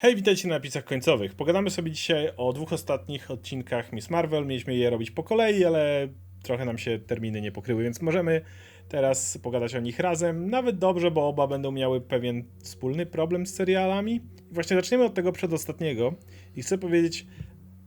Hej, 0.00 0.16
witajcie 0.16 0.48
na 0.48 0.54
napisach 0.54 0.84
końcowych. 0.84 1.34
Pogadamy 1.34 1.70
sobie 1.70 1.90
dzisiaj 1.90 2.30
o 2.36 2.52
dwóch 2.52 2.72
ostatnich 2.72 3.30
odcinkach 3.30 3.92
Miss 3.92 4.10
Marvel. 4.10 4.46
Mieliśmy 4.46 4.76
je 4.76 4.90
robić 4.90 5.10
po 5.10 5.22
kolei, 5.22 5.64
ale 5.64 6.08
trochę 6.42 6.64
nam 6.64 6.78
się 6.78 6.98
terminy 6.98 7.40
nie 7.40 7.52
pokryły, 7.52 7.82
więc 7.82 8.02
możemy 8.02 8.40
teraz 8.88 9.38
pogadać 9.38 9.74
o 9.74 9.80
nich 9.80 9.98
razem. 9.98 10.50
Nawet 10.50 10.78
dobrze, 10.78 11.10
bo 11.10 11.28
oba 11.28 11.46
będą 11.46 11.72
miały 11.72 12.00
pewien 12.00 12.44
wspólny 12.62 13.06
problem 13.06 13.46
z 13.46 13.54
serialami. 13.54 14.14
I 14.50 14.54
właśnie 14.54 14.76
zaczniemy 14.76 15.04
od 15.04 15.14
tego 15.14 15.32
przedostatniego. 15.32 16.14
I 16.56 16.62
chcę 16.62 16.78
powiedzieć, 16.78 17.26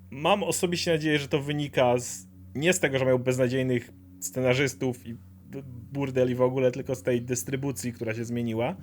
mam 0.10 0.44
osobiście 0.44 0.92
nadzieję, 0.92 1.20
że 1.20 1.28
to 1.28 1.42
wynika 1.42 2.00
z, 2.00 2.28
nie 2.56 2.74
z 2.74 2.80
tego, 2.80 3.00
że 3.00 3.06
mają 3.06 3.18
beznadziejnych 3.18 3.92
scenarzystów 4.20 5.08
i 5.08 5.14
b- 5.14 5.64
burdel 5.92 6.32
i 6.32 6.36
w 6.36 6.42
ogóle, 6.42 6.72
tylko 6.72 6.96
z 6.96 7.04
tej 7.04 7.22
dystrybucji, 7.22 7.94
która 7.94 8.14
się 8.14 8.26
zmieniła. 8.26 8.76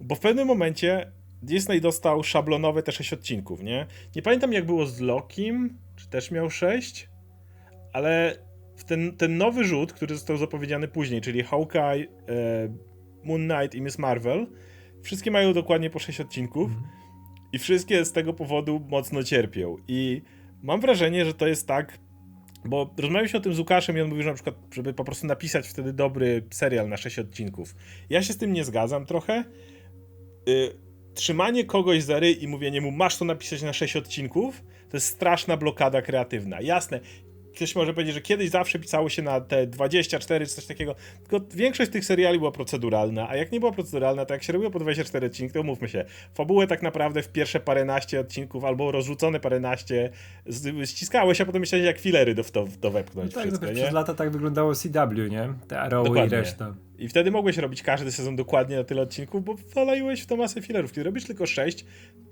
Bo 0.00 0.14
w 0.14 0.20
pewnym 0.20 0.46
momencie 0.46 1.12
Disney 1.42 1.80
dostał 1.80 2.22
szablonowe 2.22 2.82
te 2.82 2.92
6 2.92 3.12
odcinków, 3.12 3.62
nie? 3.62 3.86
Nie 4.16 4.22
pamiętam 4.22 4.52
jak 4.52 4.66
było 4.66 4.86
z 4.86 5.00
Lokim, 5.00 5.78
czy 5.96 6.08
też 6.08 6.30
miał 6.30 6.50
6, 6.50 7.08
ale 7.92 8.36
w 8.76 8.84
ten, 8.84 9.16
ten 9.16 9.36
nowy 9.36 9.64
rzut, 9.64 9.92
który 9.92 10.14
został 10.14 10.36
zapowiedziany 10.36 10.88
później, 10.88 11.20
czyli 11.20 11.42
Hawkeye, 11.42 12.06
e, 12.06 12.06
Moon 13.24 13.48
Knight 13.48 13.74
i 13.74 13.82
Miss 13.82 13.98
Marvel, 13.98 14.46
wszystkie 15.02 15.30
mają 15.30 15.52
dokładnie 15.52 15.90
po 15.90 15.98
6 15.98 16.20
odcinków 16.20 16.70
i 17.52 17.58
wszystkie 17.58 18.04
z 18.04 18.12
tego 18.12 18.32
powodu 18.32 18.86
mocno 18.88 19.22
cierpią. 19.22 19.76
I 19.88 20.22
mam 20.62 20.80
wrażenie, 20.80 21.24
że 21.24 21.34
to 21.34 21.46
jest 21.46 21.66
tak, 21.66 21.98
bo 22.64 22.94
rozmawialiśmy 22.98 23.38
o 23.38 23.42
tym 23.42 23.54
z 23.54 23.58
Łukaszem 23.58 23.98
i 23.98 24.00
on 24.00 24.08
mówił, 24.08 24.22
że 24.22 24.28
na 24.28 24.34
przykład, 24.34 24.56
żeby 24.72 24.94
po 24.94 25.04
prostu 25.04 25.26
napisać 25.26 25.68
wtedy 25.68 25.92
dobry 25.92 26.46
serial 26.50 26.88
na 26.88 26.96
6 26.96 27.18
odcinków. 27.18 27.74
Ja 28.10 28.22
się 28.22 28.32
z 28.32 28.38
tym 28.38 28.52
nie 28.52 28.64
zgadzam 28.64 29.06
trochę. 29.06 29.44
Y, 30.48 30.89
trzymanie 31.20 31.64
kogoś 31.64 32.02
za 32.02 32.18
ryj 32.18 32.42
i 32.44 32.48
mówienie 32.48 32.80
mu, 32.80 32.90
masz 32.90 33.16
to 33.16 33.24
napisać 33.24 33.62
na 33.62 33.72
6 33.72 33.96
odcinków, 33.96 34.62
to 34.90 34.96
jest 34.96 35.06
straszna 35.06 35.56
blokada 35.56 36.02
kreatywna. 36.02 36.60
Jasne, 36.60 37.00
ktoś 37.54 37.76
może 37.76 37.94
powiedzieć, 37.94 38.14
że 38.14 38.20
kiedyś 38.20 38.50
zawsze 38.50 38.78
pisało 38.78 39.08
się 39.08 39.22
na 39.22 39.40
te 39.40 39.66
24 39.66 40.46
czy 40.46 40.52
coś 40.52 40.66
takiego, 40.66 40.94
tylko 41.28 41.46
większość 41.54 41.90
tych 41.90 42.04
seriali 42.04 42.38
była 42.38 42.52
proceduralna, 42.52 43.28
a 43.28 43.36
jak 43.36 43.52
nie 43.52 43.60
była 43.60 43.72
proceduralna, 43.72 44.24
to 44.24 44.34
jak 44.34 44.42
się 44.42 44.52
robiło 44.52 44.70
po 44.70 44.78
24 44.78 45.26
odcinki, 45.26 45.54
to 45.54 45.62
mówmy 45.62 45.88
się, 45.88 46.04
fabułę 46.34 46.66
tak 46.66 46.82
naprawdę 46.82 47.22
w 47.22 47.28
pierwsze 47.28 47.60
paręnaście 47.60 48.20
odcinków 48.20 48.64
albo 48.64 48.92
rozrzucone 48.92 49.40
paręnaście 49.40 50.10
ściskałeś, 50.84 51.40
a 51.40 51.46
potem 51.46 51.60
myślałeś 51.60 51.86
jak 51.86 51.98
filery 51.98 52.34
do, 52.34 52.42
do, 52.42 52.68
do 52.80 52.90
wepchnąć 52.90 53.34
Tak, 53.34 53.44
no 53.44 53.50
wszystko, 53.50 53.66
też 53.66 53.76
nie? 53.76 53.82
przez 53.82 53.94
lata 53.94 54.14
tak 54.14 54.30
wyglądało 54.30 54.74
CW, 54.74 55.28
nie? 55.30 55.54
Te 55.68 55.80
Arrow 55.80 56.08
i 56.08 56.28
reszta. 56.28 56.74
I 56.98 57.08
wtedy 57.08 57.30
mogłeś 57.30 57.56
robić 57.56 57.82
każdy 57.82 58.12
sezon 58.12 58.36
dokładnie 58.36 58.76
na 58.76 58.84
tyle 58.84 59.02
odcinków, 59.02 59.44
bo 59.44 59.54
walaiłeś 59.74 60.20
w 60.20 60.26
to 60.26 60.36
masę 60.36 60.62
filerów. 60.62 60.92
Kiedy 60.92 61.04
robisz 61.04 61.24
tylko 61.24 61.46
6, 61.46 61.84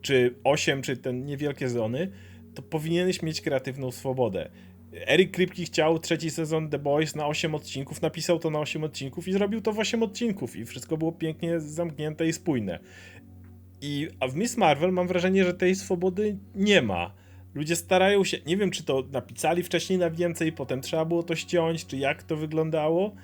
czy 0.03 0.35
8, 0.45 0.83
czy 0.83 0.97
te 0.97 1.13
niewielkie 1.13 1.69
zony, 1.69 2.11
to 2.55 2.63
powinieneś 2.63 3.23
mieć 3.23 3.41
kreatywną 3.41 3.91
swobodę. 3.91 4.51
Eric 4.93 5.31
Kripke 5.31 5.65
chciał 5.65 5.99
trzeci 5.99 6.31
sezon 6.31 6.71
The 6.71 6.79
Boys 6.79 7.15
na 7.15 7.27
8 7.27 7.55
odcinków, 7.55 8.03
napisał 8.03 8.39
to 8.39 8.51
na 8.51 8.59
8 8.59 8.85
odcinków 8.85 9.29
i 9.29 9.33
zrobił 9.33 9.61
to 9.61 9.73
w 9.73 9.79
8 9.79 10.03
odcinków 10.03 10.57
i 10.57 10.65
wszystko 10.65 10.97
było 10.97 11.13
pięknie 11.13 11.61
zamknięte 11.61 12.29
i 12.29 12.33
spójne. 12.33 12.79
I, 13.81 14.09
a 14.21 14.29
w 14.29 14.35
Miss 14.35 14.57
Marvel 14.57 14.93
mam 14.93 15.09
wrażenie, 15.09 15.45
że 15.45 15.55
tej 15.55 15.75
swobody 15.75 16.39
nie 16.55 16.83
ma. 16.83 17.15
Ludzie 17.55 17.77
starają 17.77 18.25
się, 18.25 18.39
nie 18.47 18.57
wiem 18.57 18.71
czy 18.71 18.85
to 18.85 19.05
napisali 19.13 19.63
wcześniej 19.63 19.99
na 19.99 20.11
więcej, 20.11 20.53
potem 20.53 20.81
trzeba 20.81 21.05
było 21.05 21.23
to 21.23 21.37
ściąć, 21.37 21.87
czy 21.87 21.97
jak 21.97 22.23
to 22.23 22.37
wyglądało, 22.37 23.15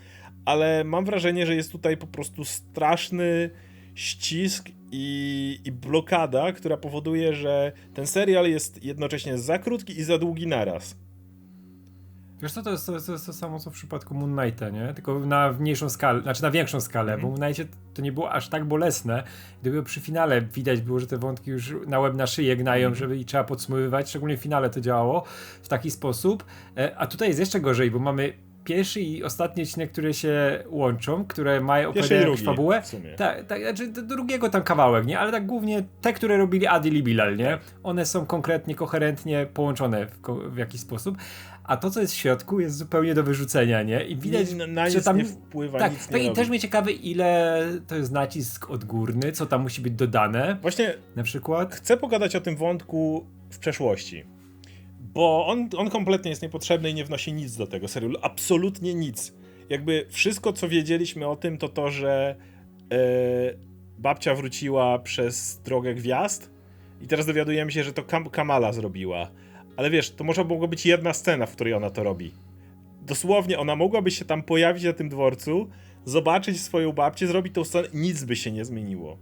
ale 0.45 0.85
mam 0.85 1.05
wrażenie, 1.05 1.47
że 1.47 1.55
jest 1.55 1.73
tutaj 1.73 1.97
po 1.97 2.07
prostu 2.07 2.45
straszny 2.45 3.51
ścisk 3.95 4.69
i, 4.93 5.59
i 5.65 5.73
blokada, 5.73 6.53
która 6.53 6.77
powoduje, 6.77 7.35
że 7.35 7.73
ten 7.95 8.07
serial 8.07 8.51
jest 8.51 8.85
jednocześnie 8.85 9.39
za 9.39 9.59
krótki 9.59 9.99
i 9.99 10.05
za 10.05 10.19
długi 10.19 10.47
naraz. 10.47 11.04
Wiesz 12.43 12.53
co, 12.53 12.63
to 12.63 12.71
jest, 12.71 12.87
to, 12.87 12.93
jest, 12.93 13.07
to 13.07 13.13
jest 13.13 13.27
to 13.27 13.33
samo 13.33 13.59
co 13.59 13.71
w 13.71 13.75
przypadku 13.75 14.15
Moon 14.15 14.37
Knighta, 14.37 14.69
nie? 14.69 14.95
Tylko 14.95 15.19
na 15.19 15.53
mniejszą 15.53 15.89
skalę, 15.89 16.23
znaczy 16.23 16.43
na 16.43 16.51
większą 16.51 16.81
skalę, 16.81 17.13
Mhm. 17.15 17.21
bo 17.23 17.37
w 17.37 17.41
Moon 17.41 17.53
Knightie 17.55 17.77
to 17.95 18.03
nie 18.03 18.13
było 18.13 18.33
aż 18.33 18.49
tak 18.49 18.65
bolesne. 18.65 19.23
Gdyby 19.61 19.83
przy 19.83 20.01
finale 20.01 20.41
widać 20.43 20.81
było, 20.81 21.01
że 21.01 21.07
te 21.07 21.19
wątki 21.19 21.51
już 21.51 21.75
na 21.87 22.01
łeb 22.01 22.15
na 22.15 22.27
szyję 22.27 22.57
gnają, 22.57 22.89
Mhm. 22.89 22.95
żeby 22.99 23.17
i 23.19 23.25
trzeba 23.25 23.45
podsumowywać, 23.45 24.09
szczególnie 24.09 24.37
w 24.37 24.41
finale 24.41 24.71
to 24.71 24.81
działało 24.81 25.25
w 25.63 25.69
taki 25.69 25.91
sposób. 25.91 26.45
E, 26.77 26.97
A 26.99 27.07
tutaj 27.07 27.29
jest 27.29 27.41
jeszcze 27.41 27.61
gorzej, 27.61 27.91
bo 27.91 27.99
mamy 27.99 28.33
pierwszy 28.65 29.01
i 29.01 29.25
ostatni 29.25 29.63
odcinek, 29.63 29.93
które 29.93 30.15
się 30.15 30.65
łączą, 30.69 31.25
które 31.25 31.61
mają 31.61 31.93
drugi 31.93 32.45
fabułę. 32.45 32.83
Tak, 33.17 33.47
tak, 33.47 33.61
znaczy 33.63 33.89
do 33.89 34.03
drugiego 34.03 34.49
tam 34.51 34.63
kawałek, 34.63 35.07
nie? 35.07 35.19
Ale 35.19 35.33
tak 35.33 35.47
głównie 35.47 35.85
te, 36.01 36.13
które 36.13 36.37
robili 36.37 36.67
Adil 36.67 36.95
i 36.97 37.03
Bilal, 37.03 37.37
nie? 37.37 37.59
One 37.83 38.07
są 38.07 38.27
konkretnie, 38.27 38.75
koherentnie 38.75 39.47
połączone 39.55 40.07
w, 40.07 40.21
w 40.51 40.57
jakiś 40.57 40.81
sposób. 40.81 41.17
A 41.65 41.77
to, 41.77 41.91
co 41.91 42.01
jest 42.01 42.15
w 42.15 42.17
środku, 42.17 42.61
jest 42.61 42.77
zupełnie 42.77 43.15
do 43.15 43.23
wyrzucenia, 43.23 43.83
nie? 43.83 44.05
I 44.05 44.17
widać, 44.17 44.53
na, 44.55 44.67
na 44.67 44.91
że 44.91 45.03
tam... 45.03 45.19
nie 45.19 45.25
wpływa, 45.25 45.79
tak, 45.79 45.93
nic 45.93 46.07
nie 46.07 46.13
tak 46.13 46.23
i 46.23 46.25
robi. 46.25 46.37
też 46.37 46.49
mnie 46.49 46.61
ciekawy, 46.61 46.93
ile 46.93 47.63
to 47.87 47.97
jest 47.97 48.13
nacisk 48.13 48.71
odgórny, 48.71 49.33
co 49.33 49.47
tam 49.47 49.63
musi 49.63 49.81
być 49.81 49.93
dodane, 49.93 50.57
Właśnie 50.63 50.95
na 51.17 51.23
przykład. 51.23 51.75
chcę 51.75 51.97
pogadać 51.97 52.37
o 52.37 52.41
tym 52.41 52.57
wątku 52.57 53.27
w 53.51 53.59
przeszłości. 53.59 54.25
Bo 55.01 55.47
on, 55.47 55.69
on 55.77 55.91
kompletnie 55.91 56.31
jest 56.31 56.43
niepotrzebny 56.43 56.91
i 56.91 56.95
nie 56.95 57.05
wnosi 57.05 57.33
nic 57.33 57.57
do 57.57 57.67
tego 57.67 57.89
serialu. 57.89 58.19
Absolutnie 58.23 58.95
nic. 58.95 59.35
Jakby 59.69 60.07
wszystko, 60.11 60.53
co 60.53 60.69
wiedzieliśmy 60.69 61.27
o 61.27 61.37
tym, 61.37 61.59
to 61.59 61.69
to, 61.69 61.91
że 61.91 62.37
e, 62.93 62.97
babcia 63.99 64.35
wróciła 64.35 64.99
przez 64.99 65.61
drogę 65.65 65.95
gwiazd 65.95 66.51
i 67.01 67.07
teraz 67.07 67.27
dowiadujemy 67.27 67.73
się, 67.73 67.85
że 67.85 67.93
to 67.93 68.03
Kam 68.03 68.31
Kamala 68.31 68.73
zrobiła. 68.73 69.31
Ale 69.77 69.91
wiesz, 69.91 70.11
to 70.11 70.25
może 70.25 70.45
mogła 70.45 70.69
być 70.69 70.87
jedna 70.87 71.13
scena, 71.13 71.47
w 71.47 71.53
której 71.53 71.75
ona 71.75 71.91
to 71.91 72.03
robi. 72.03 72.33
Dosłownie, 73.03 73.59
ona 73.59 73.77
mogłaby 73.77 74.11
się 74.11 74.25
tam 74.25 74.43
pojawić 74.43 74.85
na 74.85 74.93
tym 74.93 75.09
dworcu, 75.09 75.71
zobaczyć 76.05 76.61
swoją 76.61 76.93
babcię, 76.93 77.27
zrobić 77.27 77.55
tą 77.55 77.65
scenę, 77.65 77.89
nic 77.95 78.25
by 78.25 78.37
się 78.37 78.53
nie 78.53 78.65
zmieniło. 78.65 79.19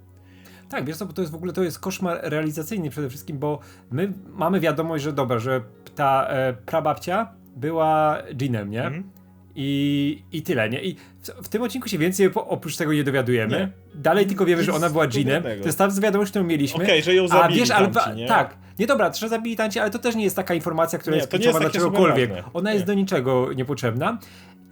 Tak, 0.69 0.85
wiesz 0.85 0.97
co, 0.97 1.07
bo 1.07 1.13
to 1.13 1.23
jest 1.23 1.33
w 1.33 1.35
ogóle 1.35 1.53
to 1.53 1.63
jest 1.63 1.79
koszmar 1.79 2.19
realizacyjny 2.23 2.91
przede 2.91 3.09
wszystkim, 3.09 3.39
bo 3.39 3.59
my 3.91 4.13
mamy 4.27 4.61
wiadomość, 4.61 5.05
że 5.05 5.13
dobra, 5.13 5.39
że 5.39 5.61
ta 5.95 6.27
e, 6.29 6.53
prababcia 6.53 7.33
była 7.57 8.19
Jeanem, 8.41 8.71
nie? 8.71 8.84
Mhm. 8.84 9.11
I, 9.55 10.23
I 10.33 10.43
tyle, 10.43 10.71
nie? 10.71 10.83
I 10.83 10.95
w, 11.23 11.29
w 11.29 11.49
tym 11.49 11.63
odcinku 11.63 11.89
się 11.89 11.99
więcej 11.99 12.31
oprócz 12.35 12.77
tego 12.77 12.93
nie 12.93 13.05
dowiadujemy. 13.05 13.59
Nie. 13.59 14.01
Dalej 14.03 14.27
tylko 14.27 14.45
wiemy, 14.45 14.65
że 14.65 14.73
Nic 14.73 14.77
ona 14.77 14.91
była 14.91 15.07
Jeanem. 15.15 15.43
To 15.43 15.67
jest 15.67 15.79
ta 15.79 15.89
wiadomość, 15.89 16.31
którą 16.31 16.45
mieliśmy. 16.45 16.85
Okej, 16.85 17.03
że 17.03 17.15
ją 17.15 17.25
A 17.25 17.29
zabili 17.29 17.61
wiesz, 17.61 17.71
ale 17.71 17.89
tamci, 17.89 18.21
nie? 18.21 18.29
tak. 18.29 18.57
Nie 18.79 18.87
dobra, 18.87 19.13
że 19.13 19.29
zabili 19.29 19.57
tanci, 19.57 19.79
ale 19.79 19.91
to 19.91 19.99
też 19.99 20.15
nie 20.15 20.25
jest 20.25 20.37
taka 20.37 20.55
informacja, 20.55 20.99
która 20.99 21.15
Nie, 21.15 21.19
jest 21.21 21.31
kluczowa 21.31 21.49
jest 21.61 21.61
dla 21.61 21.71
czegokolwiek. 21.71 22.31
Ona 22.55 22.73
jest 22.73 22.83
Nie. 22.83 22.87
do 22.87 22.95
niczego 22.95 23.53
niepotrzebna. 23.53 24.19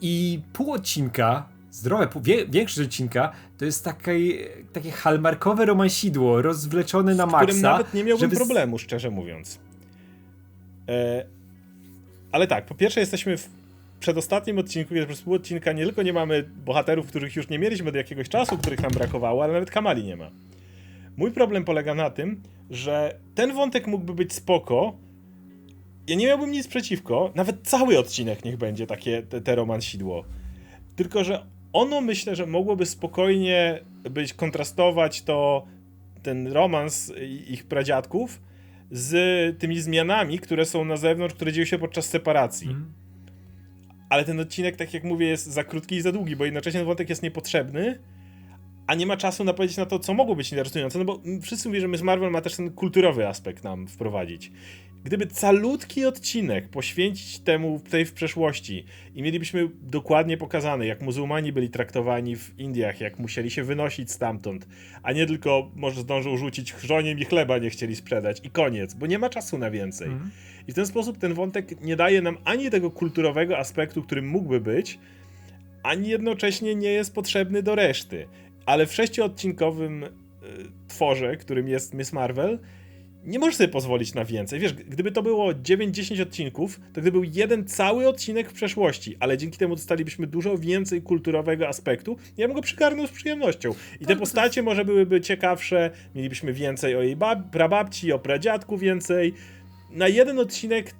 I 0.01 0.41
pół 0.53 0.73
odcinka, 0.73 1.49
zdrowe, 1.71 2.09
pół, 2.09 2.23
wie, 2.23 2.47
większość 2.47 2.89
odcinka, 2.89 3.33
to 3.59 3.65
jest 3.65 3.85
takie, 3.85 4.15
takie 4.73 4.91
halmarkowe 4.91 5.67
romansidło, 5.67 6.43
rozwleczone 6.43 7.15
na 7.15 7.25
z 7.25 7.29
którym 7.29 7.47
maksa. 7.47 7.71
nawet 7.71 7.95
nie 7.95 8.05
miałbym 8.05 8.31
żeby 8.31 8.37
problemu, 8.37 8.79
szczerze 8.79 9.11
mówiąc. 9.11 9.59
E, 10.89 11.25
ale 12.33 12.47
tak, 12.47 12.67
po 12.67 12.75
pierwsze 12.75 13.01
jesteśmy 13.01 13.37
w 13.39 13.49
przedostatnim 14.01 14.59
odcinku, 14.59 14.95
kiedy 14.95 15.07
przez 15.07 15.23
pół 15.23 15.35
odcinka 15.35 15.73
nie 15.73 15.85
tylko 15.85 16.03
nie 16.03 16.13
mamy 16.13 16.43
bohaterów, 16.43 17.07
których 17.07 17.37
już 17.37 17.49
nie 17.49 17.59
mieliśmy 17.59 17.89
od 17.89 17.95
jakiegoś 17.95 18.29
czasu, 18.29 18.59
których 18.59 18.83
nam 18.83 18.93
brakowało, 18.93 19.45
ale 19.45 19.53
nawet 19.53 19.71
Kamali 19.71 20.05
nie 20.05 20.17
ma. 20.17 20.31
Mój 21.17 21.31
problem 21.31 21.65
polega 21.65 21.95
na 21.95 22.11
tym, 22.11 22.43
że 22.71 23.19
ten 23.35 23.55
wątek 23.55 23.87
mógłby 23.87 24.15
być 24.15 24.33
spoko. 24.33 24.97
Ja 26.07 26.17
nie 26.17 26.27
miałbym 26.27 26.51
nic 26.51 26.69
przeciwko, 26.69 27.33
nawet 27.35 27.57
cały 27.63 27.99
odcinek 27.99 28.45
niech 28.45 28.57
będzie 28.57 28.87
takie 28.87 29.23
te, 29.23 29.41
te 29.41 29.55
romansidło. 29.55 30.25
Tylko, 30.97 31.25
że 31.25 31.47
ono 31.73 32.01
myślę, 32.01 32.37
że 32.37 32.47
mogłoby 32.47 32.87
spokojnie 32.87 33.81
być, 34.11 34.35
kontrastować 34.35 35.23
to 35.23 35.67
ten 36.23 36.53
romans 36.53 37.13
ich 37.49 37.67
pradziadków 37.67 38.41
z 38.91 39.59
tymi 39.59 39.81
zmianami, 39.81 40.39
które 40.39 40.67
są 40.67 40.85
na 40.85 40.97
zewnątrz, 40.97 41.35
które 41.35 41.53
dzieją 41.53 41.67
się 41.67 41.79
podczas 41.79 42.07
separacji. 42.07 42.69
Mhm. 42.69 43.00
Ale 44.11 44.25
ten 44.25 44.41
odcinek, 44.41 44.77
tak 44.77 44.95
jak 44.95 45.05
mówię, 45.05 45.27
jest 45.27 45.47
za 45.47 45.65
krótki 45.65 45.97
i 45.97 46.01
za 46.01 46.13
długi, 46.13 46.37
bo 46.37 46.45
jednocześnie 46.45 46.81
ten 46.81 46.87
wątek 46.87 47.09
jest 47.09 47.23
niepotrzebny, 47.23 47.99
a 48.87 48.95
nie 48.95 49.07
ma 49.07 49.17
czasu 49.17 49.45
na 49.45 49.53
powiedzieć 49.53 49.77
na 49.77 49.87
to, 49.87 49.99
co 49.99 50.15
mogło 50.15 50.37
być 50.37 50.53
interesujące, 50.53 50.99
no 50.99 51.05
bo 51.05 51.21
wszyscy 51.43 51.69
mówią, 51.69 51.81
że 51.81 51.89
Miss 51.89 52.03
Marvel 52.03 52.31
ma 52.31 52.41
też 52.41 52.57
ten 52.57 52.71
kulturowy 52.71 53.29
aspekt 53.29 53.65
nam 53.65 53.89
wprowadzić. 53.89 54.53
Gdyby 55.05 55.27
calutki 55.27 56.05
odcinek 56.05 56.69
poświęcić 56.69 57.39
temu 57.39 57.81
tej 57.91 58.05
w 58.05 58.13
przeszłości 58.13 58.85
i 59.15 59.23
mielibyśmy 59.23 59.69
dokładnie 59.83 60.37
pokazane, 60.37 60.87
jak 60.87 61.01
muzułmani 61.03 61.53
byli 61.53 61.71
traktowani 61.71 62.37
w 62.37 62.59
Indiach, 62.59 63.01
jak 63.01 63.19
musieli 63.19 63.51
się 63.51 63.65
wynosić 63.65 64.11
stamtąd, 64.11 64.69
a 65.03 65.13
nie 65.13 65.27
tylko 65.27 65.71
może 65.75 66.01
zdążą 66.01 66.37
rzucić 66.37 66.73
chrząniem 66.73 67.19
i 67.19 67.25
chleba 67.25 67.59
nie 67.59 67.71
chcieli 67.71 67.97
sprzedać 67.97 68.41
i 68.45 68.51
koniec, 68.51 68.95
bo 68.95 69.07
nie 69.07 69.19
ma 69.19 69.29
czasu 69.29 69.59
na 69.59 69.71
więcej. 69.71 70.09
Mhm. 70.09 70.31
I 70.69 70.73
w 70.73 70.75
ten 70.75 70.87
sposób 70.87 71.19
ten 71.19 71.35
wątek 71.35 71.81
nie 71.81 71.97
daje 71.97 72.23
nam 72.23 72.37
ani 72.45 72.71
tego 72.71 72.91
kulturowego 72.91 73.59
aspektu, 73.59 74.03
którym 74.03 74.29
mógłby 74.29 74.61
być, 74.61 74.99
ani 75.83 76.09
jednocześnie 76.09 76.75
nie 76.75 76.91
jest 76.91 77.15
potrzebny 77.15 77.63
do 77.63 77.75
reszty. 77.75 78.29
Ale 78.67 78.87
w 78.87 78.95
sześcioodcinkowym 78.95 80.05
y, 80.05 80.09
tworze, 80.89 81.37
którym 81.37 81.69
jest 81.69 81.95
Miss 81.95 82.13
Marvel, 82.13 82.59
nie 83.25 83.39
możesz 83.39 83.57
sobie 83.57 83.69
pozwolić 83.69 84.15
na 84.15 84.25
więcej. 84.25 84.61
Wiesz, 84.61 84.73
gdyby 84.73 85.13
to 85.13 85.23
było 85.23 85.53
9-10 85.53 86.23
odcinków, 86.23 86.81
to 86.81 87.01
gdyby 87.01 87.13
był 87.13 87.25
jeden 87.25 87.65
cały 87.65 88.09
odcinek 88.09 88.51
w 88.51 88.53
przeszłości, 88.53 89.17
ale 89.21 89.39
dzięki 89.39 89.59
temu 89.59 89.75
dostalibyśmy 89.77 90.27
dużo 90.27 90.59
więcej 90.59 91.03
kulturowego 91.03 91.69
aspektu, 91.69 92.17
ja 92.37 92.47
bym 92.47 92.55
go 92.57 92.63
przygarnął 92.63 93.07
z 93.07 93.11
przyjemnością. 93.11 93.71
I 93.97 93.99
te 93.99 94.07
Tak, 94.07 94.19
postacie 94.19 94.63
może 94.63 94.85
byłyby 94.85 95.21
ciekawsze, 95.21 95.91
mielibyśmy 96.15 96.53
więcej 96.53 96.97
o 96.97 97.03
jej 97.03 97.17
bab- 97.17 97.51
prababci, 97.51 98.13
o 98.13 98.19
pradziadku 98.19 98.79
więcej. 98.79 99.35
Na 99.91 100.09
jeden 100.09 100.39
odcinek 100.39 100.95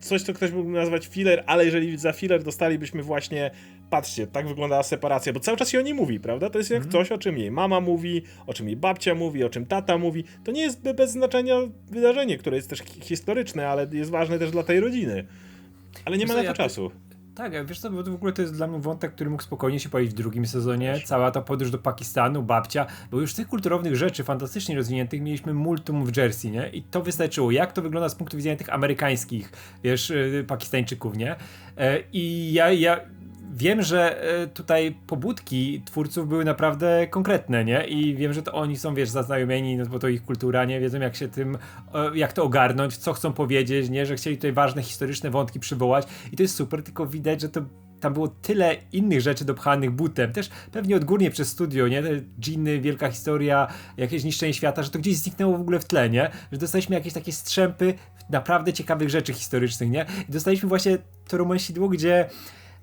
coś, 0.00 0.22
co 0.22 0.34
ktoś 0.34 0.52
mógłby 0.52 0.72
nazwać 0.72 1.06
filler, 1.06 1.44
ale 1.46 1.64
jeżeli 1.64 1.98
za 1.98 2.12
filler 2.12 2.42
dostalibyśmy 2.42 3.02
właśnie 3.02 3.50
patrzcie, 3.90 4.26
tak 4.26 4.48
wyglądała 4.48 4.82
separacja, 4.82 5.32
bo 5.32 5.40
cały 5.40 5.56
czas 5.58 5.68
się 5.68 5.78
o 5.78 5.82
niej 5.82 5.94
mówi, 5.94 6.20
prawda? 6.20 6.50
To 6.50 6.58
jest 6.58 6.70
jak 6.70 6.86
coś, 6.86 7.12
o 7.12 7.18
czym 7.18 7.38
jej 7.38 7.50
mama 7.50 7.80
mówi, 7.80 8.22
o 8.46 8.54
czym 8.54 8.66
jej 8.66 8.76
babcia 8.76 9.14
mówi, 9.14 9.44
o 9.44 9.48
czym 9.48 9.66
tata 9.66 9.98
mówi. 9.98 10.24
To 10.44 10.52
nie 10.52 10.60
jest 10.62 10.82
be- 10.82 10.94
bez 10.94 11.12
znaczenia 11.12 11.54
wydarzenie, 11.90 12.38
które 12.38 12.56
jest 12.56 12.70
też 12.70 12.78
hi- 12.78 13.00
historyczne, 13.00 13.68
ale 13.68 13.86
jest 13.92 14.10
ważne 14.10 14.38
też 14.38 14.50
dla 14.50 14.62
tej 14.62 14.80
rodziny. 14.80 15.24
Ale 16.04 16.18
nie 16.18 16.26
ma 16.26 16.34
Wiesz 16.34 16.42
co, 16.42 16.48
na 16.48 16.54
to 16.54 16.62
ja 16.62 16.68
czasu. 16.68 16.90
Tak, 17.34 17.66
wiesz 17.66 17.80
co, 17.80 17.90
bo 17.90 18.02
to 18.02 18.10
w 18.10 18.14
ogóle 18.14 18.32
to 18.32 18.42
jest 18.42 18.54
dla 18.54 18.66
mnie 18.66 18.78
wątek, 18.78 19.12
który 19.12 19.30
mógł 19.30 19.42
spokojnie 19.42 19.80
się 19.80 19.88
pojawić 19.88 20.12
w 20.12 20.16
drugim 20.16 20.46
sezonie. 20.46 21.00
Cała 21.04 21.30
ta 21.30 21.40
podróż 21.40 21.70
do 21.70 21.78
Pakistanu, 21.78 22.42
babcia, 22.42 22.86
bo 23.10 23.20
już 23.20 23.34
tych 23.34 23.48
kulturownych 23.48 23.96
rzeczy 23.96 24.24
fantastycznie 24.24 24.76
rozwiniętych 24.76 25.20
mieliśmy 25.20 25.54
multum 25.54 26.04
w 26.06 26.16
Jersey, 26.16 26.50
nie? 26.50 26.68
I 26.72 26.82
to 26.82 27.02
wystarczyło. 27.02 27.50
Jak 27.50 27.72
to 27.72 27.82
wygląda 27.82 28.08
z 28.08 28.14
punktu 28.14 28.36
widzenia 28.36 28.56
tych 28.56 28.72
amerykańskich, 28.74 29.52
wiesz, 29.84 30.10
y, 30.10 30.44
Pakistańczyków, 30.48 31.16
nie? 31.16 31.36
E, 31.76 31.98
I 32.12 32.52
ja, 32.52 32.72
ja 32.72 33.00
wiem, 33.50 33.82
że 33.82 34.22
e, 34.22 34.46
tutaj 34.46 34.98
pobudki 35.06 35.82
twórców 35.84 36.28
były 36.28 36.44
naprawdę 36.44 37.06
konkretne, 37.06 37.64
nie? 37.64 37.86
I 37.86 38.14
wiem, 38.14 38.32
że 38.32 38.42
to 38.42 38.52
oni 38.52 38.76
są, 38.76 38.94
wiesz, 38.94 39.08
zaznajomieni, 39.08 39.76
no 39.76 39.86
bo 39.86 39.98
to 39.98 40.08
ich 40.08 40.24
kultura, 40.24 40.64
nie? 40.64 40.80
Wiedzą 40.80 41.00
jak 41.00 41.16
się 41.16 41.28
tym, 41.28 41.58
e, 41.94 42.18
jak 42.18 42.32
to 42.32 42.44
ogarnąć, 42.44 42.96
co 42.96 43.12
chcą 43.12 43.32
powiedzieć, 43.32 43.90
nie? 43.90 44.06
Że 44.06 44.16
chcieli 44.16 44.36
tutaj 44.36 44.52
ważne 44.52 44.82
historyczne 44.82 45.30
wątki 45.30 45.60
przywołać 45.60 46.06
i 46.32 46.36
to 46.36 46.42
jest 46.42 46.54
super, 46.54 46.82
tylko 46.82 47.06
widać, 47.06 47.40
że 47.40 47.48
to 47.48 47.60
tam 48.00 48.12
było 48.12 48.28
tyle 48.28 48.76
innych 48.92 49.20
rzeczy 49.20 49.44
dopchanych 49.44 49.90
butem, 49.90 50.32
też 50.32 50.50
pewnie 50.72 50.96
odgórnie 50.96 51.30
przez 51.30 51.48
studio, 51.48 51.88
nie? 51.88 52.02
Te 52.02 52.20
dżiny, 52.40 52.80
wielka 52.80 53.10
historia, 53.10 53.66
jakieś 53.96 54.24
niszczenie 54.24 54.54
świata, 54.54 54.82
że 54.82 54.90
to 54.90 54.98
gdzieś 54.98 55.16
zniknęło 55.16 55.58
w 55.58 55.60
ogóle 55.60 55.80
w 55.80 55.84
tle, 55.84 56.10
nie? 56.10 56.30
Że 56.52 56.58
dostaliśmy 56.58 56.94
jakieś 56.96 57.12
takie 57.12 57.32
strzępy 57.32 57.94
naprawdę 58.30 58.72
ciekawych 58.72 59.10
rzeczy 59.10 59.32
historycznych, 59.32 59.90
nie? 59.90 60.06
I 60.28 60.32
dostaliśmy 60.32 60.68
właśnie 60.68 60.98
to 61.28 61.36
romansidło, 61.36 61.88
gdzie 61.88 62.28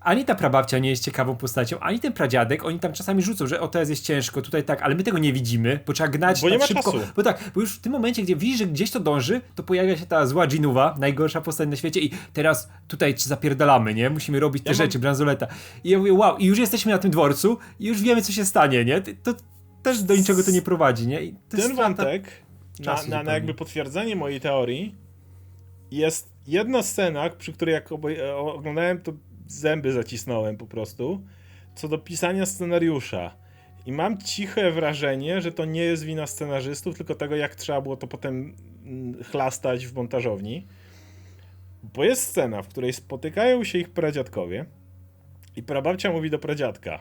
ani 0.05 0.25
ta 0.25 0.35
prababcia 0.35 0.79
nie 0.79 0.89
jest 0.89 1.03
ciekawą 1.03 1.35
postacią, 1.35 1.79
ani 1.79 1.99
ten 1.99 2.13
pradziadek, 2.13 2.65
oni 2.65 2.79
tam 2.79 2.93
czasami 2.93 3.21
rzucą, 3.21 3.47
że 3.47 3.59
o 3.61 3.67
teraz 3.67 3.89
jest 3.89 4.03
ciężko, 4.05 4.41
tutaj 4.41 4.63
tak, 4.63 4.81
ale 4.81 4.95
my 4.95 5.03
tego 5.03 5.17
nie 5.17 5.33
widzimy, 5.33 5.79
bo 5.87 5.93
trzeba 5.93 6.09
gnać 6.09 6.41
Bo 6.41 6.49
nie 6.49 6.59
tak 6.59 6.61
ma 6.61 6.67
szybko. 6.67 6.91
czasu. 6.91 7.05
Bo 7.15 7.23
tak, 7.23 7.51
bo 7.55 7.61
już 7.61 7.75
w 7.75 7.81
tym 7.81 7.91
momencie, 7.91 8.23
gdzie 8.23 8.35
widzisz, 8.35 8.57
że 8.57 8.65
gdzieś 8.65 8.91
to 8.91 8.99
dąży, 8.99 9.41
to 9.55 9.63
pojawia 9.63 9.97
się 9.97 10.05
ta 10.05 10.25
zła 10.27 10.47
Ginuwa, 10.47 10.95
najgorsza 10.99 11.41
postać 11.41 11.69
na 11.69 11.75
świecie 11.75 11.99
i 11.99 12.11
teraz 12.33 12.69
tutaj 12.87 13.13
zapierdalamy, 13.17 13.93
nie? 13.93 14.09
Musimy 14.09 14.39
robić 14.39 14.63
te 14.63 14.69
Ja 14.71 14.77
mam- 14.77 14.85
rzeczy, 14.85 14.99
bransoleta. 14.99 15.47
I 15.83 15.89
ja 15.89 15.97
mówię, 15.97 16.13
wow, 16.13 16.37
i 16.37 16.45
już 16.45 16.59
jesteśmy 16.59 16.91
na 16.91 16.97
tym 16.97 17.11
dworcu 17.11 17.57
i 17.79 17.85
już 17.87 18.01
wiemy, 18.01 18.21
co 18.21 18.31
się 18.31 18.45
stanie, 18.45 18.85
nie? 18.85 19.01
To 19.01 19.33
też 19.83 20.03
do 20.03 20.15
niczego 20.15 20.43
to 20.43 20.51
nie 20.51 20.61
prowadzi, 20.61 21.07
nie? 21.07 21.19
Ten 21.49 21.75
wątek, 21.75 22.27
na, 22.85 23.03
na, 23.09 23.23
na 23.23 23.33
jakby 23.33 23.53
potwierdzenie 23.53 24.15
mojej 24.15 24.39
teorii, 24.41 24.95
jest 25.91 26.29
jedna 26.47 26.83
scena, 26.83 27.29
przy 27.29 27.53
której 27.53 27.73
jak 27.73 27.89
e, 27.91 28.35
oglądałem, 28.35 29.01
to 29.01 29.11
zęby 29.47 29.91
zacisnąłem 29.91 30.57
po 30.57 30.67
prostu, 30.67 31.21
co 31.75 31.87
do 31.87 31.97
pisania 31.97 32.45
scenariusza. 32.45 33.35
I 33.85 33.91
mam 33.91 34.17
ciche 34.17 34.71
wrażenie, 34.71 35.41
że 35.41 35.51
to 35.51 35.65
nie 35.65 35.81
jest 35.81 36.03
wina 36.03 36.27
scenarzystów, 36.27 36.97
tylko 36.97 37.15
tego, 37.15 37.35
jak 37.35 37.55
trzeba 37.55 37.81
było 37.81 37.97
to 37.97 38.07
potem 38.07 38.55
mm, 38.85 39.23
chlastać 39.23 39.87
w 39.87 39.95
montażowni. 39.95 40.67
Bo 41.83 42.03
jest 42.03 42.23
scena, 42.23 42.61
w 42.61 42.67
której 42.67 42.93
spotykają 42.93 43.63
się 43.63 43.77
ich 43.77 43.89
pradziadkowie 43.89 44.65
i 45.55 45.63
prababcia 45.63 46.11
mówi 46.11 46.29
do 46.29 46.39
pradziadka, 46.39 46.99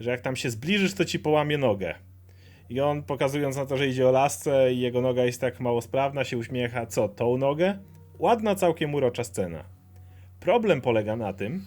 że 0.00 0.10
jak 0.10 0.20
tam 0.20 0.36
się 0.36 0.50
zbliżysz, 0.50 0.94
to 0.94 1.04
ci 1.04 1.18
połamie 1.18 1.58
nogę. 1.58 1.94
I 2.68 2.80
on 2.80 3.02
pokazując 3.02 3.56
na 3.56 3.66
to, 3.66 3.76
że 3.76 3.88
idzie 3.88 4.08
o 4.08 4.10
lasce 4.10 4.72
i 4.72 4.80
jego 4.80 5.00
noga 5.00 5.24
jest 5.24 5.40
tak 5.40 5.60
mało 5.60 5.82
sprawna, 5.82 6.24
się 6.24 6.38
uśmiecha. 6.38 6.86
Co, 6.86 7.08
tą 7.08 7.36
nogę? 7.36 7.78
Ładna, 8.18 8.54
całkiem 8.54 8.94
urocza 8.94 9.24
scena. 9.24 9.79
Problem 10.40 10.80
polega 10.80 11.16
na 11.16 11.32
tym, 11.32 11.64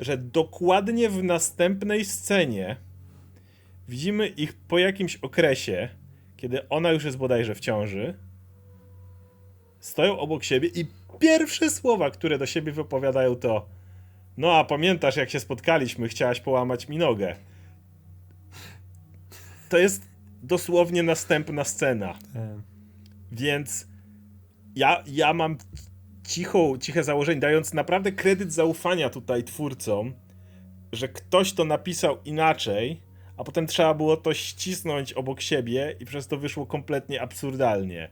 że 0.00 0.18
dokładnie 0.18 1.10
w 1.10 1.22
następnej 1.24 2.04
scenie 2.04 2.76
widzimy 3.88 4.28
ich 4.28 4.54
po 4.54 4.78
jakimś 4.78 5.16
okresie, 5.16 5.88
kiedy 6.36 6.68
ona 6.68 6.90
już 6.92 7.04
jest 7.04 7.16
bodajże 7.16 7.54
w 7.54 7.60
ciąży, 7.60 8.14
stoją 9.80 10.18
obok 10.18 10.44
siebie 10.44 10.68
i 10.68 10.86
pierwsze 11.18 11.70
słowa, 11.70 12.10
które 12.10 12.38
do 12.38 12.46
siebie 12.46 12.72
wypowiadają 12.72 13.36
to 13.36 13.80
no 14.36 14.52
a 14.52 14.64
pamiętasz 14.64 15.16
jak 15.16 15.30
się 15.30 15.40
spotkaliśmy, 15.40 16.08
chciałaś 16.08 16.40
połamać 16.40 16.88
mi 16.88 16.98
nogę. 16.98 17.36
To 19.68 19.78
jest 19.78 20.08
dosłownie 20.42 21.02
następna 21.02 21.64
scena. 21.64 22.18
E, 22.34 22.60
Więc 23.32 23.86
ja, 24.76 25.04
ja 25.06 25.32
mam 25.32 25.58
cichą, 26.30 26.78
ciche 26.78 27.04
założenie, 27.04 27.40
dając 27.40 27.74
naprawdę 27.74 28.12
kredyt 28.12 28.52
zaufania 28.52 29.10
tutaj 29.10 29.44
twórcom, 29.44 30.14
że 30.92 31.08
ktoś 31.08 31.52
to 31.52 31.64
napisał 31.64 32.16
inaczej, 32.24 33.02
a 33.36 33.44
potem 33.44 33.66
trzeba 33.66 33.94
było 33.94 34.16
to 34.16 34.34
ścisnąć 34.34 35.12
obok 35.12 35.40
siebie 35.40 35.96
i 36.00 36.04
przez 36.04 36.26
to 36.26 36.36
wyszło 36.36 36.66
kompletnie 36.66 37.22
absurdalnie. 37.22 38.08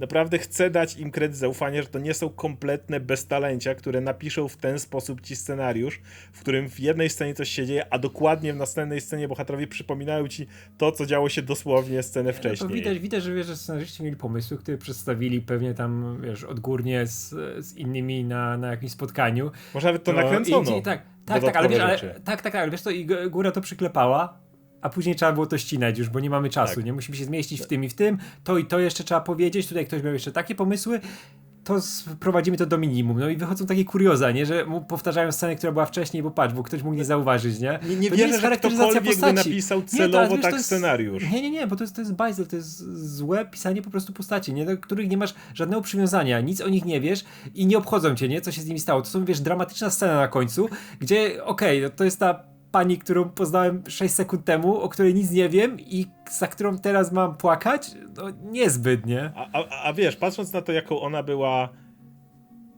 Naprawdę 0.00 0.38
chcę 0.38 0.70
dać 0.70 0.96
im 0.96 1.10
kredyt 1.10 1.36
zaufania, 1.36 1.82
że 1.82 1.88
to 1.88 1.98
nie 1.98 2.14
są 2.14 2.28
kompletne 2.28 3.00
beztalencia, 3.00 3.74
które 3.74 4.00
napiszą 4.00 4.48
w 4.48 4.56
ten 4.56 4.78
sposób 4.78 5.20
ci 5.20 5.36
scenariusz, 5.36 6.00
w 6.32 6.40
którym 6.40 6.68
w 6.68 6.80
jednej 6.80 7.10
scenie 7.10 7.34
coś 7.34 7.48
się 7.48 7.66
dzieje, 7.66 7.86
a 7.92 7.98
dokładnie 7.98 8.52
w 8.52 8.56
następnej 8.56 9.00
scenie 9.00 9.28
bohaterowie 9.28 9.66
przypominają 9.66 10.28
ci 10.28 10.46
to, 10.78 10.92
co 10.92 11.06
działo 11.06 11.28
się 11.28 11.42
dosłownie 11.42 12.02
scenę 12.02 12.32
To 12.32 12.38
wcześniej. 12.38 12.70
widać, 12.70 12.98
widać, 12.98 13.22
że 13.22 13.34
wiesz, 13.34 13.46
że 13.46 13.56
scenarzyści 13.56 14.02
mieli 14.02 14.16
pomysły, 14.16 14.58
które 14.58 14.78
przedstawili 14.78 15.40
pewnie 15.40 15.74
tam, 15.74 16.20
wiesz, 16.24 16.44
odgórnie 16.44 17.06
z, 17.06 17.28
z 17.64 17.76
innymi 17.76 18.24
na, 18.24 18.56
na 18.56 18.70
jakimś 18.70 18.92
spotkaniu. 18.92 19.50
Może 19.74 19.86
nawet 19.86 20.04
to 20.04 20.12
No, 20.12 20.22
nakręcono. 20.22 20.76
I, 20.76 20.78
i, 20.78 20.82
tak, 20.82 21.02
tak, 21.26 21.44
tak, 21.44 21.56
ale 21.56 21.68
wiesz, 21.68 21.80
ale, 21.80 22.20
tak, 22.24 22.42
tak, 22.42 22.54
ale 22.54 22.70
wiesz 22.70 22.82
to 22.82 22.90
i 22.90 23.06
góra 23.30 23.50
to 23.52 23.60
przyklepała, 23.60 24.38
a 24.82 24.88
później 24.88 25.14
trzeba 25.16 25.32
było 25.32 25.46
to 25.46 25.58
ścinać 25.58 25.98
już, 25.98 26.08
bo 26.08 26.20
nie 26.20 26.30
mamy 26.30 26.48
czasu, 26.50 26.74
Tak. 26.74 26.84
nie? 26.84 26.92
Musimy 26.92 27.16
się 27.18 27.24
zmieścić 27.24 27.60
w 27.62 27.66
tym 27.66 27.84
i 27.84 27.88
w 27.88 27.94
tym, 27.94 28.18
to 28.44 28.58
i 28.58 28.64
to 28.64 28.78
jeszcze 28.78 29.04
trzeba 29.04 29.20
powiedzieć, 29.20 29.68
tutaj 29.68 29.86
ktoś 29.86 30.02
miał 30.02 30.12
jeszcze 30.12 30.32
takie 30.32 30.54
pomysły, 30.54 31.00
to 31.64 31.80
sprowadzimy 31.80 32.56
to 32.56 32.66
do 32.66 32.78
minimum. 32.78 33.18
No 33.20 33.28
i 33.28 33.36
wychodzą 33.36 33.66
takie 33.66 33.84
kurioza, 33.84 34.30
nie? 34.30 34.46
Że 34.46 34.66
powtarzają 34.88 35.32
scenę, 35.32 35.56
która 35.56 35.72
była 35.72 35.86
wcześniej, 35.86 36.22
bo 36.22 36.30
patrz, 36.30 36.54
bo 36.54 36.62
ktoś 36.62 36.82
mógł 36.82 36.96
nie 36.96 37.04
zauważyć, 37.04 37.58
nie? 37.60 37.78
Nie, 37.88 37.96
nie 37.96 38.10
to 38.10 38.16
wierzę, 38.16 38.28
jest 38.28 38.40
że 38.42 38.56
ktokolwiek 38.56 39.02
by 39.02 39.08
postaci. 39.10 39.34
napisał 39.36 39.78
Nie, 39.78 39.84
to, 39.84 39.90
celowo 39.96 40.32
wiesz, 40.34 40.42
tak 40.42 40.50
to 40.50 40.56
jest- 40.56 40.66
scenariusz. 40.66 41.22
Nie, 41.32 41.42
nie, 41.42 41.50
nie, 41.50 41.66
bo 41.66 41.76
to 41.76 41.84
jest, 41.84 41.94
to 41.96 42.00
jest 42.00 42.14
bajzel, 42.14 42.46
to 42.46 42.56
jest 42.56 42.78
złe 43.16 43.46
pisanie 43.46 43.82
po 43.82 43.90
prostu 43.90 44.12
postaci, 44.12 44.52
nie? 44.54 44.64
Do 44.66 44.78
których 44.78 45.08
nie 45.10 45.16
masz 45.16 45.34
żadnego 45.54 45.82
przywiązania, 45.82 46.40
nic 46.40 46.60
o 46.60 46.68
nich 46.68 46.84
nie 46.84 47.00
wiesz 47.00 47.24
i 47.54 47.66
nie 47.66 47.78
obchodzą 47.78 48.14
cię, 48.14 48.28
nie? 48.28 48.40
Co 48.40 48.52
się 48.52 48.60
z 48.62 48.66
nimi 48.66 48.80
stało. 48.80 49.02
To 49.02 49.08
są, 49.08 49.24
wiesz, 49.24 49.40
dramatyczna 49.40 49.90
scena 49.90 50.14
na 50.16 50.28
końcu, 50.28 50.68
gdzie, 51.00 51.44
okej, 51.44 51.82
no 51.82 51.90
to 51.90 52.04
jest 52.04 52.18
ta 52.20 52.42
pani, 52.72 52.98
którą 52.98 53.30
poznałem 53.30 53.82
6 53.88 54.14
sekund 54.14 54.44
temu, 54.44 54.80
o 54.80 54.88
której 54.88 55.14
nic 55.14 55.30
nie 55.30 55.48
wiem 55.48 55.80
i 55.80 56.06
za 56.30 56.46
którą 56.46 56.78
teraz 56.78 57.12
mam 57.12 57.36
płakać? 57.36 57.90
No 58.16 58.24
niezbyt, 58.50 59.06
nie? 59.06 59.32
A, 59.34 59.48
a, 59.52 59.82
a 59.84 59.92
wiesz, 59.92 60.16
patrząc 60.16 60.52
na 60.52 60.62
to, 60.62 60.72
jaką 60.72 61.00
ona 61.00 61.22
była 61.22 61.68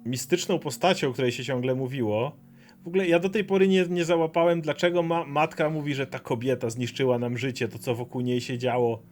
mistyczną 0.05 0.59
postacią, 0.59 1.09
o 1.09 1.13
której 1.13 1.33
się 1.33 1.45
ciągle 1.45 1.75
mówiło, 1.75 2.37
w 2.85 2.89
ogóle 2.89 3.09
ja 3.09 3.19
do 3.19 3.29
tej 3.29 3.45
pory 3.45 3.69
nie, 3.69 3.87
nie 3.87 4.05
załapałem, 4.05 4.61
dlaczego 4.61 5.03
ma, 5.03 5.25
matka 5.25 5.71
mówi, 5.71 5.95
że 5.95 6.07
ta 6.07 6.19
kobieta 6.19 6.71
zniszczyła 6.71 7.19
nam 7.19 7.39
życie, 7.39 7.69
to 7.69 7.79
co 7.79 7.95
wokół 7.95 8.21
niej 8.21 8.41
się 8.41 8.59
działo. 8.59 9.03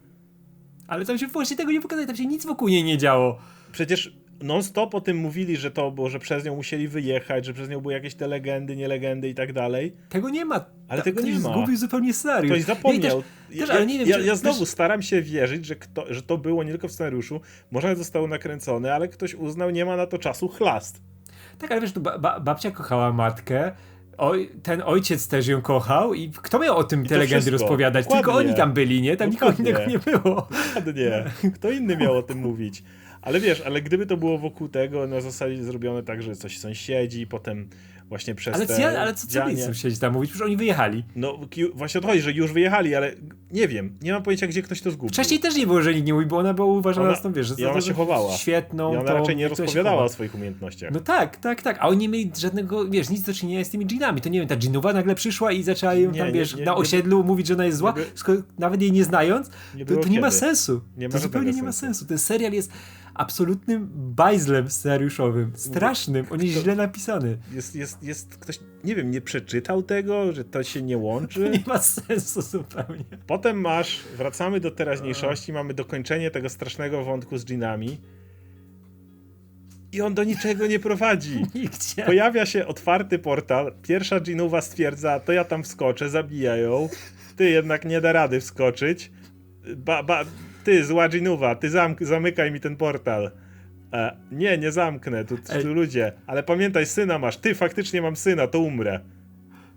Ale 0.87 1.05
tam 1.05 1.17
się 1.17 1.27
właśnie 1.27 1.57
tego 1.57 1.71
nie 1.71 1.81
pokazuje, 1.81 2.07
tam 2.07 2.15
się 2.15 2.25
nic 2.25 2.45
wokół 2.45 2.67
niej 2.67 2.83
nie 2.83 2.97
działo. 2.97 3.37
Przecież 3.71 4.20
non-stop 4.41 4.95
o 4.95 5.01
tym 5.01 5.17
mówili, 5.17 5.57
że 5.57 5.71
to 5.71 5.91
było, 5.91 6.09
że 6.09 6.19
przez 6.19 6.45
nią 6.45 6.55
musieli 6.55 6.87
wyjechać, 6.87 7.45
że 7.45 7.53
przez 7.53 7.69
nią 7.69 7.81
były 7.81 7.93
jakieś 7.93 8.15
te 8.15 8.27
legendy, 8.27 8.75
nielegendy 8.75 9.29
i 9.29 9.35
tak 9.35 9.53
dalej. 9.53 9.93
Tego 10.09 10.29
nie 10.29 10.45
ma. 10.45 10.65
Ale 10.87 10.97
Ta- 10.97 11.03
tego 11.03 11.21
nie 11.21 11.31
ma. 11.31 11.39
zgubił 11.39 11.77
zupełnie 11.77 12.13
scenariusz. 12.13 12.51
Ktoś 12.51 12.63
zapomniał. 12.63 13.19
i 13.19 13.23
też, 13.53 13.59
też, 13.59 13.69
ja, 13.69 13.75
ale 13.75 13.85
nie 13.85 13.99
wiem, 13.99 14.07
ja, 14.09 14.17
czy, 14.17 14.23
ja 14.23 14.35
znowu 14.35 14.59
też, 14.59 14.69
staram 14.69 15.01
się 15.01 15.21
wierzyć, 15.21 15.65
że, 15.65 15.75
kto, 15.75 16.13
że 16.13 16.21
to 16.21 16.37
było 16.37 16.63
nie 16.63 16.71
tylko 16.71 16.87
w 16.87 16.91
scenariuszu, 16.91 17.41
może 17.71 17.95
zostało 17.95 18.27
nakręcone, 18.27 18.93
ale 18.93 19.07
ktoś 19.07 19.35
uznał, 19.35 19.69
nie 19.69 19.85
ma 19.85 19.95
na 19.97 20.07
to 20.07 20.17
czasu 20.17 20.47
chlast. 20.47 21.01
Tak, 21.59 21.71
ale 21.71 21.81
wiesz, 21.81 21.91
ba 21.99 22.17
ba 22.19 22.39
babcia 22.39 22.71
kochała 22.71 23.13
matkę, 23.13 23.71
oj, 24.17 24.49
ten 24.63 24.81
ojciec 24.85 25.27
też 25.27 25.47
ją 25.47 25.61
kochał 25.61 26.13
i 26.13 26.29
kto 26.31 26.59
miał 26.59 26.77
o 26.77 26.83
tym 26.83 27.05
I 27.05 27.07
te 27.07 27.17
legendy 27.17 27.41
wszystko. 27.41 27.51
rozpowiadać? 27.63 28.05
Tylko 28.07 28.17
Dokładnie. 28.21 28.49
oni 28.49 28.57
tam 28.57 28.73
byli, 28.73 29.01
nie? 29.01 29.17
Tam 29.17 29.29
nikogo 29.29 29.51
Dokładnie. 29.51 29.71
innego 29.71 29.91
nie 29.91 29.99
było. 29.99 30.47
Ładnie. 30.75 31.23
Kto 31.55 31.71
inny 31.71 31.97
miał 31.97 32.17
o 32.17 32.23
tym 32.23 32.37
mówić? 32.37 32.83
Ale 33.21 33.39
wiesz, 33.39 33.61
ale 33.61 33.81
gdyby 33.81 34.05
to 34.05 34.17
było 34.17 34.37
wokół 34.37 34.67
tego, 34.69 35.07
na 35.07 35.21
zasadzie 35.21 35.63
zrobione 35.63 36.03
tak, 36.03 36.23
że 36.23 36.35
coś 36.35 36.59
sąsiedzi, 36.59 37.27
potem 37.27 37.69
właśnie 38.09 38.35
przez 38.35 38.55
Ale, 38.55 38.67
te 38.67 38.77
co, 38.77 38.99
ale 38.99 39.13
co, 39.13 39.27
co 39.27 39.45
mieli 39.47 39.61
sąsiedzi 39.61 39.97
tam 39.99 40.13
mówić? 40.13 40.29
Przecież 40.29 40.45
oni 40.47 40.57
wyjechali. 40.57 41.03
No 41.15 41.39
właśnie 41.73 41.97
o 41.97 42.01
to 42.01 42.07
chodzi, 42.07 42.21
że 42.21 42.31
już 42.31 42.53
wyjechali, 42.53 42.95
ale 42.95 43.11
nie 43.51 43.67
wiem, 43.67 43.97
nie 44.01 44.11
mam 44.13 44.23
pojęcia, 44.23 44.47
gdzie 44.47 44.61
ktoś 44.61 44.81
to 44.81 44.91
zgubił. 44.91 45.09
Wcześniej 45.09 45.39
też 45.39 45.55
nie 45.55 45.67
było, 45.67 45.81
że 45.81 45.93
nikt 45.93 46.07
nie 46.07 46.13
mówi, 46.13 46.25
bo 46.25 46.37
ona 46.37 46.53
była 46.53 46.67
uważana 46.67 47.07
Ona- 47.07 47.15
za 47.17 47.23
tą, 47.23 47.33
wiesz, 47.33 47.47
że 47.47 47.55
i 47.57 47.65
ona 47.65 47.73
za- 47.73 47.81
się 47.81 47.87
za 47.87 47.93
chowała. 47.93 48.33
Świetną. 48.37 48.93
I 48.93 48.97
ona 48.97 49.07
tą, 49.07 49.17
raczej 49.17 49.35
nie 49.35 49.47
rozpowiadała 49.47 50.03
o 50.03 50.09
swoich 50.09 50.35
umiejętnościach. 50.35 50.91
No 50.93 50.99
tak, 50.99 51.37
tak, 51.37 51.61
tak. 51.61 51.77
A 51.79 51.87
oni 51.87 51.97
nie 51.97 52.09
mieli 52.09 52.31
żadnego, 52.39 52.85
wiesz, 52.89 53.09
nic 53.09 53.21
do 53.21 53.33
czynienia 53.33 53.65
z 53.65 53.69
tymi 53.69 53.85
dżinami. 53.85 54.21
To 54.21 54.29
nie 54.29 54.39
wiem, 54.39 54.47
ta 54.47 54.55
dżinowa 54.57 54.93
nagle 54.93 55.15
przyszła 55.15 55.51
i 55.51 55.63
zaczęła 55.63 55.93
ją 55.93 56.11
tam, 56.11 56.27
nie, 56.27 56.33
wiesz, 56.33 56.55
nie, 56.55 56.65
na 56.65 56.71
nie- 56.71 56.77
osiedlu 56.77 57.23
mówić, 57.23 57.47
że 57.47 57.53
ona 57.53 57.65
jest 57.65 57.77
zła, 57.77 57.93
by- 57.93 58.05
skoro, 58.15 58.41
nawet 58.59 58.81
jej 58.81 58.91
nie 58.91 59.03
znając. 59.03 59.49
To, 59.87 59.95
to 59.97 60.07
nie 60.09 60.21
ma 60.21 60.31
sensu. 60.31 60.81
To 61.11 61.17
zupełnie 61.19 61.51
nie 61.51 61.63
ma 61.63 61.71
sensu. 61.71 62.05
Ten 62.05 62.17
serial 62.17 62.53
jest 62.53 62.71
absolutnym 63.13 63.89
bajzlem 63.93 64.69
scenariuszowym. 64.69 65.51
Strasznym. 65.55 66.25
On 66.29 66.41
jest 66.41 66.63
źle 66.63 66.75
napisany. 66.75 67.37
Jest, 67.53 67.75
jest, 67.75 68.03
jest 68.03 68.37
ktoś, 68.37 68.59
nie 68.83 68.95
wiem, 68.95 69.11
nie 69.11 69.21
przeczytał 69.21 69.83
tego, 69.83 70.33
że 70.33 70.43
to 70.45 70.63
się 70.63 70.81
nie 70.81 70.95
To 70.95 71.01
łączy. 71.01 71.49
nie 71.53 71.63
ma 71.67 71.77
sensu 71.77 72.41
zupełnie. 72.41 73.05
Potem 73.27 73.61
masz, 73.61 74.03
wracamy 74.17 74.59
do 74.59 74.71
teraźniejszości, 74.71 75.53
mamy 75.53 75.73
dokończenie 75.73 76.31
tego 76.31 76.49
strasznego 76.49 77.03
wątku 77.03 77.37
z 77.37 77.45
dżinami. 77.45 77.97
I 79.91 80.01
on 80.01 80.13
do 80.13 80.23
niczego 80.23 80.67
nie 80.67 80.79
prowadzi. 80.79 81.45
Nigdzie. 81.55 82.03
Pojawia 82.05 82.45
się 82.45 82.67
otwarty 82.67 83.19
portal, 83.19 83.73
pierwsza 83.81 84.19
dżinowa 84.19 84.61
stwierdza, 84.61 85.19
to 85.19 85.31
ja 85.31 85.43
tam 85.43 85.63
wskoczę, 85.63 86.09
zabija 86.09 86.55
ją. 86.55 86.89
Ty 87.35 87.49
jednak 87.49 87.85
nie 87.85 88.01
da 88.01 88.11
rady 88.11 88.39
wskoczyć. 88.39 89.11
Ba, 89.77 90.03
ba, 90.03 90.25
ty, 90.63 90.85
zła 90.85 91.09
dżinowa, 91.09 91.55
ty 91.55 91.69
zamk- 91.69 92.05
zamykaj 92.05 92.51
mi 92.51 92.59
ten 92.59 92.75
portal. 92.75 93.31
E, 93.93 94.15
nie, 94.31 94.57
nie 94.57 94.71
zamknę, 94.71 95.25
tu, 95.25 95.37
tu 95.61 95.73
ludzie. 95.73 96.11
Ale 96.27 96.43
pamiętaj, 96.43 96.85
syna 96.85 97.19
masz. 97.19 97.37
Ty, 97.37 97.55
faktycznie 97.55 98.01
mam 98.01 98.15
syna, 98.15 98.47
to 98.47 98.59
umrę. 98.59 98.99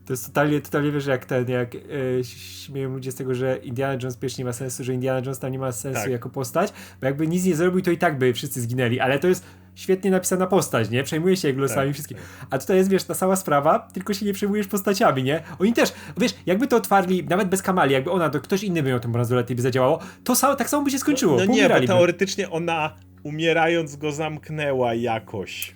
To 0.06 0.12
jest 0.12 0.26
totalnie, 0.26 0.60
totalnie 0.60 0.92
wiesz, 0.92 1.06
jak 1.06 1.24
ten, 1.24 1.48
jak 1.48 1.74
e, 1.74 1.78
śmieją 2.24 2.90
ludzie 2.90 3.12
z 3.12 3.14
tego, 3.14 3.34
że 3.34 3.56
Indiana 3.56 3.92
Jones 4.02 4.16
pierwszy 4.16 4.38
nie 4.38 4.44
ma 4.44 4.52
sensu, 4.52 4.84
że 4.84 4.94
Indiana 4.94 5.18
Jones 5.26 5.38
tam 5.38 5.52
nie 5.52 5.58
ma 5.58 5.72
sensu 5.72 6.00
Tak. 6.02 6.10
jako 6.10 6.30
postać, 6.30 6.72
bo 7.00 7.06
jakby 7.06 7.26
nic 7.26 7.44
nie 7.44 7.54
zrobił, 7.54 7.82
to 7.82 7.90
i 7.90 7.98
tak 7.98 8.18
by 8.18 8.32
wszyscy 8.32 8.60
zginęli, 8.60 9.00
ale 9.00 9.18
to 9.18 9.28
jest 9.28 9.44
świetnie 9.74 10.10
napisana 10.10 10.46
postać, 10.46 10.90
nie? 10.90 11.02
Przejmuje 11.02 11.36
się 11.36 11.48
jego 11.48 11.60
losami 11.60 11.86
Tak. 11.86 11.94
wszystkich. 11.94 12.16
A 12.50 12.58
tutaj 12.58 12.76
jest, 12.76 12.90
wiesz, 12.90 13.04
ta 13.04 13.14
sama 13.14 13.36
sprawa, 13.36 13.78
tylko 13.78 14.14
się 14.14 14.26
nie 14.26 14.32
przejmujesz 14.32 14.66
postaciami, 14.66 15.22
nie? 15.22 15.42
Oni 15.58 15.72
też, 15.72 15.92
wiesz, 16.16 16.34
jakby 16.46 16.66
to 16.66 16.76
otwarli, 16.76 17.24
nawet 17.24 17.48
bez 17.48 17.62
Kamali, 17.62 17.92
jakby 17.92 18.10
ona, 18.10 18.30
to 18.30 18.40
ktoś 18.40 18.62
inny 18.62 18.82
by 18.82 18.88
miał 18.88 19.00
tą 19.00 19.12
bransoletę 19.12 19.52
i 19.52 19.56
by 19.56 19.62
zadziałało, 19.62 19.98
to 20.24 20.34
samo, 20.36 20.56
tak 20.56 20.70
samo 20.70 20.84
by 20.84 20.90
się 20.90 20.98
skończyło, 20.98 21.36
No 21.36 21.44
nie, 21.44 21.68
bo 21.68 21.86
teoretycznie 21.86 22.50
ona 22.50 22.94
umierając 23.22 23.96
go 23.96 24.12
zamknęła 24.12 24.94
jakoś. 24.94 25.74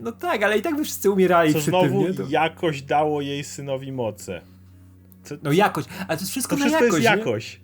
No 0.00 0.12
tak, 0.12 0.42
ale 0.42 0.58
i 0.58 0.62
tak 0.62 0.76
by 0.76 0.84
wszyscy 0.84 1.10
umierali 1.10 1.52
Co 1.52 1.58
przy 1.58 1.70
znowu 1.70 2.04
tym? 2.04 2.14
To, 2.14 2.22
jakoś 2.28 2.82
dało 2.82 3.20
jej 3.20 3.44
synowi 3.44 3.92
moce. 3.92 4.40
Co, 5.22 5.34
no 5.42 5.52
jakoś, 5.52 5.84
ale 6.08 6.16
to 6.16 6.22
jest 6.22 6.30
wszystko 6.30 6.56
to 6.56 6.60
na 6.60 6.66
wszystko 6.66 6.84
jakość, 6.84 7.04
jest 7.04 7.16
jakoś. 7.16 7.60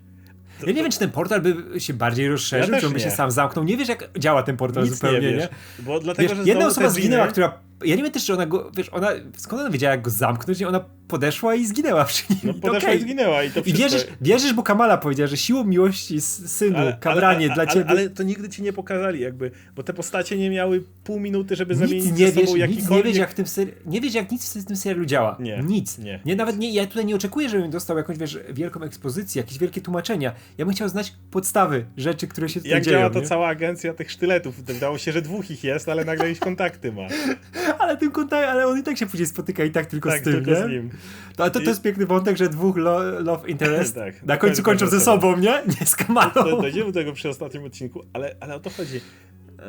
To- 0.60 0.66
Ja 0.66 0.72
nie 0.72 0.82
wiem, 0.82 0.90
czy 0.92 0.98
ten 0.98 1.10
portal 1.10 1.40
by 1.40 1.80
się 1.80 1.94
bardziej 1.94 2.28
rozszerzył, 2.28 2.74
Ja 2.74 2.80
czy 2.80 2.86
on 2.86 2.92
by 2.92 3.00
się 3.00 3.06
nie. 3.06 3.12
sam 3.12 3.30
zamknął. 3.30 3.64
Nie 3.64 3.76
wiesz, 3.76 3.88
jak 3.88 4.10
działa 4.18 4.42
ten 4.42 4.56
portal 4.56 4.84
Nic 4.84 4.94
zupełnie, 4.94 5.20
nie 5.20 5.26
nie? 5.30 5.36
wiesz. 5.36 5.48
Bo 5.78 6.00
dlatego, 6.00 6.28
Wiesz, 6.28 6.38
że 6.38 6.44
jedna 6.44 6.66
osoba 6.66 6.88
zginęła, 6.88 7.26
która. 7.26 7.58
Ja 7.84 7.96
nie 7.96 8.02
wiem 8.02 8.12
też, 8.12 8.24
czy 8.24 8.34
ona 8.34 8.46
go. 8.46 8.70
Wiesz, 8.76 8.88
ona. 8.88 9.08
Skąd 9.36 9.62
ona 9.62 9.70
wiedziała, 9.70 9.90
jak 9.90 10.02
go 10.02 10.10
zamknąć? 10.10 10.60
Nie, 10.60 10.68
ona 10.68 10.84
podeszła 11.08 11.54
i 11.54 11.66
zginęła 11.66 12.04
przy 12.04 12.24
nim. 12.30 12.38
No 12.44 12.50
I 12.50 12.54
to 12.54 12.60
podeszła 12.60 12.88
okej. 12.88 12.98
i 12.98 13.02
zginęła 13.02 13.42
i 13.42 13.50
to 13.50 13.60
I 13.60 13.62
wszystko... 13.62 13.82
wierzysz, 13.82 14.06
wierzysz, 14.20 14.52
bo 14.52 14.62
Kamala 14.62 14.98
powiedziała, 14.98 15.26
że 15.26 15.36
siłą 15.36 15.64
miłości 15.64 16.20
synu, 16.20 16.78
kabranie 17.00 17.46
dla 17.46 17.62
ale, 17.62 17.66
ciebie. 17.72 17.86
Ale 17.90 18.10
to 18.10 18.22
nigdy 18.22 18.48
ci 18.48 18.62
nie 18.62 18.72
pokazali 18.72 19.20
jakby, 19.20 19.50
bo 19.76 19.82
te 19.82 19.92
postacie 19.92 20.38
nie 20.38 20.50
miały 20.50 20.84
pół 21.04 21.20
minuty, 21.20 21.56
żeby 21.56 21.74
nic 21.74 21.80
zamienić 21.80 22.18
nie 22.18 22.26
ze 22.26 22.32
sobą 22.32 22.34
wiesz, 22.34 22.48
nic 22.48 22.54
nie 22.54 22.60
jakikolwiek... 22.60 23.06
wiesz, 23.06 23.16
jak 23.16 23.30
w 23.30 23.34
tym 23.34 23.46
ser... 23.46 23.68
nie 23.86 24.00
wiesz, 24.00 24.14
jak 24.14 24.30
nic 24.32 24.56
w 24.56 24.66
tym 24.66 24.76
serialu 24.76 25.04
działa. 25.04 25.36
Nie, 25.40 25.62
Nic. 25.66 25.98
nie. 25.98 26.20
nie. 26.24 26.36
Nawet 26.36 26.58
nie, 26.58 26.70
ja 26.70 26.86
tutaj 26.86 27.04
nie 27.04 27.14
oczekuję, 27.14 27.48
żebym 27.48 27.70
dostał 27.70 27.96
jakąś, 27.96 28.18
wiesz, 28.18 28.38
wielką 28.50 28.82
ekspozycję, 28.82 29.42
jakieś 29.42 29.58
wielkie 29.58 29.80
tłumaczenia. 29.80 30.32
Ja 30.58 30.64
bym 30.64 30.74
chciał 30.74 30.88
znać 30.88 31.14
podstawy 31.30 31.84
rzeczy, 31.96 32.26
które 32.28 32.48
się 32.48 32.60
tutaj 32.60 32.72
Jak 32.72 32.84
dzieją. 32.84 32.98
działa 32.98 33.10
to 33.10 33.20
nie? 33.20 33.26
cała 33.26 33.48
agencja 33.48 33.94
tych 33.94 34.10
sztyletów? 34.10 34.64
Wydało 34.64 34.98
się, 34.98 35.12
że 35.12 35.22
dwóch 35.22 35.50
ich 35.50 35.64
jest, 35.64 35.88
ale 35.88 36.04
nagle 36.04 36.24
jakieś 36.28 36.40
kontakty 36.40 36.92
ma. 36.92 37.02
Ale 37.78 37.96
tym 37.96 38.10
kontakt, 38.10 38.48
ale 38.48 38.66
on 38.66 38.78
i 38.78 38.82
tak 38.82 38.98
się 38.98 39.06
później 39.06 39.26
spotyka 39.26 39.64
i 39.64 39.70
tak 39.70 39.86
tylko 39.86 40.08
tak, 40.08 40.20
z 40.20 40.24
tym, 40.24 40.32
tylko 40.32 40.50
nie? 40.50 40.66
z 40.66 40.68
nim. 40.70 40.90
To, 41.36 41.50
to, 41.50 41.60
to 41.60 41.66
jest 41.66 41.82
piękny 41.82 42.06
wątek, 42.06 42.36
że 42.36 42.48
dwóch 42.48 42.76
lo, 42.76 43.20
love 43.20 43.48
interest 43.48 43.94
Tak, 44.04 44.22
na 44.22 44.36
końcu 44.36 44.62
kończą 44.62 44.86
ze 44.86 45.00
sobą, 45.00 45.36
nie? 45.36 45.62
Nie 45.80 45.86
z 45.86 45.96
Kamalą. 45.96 46.32
To 46.32 46.62
dojdziemy 46.62 46.86
do 46.86 46.92
tego 46.92 47.12
przy 47.12 47.28
ostatnim 47.28 47.64
odcinku, 47.64 48.04
ale, 48.12 48.36
ale 48.40 48.54
o 48.54 48.60
to 48.60 48.70
chodzi. 48.70 49.00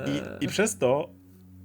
I, 0.07 0.45
I 0.45 0.47
przez 0.47 0.77
to 0.77 1.09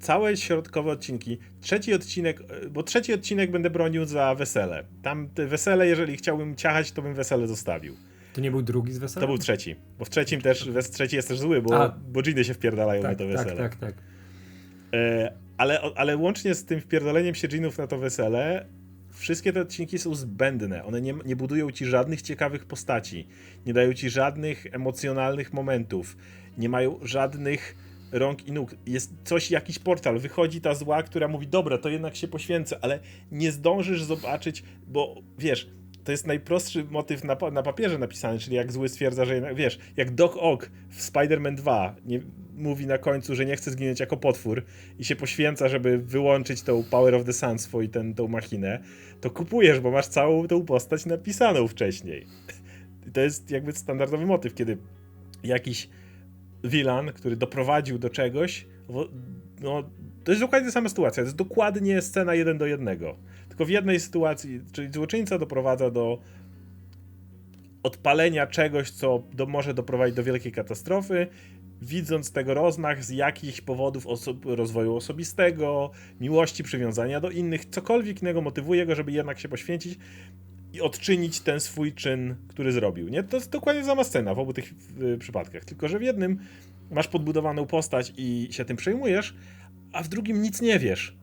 całe 0.00 0.36
środkowe 0.36 0.92
odcinki, 0.92 1.38
trzeci 1.60 1.94
odcinek, 1.94 2.40
e, 2.40 2.68
bo 2.68 2.82
trzeci 2.82 3.14
odcinek 3.14 3.50
będę 3.50 3.70
bronił 3.70 4.04
za 4.04 4.34
wesele. 4.34 4.84
Tam 5.02 5.28
te 5.28 5.46
wesele, 5.46 5.86
jeżeli 5.86 6.16
chciałbym 6.16 6.56
ciachać, 6.56 6.92
to 6.92 7.02
bym 7.02 7.14
wesele 7.14 7.46
zostawił. 7.46 7.96
To 8.32 8.40
nie 8.40 8.50
był 8.50 8.62
drugi 8.62 8.92
z 8.92 8.98
wesela? 8.98 9.20
To 9.20 9.26
był 9.26 9.38
trzeci, 9.38 9.76
bo 9.98 10.04
w 10.04 10.10
trzecim 10.10 10.40
też, 10.40 10.68
trzeci 10.92 11.16
jest 11.16 11.28
też 11.28 11.38
zły, 11.38 11.62
bo, 11.62 11.82
A. 11.82 11.88
bo 11.88 12.22
dżiny 12.22 12.44
się 12.44 12.54
wpierdalają 12.54 13.02
na 13.02 13.08
tak, 13.08 13.18
to 13.18 13.24
tak, 13.24 13.36
wesele. 13.36 13.56
tak, 13.56 13.76
tak. 13.76 13.94
E, 14.94 15.32
ale, 15.56 15.80
ale 15.96 16.16
łącznie 16.16 16.54
z 16.54 16.64
tym 16.64 16.80
wpierdoleniem 16.80 17.34
się 17.34 17.48
dżinów 17.48 17.78
na 17.78 17.86
to 17.86 17.98
wesele, 17.98 18.66
wszystkie 19.10 19.52
te 19.52 19.60
odcinki 19.60 19.98
są 19.98 20.14
zbędne. 20.14 20.84
One 20.84 21.00
nie, 21.00 21.14
nie 21.24 21.36
budują 21.36 21.70
ci 21.70 21.86
żadnych 21.86 22.22
ciekawych 22.22 22.64
postaci, 22.64 23.28
nie 23.66 23.72
dają 23.72 23.94
ci 23.94 24.10
żadnych 24.10 24.66
emocjonalnych 24.72 25.52
momentów, 25.52 26.16
nie 26.58 26.68
mają 26.68 26.98
żadnych 27.02 27.76
rąk 28.12 28.48
i 28.48 28.52
nóg. 28.52 28.74
Jest 28.86 29.12
coś, 29.24 29.50
jakiś 29.50 29.78
portal, 29.78 30.18
wychodzi 30.18 30.60
ta 30.60 30.74
zła, 30.74 31.02
która 31.02 31.28
mówi, 31.28 31.46
dobra, 31.46 31.78
to 31.78 31.88
jednak 31.88 32.16
się 32.16 32.28
poświęcę, 32.28 32.78
ale 32.82 33.00
nie 33.32 33.52
zdążysz 33.52 34.02
zobaczyć, 34.02 34.62
bo 34.86 35.14
wiesz, 35.38 35.70
to 36.06 36.12
jest 36.12 36.26
najprostszy 36.26 36.84
motyw 36.84 37.24
na, 37.24 37.36
na 37.52 37.62
papierze 37.62 37.98
napisany, 37.98 38.38
czyli 38.38 38.56
jak 38.56 38.72
zły 38.72 38.88
stwierdza, 38.88 39.24
że 39.24 39.34
jednak, 39.34 39.54
wiesz, 39.54 39.78
jak 39.96 40.14
Doc 40.14 40.32
Ock 40.36 40.70
w 40.90 41.02
Spider-Man 41.02 41.54
2 41.54 41.96
nie, 42.04 42.20
mówi 42.56 42.86
na 42.86 42.98
końcu, 42.98 43.34
że 43.34 43.46
nie 43.46 43.56
chce 43.56 43.70
zginąć 43.70 44.00
jako 44.00 44.16
potwór 44.16 44.64
i 44.98 45.04
się 45.04 45.16
poświęca, 45.16 45.68
żeby 45.68 45.98
wyłączyć 45.98 46.62
tą 46.62 46.84
Power 46.90 47.14
of 47.14 47.24
the 47.24 47.32
Sun 47.32 47.58
swój, 47.58 47.88
ten, 47.88 48.14
tą 48.14 48.28
machinę, 48.28 48.82
to 49.20 49.30
kupujesz, 49.30 49.80
bo 49.80 49.90
masz 49.90 50.06
całą 50.06 50.46
tą 50.48 50.64
postać 50.64 51.06
napisaną 51.06 51.68
wcześniej. 51.68 52.26
To 53.12 53.20
jest 53.20 53.50
jakby 53.50 53.72
standardowy 53.72 54.26
motyw, 54.26 54.54
kiedy 54.54 54.78
jakiś 55.44 55.88
villain, 56.64 57.12
który 57.12 57.36
doprowadził 57.36 57.98
do 57.98 58.10
czegoś, 58.10 58.66
no, 59.60 59.90
to 60.24 60.32
jest 60.32 60.40
dokładnie 60.42 60.68
ta 60.68 60.72
sama 60.72 60.88
sytuacja. 60.88 61.22
To 61.22 61.26
jest 61.26 61.36
dokładnie 61.36 62.02
scena 62.02 62.34
jeden 62.34 62.58
do 62.58 62.66
jednego. 62.66 63.16
Tylko 63.56 63.64
w 63.64 63.70
jednej 63.70 64.00
sytuacji, 64.00 64.60
czyli 64.72 64.92
złoczyńca 64.92 65.38
doprowadza 65.38 65.90
do 65.90 66.18
odpalenia 67.82 68.46
czegoś, 68.46 68.90
co 68.90 69.22
do, 69.32 69.46
może 69.46 69.74
doprowadzić 69.74 70.16
do 70.16 70.24
wielkiej 70.24 70.52
katastrofy, 70.52 71.26
widząc 71.82 72.32
tego 72.32 72.54
rozmach 72.54 73.04
z 73.04 73.10
jakichś 73.10 73.60
powodów 73.60 74.06
oso- 74.06 74.54
rozwoju 74.56 74.96
osobistego, 74.96 75.90
miłości, 76.20 76.62
przywiązania 76.62 77.20
do 77.20 77.30
innych, 77.30 77.64
cokolwiek 77.64 78.22
innego 78.22 78.40
motywuje 78.40 78.86
go, 78.86 78.94
żeby 78.94 79.12
jednak 79.12 79.38
się 79.38 79.48
poświęcić 79.48 79.98
i 80.72 80.80
odczynić 80.80 81.40
ten 81.40 81.60
swój 81.60 81.92
czyn, 81.92 82.36
który 82.48 82.72
zrobił. 82.72 83.08
Nie? 83.08 83.22
To 83.22 83.36
jest 83.36 83.50
dokładnie 83.50 83.84
sama 83.84 84.04
scena 84.04 84.34
w 84.34 84.38
obu 84.38 84.52
tych 84.52 84.74
y, 85.14 85.18
przypadkach. 85.18 85.64
Tylko, 85.64 85.88
że 85.88 85.98
w 85.98 86.02
jednym 86.02 86.38
masz 86.90 87.08
podbudowaną 87.08 87.66
postać 87.66 88.12
i 88.16 88.48
się 88.50 88.64
tym 88.64 88.76
przejmujesz, 88.76 89.34
a 89.92 90.02
w 90.02 90.08
drugim 90.08 90.42
nic 90.42 90.60
nie 90.62 90.78
wiesz. 90.78 91.16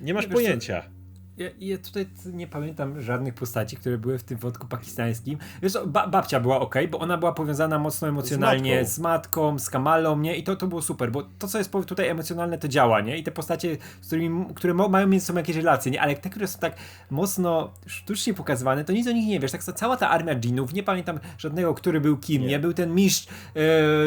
Nie 0.00 0.14
masz 0.14 0.26
Nie 0.26 0.32
pojęcia. 0.32 0.99
Ja, 1.40 1.48
ja 1.60 1.78
tutaj 1.78 2.06
nie 2.32 2.46
pamiętam 2.46 3.00
żadnych 3.02 3.34
postaci, 3.34 3.76
które 3.76 3.98
były 3.98 4.18
w 4.18 4.24
tym 4.24 4.38
wątku 4.38 4.66
pakistańskim. 4.66 5.38
Wiesz, 5.62 5.72
ba 5.86 6.06
babcia 6.06 6.40
była 6.40 6.60
ok, 6.60 6.74
bo 6.90 6.98
ona 6.98 7.16
była 7.16 7.32
powiązana 7.32 7.78
mocno 7.78 8.08
emocjonalnie 8.08 8.76
matką. 8.76 8.92
z 8.92 8.98
matką, 8.98 9.58
z, 9.58 9.70
Kamalą, 9.70 10.18
nie? 10.18 10.36
I 10.36 10.42
to, 10.42 10.56
to 10.56 10.66
było 10.66 10.82
super, 10.82 11.12
bo 11.12 11.22
to, 11.38 11.48
co 11.48 11.58
jest 11.58 11.72
tutaj 11.86 12.08
emocjonalne, 12.08 12.58
to 12.58 12.68
działa, 12.68 13.00
nie? 13.00 13.18
I 13.18 13.22
te 13.22 13.30
postacie, 13.30 13.76
z 14.00 14.06
którymi, 14.06 14.46
które 14.54 14.74
mają 14.74 15.06
między 15.06 15.26
sobą 15.26 15.38
jakieś 15.38 15.56
relacje, 15.56 15.92
nie? 15.92 16.00
Ale 16.02 16.16
te, 16.16 16.30
które 16.30 16.46
są 16.46 16.58
tak 16.58 16.76
mocno 17.10 17.70
sztucznie 17.86 18.34
pokazywane, 18.34 18.84
to 18.84 18.92
nic 18.92 19.06
o 19.06 19.12
nich 19.12 19.28
nie 19.28 19.40
wiesz. 19.40 19.52
Tak 19.52 19.62
cała 19.62 19.96
ta 19.96 20.10
armia 20.10 20.34
dżinów, 20.34 20.74
nie 20.74 20.82
pamiętam 20.82 21.20
żadnego, 21.38 21.74
który 21.74 22.00
był 22.00 22.16
kim, 22.16 22.42
nie? 22.42 22.48
Nie. 22.48 22.58
Był 22.58 22.72
ten 22.72 22.94
mistrz 22.94 23.28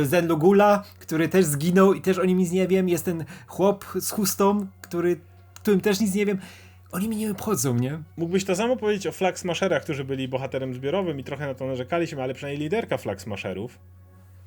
e, 0.02 0.06
Zenlugula, 0.06 0.84
który 1.00 1.30
też 1.30 1.46
zginął 1.46 1.94
i 1.94 2.02
też 2.02 2.20
o 2.20 2.26
nim 2.26 2.38
nic 2.38 2.52
nie 2.52 2.68
wiem. 2.68 2.90
Jest 2.90 3.06
ten 3.06 3.26
chłop 3.48 3.86
z 4.00 4.12
chustą, 4.12 4.68
który, 4.82 5.20
którym 5.56 5.82
też 5.82 6.00
nic 6.00 6.16
nie 6.16 6.26
wiem. 6.26 6.38
Oni 6.94 7.10
mi 7.10 7.16
nie 7.16 7.32
obchodzą, 7.32 7.76
nie? 7.76 8.00
Mógłbyś 8.18 8.46
to 8.46 8.56
samo 8.56 8.78
powiedzieć 8.78 9.08
o 9.08 9.12
Flag 9.12 9.40
Smasherach, 9.40 9.84
którzy 9.84 10.04
byli 10.04 10.28
bohaterem 10.28 10.74
zbiorowym 10.74 11.20
i 11.20 11.24
trochę 11.24 11.48
na 11.48 11.54
to 11.54 11.68
narzekaliśmy, 11.68 12.24
ale 12.24 12.34
przynajmniej 12.34 12.64
liderka 12.64 12.98
Flag 12.98 13.22
Smasherów 13.22 13.80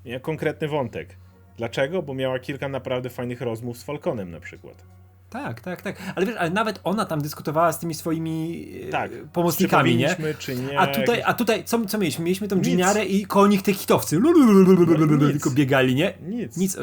miała 0.05 0.21
konkretny 0.21 0.69
wątek. 0.69 1.17
Dlaczego? 1.57 2.03
Bo 2.03 2.15
miała 2.15 2.39
kilka 2.39 2.69
naprawdę 2.69 3.11
fajnych 3.11 3.41
rozmów 3.41 3.79
z 3.79 3.83
Falconem 3.83 4.31
na 4.31 4.41
przykład. 4.41 4.85
Tak, 5.31 5.61
tak, 5.61 5.83
tak. 5.83 5.97
Ale 6.15 6.27
wiesz, 6.27 6.37
ale 6.39 6.51
nawet 6.51 6.81
ona 6.85 7.05
tam 7.05 7.21
dyskutowała 7.21 7.73
z 7.73 7.79
tymi 7.79 7.95
swoimi 7.95 8.69
e, 8.89 8.89
Tak. 8.91 9.11
pomocnikami, 9.33 9.91
czy 9.93 9.97
nie? 10.23 10.35
czy 10.35 10.57
nie. 10.57 10.79
A 10.81 10.87
tutaj, 10.87 11.23
a 11.25 11.35
tutaj 11.35 11.65
co, 11.65 11.87
co 11.87 11.99
mieliśmy? 11.99 12.25
Mieliśmy 12.25 12.49
tą. 12.49 12.61
Giniarę 12.61 13.05
i 13.05 13.27
koło 13.27 13.47
nich 13.47 13.63
te 13.63 13.73
hitowcy. 13.73 14.21
nic. 15.17 15.33
Tylko 15.33 15.51
biegali, 15.51 15.95
nie? 15.95 16.15
Nic. 16.23 16.57
Nic, 16.57 16.77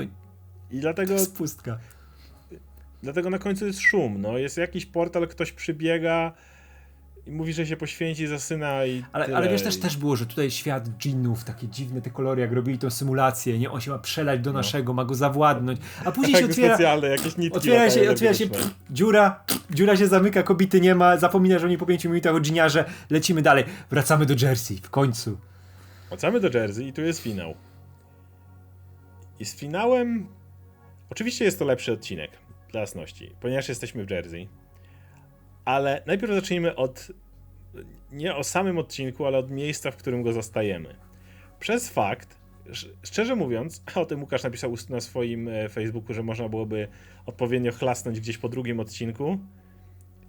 I 0.71 0.79
dlatego 0.79 1.13
to 1.13 1.19
jest 1.19 1.37
pustka. 1.37 1.77
Dlatego 3.03 3.29
na 3.29 3.39
końcu 3.39 3.67
jest 3.67 3.79
szum, 3.79 4.21
no. 4.21 4.37
Jest 4.37 4.57
jakiś 4.57 4.85
portal, 4.85 5.27
ktoś 5.27 5.51
przybiega 5.51 6.33
i 7.27 7.31
mówi, 7.31 7.53
że 7.53 7.65
się 7.65 7.77
poświęci 7.77 8.27
za 8.27 8.39
syna 8.39 8.85
i 8.85 9.03
Ale, 9.13 9.25
tyle. 9.25 9.37
ale 9.37 9.49
wiesz, 9.49 9.61
też, 9.61 9.79
też 9.79 9.97
było, 9.97 10.15
że 10.15 10.25
tutaj 10.25 10.51
świat 10.51 10.89
dżinnów, 10.97 11.43
takie 11.43 11.67
dziwne 11.67 12.01
te 12.01 12.09
kolory, 12.09 12.41
jak 12.41 12.51
robili 12.51 12.77
tą 12.79 12.89
symulację, 12.89 13.59
nie? 13.59 13.71
On 13.71 13.81
się 13.81 13.91
ma 13.91 13.99
przelać 13.99 14.39
do 14.39 14.53
naszego, 14.53 14.93
ma 14.93 15.05
go 15.05 15.15
zawładnąć, 15.15 15.79
a 16.05 16.11
później 16.11 16.37
się 16.37 16.45
otwiera, 16.45 16.73
specjalne, 16.75 17.07
jakieś 17.07 17.37
nitki 17.37 17.57
otwiera 17.57 17.89
się, 17.89 18.11
otwiera 18.11 18.33
się 18.33 18.47
pff, 18.47 18.69
dziura, 18.89 19.43
pff, 19.47 19.67
dziura 19.71 19.97
się 19.97 20.07
zamyka, 20.07 20.43
kobiety 20.43 20.81
nie 20.81 20.95
ma, 20.95 21.17
zapominasz 21.17 21.63
o 21.63 21.67
niej 21.67 21.77
po 21.77 21.85
pięciu 21.85 22.09
minutach 22.09 22.35
o 22.35 22.39
dżiniarze, 22.39 22.85
lecimy 23.09 23.41
dalej, 23.41 23.63
wracamy 23.89 24.25
do 24.25 24.35
Jersey, 24.45 24.77
w 24.77 24.89
końcu. 24.89 25.37
Wracamy 26.09 26.39
do 26.39 26.59
Jersey 26.59 26.87
i 26.87 26.93
tu 26.93 27.01
jest 27.01 27.19
finał. 27.19 27.55
I 29.39 29.45
z 29.45 29.55
finałem. 29.55 30.27
Oczywiście 31.09 31.45
jest 31.45 31.59
to 31.59 31.65
lepszy 31.65 31.91
odcinek, 31.91 32.31
dla 32.73 32.81
jasności, 32.81 33.35
ponieważ 33.41 33.69
jesteśmy 33.69 34.05
w 34.05 34.09
Jersey. 34.11 34.49
Ale 35.65 36.03
najpierw 36.05 36.33
zacznijmy 36.33 36.75
od. 36.75 37.11
Nie 38.11 38.35
o 38.35 38.43
samym 38.43 38.77
odcinku, 38.77 39.25
ale 39.25 39.37
od 39.37 39.51
miejsca, 39.51 39.91
w 39.91 39.97
którym 39.97 40.23
go 40.23 40.33
zostajemy. 40.33 40.95
Przez 41.59 41.89
fakt, 41.89 42.39
sz- 42.69 42.93
szczerze 43.03 43.35
mówiąc, 43.35 43.83
o 43.95 44.05
tym 44.05 44.21
Łukasz 44.21 44.43
napisał 44.43 44.73
na 44.89 45.01
swoim 45.01 45.47
e, 45.47 45.69
Facebooku, 45.69 46.13
że 46.13 46.23
można 46.23 46.49
byłoby 46.49 46.87
odpowiednio 47.25 47.71
chlasnąć 47.71 48.19
gdzieś 48.19 48.37
po 48.37 48.49
drugim 48.49 48.79
odcinku 48.79 49.37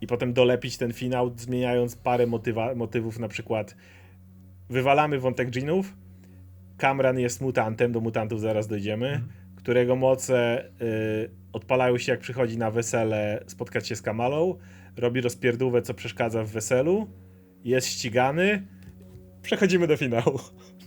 i 0.01 0.07
potem 0.07 0.33
dolepić 0.33 0.77
ten 0.79 0.93
finał, 0.93 1.33
zmieniając 1.37 1.97
parę 1.97 2.27
motywa- 2.27 2.77
motywów, 2.77 3.19
na 3.19 3.29
przykład 3.29 3.77
wywalamy 4.71 5.19
wątek 5.19 5.51
dżinów. 5.51 5.97
Kamran 6.77 7.19
jest 7.19 7.41
mutantem, 7.41 7.93
do 7.93 8.01
mutantów 8.01 8.41
zaraz 8.41 8.67
dojdziemy, 8.67 9.23
którego 9.65 9.97
moce 9.97 10.65
y, 10.83 11.31
odpalają 11.53 11.99
się 11.99 12.13
jak 12.13 12.21
przychodzi 12.21 12.59
na 12.59 12.71
wesele 12.71 13.45
spotkać 13.47 13.89
się 13.89 13.97
z 13.97 14.03
Kamalą, 14.03 14.59
robi 14.97 15.21
rozpierdówę, 15.21 15.83
co 15.83 15.95
przeszkadza 15.95 16.45
w 16.45 16.49
weselu, 16.49 17.07
jest 17.65 17.89
ścigany, 17.89 18.67
przechodzimy 19.43 19.87
do 19.87 19.97
finału. 19.97 20.41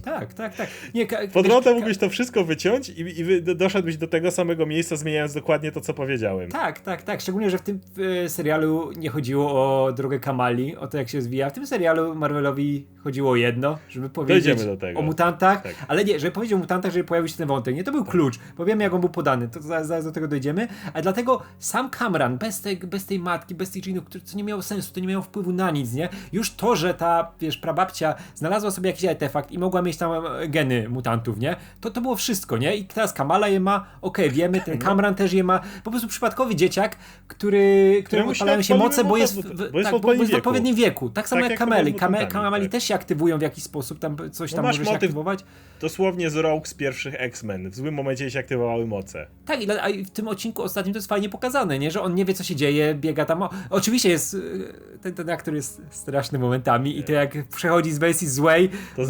Tak, 0.08 0.34
tak, 0.34 0.56
tak. 0.56 0.70
Nie, 0.94 1.08
ka, 1.08 1.18
Po 1.34 1.44
drodze 1.44 1.74
mógłbyś 1.74 1.98
to 1.98 2.10
wszystko 2.10 2.44
wyciąć 2.44 2.90
i, 2.90 3.02
i 3.22 3.44
doszedłbyś 3.44 3.98
do 3.98 4.08
tego 4.08 4.32
samego 4.32 4.66
miejsca, 4.66 4.96
zmieniając 4.96 5.34
dokładnie 5.34 5.72
to, 5.72 5.82
co 5.82 5.94
powiedziałem. 5.94 6.50
Tak, 6.50 6.80
tak, 6.80 7.02
tak. 7.02 7.22
Szczególnie, 7.22 7.50
że 7.50 7.58
w 7.58 7.62
tym 7.62 7.80
e, 8.26 8.30
serialu 8.30 8.92
nie 8.92 9.10
chodziło 9.10 9.52
o 9.52 9.92
drogę 9.92 10.20
Kamali, 10.20 10.76
o 10.78 10.88
to 10.88 10.98
jak 10.98 11.10
się 11.10 11.22
zwija. 11.22 11.50
W 11.50 11.54
tym 11.54 11.68
serialu 11.68 12.16
Marvelowi 12.16 12.86
chodziło 13.04 13.32
o 13.32 13.36
jedno, 13.36 13.78
żeby 13.90 14.10
powiedzieć 14.10 14.60
o 14.96 15.02
mutantach, 15.02 15.64
Tak. 15.64 15.76
ale 15.88 16.06
nie, 16.06 16.20
żeby 16.20 16.32
powiedzieć 16.32 16.54
o 16.54 16.58
mutantach, 16.58 16.92
żeby 16.92 17.04
pojawił 17.04 17.28
się 17.28 17.38
ten 17.38 17.48
wątek. 17.48 17.76
Nie, 17.76 17.84
to 17.84 17.92
był 17.92 18.06
klucz. 18.06 18.40
Bo 18.58 18.66
wiemy 18.66 18.84
jak 18.84 18.94
on 18.94 19.00
był 19.02 19.10
podany, 19.10 19.48
to 19.50 19.62
zaraz, 19.62 19.88
zaraz 19.88 20.06
do 20.06 20.12
tego 20.12 20.28
dojdziemy. 20.28 20.68
A 20.94 21.02
dlatego 21.02 21.42
sam 21.60 21.90
Kamran, 21.90 22.38
bez 22.38 22.62
tej, 22.62 22.78
bez 22.78 23.06
tej 23.06 23.20
matki, 23.20 23.56
bez 23.56 23.72
tych 23.72 23.84
czynów, 23.84 24.06
które 24.06 24.24
co 24.24 24.38
nie 24.38 24.44
miało 24.44 24.62
sensu, 24.62 24.94
to 24.94 25.00
nie 25.00 25.08
miało 25.08 25.24
wpływu 25.24 25.52
na 25.54 25.72
nic, 25.72 25.94
nie? 25.94 26.10
Już 26.32 26.52
to, 26.52 26.76
że 26.76 26.94
ta, 26.94 27.32
wiesz, 27.42 27.58
prababcia 27.58 28.16
znalazła 28.36 28.72
sobie 28.72 28.90
jakiś 28.90 29.06
artefakt 29.06 29.52
i 29.52 29.60
mogła 29.60 29.82
mieć 29.82 29.97
tam 29.98 30.12
e, 30.26 30.48
geny 30.48 30.90
mutantów, 30.90 31.40
nie? 31.40 31.56
To, 31.82 31.92
to 31.92 32.02
było 32.02 32.16
wszystko, 32.16 32.58
nie? 32.58 32.76
I 32.76 32.86
teraz 32.86 33.14
Kamala 33.14 33.48
je 33.48 33.60
ma, 33.60 33.86
okej, 34.02 34.32
wiemy, 34.32 34.62
ten 34.62 34.78
Kamran 34.80 35.16
też 35.16 35.34
je 35.34 35.44
ma. 35.44 35.60
Po 35.84 35.92
prostu 35.92 36.08
przypadkowy 36.08 36.56
dzieciak, 36.56 36.96
który, 37.28 38.04
któremu 38.06 38.30
odpalają 38.32 38.62
się 38.62 38.76
moce, 38.76 39.04
bo 39.04 39.18
jest, 39.18 39.42
w, 39.42 39.58
bo 39.58 39.64
jest 39.64 39.72
w 39.74 39.74
tak, 39.74 39.84
bo, 39.84 39.90
bo 39.92 39.96
odpowiednim 39.98 40.20
jest 40.22 40.32
w 40.32 40.36
wieku. 40.36 40.50
odpowiednim 40.50 40.76
wieku. 40.76 41.10
Tak 41.10 41.30
samo 41.30 41.42
Tak 41.42 41.52
jak 41.52 41.60
jak 41.60 41.70
Kameli. 41.70 41.94
Kame, 41.94 42.18
mutantami, 42.18 42.44
Kamali 42.44 42.64
tak. 42.66 42.72
też 42.72 42.84
się 42.84 42.96
aktywują 42.96 43.38
w 43.38 43.42
jakiś 43.42 43.64
sposób, 43.64 44.00
tam 44.00 44.18
coś 44.32 44.52
No 44.52 44.56
tam 44.56 44.66
masz 44.66 44.78
może 44.78 44.86
się 44.86 44.92
motyw- 44.92 45.04
aktywować. 45.04 45.40
Dosłownie 45.82 46.30
z 46.30 46.36
Rogue 46.36 46.66
z 46.66 46.74
pierwszych 46.74 47.14
X-Men. 47.18 47.70
W 47.70 47.76
złym 47.76 47.94
momencie 47.94 48.32
się 48.32 48.40
aktywowały 48.40 48.88
moce. 48.88 49.28
Tak, 49.46 49.60
i 49.94 50.06
w 50.06 50.10
tym 50.10 50.28
odcinku 50.28 50.64
ostatnim 50.64 50.94
to 50.94 50.98
jest 50.98 51.08
fajnie 51.10 51.30
pokazane, 51.30 51.80
nie? 51.80 51.92
Że 51.92 52.02
on 52.02 52.16
nie 52.16 52.26
wie, 52.26 52.34
co 52.34 52.44
się 52.44 52.56
dzieje, 52.56 52.96
biega 52.96 53.26
tam. 53.26 53.42
O, 53.44 53.50
oczywiście 53.70 54.10
jest. 54.10 54.34
y, 54.34 54.98
Ten, 55.02 55.14
ten 55.14 55.30
aktor 55.30 55.54
jest 55.54 55.82
straszny 55.90 56.40
momentami 56.40 57.00
i 57.00 57.04
to 57.04 57.12
jak 57.12 57.48
przechodzi 57.56 57.92
z 57.92 57.98
wersji 57.98 58.28
złej. 58.28 58.70
To 58.96 59.06
w, 59.06 59.10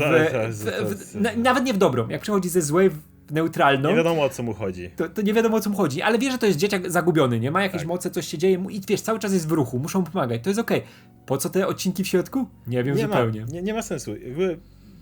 w, 0.50 0.77
w, 0.86 1.16
na, 1.16 1.36
nawet 1.36 1.64
nie 1.64 1.74
w 1.74 1.78
dobrą. 1.78 2.10
Jak 2.10 2.22
przechodzi 2.22 2.50
ze 2.50 2.62
złej 2.62 2.90
w 2.90 3.32
neutralną. 3.32 3.90
Nie 3.90 3.96
wiadomo 3.96 4.24
o 4.24 4.30
co 4.30 4.44
mu 4.44 4.54
chodzi. 4.54 4.90
To, 4.96 5.10
to 5.10 5.22
nie 5.22 5.34
wiadomo 5.34 5.58
o 5.58 5.62
co 5.62 5.70
mu 5.70 5.78
chodzi, 5.78 6.02
ale 6.02 6.18
wie, 6.20 6.32
że 6.32 6.38
to 6.38 6.46
jest 6.46 6.58
dzieciak 6.60 6.92
zagubiony, 6.92 7.40
nie 7.40 7.52
ma 7.52 7.64
jakieś 7.64 7.82
Tak. 7.82 7.88
moce, 7.88 8.12
coś 8.12 8.28
się 8.28 8.38
dzieje 8.38 8.58
mu 8.60 8.70
i 8.70 8.82
wiesz, 8.88 9.02
cały 9.02 9.20
czas 9.20 9.34
jest 9.34 9.48
w 9.48 9.52
ruchu, 9.52 9.80
muszą 9.80 10.00
mu 10.00 10.06
pomagać, 10.06 10.44
to 10.44 10.50
jest 10.50 10.60
okej. 10.60 10.82
Po 11.26 11.38
co 11.38 11.50
te 11.50 11.68
odcinki 11.68 12.04
w 12.04 12.08
środku? 12.08 12.48
Nie 12.68 12.84
wiem 12.84 12.98
Nie 12.98 13.08
ma, 13.08 13.16
zupełnie. 13.16 13.46
nie, 13.52 13.62
nie 13.62 13.74
ma 13.74 13.82
sensu. 13.82 14.16
Jakby, 14.16 14.58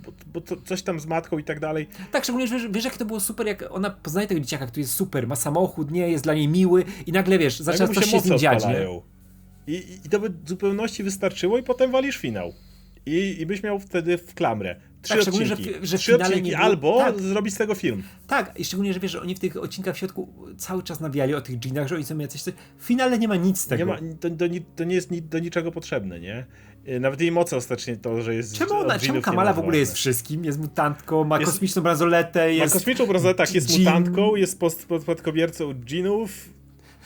bo, 0.06 0.12
bo 0.34 0.42
to, 0.42 0.56
coś 0.66 0.82
tam 0.82 1.00
z 1.00 1.06
matką 1.06 1.38
i 1.38 1.44
tak 1.44 1.60
dalej. 1.60 1.88
Tak, 2.12 2.24
szczególnie, 2.24 2.48
że 2.48 2.56
wiesz, 2.60 2.68
wiesz, 2.72 2.86
jak 2.86 2.98
to 2.98 3.06
było 3.06 3.20
super, 3.20 3.48
jak 3.48 3.66
ona 3.72 3.90
poznaje 3.90 4.28
tego 4.28 4.40
dzieciaka, 4.42 4.68
który 4.68 4.82
jest 4.82 4.94
super, 4.94 5.28
ma 5.28 5.36
samochód, 5.36 5.92
nie, 5.92 6.10
jest 6.10 6.24
dla 6.24 6.34
niej 6.34 6.48
miły 6.48 6.84
i 7.08 7.12
nagle, 7.12 7.38
wiesz, 7.38 7.60
zaczyna 7.60 7.88
coś 7.88 8.06
się 8.06 8.20
z 8.20 8.26
nim 8.26 8.38
dziać, 8.38 8.64
i- 9.68 10.00
I 10.06 10.10
to 10.10 10.20
by 10.20 10.30
w 10.30 10.50
zupełności 10.50 11.04
wystarczyło 11.04 11.58
i 11.58 11.64
potem 11.64 11.92
walisz 11.92 12.18
finał. 12.18 12.54
I, 13.06 13.36
i 13.40 13.46
byś 13.46 13.64
miał 13.64 13.80
wtedy 13.80 14.18
w 14.18 14.34
klamrę. 14.34 14.76
Trzy 15.06 15.14
Tak, 15.14 15.22
szczególnie, 15.22 15.46
że 15.46 15.54
odcinki. 15.54 15.80
w- 15.80 15.86
że 15.86 15.98
w 15.98 16.00
Trzy 16.02 16.16
odcinki 16.16 16.50
było- 16.52 16.64
albo 16.64 16.98
tak. 16.98 17.20
zrobić 17.20 17.54
z 17.54 17.58
tego 17.58 17.76
film. 17.76 18.04
Tak, 18.28 18.60
i 18.60 18.66
szczególnie, 18.66 18.94
że 18.94 19.00
wiesz, 19.00 19.12
że 19.12 19.22
oni 19.22 19.36
w 19.36 19.40
tych 19.40 19.58
odcinkach 19.58 19.96
w 19.96 19.98
środku 19.98 20.34
cały 20.58 20.84
czas 20.84 21.00
nawijali 21.00 21.34
o 21.36 21.42
tych 21.42 21.60
dżinach, 21.60 21.88
że 21.88 21.96
oni 21.96 22.04
są 22.06 22.18
jacyś 22.18 22.42
coś. 22.42 22.54
W 22.78 22.84
finale 22.86 23.20
nie 23.20 23.28
ma 23.28 23.36
nic 23.36 23.60
z 23.60 23.68
tego. 23.68 23.80
Nie 23.80 23.86
ma, 23.86 23.98
to, 24.20 24.30
to, 24.30 24.46
to 24.76 24.84
nie 24.84 24.96
jest 24.96 25.28
do 25.30 25.40
niczego 25.40 25.72
potrzebne, 25.72 26.20
nie? 26.20 26.46
Y, 26.88 27.00
Nawet 27.00 27.22
jej 27.22 27.32
moce 27.32 27.58
ostatecznie 27.58 27.98
to, 27.98 28.22
że 28.22 28.36
jest 28.36 28.58
Czemu, 28.58 28.74
ona, 28.74 29.00
czemu 29.00 29.22
Kamala 29.22 29.50
ma 29.50 29.56
w 29.56 29.60
ogóle 29.60 29.78
jest 29.78 29.94
wszystkim? 29.94 30.46
Jest 30.46 30.60
mutantką, 30.60 31.24
ma 31.24 31.40
Jest- 31.40 31.52
kosmiczną 31.52 31.82
bransoletę, 31.82 32.40
Ma 32.40 32.46
jest... 32.46 32.74
kosmiczną 32.74 33.06
bransoletę, 33.06 33.38
tak, 33.46 33.56
jest 33.56 33.80
Jean. 33.80 34.00
mutantką, 34.00 34.36
jest 34.36 34.60
pod, 34.60 34.76
pod, 34.76 35.04
pod 35.04 35.22
kobiercą 35.22 35.74
dżinów. 35.74 36.50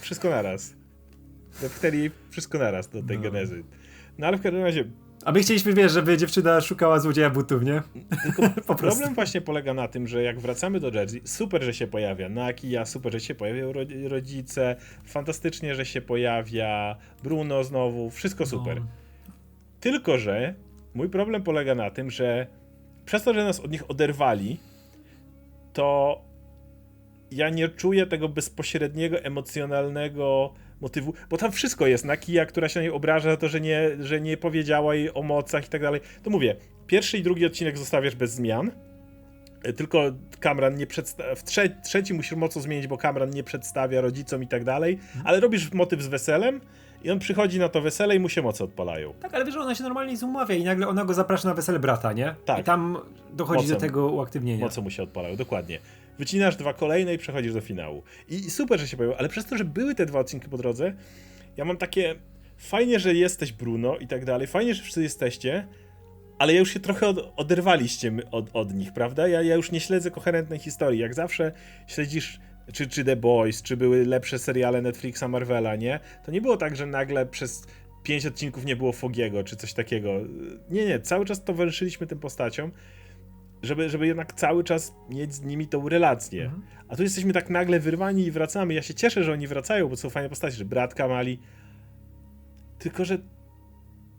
Wszystko 0.01 0.29
naraz. 0.29 0.73
Jej 1.93 2.12
wszystko 2.29 2.57
naraz 2.57 2.89
do 2.89 3.03
tej 3.03 3.17
No. 3.17 3.23
genezy. 3.23 3.63
No 4.17 4.27
ale 4.27 4.38
w 4.38 4.41
każdym 4.41 4.63
razie 4.63 4.85
A 5.25 5.32
my 5.32 5.39
chcieliśmy, 5.39 5.73
wiesz, 5.73 5.91
żeby 5.91 6.17
dziewczyna 6.17 6.62
szukała 6.62 6.99
złodzieja 6.99 7.29
butów, 7.29 7.63
nie? 7.63 7.82
Po 8.67 8.75
problem 8.75 9.15
właśnie 9.15 9.41
polega 9.41 9.73
na 9.73 9.88
tym, 9.88 10.08
że 10.08 10.23
jak 10.23 10.39
wracamy 10.39 10.79
do 10.79 10.89
Jersey, 10.89 11.21
super, 11.25 11.63
że 11.63 11.73
się 11.73 11.88
pojawia 11.88 12.29
Naki, 12.29 12.69
ja 12.69 12.86
super, 12.86 13.12
że 13.13 13.19
się 13.19 13.36
pojawiają 13.36 13.73
ro- 13.73 13.82
rodzice, 14.08 14.75
fantastycznie, 15.05 15.75
że 15.75 15.86
się 15.86 16.01
pojawia 16.01 16.97
Bruno 17.23 17.63
znowu, 17.63 18.10
wszystko 18.10 18.45
super. 18.45 18.79
No. 18.79 18.88
Tylko, 19.79 20.17
że 20.17 20.53
mój 20.93 21.10
problem 21.10 21.43
polega 21.43 21.75
na 21.75 21.91
tym, 21.91 22.12
że 22.12 22.47
przez 23.05 23.23
to, 23.23 23.34
że 23.34 23.43
nas 23.43 23.60
od 23.60 23.71
nich 23.71 23.91
oderwali, 23.91 24.60
to 25.73 26.21
ja 27.32 27.49
nie 27.49 27.69
czuję 27.69 28.08
tego 28.08 28.29
bezpośredniego, 28.29 29.19
emocjonalnego 29.19 30.53
motywu, 30.81 31.13
bo 31.29 31.37
tam 31.37 31.51
wszystko 31.51 31.87
jest. 31.87 32.05
Nakija, 32.05 32.45
która 32.45 32.69
się 32.69 32.79
na 32.79 32.81
niej 32.81 32.91
obraża 32.91 33.31
za 33.31 33.37
to, 33.37 33.49
że 33.49 33.61
nie, 33.61 33.89
że 33.99 34.21
nie 34.21 34.37
powiedziała 34.37 34.95
jej 34.95 35.13
o 35.13 35.21
mocach 35.21 35.65
i 35.65 35.69
tak 35.69 35.81
dalej. 35.81 36.01
To 36.23 36.29
mówię, 36.29 36.55
pierwszy 36.87 37.17
i 37.17 37.23
drugi 37.23 37.45
odcinek 37.45 37.77
zostawiasz 37.77 38.15
bez 38.15 38.31
zmian, 38.31 38.71
e, 39.63 39.73
tylko 39.73 40.03
Kamran 40.39 40.75
nie 40.75 40.87
przedstawia, 40.87 41.35
w 41.35 41.43
trze 41.43 41.69
trzeci 41.69 42.13
musisz 42.13 42.37
mocno 42.37 42.61
zmienić, 42.61 42.87
bo 42.87 42.97
Kamran 42.97 43.29
nie 43.29 43.43
przedstawia 43.43 44.01
rodzicom 44.01 44.43
i 44.43 44.47
tak 44.47 44.63
dalej, 44.63 44.99
ale 45.23 45.39
robisz 45.39 45.71
motyw 45.73 46.01
z 46.01 46.07
weselem 46.07 46.61
i 47.03 47.11
on 47.11 47.19
przychodzi 47.19 47.59
na 47.59 47.69
to 47.69 47.81
wesele 47.81 48.15
i 48.15 48.19
mu 48.19 48.29
się 48.29 48.41
moce 48.41 48.63
odpalają. 48.63 49.13
Tak, 49.13 49.33
ale 49.33 49.45
wiesz, 49.45 49.53
że 49.53 49.59
ona 49.61 49.75
się 49.75 49.83
normalnie 49.83 50.17
z 50.17 50.23
umawia 50.23 50.55
i 50.55 50.63
nagle 50.63 50.87
ona 50.87 51.05
go 51.05 51.13
zaprasza 51.13 51.47
na 51.47 51.53
wesele 51.53 51.79
brata, 51.79 52.13
nie? 52.13 52.35
Tak. 52.45 52.59
I 52.59 52.63
tam 52.63 52.97
dochodzi 53.33 53.63
Mocą. 53.63 53.73
do 53.73 53.79
tego 53.79 54.07
uaktywnienia. 54.07 54.65
Moce 54.65 54.81
mu 54.81 54.89
się 54.89 55.03
odpalają, 55.03 55.35
dokładnie. 55.35 55.79
Wycinasz 56.19 56.55
dwa 56.55 56.73
kolejne 56.73 57.13
i 57.13 57.17
przechodzisz 57.17 57.53
do 57.53 57.62
finału. 57.62 58.03
I, 58.29 58.49
super, 58.49 58.79
że 58.79 58.88
się 58.88 58.97
pojawiło, 58.97 59.19
ale 59.19 59.29
przez 59.29 59.45
to, 59.45 59.58
że 59.58 59.65
były 59.65 59.95
te 59.95 60.05
dwa 60.05 60.19
odcinki 60.19 60.49
po 60.49 60.58
drodze, 60.58 60.93
ja 61.58 61.65
mam 61.65 61.77
takie. 61.77 62.15
Fajnie, 62.58 62.99
że 62.99 63.13
jesteś 63.13 63.51
Bruno 63.51 63.97
i 63.97 64.08
tak 64.08 64.25
dalej, 64.25 64.47
fajnie, 64.47 64.73
że 64.73 64.82
wszyscy 64.82 65.03
jesteście, 65.03 65.67
ale 66.39 66.53
ja 66.53 66.60
już 66.60 66.73
się 66.73 66.79
trochę 66.79 67.08
od, 67.08 67.34
oderwaliście 67.36 68.12
od, 68.32 68.49
od 68.53 68.73
nich, 68.73 68.93
prawda? 68.93 69.27
Ja, 69.27 69.41
ja 69.41 69.55
już 69.55 69.71
nie 69.71 69.79
śledzę 69.79 70.12
koherentnej 70.12 70.60
historii. 70.60 70.99
Jak 70.99 71.13
zawsze 71.13 71.51
śledzisz, 71.88 72.39
czy, 72.73 72.88
czy 72.88 73.05
The 73.05 73.15
Boys, 73.15 73.62
czy 73.62 73.77
były 73.77 74.05
lepsze 74.05 74.39
seriale 74.39 74.82
Netflixa, 74.82 75.23
Marvela, 75.27 75.75
nie? 75.75 75.99
To 76.25 76.32
nie 76.32 76.41
było 76.41 76.58
tak, 76.58 76.75
że 76.75 76.86
nagle 76.86 77.25
przez 77.25 77.63
pięć 78.03 78.25
odcinków 78.25 78.65
nie 78.65 78.75
było 78.75 78.91
Fogiego, 78.91 79.43
czy 79.43 79.55
coś 79.55 79.73
takiego. 79.73 80.13
Nie, 80.69 80.86
nie, 80.86 80.99
cały 80.99 81.25
czas 81.25 81.43
towarzyszyliśmy 81.43 82.08
tym 82.08 82.19
postaciom 82.19 82.71
żeby, 83.63 83.89
żeby 83.89 84.08
jednak 84.08 84.34
cały 84.34 84.63
czas 84.63 84.95
mieć 85.10 85.34
z 85.34 85.41
nimi 85.41 85.67
tą 85.67 85.89
relację. 85.89 86.43
Mhm. 86.45 86.63
A 86.88 86.95
tu 86.95 87.04
jesteśmy 87.04 87.34
tak 87.34 87.50
nagle 87.50 87.80
wyrwani 87.80 88.24
i 88.26 88.32
wracamy. 88.32 88.74
Ja 88.74 88.82
się 88.82 88.93
cieszę, 88.93 89.24
że 89.24 89.34
oni 89.34 89.48
wracają, 89.48 89.89
bo 89.89 89.98
są 89.98 90.10
fajne 90.10 90.30
postacie, 90.30 90.56
że 90.58 90.65
brat 90.65 90.95
Kamali. 90.95 91.39
Tylko, 92.80 93.06
że 93.06 93.17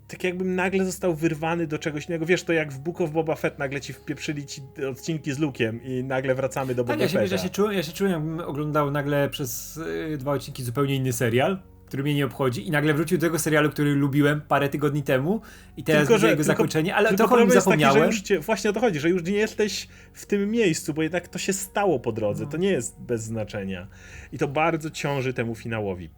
tak 0.09 0.25
jakbym 0.25 0.55
nagle 0.55 0.85
został 0.85 1.15
wyrwany 1.15 1.67
do 1.67 1.79
czegoś 1.79 2.07
innego. 2.07 2.27
Wiesz, 2.27 2.43
to 2.43 2.53
jak 2.53 2.73
w 2.73 2.79
Book 2.79 3.01
of 3.01 3.11
Boba 3.11 3.35
Fett 3.35 3.59
nagle 3.59 3.81
ci 3.81 3.93
wpieprzyli 3.93 4.47
ci 4.47 4.63
odcinki 4.91 5.33
z 5.33 5.39
Luke'em 5.39 5.79
i 5.85 6.05
nagle 6.05 6.35
wracamy 6.35 6.75
do 6.75 6.85
Boba 6.85 6.93
Tak, 6.93 7.01
ja 7.01 7.09
się, 7.09 7.19
wiesz, 7.19 7.31
Fetta. 7.31 7.43
ja 7.43 7.49
się 7.49 7.55
czułem, 7.55 7.73
ja 7.73 7.83
się 7.83 7.93
czułem, 7.93 8.13
jakbym 8.13 8.41
oglądał 8.41 8.91
nagle 8.91 9.29
przez 9.29 9.77
y, 10.13 10.19
dwa 10.19 10.33
odcinki 10.33 10.63
zupełnie 10.63 10.95
inny 10.97 11.13
serial, 11.13 11.63
który 11.91 12.03
mnie 12.03 12.15
nie 12.15 12.27
obchodzi 12.27 12.69
i 12.69 12.71
nagle 12.71 12.95
wrócił 12.95 13.19
do 13.19 13.27
tego 13.27 13.39
serialu, 13.39 13.71
który 13.71 13.95
lubiłem 13.95 14.41
parę 14.41 14.69
tygodni 14.69 15.03
temu 15.03 15.41
i 15.77 15.85
teraz 15.85 16.03
Tylko, 16.09 16.19
że- 16.19 16.27
jego 16.27 16.37
tylko- 16.37 16.47
zakończenie, 16.53 16.95
ale 16.95 17.09
Tylko 17.09 17.19
trochę 17.25 17.35
o 17.35 17.39
nim 17.39 17.49
taki, 17.49 17.61
zapomniałem. 17.61 18.13
cię, 18.13 18.41
właśnie 18.41 18.71
o 18.71 18.73
to 18.73 18.81
chodzi, 18.81 19.01
że 19.01 19.11
już 19.11 19.25
nie 19.25 19.33
jesteś 19.33 19.89
w 20.13 20.27
tym 20.27 20.51
miejscu, 20.51 20.95
bo 20.95 21.03
jednak 21.03 21.29
to 21.29 21.39
się 21.39 21.53
stało 21.53 22.01
po 22.01 22.13
drodze. 22.13 22.45
No. 22.45 22.51
To 22.51 22.57
nie 22.57 22.71
jest 22.71 23.01
bez 23.01 23.23
znaczenia. 23.23 23.87
I 24.33 24.39
to 24.39 24.49
bardzo 24.49 24.91
ciąży 24.91 25.35
temu 25.35 25.55
finałowi. 25.55 26.11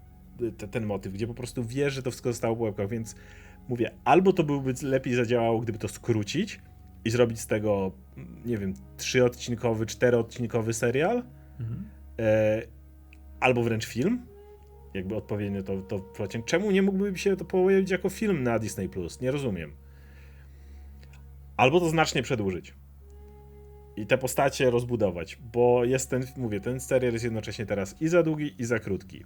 te, 0.59 0.69
ten 0.69 0.87
motyw, 0.87 1.13
gdzie 1.13 1.27
po 1.27 1.35
prostu 1.35 1.65
wiesz, 1.65 1.95
że 1.95 2.03
to 2.03 2.11
wszystko 2.11 2.33
zostało 2.33 2.57
po 2.57 2.63
łebkach, 2.63 2.89
więc 2.89 3.15
mówię, 3.69 3.91
albo 4.05 4.33
to 4.33 4.45
byłby 4.45 4.75
lepiej 4.83 5.15
zadziałało, 5.15 5.61
gdyby 5.61 5.79
to 5.79 5.89
skrócić 5.89 6.61
i 7.05 7.11
zrobić 7.11 7.41
z 7.41 7.47
tego, 7.47 7.93
nie 8.45 8.59
wiem, 8.59 8.75
trzyodcinkowy, 8.97 9.87
czteroodcinkowy 9.87 10.73
serial, 10.73 11.23
Mhm. 11.61 11.85
e, 12.19 12.63
albo 13.41 13.63
wręcz 13.63 13.87
film, 13.87 14.27
jakby 14.95 15.17
odpowiednio 15.17 15.63
to, 15.63 15.83
to 15.83 15.99
pociąg. 15.99 16.45
Czemu 16.47 16.71
nie 16.71 16.83
mógłby 16.83 17.19
się 17.19 17.37
to 17.37 17.45
pojawić 17.45 17.91
jako 17.91 18.11
film 18.11 18.43
na 18.43 18.59
Disney+, 18.59 18.89
Plus? 18.89 19.21
Nie 19.21 19.31
rozumiem. 19.31 19.73
Albo 21.57 21.81
to 21.81 21.89
znacznie 21.89 22.23
przedłużyć. 22.23 22.75
I 23.97 24.07
te 24.07 24.19
postacie 24.19 24.71
rozbudować, 24.71 25.39
bo 25.53 25.85
jest 25.85 26.11
ten, 26.11 26.23
mówię, 26.37 26.61
ten 26.61 26.81
serial 26.81 27.13
jest 27.13 27.25
jednocześnie 27.25 27.67
teraz 27.67 28.03
i 28.03 28.09
za 28.09 28.23
długi, 28.23 28.55
i 28.59 28.65
za 28.65 28.79
krótki. 28.79 29.25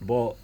Bo 0.00 0.36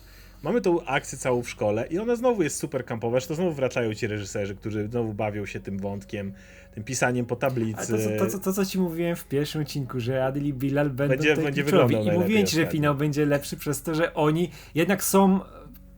mamy 0.45 0.61
tą 0.61 0.85
akcję 0.85 1.19
całą 1.19 1.43
w 1.43 1.49
szkole 1.49 1.87
i 1.91 1.99
ona 1.99 2.17
znowu 2.17 2.43
jest 2.43 2.57
super 2.59 2.85
kampowa, 2.85 3.21
że 3.21 3.27
to 3.27 3.35
znowu 3.35 3.53
wracają 3.53 3.95
ci 3.95 4.07
reżyserzy, 4.07 4.55
którzy 4.55 4.89
znowu 4.89 5.15
bawią 5.15 5.47
się 5.47 5.61
tym 5.61 5.79
wątkiem, 5.79 6.33
tym 6.75 6.85
pisaniem 6.85 7.27
po 7.27 7.37
tablicy. 7.37 7.93
to, 7.93 7.99
co- 7.99 8.19
to, 8.19 8.27
co- 8.31 8.39
to, 8.39 8.53
co 8.53 8.65
ci 8.67 8.79
mówiłem 8.81 9.17
w 9.17 9.25
pierwszym 9.25 9.63
odcinku, 9.63 10.01
że 10.01 10.25
Adil 10.25 10.45
i 10.47 10.53
Bilal 10.53 10.91
będą 10.91 11.15
Będzie- 11.17 11.37
będzie, 11.37 11.63
I 11.63 12.19
mówiłem 12.19 12.47
ci, 12.47 12.57
że 12.57 12.67
finał 12.67 12.95
będzie 12.95 13.27
lepszy 13.27 13.57
przez 13.57 13.83
to, 13.83 13.95
że 13.95 14.15
oni 14.15 14.51
jednak 14.75 15.05
są 15.05 15.41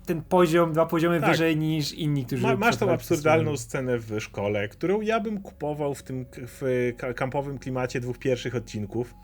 ten 0.07 0.23
poziom, 0.23 0.73
dwa 0.73 0.87
poziomy 0.87 1.21
Tak. 1.21 1.31
wyżej 1.31 1.57
niż 1.57 1.93
inni, 1.93 2.25
którzy... 2.27 2.43
Ma, 2.43 2.57
masz 2.57 2.77
tą 2.77 2.91
absurdalną 2.91 3.57
scenę 3.57 3.99
w 3.99 4.21
szkole, 4.21 4.69
którą 4.69 5.01
ja 5.01 5.21
bym 5.21 5.41
kupował 5.41 5.95
w 5.95 6.03
tym 6.03 6.27
w 6.33 6.93
ka- 6.99 7.15
kampowym 7.15 7.59
klimacie 7.59 8.01
dwóch 8.01 8.19
pierwszych 8.19 8.55
odcinków. 8.55 9.15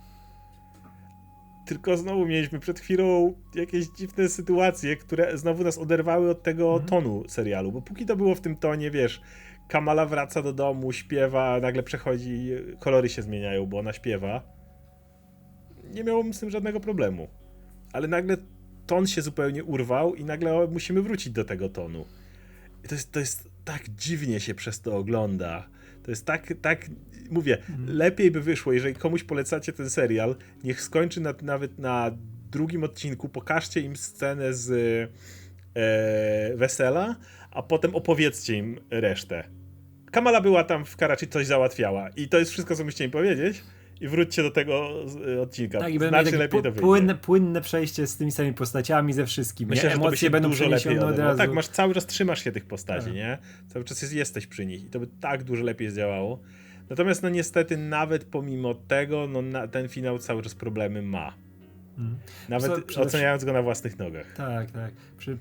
Tylko 1.67 1.97
znowu 1.97 2.27
mieliśmy 2.27 2.59
przed 2.59 2.81
chwilą 2.81 3.35
jakieś 3.55 3.87
dziwne 3.87 4.29
sytuacje, 4.29 4.97
które 4.97 5.39
znowu 5.39 5.65
nas 5.65 5.79
oderwały 5.79 6.31
od 6.31 6.43
tego 6.43 6.73
Mhm. 6.73 6.89
tonu 6.89 7.25
serialu. 7.29 7.73
Bo 7.73 7.83
póki 7.83 8.07
to 8.07 8.17
było 8.17 8.35
w 8.35 8.41
tym 8.41 8.57
tonie, 8.57 8.91
wiesz, 8.91 9.21
Kamala 9.69 10.07
wraca 10.07 10.43
do 10.43 10.53
domu, 10.53 10.93
śpiewa, 10.93 11.61
nagle 11.61 11.83
przechodzi, 11.83 12.51
kolory 12.81 13.09
się 13.09 13.23
zmieniają, 13.23 13.67
bo 13.67 13.79
ona 13.79 13.93
śpiewa. 13.93 14.43
Nie 15.95 16.05
miałbym 16.05 16.35
z 16.35 16.41
tym 16.41 16.51
żadnego 16.51 16.81
problemu. 16.81 17.29
Ale 17.93 18.09
nagle 18.09 18.37
ton 18.87 19.07
się 19.07 19.23
zupełnie 19.23 19.65
urwał 19.65 20.15
i 20.15 20.25
nagle 20.25 20.67
musimy 20.67 21.03
wrócić 21.03 21.33
do 21.33 21.45
tego 21.45 21.69
tonu. 21.69 22.05
I 22.85 22.89
to 22.89 22.95
jest, 22.95 23.13
to 23.13 23.21
jest 23.21 23.49
tak 23.65 23.89
dziwnie 23.89 24.41
się 24.41 24.55
przez 24.55 24.81
to 24.81 24.97
ogląda. 24.97 25.69
To 26.03 26.11
jest 26.11 26.27
tak, 26.27 26.55
tak, 26.63 26.87
mówię, 27.31 27.59
lepiej 27.87 28.31
by 28.31 28.41
wyszło, 28.41 28.73
jeżeli 28.73 28.95
komuś 28.95 29.25
polecacie 29.25 29.73
ten 29.73 29.91
serial, 29.91 30.37
niech 30.65 30.81
skończy 30.81 31.21
na, 31.21 31.35
nawet 31.43 31.79
na 31.79 32.11
drugim 32.51 32.85
odcinku, 32.85 33.29
pokażcie 33.29 33.81
im 33.81 33.97
scenę 33.97 34.55
z 34.55 34.71
e, 35.75 36.57
wesela, 36.57 37.17
a 37.51 37.63
potem 37.63 37.95
opowiedzcie 37.95 38.57
im 38.57 38.81
resztę. 38.91 39.45
Kamala 40.11 40.41
była 40.41 40.65
tam 40.65 40.85
w 40.85 40.97
Karachi, 40.97 41.29
coś 41.29 41.47
załatwiała 41.47 42.09
i 42.09 42.29
to 42.29 42.39
jest 42.39 42.51
wszystko, 42.51 42.77
co 42.77 42.85
musicie 42.85 43.05
im 43.05 43.11
powiedzieć 43.11 43.63
i 44.01 44.09
wróćcie 44.09 44.43
do 44.43 44.51
tego 44.51 44.91
z- 45.09 45.39
odcinka. 45.39 45.79
Tak, 45.79 45.95
i 45.95 45.99
będą 45.99 46.19
Znacznie 46.21 46.39
lepiej 46.39 46.63
to 46.63 46.73
płynne, 46.73 47.15
płynne 47.15 47.61
przejście 47.61 48.07
z 48.07 48.17
tymi 48.17 48.33
samymi 48.33 48.55
postaciami, 48.55 49.13
ze 49.13 49.27
wszystkim. 49.27 49.69
Myślę, 49.69 49.85
nie? 49.85 49.91
że 49.91 49.97
Emocje 49.97 50.19
się 50.19 50.31
będą 50.31 50.49
dużo 50.49 50.69
lepiej 50.69 50.99
od 50.99 51.19
razu. 51.19 51.39
Tak, 51.39 51.53
masz 51.53 51.69
cały 51.69 51.95
czas 51.95 52.07
trzymasz 52.07 52.45
się 52.45 52.53
tych 52.53 52.65
postaci, 52.65 53.05
Tak. 53.05 53.15
nie? 53.15 53.39
Cały 53.69 53.85
czas 53.85 54.03
jest, 54.03 54.15
jesteś 54.15 54.47
przy 54.47 54.67
nich 54.67 54.85
i 54.85 54.87
to 54.91 55.01
by 55.01 55.07
tak 55.21 55.43
dużo 55.45 55.65
lepiej 55.65 55.91
zdziałało. 55.91 56.41
Natomiast 56.91 57.23
no 57.23 57.29
niestety 57.29 57.77
nawet 57.77 58.25
pomimo 58.25 58.75
tego, 58.75 59.27
no 59.27 59.43
na, 59.43 59.69
ten 59.69 59.89
finał 59.89 60.19
cały 60.19 60.43
czas 60.43 60.55
problemy 60.55 61.03
ma. 61.03 61.35
Nawet 62.49 62.85
przede 62.85 63.07
oceniając 63.07 63.45
go 63.45 63.53
na 63.53 63.63
własnych 63.63 63.99
nogach. 63.99 64.27
Tak, 64.37 64.71
tak. 64.71 64.91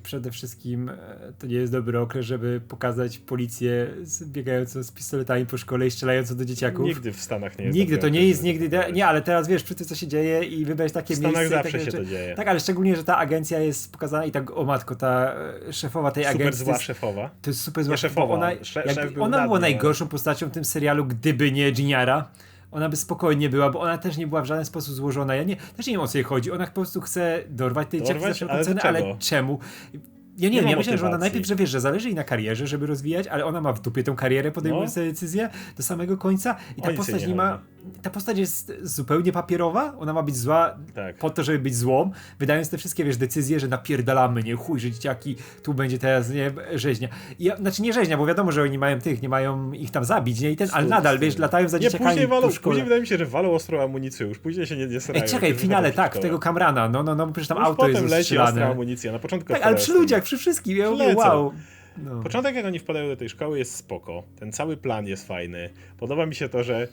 Przede 0.04 0.32
wszystkim 0.32 0.90
e, 0.90 0.96
to 1.40 1.48
nie 1.48 1.56
jest 1.56 1.72
dobry 1.72 2.00
okres, 2.00 2.26
żeby 2.26 2.62
pokazać 2.68 3.18
policję 3.18 3.88
biegającą 4.24 4.84
z 4.84 4.92
pistoletami 4.92 5.46
po 5.46 5.58
szkole 5.58 5.88
i 5.88 5.92
strzelającą 5.92 6.36
do 6.36 6.46
dzieciaków. 6.46 6.86
Nigdy 6.86 7.12
w 7.12 7.22
Stanach 7.22 7.60
nie 7.60 7.66
jest 7.66 7.78
Nigdy, 7.78 7.98
to 7.98 8.10
nie 8.10 8.28
jest 8.28 8.44
nigdy. 8.44 8.70
Nie, 8.94 9.08
ale 9.08 9.22
teraz 9.22 9.48
wiesz, 9.48 9.64
przy 9.64 9.76
tym 9.76 9.88
co 9.88 9.96
się 9.96 10.08
dzieje 10.08 10.44
i 10.44 10.66
wybrać 10.66 10.92
takie 10.92 11.14
W 11.14 11.18
Stanach 11.18 11.36
miejsce. 11.36 11.56
zawsze 11.56 11.72
się 11.80 11.86
rzeczy. 11.86 11.98
to 11.98 12.06
dzieje. 12.06 12.36
Tak, 12.36 12.48
ale 12.48 12.60
szczególnie, 12.60 12.96
że 12.96 13.04
ta 13.04 13.18
agencja 13.18 13.60
jest 13.60 13.92
pokazana 13.92 14.26
i 14.26 14.32
tak, 14.32 14.58
o 14.58 14.64
matko, 14.66 14.96
ta 14.96 15.36
e, 15.70 15.74
szefowa 15.74 16.12
tej 16.12 16.24
Super 16.24 16.42
agencji. 16.42 16.60
to 16.60 16.66
zła 16.66 16.74
jest- 16.74 16.84
szefowa. 16.86 17.30
To 17.42 17.50
jest 17.50 17.62
super 17.62 17.84
zła 17.84 17.94
Nie 17.94 17.98
szefowa, 17.98 18.34
Ona, 18.34 18.52
sze- 18.64 18.94
szef 18.94 19.12
ona 19.20 19.44
była 19.44 19.58
nią, 19.58 19.62
najgorszą 19.62 20.08
postacią 20.08 20.48
w 20.48 20.52
tym 20.52 20.66
serialu, 20.66 21.06
gdyby 21.06 21.52
nie 21.52 21.72
Giniara. 21.72 22.28
Ona 22.72 22.90
by 22.90 22.96
spokojnie 22.96 23.50
była, 23.50 23.70
bo 23.70 23.82
ona 23.82 23.98
też 23.98 24.18
nie 24.18 24.28
była 24.28 24.42
w 24.42 24.46
żaden 24.46 24.66
sposób 24.66 24.96
złożona. 24.96 25.36
Ja 25.36 25.44
nie, 25.44 25.56
też 25.56 25.88
nie 25.88 25.94
wiem 25.94 26.02
o 26.02 26.08
co 26.08 26.18
jej 26.18 26.26
chodzi. 26.26 26.52
Ona 26.52 26.68
po 26.68 26.74
prostu 26.74 27.02
chce 27.02 27.44
dorwać 27.50 27.88
tej 27.88 28.02
dziewczyny 28.02 28.28
za 28.28 28.34
wszelką 28.34 28.64
cenę, 28.64 28.82
ale 28.82 29.18
czemu? 29.20 29.60
Ja 30.42 30.50
nie, 30.50 30.62
Nie 30.62 30.72
ja 30.72 30.78
myślę, 30.78 30.98
że 30.98 31.08
ona 31.08 31.18
najpierw, 31.18 31.46
że 31.48 31.56
wiesz, 31.56 31.70
że 31.70 31.82
zależy 31.82 32.08
jej 32.08 32.16
na 32.16 32.24
karierze, 32.24 32.68
żeby 32.68 32.86
rozwijać, 32.86 33.28
ale 33.28 33.46
ona 33.46 33.62
ma 33.62 33.74
w 33.74 33.82
dupie 33.82 34.04
tą 34.04 34.16
karierę, 34.16 34.52
podejmując 34.52 34.96
No. 34.96 35.02
te 35.02 35.08
decyzje 35.08 35.50
do 35.78 35.84
samego 35.84 36.18
końca 36.18 36.56
i 36.78 36.82
ta 36.82 36.88
O 36.88 36.92
nic 36.92 36.98
jej 36.98 36.98
postać 36.98 37.22
nie 37.22 37.28
nie 37.28 37.36
ma... 37.36 37.60
Ta 38.02 38.10
postać 38.10 38.38
jest 38.38 38.74
zupełnie 38.82 39.32
papierowa, 39.32 39.94
ona 40.00 40.14
ma 40.14 40.24
być 40.24 40.36
zła 40.36 40.78
Tak. 40.96 41.18
po 41.18 41.30
to, 41.30 41.44
żeby 41.44 41.60
być 41.60 41.76
złą, 41.76 42.12
wydając 42.40 42.70
te 42.70 42.78
wszystkie, 42.78 43.04
wiesz, 43.04 43.18
decyzje, 43.18 43.60
że 43.60 43.68
napierdalamy, 43.68 44.44
nie, 44.44 44.56
chuj, 44.56 44.80
że 44.80 44.92
dzieciaki, 44.92 45.36
tu 45.64 45.74
będzie 45.74 46.00
teraz, 46.00 46.30
nie, 46.30 46.52
rzeźnia. 46.76 47.08
I 47.40 47.52
znaczy 47.60 47.82
nie 47.82 47.94
rzeźnia, 47.94 48.18
bo 48.18 48.26
wiadomo, 48.26 48.52
że 48.52 48.62
oni 48.64 48.78
mają 48.78 49.00
tych, 49.00 49.22
nie 49.22 49.30
mają 49.30 49.72
ich 49.72 49.92
tam 49.92 50.06
zabić, 50.06 50.40
nie, 50.40 50.52
i 50.52 50.56
ten, 50.56 50.68
ale 50.72 50.88
nadal, 50.88 51.20
wiesz, 51.20 51.38
latają 51.38 51.70
za 51.70 51.78
Nie, 51.78 51.84
dzieciakami 51.84 52.10
później, 52.10 52.28
walą, 52.28 52.50
później 52.62 52.84
wydaje 52.84 53.02
mi 53.02 53.08
się, 53.08 53.18
że 53.18 53.26
walą 53.26 53.52
ostrą 53.52 53.84
amunicję 53.84 54.28
już. 54.28 54.40
Później 54.40 54.68
się 54.68 54.78
nie, 54.78 54.88
nie. 54.88 55.00
Ej, 55.14 55.24
czekaj, 55.24 55.54
w 55.54 55.60
finale, 55.60 55.92
tak, 55.92 56.18
tego 56.18 56.40
Kamrana, 56.40 56.90
no, 56.90 57.04
no, 57.04 57.16
no, 57.16 57.28
bo 57.28 57.34
przecież 57.34 57.48
tam 57.48 57.58
Już 57.58 57.68
auto 57.68 57.88
jest 57.88 58.10
leci 58.10 58.38
ostra 58.38 58.68
amunicja. 58.70 59.12
Na 59.12 59.20
początku 59.20 59.54
Tak, 59.54 59.62
ale 59.62 59.76
przy 59.76 59.94
ludziach, 59.94 60.24
przy 60.32 60.38
wszystkim, 60.38 60.78
ja 60.78 60.92
mówię, 60.92 61.16
wow. 61.16 61.54
No. 61.98 62.24
Początek, 62.24 62.56
jak 62.56 62.66
oni 62.66 62.80
wpadają 62.80 63.08
do 63.08 63.18
tej 63.18 63.30
szkoły, 63.30 63.60
jest 63.60 63.76
spoko. 63.76 64.24
Ten 64.40 64.52
cały 64.52 64.78
plan 64.78 65.08
jest 65.08 65.28
fajny. 65.28 65.70
Podoba 65.98 66.26
mi 66.26 66.36
się 66.36 66.50
to, 66.50 66.64
że 66.64 66.88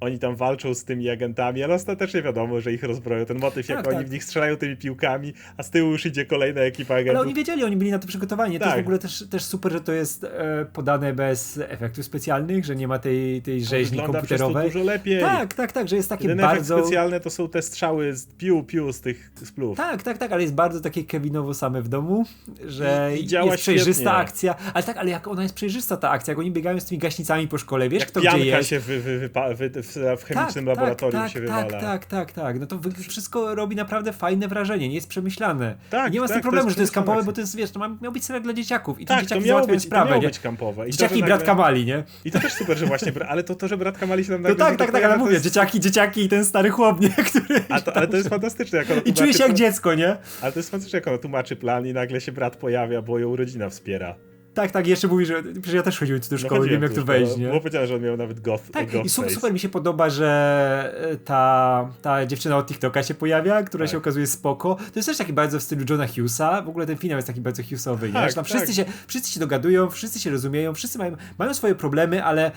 oni 0.00 0.18
tam 0.18 0.36
walczą 0.36 0.74
z 0.74 0.84
tymi 0.84 1.08
agentami, 1.10 1.62
ale 1.62 1.74
ostatecznie 1.74 2.22
wiadomo, 2.22 2.60
że 2.60 2.72
ich 2.72 2.82
rozbroją. 2.82 3.24
Ten 3.26 3.38
motyw, 3.38 3.68
jak 3.68 3.78
Tak, 3.78 3.88
oni 3.88 3.96
tak. 3.96 4.06
w 4.06 4.10
nich 4.10 4.24
strzelają 4.24 4.56
tymi 4.56 4.76
piłkami, 4.76 5.32
a 5.56 5.62
z 5.62 5.70
tyłu 5.70 5.90
już 5.90 6.06
idzie 6.06 6.26
kolejna 6.26 6.60
ekipa 6.60 6.94
Ale 6.94 7.00
agentów. 7.00 7.22
oni 7.22 7.34
wiedzieli, 7.34 7.64
oni 7.64 7.76
byli 7.76 7.90
na 7.90 7.98
to 7.98 8.08
przygotowani. 8.08 8.58
To 8.58 8.64
Tak. 8.64 8.68
jest 8.68 8.78
w 8.84 8.86
ogóle 8.86 8.98
też, 8.98 9.24
też 9.30 9.42
super, 9.44 9.72
że 9.72 9.80
to 9.80 9.92
jest 9.92 10.24
e, 10.24 10.66
podane 10.72 11.12
bez 11.12 11.58
efektów 11.68 12.04
specjalnych, 12.04 12.64
że 12.64 12.76
nie 12.76 12.88
ma 12.88 12.98
tej, 12.98 13.42
tej 13.42 13.62
To 13.62 13.68
rzeźni 13.68 13.96
przez 13.98 14.06
to 14.06 14.12
komputerowej. 14.12 14.70
dużo 14.70 14.84
lepiej. 14.84 15.20
Tak, 15.20 15.54
tak, 15.54 15.72
tak, 15.72 15.88
że 15.88 15.96
jest 15.96 16.08
takie 16.08 16.24
Jedyne 16.24 16.42
bardzo... 16.42 16.74
efekty 16.74 16.86
specjalne 16.88 17.20
to 17.20 17.30
są 17.30 17.48
te 17.48 17.62
strzały 17.62 18.14
z 18.16 18.26
piu, 18.26 18.62
piu 18.64 18.92
z 18.92 19.00
tych 19.00 19.30
splów. 19.44 19.76
Tak, 19.76 20.02
tak, 20.02 20.18
tak, 20.18 20.32
ale 20.32 20.42
jest 20.42 20.54
bardzo 20.54 20.80
takie 20.80 21.04
Kevinowo 21.04 21.54
same 21.54 21.82
w 21.82 21.88
domu, 21.88 22.24
że 22.66 23.10
I- 23.16 23.22
i 23.22 23.26
działa 23.26 23.46
jest 23.52 23.62
przejrzysta 23.62 23.92
świetnie. 24.02 24.12
akcja. 24.12 24.54
Ale 24.74 24.84
tak, 24.84 24.96
ale 24.96 25.10
jak 25.10 25.28
ona 25.28 25.42
jest 25.42 25.54
przejrzysta 25.54 25.96
ta 25.96 26.10
akcja, 26.10 26.32
jak 26.32 26.38
oni 26.38 26.50
biegają 26.50 26.80
z 26.80 26.84
tymi 26.84 26.98
gaśnicami 26.98 27.48
po 27.48 27.58
szkole, 27.58 27.88
wiesz 27.88 28.00
Jak 28.00 28.08
kto 28.08 28.20
gdzie 28.20 28.38
jest. 28.38 28.68
się 28.68 28.80
wy, 28.80 29.00
wy, 29.00 29.28
wypa- 29.28 29.56
wy, 29.56 29.70
w, 29.90 30.20
w 30.20 30.24
chemicznym 30.24 30.66
tak, 30.66 30.76
laboratorium 30.76 31.22
tak, 31.22 31.32
się 31.32 31.40
tak, 31.40 31.48
wywala. 31.48 31.80
tak, 31.80 32.04
tak, 32.04 32.32
tak. 32.32 32.60
No 32.60 32.66
to 32.66 32.78
wszystko 33.08 33.54
robi 33.54 33.76
naprawdę 33.76 34.12
fajne 34.12 34.48
wrażenie, 34.48 34.88
nie 34.88 34.94
jest 34.94 35.08
przemyślane. 35.08 35.74
Tak, 35.90 36.10
I 36.10 36.14
nie 36.14 36.20
ma 36.20 36.26
z 36.26 36.28
tak, 36.28 36.34
tym 36.34 36.42
to 36.42 36.42
problemu, 36.42 36.70
że 36.70 36.76
to 36.76 36.80
jest 36.80 36.92
kampowe, 36.92 37.22
bo 37.22 37.32
to 37.32 37.40
jest, 37.40 37.56
wiesz, 37.56 37.70
to 37.70 37.78
ma, 37.78 37.96
miał 38.02 38.12
być 38.12 38.24
serial 38.24 38.42
dla 38.42 38.52
dzieciaków 38.52 39.00
i 39.00 39.06
Tak, 39.06 39.16
to 39.16 39.22
dzieciaki 39.22 39.40
miało 39.40 39.58
załatwiają 39.58 39.76
być, 39.76 39.84
to 39.84 39.86
sprawę, 39.86 40.10
miało 40.10 40.22
nie? 40.22 40.28
być 40.28 40.38
kampowe. 40.38 40.88
I 40.88 40.90
to, 40.90 40.96
Dzieciaki 40.96 41.20
i 41.20 41.22
brat 41.22 41.42
Kamali, 41.42 41.84
nie? 41.84 42.04
I 42.24 42.30
to 42.30 42.40
też 42.40 42.52
super, 42.52 42.78
że 42.78 42.86
właśnie, 42.86 43.12
ale 43.28 43.44
to, 43.44 43.54
to 43.54 43.68
że 43.68 43.76
brat 43.76 43.98
Kamali 43.98 44.24
się 44.24 44.32
tam 44.32 44.42
No 44.42 44.48
nagle 44.48 44.64
tak, 44.64 44.68
tak, 44.68 44.78
tak, 44.78 44.90
pojawia, 44.90 45.06
ale 45.06 45.14
to 45.14 45.20
mówię, 45.20 45.32
jest- 45.32 45.44
dzieciaki, 45.44 45.80
dzieciaki 45.80 46.24
i 46.24 46.28
ten 46.28 46.44
stary 46.44 46.70
chłop, 46.70 47.00
nie? 47.00 47.10
Który... 47.30 47.60
A 47.68 47.80
to, 47.80 47.96
ale 47.96 48.08
to 48.08 48.16
jest 48.16 48.28
fantastyczne, 48.28 48.78
jak 48.78 48.90
ona 48.90 49.00
I 49.00 49.12
czuje 49.12 49.34
się 49.34 49.42
jak 49.42 49.52
dziecko, 49.52 49.94
nie? 49.94 50.16
Ale 50.42 50.52
to 50.52 50.58
jest 50.58 50.70
fantastyczne, 50.70 50.96
jak 50.96 51.08
ona 51.08 51.18
tłumaczy 51.18 51.56
plan 51.56 51.86
i 51.86 51.92
nagle 51.92 52.20
się 52.20 52.32
brat 52.32 52.56
pojawia, 52.56 53.02
bo 53.02 53.18
ją 53.18 53.36
rodzina 53.36 53.68
wspiera. 53.70 54.14
Tak, 54.54 54.70
tak, 54.70 54.86
jeszcze 54.86 55.08
mówi, 55.08 55.26
że 55.26 55.42
przecież 55.42 55.72
ja 55.72 55.82
też 55.82 55.98
chodziłem 55.98 56.20
tu 56.20 56.28
do 56.28 56.34
No 56.34 56.38
szkoły, 56.38 56.60
chodziłem 56.60 56.80
wiem 56.80 56.90
jak 56.90 56.98
tu 56.98 57.04
wejść, 57.06 57.36
nie? 57.36 57.46
Było 57.46 57.60
powiedziane, 57.60 57.86
że 57.86 57.94
on 57.94 58.02
miał 58.02 58.16
nawet 58.16 58.40
goth, 58.40 58.70
Tak, 58.72 58.92
goth 58.92 59.04
i 59.04 59.08
super, 59.08 59.30
super 59.30 59.52
mi 59.52 59.58
się 59.58 59.68
podoba, 59.68 60.10
że 60.10 60.94
e, 61.10 61.16
ta, 61.16 61.88
ta 62.02 62.26
dziewczyna 62.26 62.56
od 62.56 62.66
TikToka 62.66 63.02
się 63.02 63.14
pojawia, 63.14 63.62
która 63.62 63.84
Tak. 63.84 63.92
się 63.92 63.98
okazuje 63.98 64.26
spoko. 64.26 64.74
To 64.74 64.98
jest 64.98 65.08
też 65.08 65.18
taki 65.18 65.32
bardzo 65.32 65.58
w 65.58 65.62
stylu 65.62 65.84
Johna 65.90 66.06
Hughesa. 66.06 66.62
W 66.62 66.68
ogóle 66.68 66.86
ten 66.86 66.96
finał 66.96 67.18
jest 67.18 67.26
taki 67.26 67.40
bardzo 67.40 67.62
Hughesowy, 67.62 68.06
nie? 68.06 68.12
Tak, 68.12 68.34
tam 68.34 68.44
tak. 68.44 68.52
wszyscy, 68.54 68.74
się, 68.74 68.84
wszyscy 69.06 69.32
się 69.32 69.40
dogadują, 69.40 69.90
wszyscy 69.90 70.20
się 70.20 70.30
rozumieją, 70.30 70.74
wszyscy 70.74 70.98
mają, 70.98 71.16
mają 71.38 71.54
swoje 71.54 71.74
problemy, 71.74 72.24
ale 72.24 72.50
y, 72.50 72.52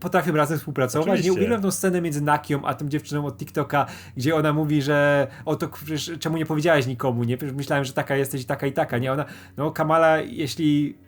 potrafią 0.00 0.32
razem 0.32 0.58
współpracować. 0.58 1.08
Oczywiście. 1.08 1.30
Nie 1.30 1.36
uwielbiam 1.36 1.62
tą 1.62 1.70
scenę 1.70 2.00
między 2.00 2.20
Nakią 2.20 2.64
a 2.64 2.74
tą 2.74 2.88
dziewczyną 2.88 3.26
od 3.26 3.38
TikToka, 3.38 3.86
gdzie 4.16 4.34
ona 4.34 4.52
mówi, 4.52 4.82
że 4.82 5.26
o 5.44 5.56
to 5.56 5.68
przecież 5.68 6.10
czemu 6.20 6.36
nie 6.36 6.46
powiedziałaś 6.46 6.86
nikomu, 6.86 7.24
nie? 7.24 7.36
Przecież 7.36 7.56
myślałem, 7.56 7.84
że 7.84 7.92
taka 7.92 8.16
jesteś, 8.16 8.44
taka 8.44 8.66
i 8.66 8.72
taka, 8.72 8.98
nie? 8.98 9.12
Ona, 9.12 9.24
no 9.56 9.70
Kamala, 9.70 10.20
jeśli 10.20 11.02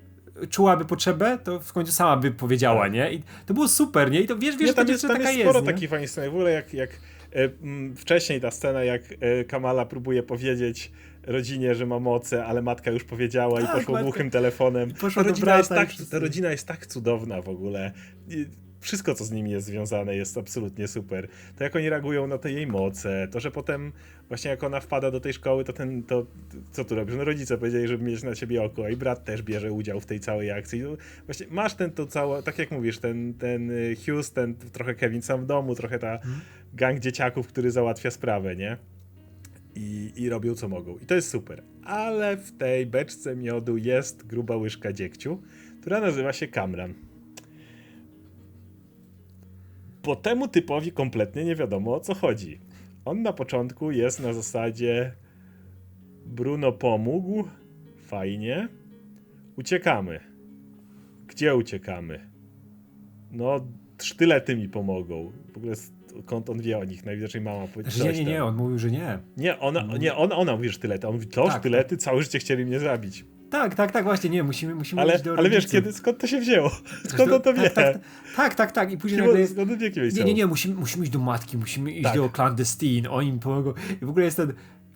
czułaby 0.50 0.84
potrzebę, 0.84 1.38
to 1.44 1.60
w 1.60 1.72
końcu 1.72 1.92
sama 1.92 2.16
by 2.16 2.30
powiedziała, 2.30 2.82
Tak. 2.84 2.92
nie? 2.92 3.12
I 3.12 3.22
to 3.46 3.54
było 3.54 3.68
super, 3.68 4.10
nie? 4.10 4.20
I 4.20 4.26
to 4.26 4.36
wiesz, 4.36 4.56
wiesz, 4.56 4.68
Nie, 4.68 4.74
tam 4.74 4.88
jest, 4.88 5.02
tam 5.02 5.16
taka 5.16 5.30
jest 5.30 5.40
sporo 5.42 5.58
jest, 5.58 5.66
takich 5.72 5.90
fajnych 5.90 6.10
scen. 6.10 6.24
W 6.30 6.34
ogóle 6.34 6.50
jak, 6.50 6.74
jak 6.74 6.90
e, 6.90 7.44
m, 7.62 7.94
wcześniej 7.96 8.40
ta 8.40 8.50
scena, 8.50 8.84
jak 8.84 9.02
e, 9.20 9.44
Kamala 9.44 9.86
próbuje 9.86 10.22
powiedzieć 10.22 10.92
rodzinie, 11.26 11.74
że 11.74 11.86
ma 11.86 11.98
moce, 11.98 12.44
ale 12.44 12.62
matka 12.62 12.90
już 12.90 13.04
powiedziała 13.04 13.60
i 13.60 13.64
Tak, 13.64 13.74
poszło 13.74 13.94
matka- 13.94 14.02
głuchym 14.02 14.30
telefonem. 14.30 14.90
poszła 15.00 15.22
ta, 15.22 15.28
rodzina 15.28 15.56
jest 15.58 15.70
i 15.70 15.74
tak, 15.74 15.88
ta 16.10 16.18
rodzina 16.18 16.50
jest 16.50 16.66
tak 16.66 16.86
cudowna 16.86 17.42
w 17.42 17.48
ogóle. 17.48 17.92
Wszystko, 18.84 19.14
co 19.14 19.24
z 19.24 19.30
nimi 19.30 19.50
jest 19.50 19.66
związane, 19.66 20.16
jest 20.16 20.38
absolutnie 20.38 20.88
super. 20.88 21.28
To 21.56 21.64
jak 21.64 21.76
oni 21.76 21.88
reagują 21.88 22.26
na 22.26 22.38
te 22.38 22.52
jej 22.52 22.66
moce, 22.66 23.28
to, 23.30 23.40
że 23.40 23.50
potem 23.50 23.92
właśnie 24.28 24.50
jak 24.50 24.64
ona 24.64 24.80
wpada 24.80 25.10
do 25.10 25.20
tej 25.20 25.32
szkoły, 25.32 25.64
to 25.64 25.72
ten, 25.72 26.02
to 26.02 26.26
co 26.72 26.84
tu 26.84 26.94
robisz? 26.94 27.16
No 27.16 27.24
rodzice 27.24 27.58
powiedzieli, 27.58 27.88
żeby 27.88 28.04
mieć 28.04 28.22
na 28.22 28.34
siebie 28.34 28.62
oko 28.62 28.88
i 28.88 28.96
brat 28.96 29.24
też 29.24 29.42
bierze 29.42 29.72
udział 29.72 30.00
w 30.00 30.06
tej 30.06 30.20
całej 30.20 30.50
akcji. 30.50 30.82
No, 30.82 30.96
właśnie 31.26 31.46
masz 31.50 31.74
ten, 31.74 31.90
to 31.90 32.06
całe, 32.06 32.42
tak 32.42 32.58
jak 32.58 32.70
mówisz, 32.70 32.98
ten, 32.98 33.34
ten 33.34 33.70
y, 33.70 33.96
Hughes, 34.06 34.32
ten 34.32 34.54
trochę 34.54 34.94
Kevin 34.94 35.22
sam 35.22 35.42
w 35.42 35.46
domu, 35.46 35.74
trochę 35.74 35.98
ta 35.98 36.18
gang 36.74 37.00
dzieciaków, 37.00 37.46
który 37.48 37.70
załatwia 37.70 38.10
sprawę, 38.10 38.56
nie? 38.56 38.76
I, 39.74 40.12
I 40.16 40.28
robią 40.28 40.54
co 40.54 40.68
mogą. 40.68 40.96
I 40.96 41.06
to 41.06 41.14
jest 41.14 41.30
super. 41.30 41.62
Ale 41.84 42.36
w 42.36 42.56
tej 42.56 42.86
beczce 42.86 43.36
miodu 43.36 43.76
jest 43.76 44.26
gruba 44.26 44.56
łyżka 44.56 44.92
dziegciu, 44.92 45.42
która 45.80 46.00
nazywa 46.00 46.32
się 46.32 46.48
Kamran. 46.48 47.13
Po 50.04 50.16
temu 50.16 50.48
typowi 50.48 50.92
kompletnie 50.92 51.44
nie 51.44 51.56
wiadomo 51.56 51.94
o 51.94 52.00
co 52.00 52.14
chodzi. 52.14 52.60
On 53.04 53.22
na 53.22 53.32
początku 53.32 53.90
jest 53.90 54.20
na 54.20 54.32
zasadzie 54.32 55.12
Bruno 56.26 56.72
pomógł, 56.72 57.44
fajnie. 58.06 58.68
Uciekamy. 59.56 60.20
Gdzie 61.26 61.56
uciekamy? 61.56 62.20
No, 63.32 63.66
sztylety 64.02 64.56
mi 64.56 64.68
pomogą. 64.68 65.32
W 65.52 65.56
ogóle 65.56 65.74
skąd 65.76 66.50
on 66.50 66.60
wie 66.60 66.78
o 66.78 66.84
nich? 66.84 67.04
Najwidoczniej 67.04 67.42
mama 67.42 67.66
powiedziała. 67.66 68.04
Znaczy, 68.04 68.18
nie, 68.18 68.24
nie, 68.24 68.32
nie, 68.32 68.44
on 68.44 68.56
mówił, 68.56 68.78
że 68.78 68.90
nie. 68.90 69.18
Nie, 69.36 69.58
ona, 69.58 69.88
nie 69.98 70.14
ona, 70.14 70.36
ona 70.36 70.56
mówi 70.56 70.70
sztylety. 70.70 71.08
On 71.08 71.14
mówi, 71.14 71.26
to 71.26 71.44
Tak, 71.46 71.60
sztylety, 71.60 71.96
całe 71.96 72.22
życie 72.22 72.38
chcieli 72.38 72.66
mnie 72.66 72.80
zabić. 72.80 73.24
Tak, 73.54 73.74
tak, 73.74 73.92
tak, 73.92 74.04
właśnie, 74.04 74.30
nie, 74.30 74.42
musimy, 74.42 74.74
musimy 74.74 75.02
Ale, 75.02 75.14
iść 75.14 75.24
do 75.24 75.38
ale 75.38 75.50
wiesz, 75.50 75.66
kiedy, 75.66 75.92
skąd 75.92 76.18
to 76.18 76.26
się 76.26 76.40
wzięło? 76.40 76.70
Skąd 77.08 77.32
on 77.32 77.42
to 77.42 77.54
wie? 77.54 77.70
Tak, 77.70 77.74
tak, 77.74 77.98
tak, 78.36 78.54
tak, 78.54 78.72
tak. 78.72 78.92
i 78.92 78.98
później 78.98 79.20
nagle 79.20 79.40
jest... 79.40 79.56
Jest 79.96 80.16
Nie, 80.16 80.24
nie, 80.24 80.34
nie, 80.34 80.46
musimy, 80.46 80.74
musimy 80.74 81.04
iść 81.04 81.12
do 81.12 81.18
matki, 81.18 81.58
musimy 81.58 81.92
iść 81.92 82.02
Tak. 82.02 82.16
do 82.16 82.28
clandestine, 82.28 83.10
oni 83.10 83.32
mi 83.32 83.38
pomogą. 83.40 83.74
I 84.02 84.04
w 84.04 84.08
ogóle 84.08 84.24
jest 84.24 84.36
ten 84.36 84.52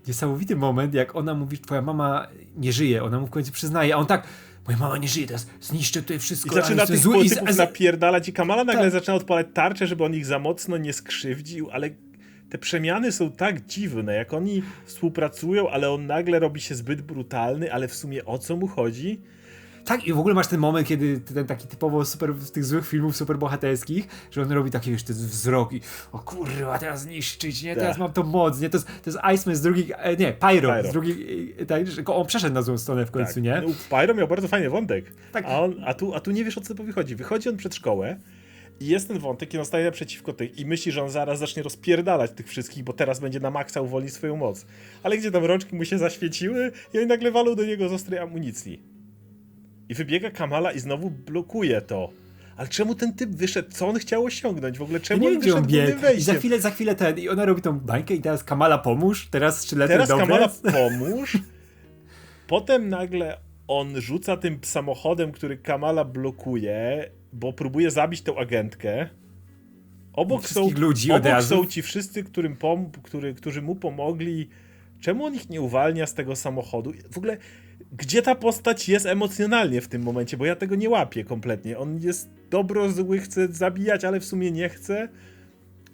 niesamowity 0.07 0.57
moment, 0.57 0.95
jak 0.95 1.17
ona 1.17 1.35
mówi, 1.35 1.59
twoja 1.59 1.83
mama 1.83 2.29
nie 2.57 2.73
żyje, 2.73 3.05
ona 3.05 3.21
mu 3.21 3.27
w 3.27 3.31
końcu 3.31 3.53
przyznaje, 3.53 3.95
a 3.95 3.99
on 3.99 4.07
tak, 4.07 4.27
moja 4.67 4.79
mama 4.79 4.99
nie 4.99 5.09
żyje, 5.09 5.27
teraz 5.27 5.47
zniszczę 5.61 6.03
tutaj 6.03 6.17
I 6.17 6.21
wszystko. 6.21 6.55
zaczyna 6.55 6.83
a 6.83 6.87
tych 6.87 6.99
zły 6.99 7.25
i 7.25 7.31
typów 7.31 7.49
a 7.49 7.53
z- 7.53 7.57
napierdalać 7.57 8.29
i 8.29 8.33
Kamala 8.33 8.65
nagle 8.65 8.83
Tak. 8.83 8.93
zaczyna 8.93 9.15
odpalać 9.15 9.47
tarczę, 9.55 9.87
żeby 9.87 10.05
on 10.05 10.15
ich 10.15 10.27
za 10.27 10.39
mocno 10.39 10.77
nie 10.77 10.93
skrzywdził, 10.93 11.71
ale 11.71 11.91
te 12.51 12.59
przemiany 12.59 13.13
są 13.13 13.31
tak 13.31 13.67
dziwne, 13.67 14.15
jak 14.15 14.33
oni 14.33 14.63
współpracują, 14.85 15.71
ale 15.71 15.91
on 15.91 16.07
nagle 16.07 16.39
robi 16.39 16.61
się 16.61 16.75
zbyt 16.75 17.03
brutalny, 17.03 17.73
ale 17.73 17.89
w 17.89 17.95
sumie 17.95 18.25
o 18.25 18.39
co 18.39 18.57
mu 18.57 18.67
chodzi? 18.67 19.21
Tak, 19.85 20.07
i 20.07 20.13
w 20.13 20.19
ogóle 20.19 20.35
masz 20.35 20.47
ten 20.47 20.61
moment, 20.61 20.89
kiedy 20.89 21.21
ten 21.21 21.47
taki 21.47 21.67
typowo 21.69 22.05
super, 22.05 22.35
z 22.41 22.53
tych 22.53 22.65
złych 22.65 22.89
filmów 22.89 23.17
superbohaterskich, 23.17 24.09
że 24.31 24.43
on 24.43 24.53
robi 24.53 24.71
takie, 24.71 24.91
wiesz, 24.91 25.03
ten 25.03 25.17
wzrok 25.17 25.73
i 25.73 25.81
o 26.13 26.19
kurwa, 26.19 26.79
teraz 26.79 27.07
niszczyć, 27.07 27.63
nie, 27.63 27.75
teraz 27.75 27.91
Tak. 27.91 27.99
mam 28.01 28.13
tą 28.13 28.23
moc, 28.23 28.61
nie, 28.61 28.71
to 28.71 28.77
jest, 28.77 28.87
to 28.87 29.11
jest 29.11 29.19
Iceman 29.35 29.57
z 29.57 29.61
drugiej, 29.61 29.93
e, 29.99 30.17
nie, 30.17 30.33
Pyro, 30.33 30.73
Pyro. 30.75 30.89
z 30.89 30.93
drugiej, 30.93 31.55
e, 31.59 31.67
tak, 31.67 31.81
on 32.07 32.27
przeszedł 32.27 32.55
na 32.55 32.63
złą 32.63 32.79
stronę 32.79 33.07
w 33.07 33.11
końcu, 33.11 33.35
Tak. 33.35 33.43
nie? 33.43 33.63
No, 33.67 33.69
Pyro 33.91 34.15
miał 34.15 34.29
bardzo 34.29 34.49
fajny 34.49 34.71
wątek, 34.71 35.05
Tak. 35.33 35.45
a, 35.49 35.61
on, 35.61 35.75
a, 35.87 35.95
tu, 35.95 36.15
a 36.15 36.21
tu 36.21 36.31
nie 36.31 36.45
wiesz 36.45 36.59
o 36.59 36.61
co 36.61 36.75
wychodzi. 36.75 37.17
Wychodzi 37.17 37.49
on 37.49 37.57
przed 37.57 37.75
szkołę 37.75 38.17
i 38.81 38.87
jest 38.87 39.09
ten 39.09 39.19
wątek 39.19 39.55
i 39.55 39.59
on 39.59 39.65
staje 39.65 39.85
naprzeciwko 39.85 40.33
tych 40.33 40.59
i 40.59 40.67
myśli, 40.67 40.93
że 40.93 41.03
on 41.03 41.11
zaraz 41.11 41.39
zacznie 41.39 41.63
rozpierdalać 41.63 42.31
tych 42.31 42.49
wszystkich, 42.49 42.85
bo 42.85 42.93
teraz 42.93 43.21
będzie 43.21 43.41
na 43.41 43.51
maksa 43.51 43.81
uwolnić 43.81 44.13
swoją 44.13 44.37
moc. 44.37 44.67
Ale 45.03 45.19
gdzie 45.19 45.31
tam 45.31 45.45
rączki 45.45 45.77
mu 45.77 45.85
się 45.85 45.99
zaświeciły 45.99 46.73
i 46.95 46.99
oni 46.99 47.07
nagle 47.07 47.31
walą 47.31 47.55
do 47.55 47.65
niego 47.65 47.89
z 47.89 47.93
ostrej 47.93 48.19
amunicji. 48.19 48.83
I 49.89 49.95
wybiega 49.95 50.31
Kamala 50.31 50.73
i 50.73 50.81
znowu 50.81 51.11
blokuje 51.11 51.81
to. 51.81 52.11
Ale 52.57 52.69
czemu 52.69 52.95
ten 52.95 53.15
typ 53.15 53.31
wyszedł? 53.31 53.71
Co 53.71 53.89
on 53.89 53.99
chciał 53.99 54.25
osiągnąć? 54.25 54.79
W 54.79 54.83
ogóle 54.83 55.01
czemu 55.01 55.23
nie 55.23 55.29
on 55.29 55.35
on 55.35 55.41
wyszedł 55.41 55.67
biegł. 55.67 56.01
I 56.17 56.21
za 56.21 56.35
chwilę, 56.35 56.61
za 56.61 56.71
chwilę 56.71 56.95
ten, 56.95 57.19
i 57.19 57.29
ona 57.29 57.45
robi 57.45 57.63
tą 57.63 57.81
bańkę 57.81 58.15
i 58.15 58.21
teraz 58.21 58.45
Kamala 58.45 58.79
pomóż, 58.79 59.29
teraz 59.31 59.65
sztyletem 59.65 59.95
Teraz 59.95 60.09
dobre. 60.09 60.27
Kamala 60.27 60.49
pomóż. 60.79 61.39
Potem 62.47 62.89
nagle 62.89 63.39
on 63.69 64.01
rzuca 64.01 64.37
tym 64.37 64.59
samochodem, 64.63 65.33
który 65.33 65.57
Kamala 65.57 66.05
blokuje, 66.05 67.11
bo 67.33 67.53
próbuje 67.53 67.91
zabić 67.91 68.23
tą 68.23 68.39
agentkę. 68.39 69.09
Obok, 70.13 70.49
są, 70.49 70.71
ludzi 70.71 71.13
obok 71.13 71.43
są 71.43 71.67
ci 71.67 71.83
wszyscy, 71.83 72.25
którym 72.25 72.57
pom- 72.57 72.91
który, 73.03 73.35
którzy 73.35 73.63
mu 73.63 73.75
pomogli. 73.77 74.49
Czemu 75.01 75.25
on 75.25 75.35
ich 75.35 75.51
nie 75.51 75.61
uwalnia 75.61 76.07
z 76.07 76.15
tego 76.15 76.37
samochodu? 76.37 76.93
W 77.11 77.19
ogóle, 77.19 77.37
gdzie 77.93 78.23
ta 78.23 78.35
postać 78.35 78.89
jest 78.89 79.07
emocjonalnie 79.07 79.81
w 79.81 79.89
tym 79.89 80.03
momencie? 80.03 80.37
Bo 80.37 80.47
ja 80.47 80.57
tego 80.57 80.75
nie 80.75 80.89
łapię 80.91 81.25
kompletnie. 81.25 81.79
On 81.79 81.99
jest 81.99 82.31
dobro 82.51 82.93
zły, 82.93 83.19
chce 83.19 83.49
zabijać, 83.49 84.05
ale 84.05 84.21
w 84.21 84.25
sumie 84.25 84.51
nie 84.51 84.69
chce. 84.69 85.09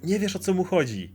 Nie 0.05 0.19
wiesz 0.19 0.37
o 0.37 0.39
co 0.39 0.55
mu 0.55 0.65
chodzi. 0.65 1.13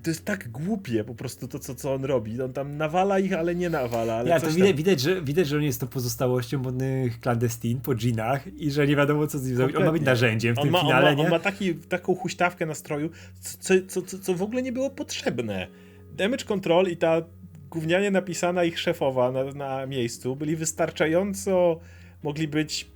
I 0.00 0.02
to 0.02 0.10
jest 0.10 0.24
tak 0.24 0.48
głupie 0.48 1.04
po 1.04 1.14
prostu 1.14 1.48
to, 1.48 1.58
co, 1.58 1.74
co 1.74 1.94
on 1.94 2.04
robi. 2.04 2.42
On 2.42 2.52
tam 2.52 2.76
nawala 2.76 3.18
ich, 3.18 3.32
ale 3.32 3.54
nie 3.54 3.70
nawala. 3.70 4.14
Ale 4.14 4.28
Ja, 4.28 4.40
to 4.40 4.46
tam... 4.46 4.54
widać, 4.54 4.76
widać, 4.76 5.00
że, 5.00 5.22
widać, 5.22 5.48
że 5.48 5.56
on 5.56 5.62
jest 5.62 5.80
to 5.80 5.86
pozostałością 5.86 6.58
modnych 6.58 7.20
clandestin 7.20 7.80
po 7.80 7.94
dżinach 7.94 8.54
i 8.54 8.70
że 8.70 8.86
nie 8.86 8.96
wiadomo 8.96 9.26
co 9.26 9.38
z 9.38 9.46
nim 9.46 9.56
zrobić. 9.56 9.76
On 9.76 9.84
ma 9.84 9.92
być 9.92 10.02
narzędziem 10.02 10.54
w 10.54 10.58
On 10.58 10.64
tym 10.64 10.72
ma, 10.72 10.80
on 10.80 10.86
finale, 10.86 11.04
ma, 11.10 11.12
nie? 11.12 11.24
on 11.24 11.30
ma 11.30 11.38
taki, 11.38 11.74
taką 11.74 12.14
huśtawkę 12.14 12.66
nastroju, 12.66 13.10
co, 13.40 13.74
co, 13.88 14.02
co, 14.02 14.18
co 14.18 14.34
w 14.34 14.42
ogóle 14.42 14.62
nie 14.62 14.72
było 14.72 14.90
potrzebne. 14.90 15.66
Damage 16.12 16.44
Control 16.44 16.86
i 16.86 16.96
ta 16.96 17.22
gównianie 17.70 18.10
napisana 18.10 18.64
ich 18.64 18.80
szefowa 18.80 19.32
na, 19.32 19.44
na 19.44 19.86
miejscu 19.86 20.36
byli 20.36 20.56
wystarczająco, 20.56 21.80
mogli 22.22 22.48
być, 22.48 22.90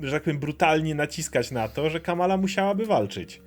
że 0.00 0.12
tak 0.12 0.22
powiem, 0.22 0.38
brutalnie 0.38 0.94
naciskać 0.94 1.50
na 1.50 1.68
to, 1.68 1.90
że 1.90 2.00
Kamala 2.00 2.36
musiałaby 2.36 2.86
walczyć. 2.86 3.42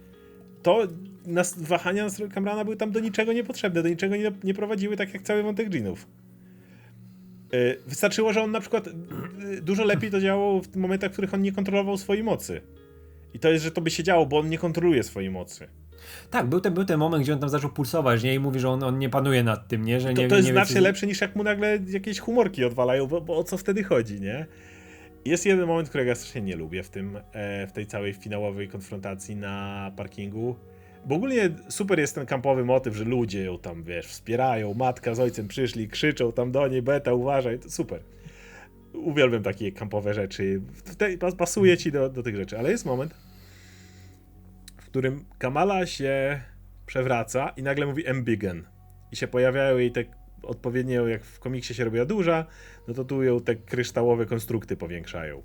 To 0.66 0.88
nas, 1.26 1.62
wahania 1.62 2.04
nastroju 2.04 2.32
Kamrana 2.32 2.64
były 2.64 2.76
tam 2.78 2.92
do 2.92 3.00
niczego 3.00 3.34
niepotrzebne, 3.34 3.84
do 3.84 3.90
niczego 3.90 4.16
nie, 4.16 4.32
nie 4.44 4.54
prowadziły, 4.54 4.98
tak 4.98 5.14
jak 5.14 5.24
cały 5.24 5.44
wątek 5.44 5.70
dżinów. 5.70 6.08
Yy, 7.52 7.80
Wystarczyło, 7.88 8.34
że 8.34 8.42
on 8.42 8.52
na 8.52 8.60
przykład 8.60 8.88
yy, 8.88 9.62
dużo 9.62 9.84
lepiej 9.84 10.12
to 10.12 10.20
działało 10.22 10.62
w 10.62 10.76
momentach, 10.76 11.10
w 11.10 11.14
których 11.14 11.34
on 11.34 11.42
nie 11.42 11.52
kontrolował 11.52 11.98
swojej 11.98 12.24
mocy. 12.24 12.62
I 13.34 13.40
to 13.40 13.50
jest, 13.50 13.64
że 13.64 13.72
to 13.72 13.82
by 13.82 13.92
się 13.92 14.04
działo, 14.04 14.26
bo 14.26 14.40
on 14.40 14.50
nie 14.50 14.58
kontroluje 14.58 15.04
swojej 15.04 15.30
mocy. 15.32 15.68
Tak, 16.32 16.46
był 16.48 16.62
ten, 16.62 16.74
był 16.74 16.86
ten 16.86 17.00
moment, 17.00 17.24
gdzie 17.24 17.34
on 17.34 17.40
tam 17.40 17.50
zaczął 17.50 17.70
pulsować, 17.70 18.24
nie? 18.24 18.34
I 18.34 18.40
mówi, 18.40 18.60
że 18.60 18.70
on, 18.70 18.84
on 18.84 19.00
nie 19.00 19.10
panuje 19.10 19.44
nad 19.44 19.68
tym, 19.68 19.86
nie? 19.86 20.00
Że 20.00 20.14
To, 20.14 20.22
nie, 20.22 20.28
to 20.28 20.36
jest 20.36 20.48
nie 20.48 20.54
wie, 20.54 20.60
co 20.60 20.66
znacznie 20.66 20.82
z- 20.82 20.84
lepsze 20.84 21.08
niż 21.08 21.22
jak 21.22 21.36
mu 21.36 21.44
nagle 21.44 21.80
jakieś 21.88 22.20
humorki 22.20 22.64
odwalają, 22.64 23.08
bo, 23.08 23.22
bo 23.22 23.38
o 23.38 23.44
co 23.44 23.58
wtedy 23.58 23.84
chodzi, 23.84 24.22
nie? 24.22 24.46
Jest 25.26 25.46
jeden 25.46 25.68
moment, 25.68 25.90
którego 25.90 26.10
ja 26.10 26.16
strasznie 26.16 26.42
nie 26.42 26.56
lubię 26.56 26.84
w 26.84 26.90
tym, 26.90 27.20
e, 27.32 27.68
w 27.68 27.72
tej 27.72 27.88
całej 27.88 28.14
finałowej 28.14 28.68
konfrontacji 28.68 29.36
na 29.36 29.92
parkingu. 29.96 30.56
Bo 31.06 31.16
ogólnie 31.16 31.50
super 31.70 32.00
jest 32.00 32.16
ten 32.16 32.26
kampowy 32.26 32.66
motyw, 32.66 32.96
że 32.96 33.04
ludzie 33.04 33.44
ją 33.44 33.60
tam, 33.60 33.84
wiesz, 33.84 34.08
wspierają, 34.08 34.74
matka 34.74 35.16
z 35.16 35.20
ojcem 35.20 35.48
przyszli, 35.48 35.88
krzyczą 35.88 36.32
tam 36.32 36.52
do 36.52 36.68
niej, 36.68 36.82
beta, 36.82 37.14
uważaj, 37.14 37.60
to 37.60 37.70
super. 37.70 38.02
Uwielbiam 38.94 39.44
takie 39.44 39.72
kampowe 39.72 40.14
rzeczy. 40.14 40.62
Pasuje 41.38 41.78
ci 41.78 41.92
do, 41.92 42.10
do 42.10 42.24
tych 42.24 42.36
rzeczy, 42.36 42.60
ale 42.60 42.72
jest 42.72 42.86
moment, 42.86 43.14
w 44.78 44.86
którym 44.86 45.26
Kamala 45.38 45.86
się 45.86 46.42
przewraca 46.86 47.50
i 47.50 47.64
nagle 47.64 47.86
mówi 47.86 48.08
Embiggen. 48.08 48.64
I 49.12 49.16
się 49.16 49.28
pojawiają 49.28 49.78
jej 49.78 49.92
te 49.92 50.04
odpowiednio, 50.46 51.08
jak 51.08 51.24
w 51.24 51.40
komiksie 51.40 51.74
się 51.74 51.86
robiła 51.86 52.06
duża, 52.06 52.46
no 52.88 52.94
to 52.94 53.06
tu 53.06 53.24
ją 53.24 53.40
te 53.40 53.56
kryształowe 53.56 54.26
konstrukty 54.26 54.78
powiększają. 54.78 55.44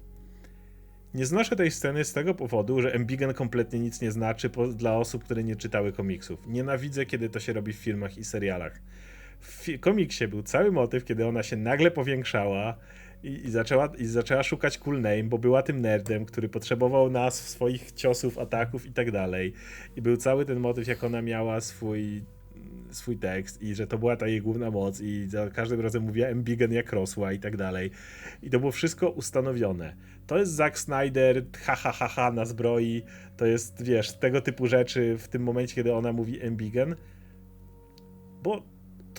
Nie 1.14 1.26
znoszę 1.26 1.56
tej 1.56 1.70
sceny 1.70 2.04
z 2.04 2.12
tego 2.12 2.34
powodu, 2.34 2.82
że 2.82 2.94
Embiggen 2.94 3.34
kompletnie 3.34 3.78
nic 3.78 4.00
nie 4.00 4.12
znaczy 4.12 4.50
po, 4.50 4.66
dla 4.66 4.96
osób, 4.96 5.24
które 5.24 5.44
nie 5.44 5.56
czytały 5.56 5.92
komiksów. 5.92 6.40
Nienawidzę, 6.46 7.06
kiedy 7.06 7.28
to 7.30 7.40
się 7.40 7.52
robi 7.52 7.72
w 7.72 7.76
filmach 7.76 8.18
i 8.18 8.24
serialach. 8.24 8.80
W 9.40 9.80
komiksie 9.80 10.28
był 10.28 10.42
cały 10.42 10.72
motyw, 10.72 11.04
kiedy 11.04 11.26
ona 11.26 11.42
się 11.42 11.56
nagle 11.56 11.90
powiększała 11.90 12.76
i, 13.22 13.46
i, 13.46 13.50
zaczęła, 13.50 13.92
i 13.98 14.04
zaczęła 14.06 14.42
szukać 14.42 14.78
cool 14.78 15.00
name, 15.00 15.24
bo 15.24 15.38
była 15.38 15.62
tym 15.62 15.80
nerdem, 15.80 16.24
który 16.24 16.48
potrzebował 16.48 17.10
nas, 17.10 17.48
swoich 17.48 17.92
ciosów, 17.92 18.38
ataków 18.38 18.86
i 18.86 18.92
tak 18.92 19.10
dalej. 19.10 19.52
I 19.96 20.02
był 20.02 20.16
cały 20.16 20.44
ten 20.44 20.60
motyw, 20.60 20.88
jak 20.88 21.04
ona 21.04 21.22
miała 21.22 21.60
swój 21.60 22.22
swój 22.96 23.16
tekst 23.16 23.62
i 23.62 23.74
że 23.74 23.87
to 23.87 23.98
była 23.98 24.16
ta 24.16 24.26
jej 24.26 24.42
główna 24.42 24.70
moc 24.70 25.00
i 25.00 25.29
za 25.29 25.50
każdym 25.50 25.81
razem 25.81 26.03
mówiła 26.03 26.29
Embiggen 26.29 26.72
jak 26.72 26.92
rosła 26.92 27.33
i 27.33 27.38
tak 27.38 27.57
dalej. 27.57 27.90
I 28.42 28.50
to 28.50 28.61
było 28.61 28.72
wszystko 28.72 29.11
ustanowione. 29.11 29.96
To 30.26 30.38
jest 30.38 30.53
Zack 30.53 30.79
Snyder, 30.79 31.44
ha 31.59 31.74
ha 31.74 31.92
ha 31.92 32.09
ha 32.09 32.33
na 32.33 32.44
zbroi, 32.44 33.03
to 33.37 33.46
jest, 33.46 33.83
wiesz, 33.83 34.12
tego 34.12 34.40
typu 34.40 34.66
rzeczy 34.66 35.18
w 35.18 35.29
tym 35.29 35.42
momencie, 35.42 35.74
kiedy 35.74 35.94
ona 35.94 36.12
mówi 36.12 36.42
Embiggen, 36.42 36.96
bo 38.42 38.62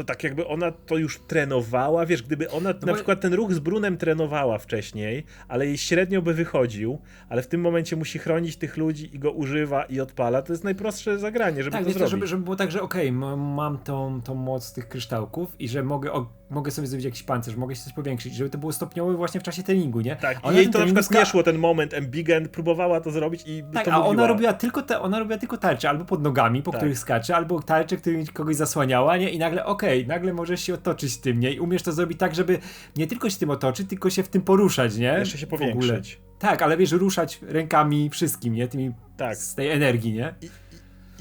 to 0.02 0.06
tak 0.06 0.24
jakby 0.24 0.48
ona 0.48 0.72
to 0.72 0.98
już 0.98 1.20
trenowała, 1.20 2.06
wiesz, 2.06 2.24
gdyby 2.24 2.50
ona 2.52 2.70
na 2.70 2.76
bo- 2.88 2.94
przykład 2.94 3.22
ten 3.22 3.34
ruch 3.34 3.54
z 3.54 3.60
Brunem 3.60 3.98
trenowała 3.98 4.58
wcześniej, 4.58 5.24
ale 5.48 5.66
jej 5.68 5.78
średnio 5.78 6.22
by 6.22 6.34
wychodził, 6.34 7.00
ale 7.30 7.42
w 7.42 7.48
tym 7.48 7.62
momencie 7.62 7.96
musi 7.96 8.20
chronić 8.20 8.58
tych 8.58 8.78
ludzi 8.78 9.16
i 9.16 9.20
go 9.20 9.32
używa 9.32 9.84
i 9.84 10.00
odpala, 10.00 10.42
to 10.42 10.54
jest 10.54 10.64
najprostsze 10.64 11.20
zagranie, 11.20 11.64
żeby 11.64 11.72
Tak, 11.72 11.82
to 11.82 11.86
wiesz, 11.86 11.94
zrobić. 11.98 12.12
żeby, 12.12 12.28
żeby 12.28 12.44
było 12.44 12.56
tak, 12.56 12.72
że 12.72 12.82
okej, 12.82 13.12
ma- 13.12 13.36
mam 13.36 13.78
tą, 13.78 14.22
tą 14.22 14.36
moc 14.36 14.74
tych 14.74 14.88
kryształków 14.88 15.56
i 15.60 15.70
że 15.70 15.84
mogę, 15.84 16.12
o, 16.14 16.30
mogę 16.50 16.72
sobie 16.72 16.88
zrobić 16.88 17.06
jakiś 17.06 17.24
pancerz, 17.24 17.56
mogę 17.56 17.76
się 17.76 17.82
coś 17.84 17.94
powiększyć, 17.94 18.36
żeby 18.36 18.50
to 18.50 18.58
było 18.58 18.72
stopniowe 18.72 19.14
właśnie 19.14 19.40
w 19.40 19.44
czasie 19.44 19.64
treningu, 19.64 20.02
nie? 20.02 20.16
Tak, 20.16 20.38
ona 20.44 20.58
jej 20.58 20.70
to 20.70 20.80
na 20.80 20.86
przykład 20.86 21.12
nie 21.12 21.26
szło 21.26 21.44
ten 21.44 21.58
moment, 21.58 21.94
Embigen 21.94 22.50
próbowała 22.50 23.02
to 23.02 23.12
zrobić 23.12 23.44
i 23.46 23.64
Tak, 23.74 23.86
to 23.86 23.92
a 23.92 23.98
mówiła. 23.98 24.12
ona 24.14 24.28
robiła 24.28 24.54
tylko 24.54 24.82
te, 24.82 25.00
ona 25.00 25.20
robiła 25.20 25.38
tylko 25.38 25.58
tarcze, 25.58 25.90
albo 25.90 26.06
pod 26.06 26.22
nogami, 26.24 26.62
po 26.64 26.72
Tak. 26.72 26.80
których 26.80 27.00
skacze, 27.00 27.36
albo 27.36 27.62
tarcze, 27.62 27.98
którymi 27.98 28.28
kogoś 28.28 28.56
zasłaniała, 28.56 29.18
nie? 29.18 29.30
I 29.30 29.40
nagle, 29.40 29.66
okej, 29.66 29.91
nagle 30.08 30.34
możesz 30.34 30.62
się 30.62 30.74
otoczyć 30.74 31.18
tym, 31.18 31.40
nie? 31.40 31.54
I 31.54 31.60
umiesz 31.60 31.84
to 31.84 31.92
zrobić 31.92 32.20
tak, 32.20 32.36
żeby 32.36 32.60
nie 32.98 33.08
tylko 33.08 33.30
się 33.30 33.38
tym 33.38 33.50
otoczyć, 33.50 33.90
tylko 33.90 34.10
się 34.10 34.24
w 34.24 34.30
tym 34.30 34.42
poruszać, 34.42 34.98
nie? 34.98 35.16
Jeszcze 35.20 35.38
się 35.38 35.48
powiększyć. 35.48 36.20
Tak, 36.40 36.62
ale 36.62 36.78
wiesz, 36.78 36.92
ruszać 36.92 37.40
rękami 37.42 38.10
wszystkim, 38.10 38.54
nie? 38.54 38.68
Tymi 38.68 38.92
Tak. 39.18 39.38
z 39.38 39.56
tej 39.56 39.70
energii, 39.70 40.14
nie? 40.14 40.34
I, 40.42 40.46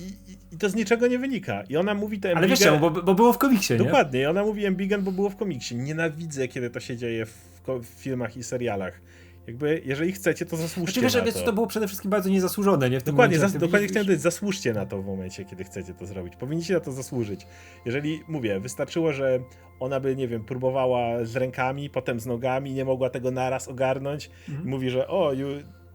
i, 0.03 0.33
i, 0.55 0.59
to 0.59 0.69
z 0.69 0.75
niczego 0.75 1.07
nie 1.07 1.19
wynika. 1.19 1.63
I 1.69 1.77
ona 1.77 1.95
mówi 1.95 2.21
te 2.21 2.37
Ale 2.37 2.49
wiesz 2.49 2.59
czemu, 2.61 2.81
bo, 2.81 2.91
bo 2.91 3.15
było 3.15 3.33
w 3.33 3.39
komiksie, 3.39 3.73
nie? 3.73 3.79
Dokładnie, 3.79 4.21
i 4.21 4.27
ona 4.27 4.43
mówi 4.43 4.67
Embigen, 4.67 5.03
bo 5.03 5.13
było 5.13 5.31
w 5.31 5.37
komiksie. 5.37 5.77
Nienawidzę, 5.77 6.49
kiedy 6.49 6.71
to 6.71 6.81
się 6.81 6.97
dzieje 6.97 7.27
w, 7.27 7.51
w 7.83 7.87
filmach 7.87 8.37
i 8.37 8.43
serialach. 8.43 9.01
Jakby, 9.47 9.83
jeżeli 9.85 10.13
chcecie, 10.13 10.47
to 10.47 10.57
zasłużcie 10.57 11.01
Znaczy, 11.01 11.23
wiesz, 11.25 11.35
na 11.35 11.41
to. 11.41 11.47
to 11.47 11.53
było 11.53 11.67
przede 11.67 11.87
wszystkim 11.87 12.11
bardzo 12.11 12.29
niezasłużone, 12.29 12.91
nie? 12.91 13.01
W 13.01 13.03
Dokładnie, 13.03 13.37
momencie, 13.39 13.59
zas- 13.59 13.61
dokładnie 13.61 13.89
chciałem 13.89 14.07
powiedzieć, 14.07 14.23
zasłużcie 14.23 14.73
na 14.73 14.87
to 14.87 15.03
w 15.03 15.07
momencie, 15.07 15.45
kiedy 15.45 15.65
chcecie 15.65 15.95
to 15.95 16.07
zrobić. 16.07 16.37
Powinniście 16.37 16.75
na 16.75 16.81
to 16.81 16.93
zasłużyć. 16.93 17.47
Jeżeli, 17.85 18.21
mówię, 18.29 18.61
wystarczyło, 18.61 19.13
że 19.13 19.41
ona 19.81 20.01
by, 20.01 20.17
nie 20.17 20.29
wiem, 20.29 20.45
próbowała 20.45 21.25
z 21.25 21.37
rękami, 21.37 21.91
potem 21.91 22.21
z 22.21 22.27
nogami, 22.27 22.73
nie 22.75 22.85
mogła 22.85 23.11
tego 23.11 23.31
naraz 23.31 23.69
ogarnąć 23.69 24.31
Mhm. 24.49 24.67
i 24.67 24.71
mówi, 24.71 24.91
że 24.91 25.09
o, 25.09 25.33
ju, 25.33 25.47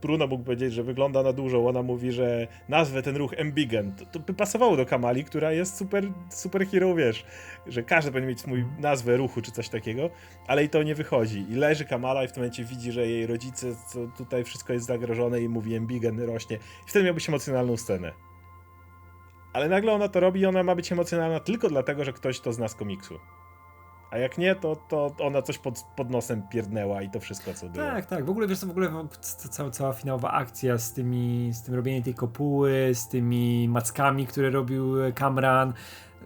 Bruno 0.02 0.28
mógł 0.28 0.44
powiedzieć, 0.44 0.74
że 0.74 0.84
wygląda 0.84 1.24
na 1.24 1.34
dużo, 1.34 1.68
ona 1.68 1.82
mówi, 1.82 2.12
że 2.12 2.48
nazwę 2.70 3.02
ten 3.02 3.16
ruch 3.16 3.34
Embigen. 3.34 3.96
To, 3.96 4.06
to 4.06 4.20
by 4.20 4.34
pasowało 4.34 4.78
do 4.78 4.86
Kamali, 4.86 5.24
która 5.24 5.52
jest 5.52 5.78
super, 5.78 6.04
super 6.30 6.68
hero, 6.68 6.96
wiesz, 6.96 7.26
że 7.68 7.84
każdy 7.84 8.12
powinien 8.12 8.30
mieć 8.30 8.40
swój 8.40 8.66
nazwę 8.80 9.18
ruchu 9.18 9.42
czy 9.42 9.52
coś 9.52 9.70
takiego, 9.70 10.10
ale 10.48 10.64
i 10.64 10.70
to 10.70 10.84
nie 10.84 10.96
wychodzi. 10.96 11.46
I 11.50 11.56
leży 11.56 11.86
Kamala 11.86 12.24
i 12.24 12.28
w 12.28 12.32
tym 12.32 12.44
momencie 12.44 12.64
widzi, 12.64 12.92
że 12.92 13.08
jej 13.08 13.28
rodzice, 13.28 13.76
co 13.88 14.08
tutaj 14.18 14.44
wszystko 14.44 14.74
jest 14.74 14.86
zagrożone 14.86 15.42
i 15.42 15.50
mówi 15.50 15.76
Embigen 15.76 16.20
rośnie. 16.20 16.56
I 16.56 16.90
wtedy 16.90 17.06
miałbyś 17.06 17.30
emocjonalną 17.30 17.78
scenę. 17.78 18.12
Ale 19.54 19.70
nagle 19.70 19.94
ona 19.94 20.08
to 20.08 20.20
robi 20.20 20.40
i 20.40 20.46
ona 20.46 20.64
ma 20.64 20.76
być 20.76 20.92
emocjonalna 20.92 21.40
tylko 21.40 21.70
dlatego, 21.70 22.04
że 22.04 22.14
ktoś 22.14 22.40
to 22.40 22.54
zna 22.54 22.68
z 22.68 22.76
komiksu. 22.76 23.20
A 24.12 24.18
jak 24.18 24.38
nie, 24.38 24.56
to, 24.56 24.76
to 24.76 25.16
ona 25.20 25.42
coś 25.42 25.58
pod, 25.58 25.86
pod 25.96 26.10
nosem 26.10 26.44
pierdnęła 26.50 27.02
i 27.02 27.10
to 27.10 27.20
wszystko, 27.20 27.54
co 27.54 27.70
było. 27.70 27.86
Tak, 27.86 28.06
tak. 28.06 28.26
W 28.26 28.30
ogóle 28.30 28.48
wiesz 28.48 28.60
co, 28.60 28.68
w 28.68 28.70
ogóle 28.70 28.90
cała, 29.22 29.70
cała 29.70 29.94
finałowa 29.94 30.32
akcja 30.32 30.78
z 30.78 30.94
tymi, 30.94 31.50
z 31.54 31.64
tym 31.64 31.76
robieniem 31.76 32.04
tej 32.04 32.14
kopuły, 32.14 32.90
z 32.94 33.08
tymi 33.08 33.70
mackami, 33.70 34.28
które 34.28 34.50
robił 34.50 35.04
e, 35.04 35.12
Kamran, 35.12 35.74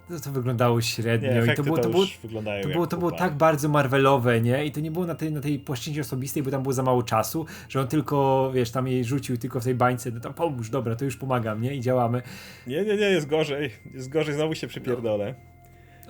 to, 0.10 0.20
to 0.20 0.32
wyglądało 0.32 0.82
średnio. 0.82 1.46
Nie, 1.46 1.54
I 1.54 1.56
to 1.56 1.64
było, 1.64 1.78
to, 1.78 1.90
było, 1.90 2.02
już 2.02 2.18
wyglądają 2.18 2.64
to, 2.64 2.70
było, 2.70 2.88
to 2.88 2.98
było 2.98 3.12
tak 3.12 3.34
bardzo 3.34 3.70
Marvelowe, 3.70 4.42
nie? 4.42 4.66
I 4.66 4.72
to 4.72 4.80
nie 4.80 4.92
było 4.92 5.06
na 5.06 5.16
tej, 5.16 5.32
na 5.32 5.42
tej 5.42 5.60
płaszczyźnie 5.60 6.02
osobistej, 6.02 6.44
bo 6.44 6.52
tam 6.52 6.62
było 6.62 6.74
za 6.74 6.84
mało 6.84 7.04
czasu, 7.04 7.46
że 7.70 7.82
on 7.82 7.88
tylko, 7.88 8.52
wiesz, 8.54 8.72
tam 8.72 8.88
jej 8.88 9.06
rzucił 9.06 9.38
tylko 9.38 9.60
w 9.60 9.64
tej 9.64 9.76
bańce, 9.76 10.12
no 10.12 10.20
tam 10.20 10.34
pomóż, 10.34 10.70
dobra, 10.70 10.96
to 10.96 11.06
już 11.06 11.18
pomagam, 11.18 11.62
nie? 11.62 11.76
I 11.76 11.82
działamy. 11.82 12.22
Nie, 12.68 12.86
nie, 12.86 12.98
nie, 12.98 13.10
jest 13.10 13.28
gorzej. 13.28 13.72
Jest 13.94 14.10
gorzej, 14.10 14.36
znowu 14.36 14.56
się 14.56 14.68
przypierdolę. 14.68 15.30
Okej. 15.30 15.59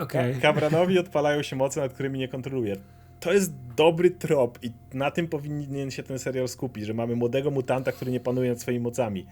Ka- 0.08 0.40
Kamranowi 0.42 1.00
odpalają 1.00 1.42
się 1.44 1.56
moce, 1.56 1.82
nad 1.82 1.94
którymi 1.94 2.20
nie 2.20 2.28
kontroluje. 2.28 2.76
To 3.20 3.34
jest 3.34 3.54
dobry 3.76 4.12
trop 4.12 4.60
i 4.64 4.72
na 4.94 5.12
tym 5.12 5.28
powinien 5.28 5.92
się 5.92 6.04
ten 6.04 6.20
serial 6.20 6.48
skupić, 6.48 6.86
że 6.86 6.94
mamy 6.94 7.16
młodego 7.16 7.52
mutanta, 7.52 7.92
który 7.92 8.12
nie 8.12 8.20
panuje 8.20 8.50
nad 8.50 8.62
swoimi 8.62 8.80
mocami. 8.80 9.26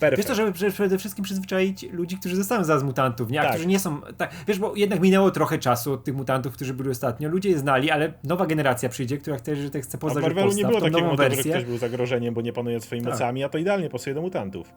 Perfekt. 0.00 0.16
Wiesz 0.18 0.26
to, 0.26 0.34
żeby 0.34 0.58
żeby 0.58 0.72
przede 0.72 0.98
wszystkim 0.98 1.24
przyzwyczaić 1.24 1.86
ludzi, 1.92 2.16
którzy 2.18 2.36
zostają 2.36 2.64
zaraz 2.64 2.82
mutantów, 2.82 3.30
nie? 3.30 3.40
A 3.40 3.42
Tak. 3.42 3.52
którzy 3.52 3.66
nie 3.68 3.78
są. 3.78 4.00
Tak, 4.16 4.30
wiesz, 4.48 4.58
bo 4.58 4.76
jednak 4.76 5.00
minęło 5.00 5.30
trochę 5.30 5.58
czasu 5.58 5.92
od 5.92 6.04
tych 6.04 6.14
mutantów, 6.14 6.52
którzy 6.52 6.74
byli 6.74 6.90
ostatnio. 6.90 7.28
Ludzie 7.28 7.50
je 7.50 7.58
znali, 7.58 7.90
ale 7.90 8.12
nowa 8.24 8.46
generacja 8.46 8.88
przyjdzie, 8.88 9.18
która 9.18 9.36
chce, 9.36 9.56
że 9.56 9.70
te 9.70 9.80
chce 9.80 9.96
A 9.96 9.98
w 9.98 10.00
poznać 10.00 10.24
Marvelu 10.24 10.52
nie 10.52 10.64
było 10.64 10.80
takiego 10.80 10.98
nową 11.00 11.10
motywu, 11.10 11.30
że 11.30 11.34
wersję. 11.36 11.52
ktoś 11.52 11.64
był 11.64 11.78
zagrożeniem, 11.78 12.34
bo 12.34 12.40
nie 12.40 12.52
panuje 12.52 12.76
nad 12.76 12.84
swoimi 12.84 13.04
Tak. 13.04 13.12
mocami, 13.14 13.44
a 13.44 13.48
to 13.48 13.58
idealnie 13.58 13.90
pasuje 13.90 14.14
do 14.14 14.22
mutantów. 14.22 14.72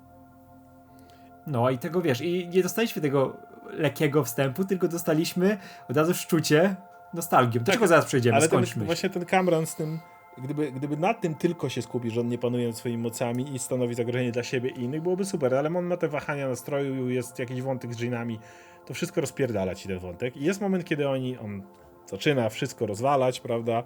No 1.47 1.69
i 1.69 1.77
tego 1.77 2.01
wiesz, 2.01 2.21
i 2.21 2.47
nie 2.47 2.63
dostaliśmy 2.63 3.01
tego 3.01 3.37
lekkiego 3.73 4.23
wstępu, 4.23 4.65
tylko 4.65 4.87
dostaliśmy 4.87 5.57
od 5.89 5.97
razu 5.97 6.13
szczucie 6.13 6.75
nostalgią. 7.13 7.59
Do 7.59 7.65
Tak, 7.65 7.75
czego 7.75 7.87
zaraz 7.87 8.05
przejdziemy, 8.05 8.37
Ale 8.37 8.47
ten, 8.47 8.59
skończmy. 8.59 8.85
właśnie 8.85 9.09
ten 9.09 9.25
Cameron 9.25 9.65
z 9.65 9.75
tym, 9.75 9.99
gdyby, 10.37 10.71
gdyby 10.71 10.97
nad 10.97 11.21
tym 11.21 11.35
tylko 11.35 11.69
się 11.69 11.81
skupił, 11.81 12.11
że 12.11 12.21
on 12.21 12.27
nie 12.27 12.37
panuje 12.37 12.67
nad 12.67 12.77
swoimi 12.77 12.97
mocami 13.03 13.55
i 13.55 13.59
stanowi 13.59 13.95
zagrożenie 13.95 14.31
dla 14.31 14.43
siebie 14.43 14.69
i 14.69 14.81
innych, 14.83 15.01
byłoby 15.01 15.25
super, 15.25 15.55
ale 15.55 15.69
on 15.77 15.85
ma 15.85 15.97
te 15.97 16.07
wahania 16.07 16.47
nastroju, 16.47 17.09
jest 17.09 17.39
jakiś 17.39 17.61
wątek 17.61 17.93
z 17.93 17.97
dżinami, 17.97 18.39
to 18.85 18.93
wszystko 18.93 19.21
rozpierdala 19.21 19.75
ci 19.75 19.87
ten 19.87 19.99
wątek. 19.99 20.37
I 20.37 20.43
jest 20.43 20.61
moment, 20.61 20.85
kiedy 20.85 21.09
oni, 21.09 21.37
on 21.37 21.63
zaczyna 22.05 22.49
wszystko 22.49 22.85
rozwalać, 22.85 23.39
prawda, 23.39 23.83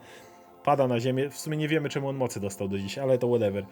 pada 0.63 0.87
na 0.87 0.99
ziemię, 0.99 1.29
w 1.29 1.37
sumie 1.37 1.57
nie 1.57 1.67
wiemy, 1.67 1.89
czemu 1.89 2.09
on 2.09 2.15
mocy 2.15 2.39
dostał 2.39 2.67
do 2.67 2.77
dziś, 2.79 2.97
ale 2.97 3.17
to 3.17 3.27
whatever. 3.27 3.65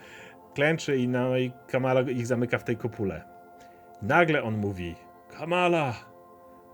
Klęczy 0.53 0.97
i, 0.97 1.07
no, 1.07 1.37
i 1.37 1.51
Kamala 1.67 2.01
ich 2.01 2.27
zamyka 2.27 2.57
w 2.57 2.63
tej 2.63 2.77
kopule. 2.77 3.23
Nagle 4.01 4.43
on 4.43 4.57
mówi, 4.57 4.95
Kamala, 5.37 5.95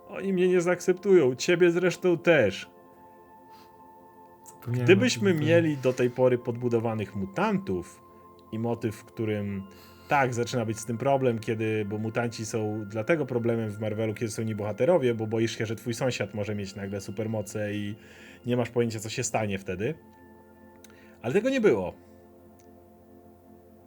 oni 0.08 0.34
mnie 0.34 0.48
nie 0.48 0.62
zaakceptują, 0.62 1.36
ciebie 1.36 1.72
zresztą 1.72 2.17
też. 2.17 2.69
Gdybyśmy 4.67 5.34
mieli 5.34 5.78
do 5.78 5.93
tej 5.93 6.10
pory 6.10 6.38
podbudowanych 6.38 7.15
mutantów 7.15 8.02
i 8.52 8.60
motyw, 8.60 8.95
w 8.95 9.06
którym 9.06 9.63
tak, 10.08 10.34
zaczyna 10.34 10.65
być 10.65 10.80
z 10.80 10.86
tym 10.86 10.98
problem, 10.98 11.39
kiedy, 11.39 11.86
bo 11.86 11.98
mutanci 11.98 12.45
są 12.45 12.86
dlatego 12.88 13.26
problemem 13.26 13.69
w 13.69 13.80
Marvelu, 13.80 14.13
kiedy 14.13 14.32
są 14.32 14.43
niebohaterowie, 14.43 15.13
bo 15.13 15.28
boisz 15.28 15.58
się, 15.58 15.65
że 15.65 15.76
twój 15.76 15.93
sąsiad 15.93 16.34
może 16.34 16.56
mieć 16.56 16.76
nagle 16.76 17.02
supermoce 17.02 17.74
i 17.74 17.95
nie 18.45 18.58
masz 18.58 18.69
pojęcia, 18.69 19.00
co 19.00 19.10
się 19.10 19.24
stanie 19.24 19.60
wtedy. 19.60 19.95
Ale 21.22 21.34
tego 21.34 21.50
nie 21.50 21.62
było. 21.62 21.93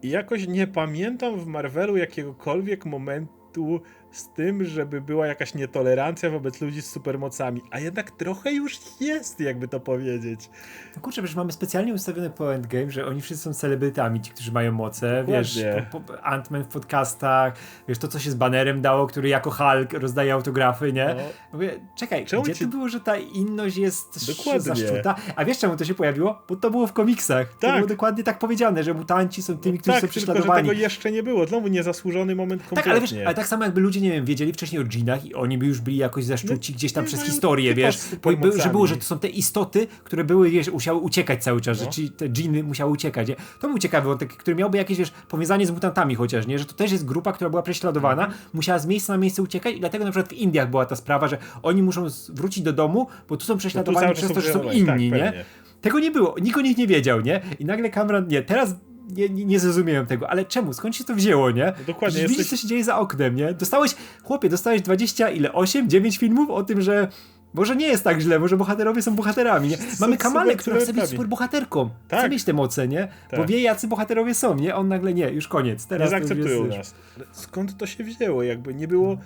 I 0.02 0.10
jakoś 0.10 0.48
nie 0.48 0.66
pamiętam 0.66 1.36
w 1.36 1.46
Marvelu 1.46 1.96
jakiegokolwiek 1.96 2.86
momentu 2.86 3.80
z 4.12 4.28
tym, 4.28 4.64
żeby 4.64 5.00
była 5.00 5.26
jakaś 5.26 5.54
nietolerancja 5.54 6.30
wobec 6.30 6.60
ludzi 6.60 6.82
z 6.82 6.90
supermocami. 6.90 7.62
A 7.70 7.78
jednak 7.78 8.10
trochę 8.10 8.52
już 8.52 8.76
jest, 9.00 9.40
jakby 9.40 9.68
to 9.68 9.80
powiedzieć. 9.80 10.50
No 10.96 11.02
kurczę, 11.02 11.22
przecież 11.22 11.36
mamy 11.36 11.52
specjalnie 11.52 11.94
ustawione 11.94 12.30
po 12.30 12.54
Endgame, 12.54 12.90
że 12.90 13.06
oni 13.06 13.20
wszyscy 13.20 13.44
są 13.44 13.54
celebrytami, 13.54 14.20
ci, 14.20 14.30
którzy 14.30 14.52
mają 14.52 14.72
moce, 14.72 15.24
wiesz, 15.28 15.56
Dokładnie. 15.56 15.86
po, 15.92 15.98
Ant-Man 16.12 16.64
w 16.64 16.68
podcastach, 16.68 17.54
wiesz, 17.88 17.98
to 17.98 18.08
co 18.08 18.18
się 18.18 18.30
z 18.30 18.34
banerem 18.34 18.80
dało, 18.82 19.06
który 19.06 19.28
jako 19.28 19.50
Hulk 19.50 19.92
rozdaje 19.92 20.32
autografy, 20.32 20.92
nie? 20.92 21.14
No. 21.16 21.22
Mówię, 21.52 21.80
czekaj, 21.96 22.26
Czemu 22.26 22.42
gdzie 22.42 22.54
ci- 22.54 22.64
to 22.64 22.70
było, 22.70 22.88
że 22.88 23.00
ta 23.00 23.16
inność 23.16 23.76
jest 23.76 24.26
Dokładnie. 24.38 24.60
zaszczuta? 24.60 25.14
A 25.36 25.44
wiesz 25.44 25.58
czemu 25.58 25.76
to 25.76 25.84
się 25.84 25.94
pojawiło? 25.94 26.42
Bo 26.48 26.56
to 26.56 26.70
było 26.70 26.86
w 26.86 26.92
komiksach. 26.92 27.48
To 27.48 27.60
Tak. 27.60 27.76
było 27.76 27.88
dokładnie 27.88 28.24
tak 28.24 28.38
powiedziane, 28.38 28.82
że 28.84 28.94
mutanci 28.94 29.42
są 29.42 29.58
tymi, 29.58 29.78
którzy 29.78 29.92
tak, 29.92 30.00
są 30.00 30.06
tylko 30.08 30.20
że 30.20 30.26
prześladowani. 30.26 30.68
tego 30.68 30.80
jeszcze 30.80 31.12
nie 31.12 31.22
było. 31.22 31.46
Znowu 31.46 31.68
niezasłużony 31.68 32.34
moment 32.34 32.62
kompletnie. 32.62 32.82
Tak, 32.82 32.90
ale 32.90 33.00
wiesz, 33.00 33.26
ale 33.26 33.34
tak 33.34 33.46
samo 33.46 33.64
jakby 33.64 33.80
ludzie, 33.80 34.00
nie 34.02 34.10
wiem, 34.12 34.24
wiedzieli 34.24 34.52
wcześniej 34.52 34.82
o 34.82 34.84
dżinach 34.84 35.26
i 35.26 35.34
oni 35.34 35.58
by 35.58 35.66
już 35.66 35.80
byli 35.80 35.96
jakoś 35.96 36.24
zaszczuci 36.24 36.72
No, 36.72 36.76
gdzieś 36.76 36.92
tam 36.92 37.04
przez 37.04 37.22
historię, 37.22 37.74
wiesz, 37.74 37.98
by, 38.40 38.60
że 38.62 38.68
było, 38.70 38.86
że 38.86 38.96
to 38.96 39.02
są 39.02 39.18
te 39.18 39.28
istoty, 39.28 39.86
które 40.04 40.24
były, 40.24 40.50
wiesz, 40.50 40.70
musiały 40.72 40.98
uciekać 41.00 41.44
cały 41.44 41.60
czas, 41.60 41.78
No. 41.78 41.84
że 41.84 41.90
ci 41.90 42.10
te 42.10 42.28
dżiny 42.28 42.62
musiały 42.62 42.92
uciekać, 42.92 43.28
nie? 43.28 43.36
To 43.60 43.68
był 43.68 43.78
ciekawy 43.78 44.08
wątek, 44.08 44.36
który 44.36 44.54
miałby 44.56 44.78
jakieś, 44.78 44.98
wiesz, 44.98 45.10
powiązanie 45.28 45.66
z 45.66 45.70
mutantami 45.70 46.14
chociaż, 46.14 46.46
nie? 46.46 46.58
Że 46.58 46.64
to 46.64 46.72
też 46.74 46.92
jest 46.92 47.04
grupa, 47.04 47.32
która 47.32 47.50
była 47.50 47.62
prześladowana, 47.62 48.24
Mhm. 48.24 48.40
musiała 48.54 48.78
z 48.78 48.86
miejsca 48.86 49.12
na 49.12 49.18
miejsce 49.18 49.42
uciekać 49.42 49.74
i 49.76 49.80
dlatego 49.80 50.04
na 50.04 50.10
przykład 50.10 50.28
w 50.28 50.32
Indiach 50.32 50.70
była 50.70 50.86
ta 50.86 50.96
sprawa, 50.96 51.28
że 51.28 51.38
oni 51.62 51.82
muszą 51.82 52.06
wrócić 52.28 52.64
do 52.64 52.72
domu, 52.72 53.06
bo 53.28 53.36
tu 53.36 53.44
są 53.46 53.52
No 53.52 53.56
tu 53.56 53.58
prześladowani 53.58 54.06
czas 54.08 54.16
przez 54.18 54.28
to, 54.32 54.40
że 54.40 54.52
są 54.52 54.60
prześladowani. 54.60 55.06
inni, 55.06 55.10
tak, 55.20 55.20
nie? 55.34 55.44
Tego 55.80 55.98
nie 55.98 56.10
było, 56.10 56.34
nikt 56.42 56.56
o 56.56 56.60
nich 56.60 56.78
nie 56.78 56.86
wiedział, 56.86 57.20
nie? 57.20 57.40
I 57.58 57.64
nagle 57.64 57.90
Cameron, 57.90 58.28
nie, 58.28 58.42
teraz 58.42 58.74
nie, 59.10 59.28
nie, 59.28 59.44
nie 59.44 59.60
zrozumiałem 59.60 60.06
tego, 60.06 60.30
ale 60.30 60.44
czemu? 60.44 60.72
Skąd 60.72 60.96
się 60.96 61.04
to 61.04 61.14
wzięło, 61.14 61.50
nie? 61.50 61.64
No 61.78 61.84
dokładnie, 61.86 62.22
widzisz, 62.22 62.38
jesteś- 62.38 62.50
co 62.58 62.62
się 62.62 62.68
dzieje 62.68 62.84
za 62.84 62.98
oknem, 62.98 63.34
nie? 63.36 63.52
Dostałeś, 63.54 63.94
chłopie, 64.22 64.48
dostałeś 64.48 64.82
20, 64.82 65.30
ile? 65.30 65.52
8, 65.52 65.88
9 65.90 66.18
filmów 66.18 66.50
o 66.50 66.62
tym, 66.62 66.80
że 66.80 67.08
może 67.54 67.76
nie 67.76 67.86
jest 67.86 68.04
tak 68.04 68.20
źle, 68.20 68.38
może 68.38 68.56
bohaterowie 68.56 69.02
są 69.02 69.14
bohaterami, 69.16 69.68
nie? 69.68 69.76
Mamy 70.00 70.16
Kamalę, 70.16 70.56
która 70.56 70.76
chce 70.76 70.86
być 70.86 70.86
superbohaterami. 70.86 71.10
super 71.10 71.28
bohaterką. 71.28 71.90
Chce 72.06 72.16
Tak. 72.16 72.30
mieć 72.30 72.44
te 72.44 72.52
moce, 72.52 72.88
nie? 72.88 73.08
Bo 73.30 73.36
Tak. 73.36 73.46
wie, 73.46 73.60
jacy 73.60 73.88
bohaterowie 73.88 74.34
są, 74.34 74.54
nie? 74.54 74.74
On 74.74 74.88
nagle 74.88 75.14
nie, 75.14 75.30
już 75.30 75.48
koniec. 75.48 75.82
Nie 75.82 75.88
Teraz 75.88 76.02
już 76.02 76.10
zaakceptują 76.10 76.64
jest, 76.66 76.78
nas. 76.78 76.94
Skąd 77.32 77.76
to 77.76 77.86
się 77.86 78.04
wzięło? 78.04 78.42
Jakby 78.42 78.74
nie 78.74 78.88
było... 78.88 79.18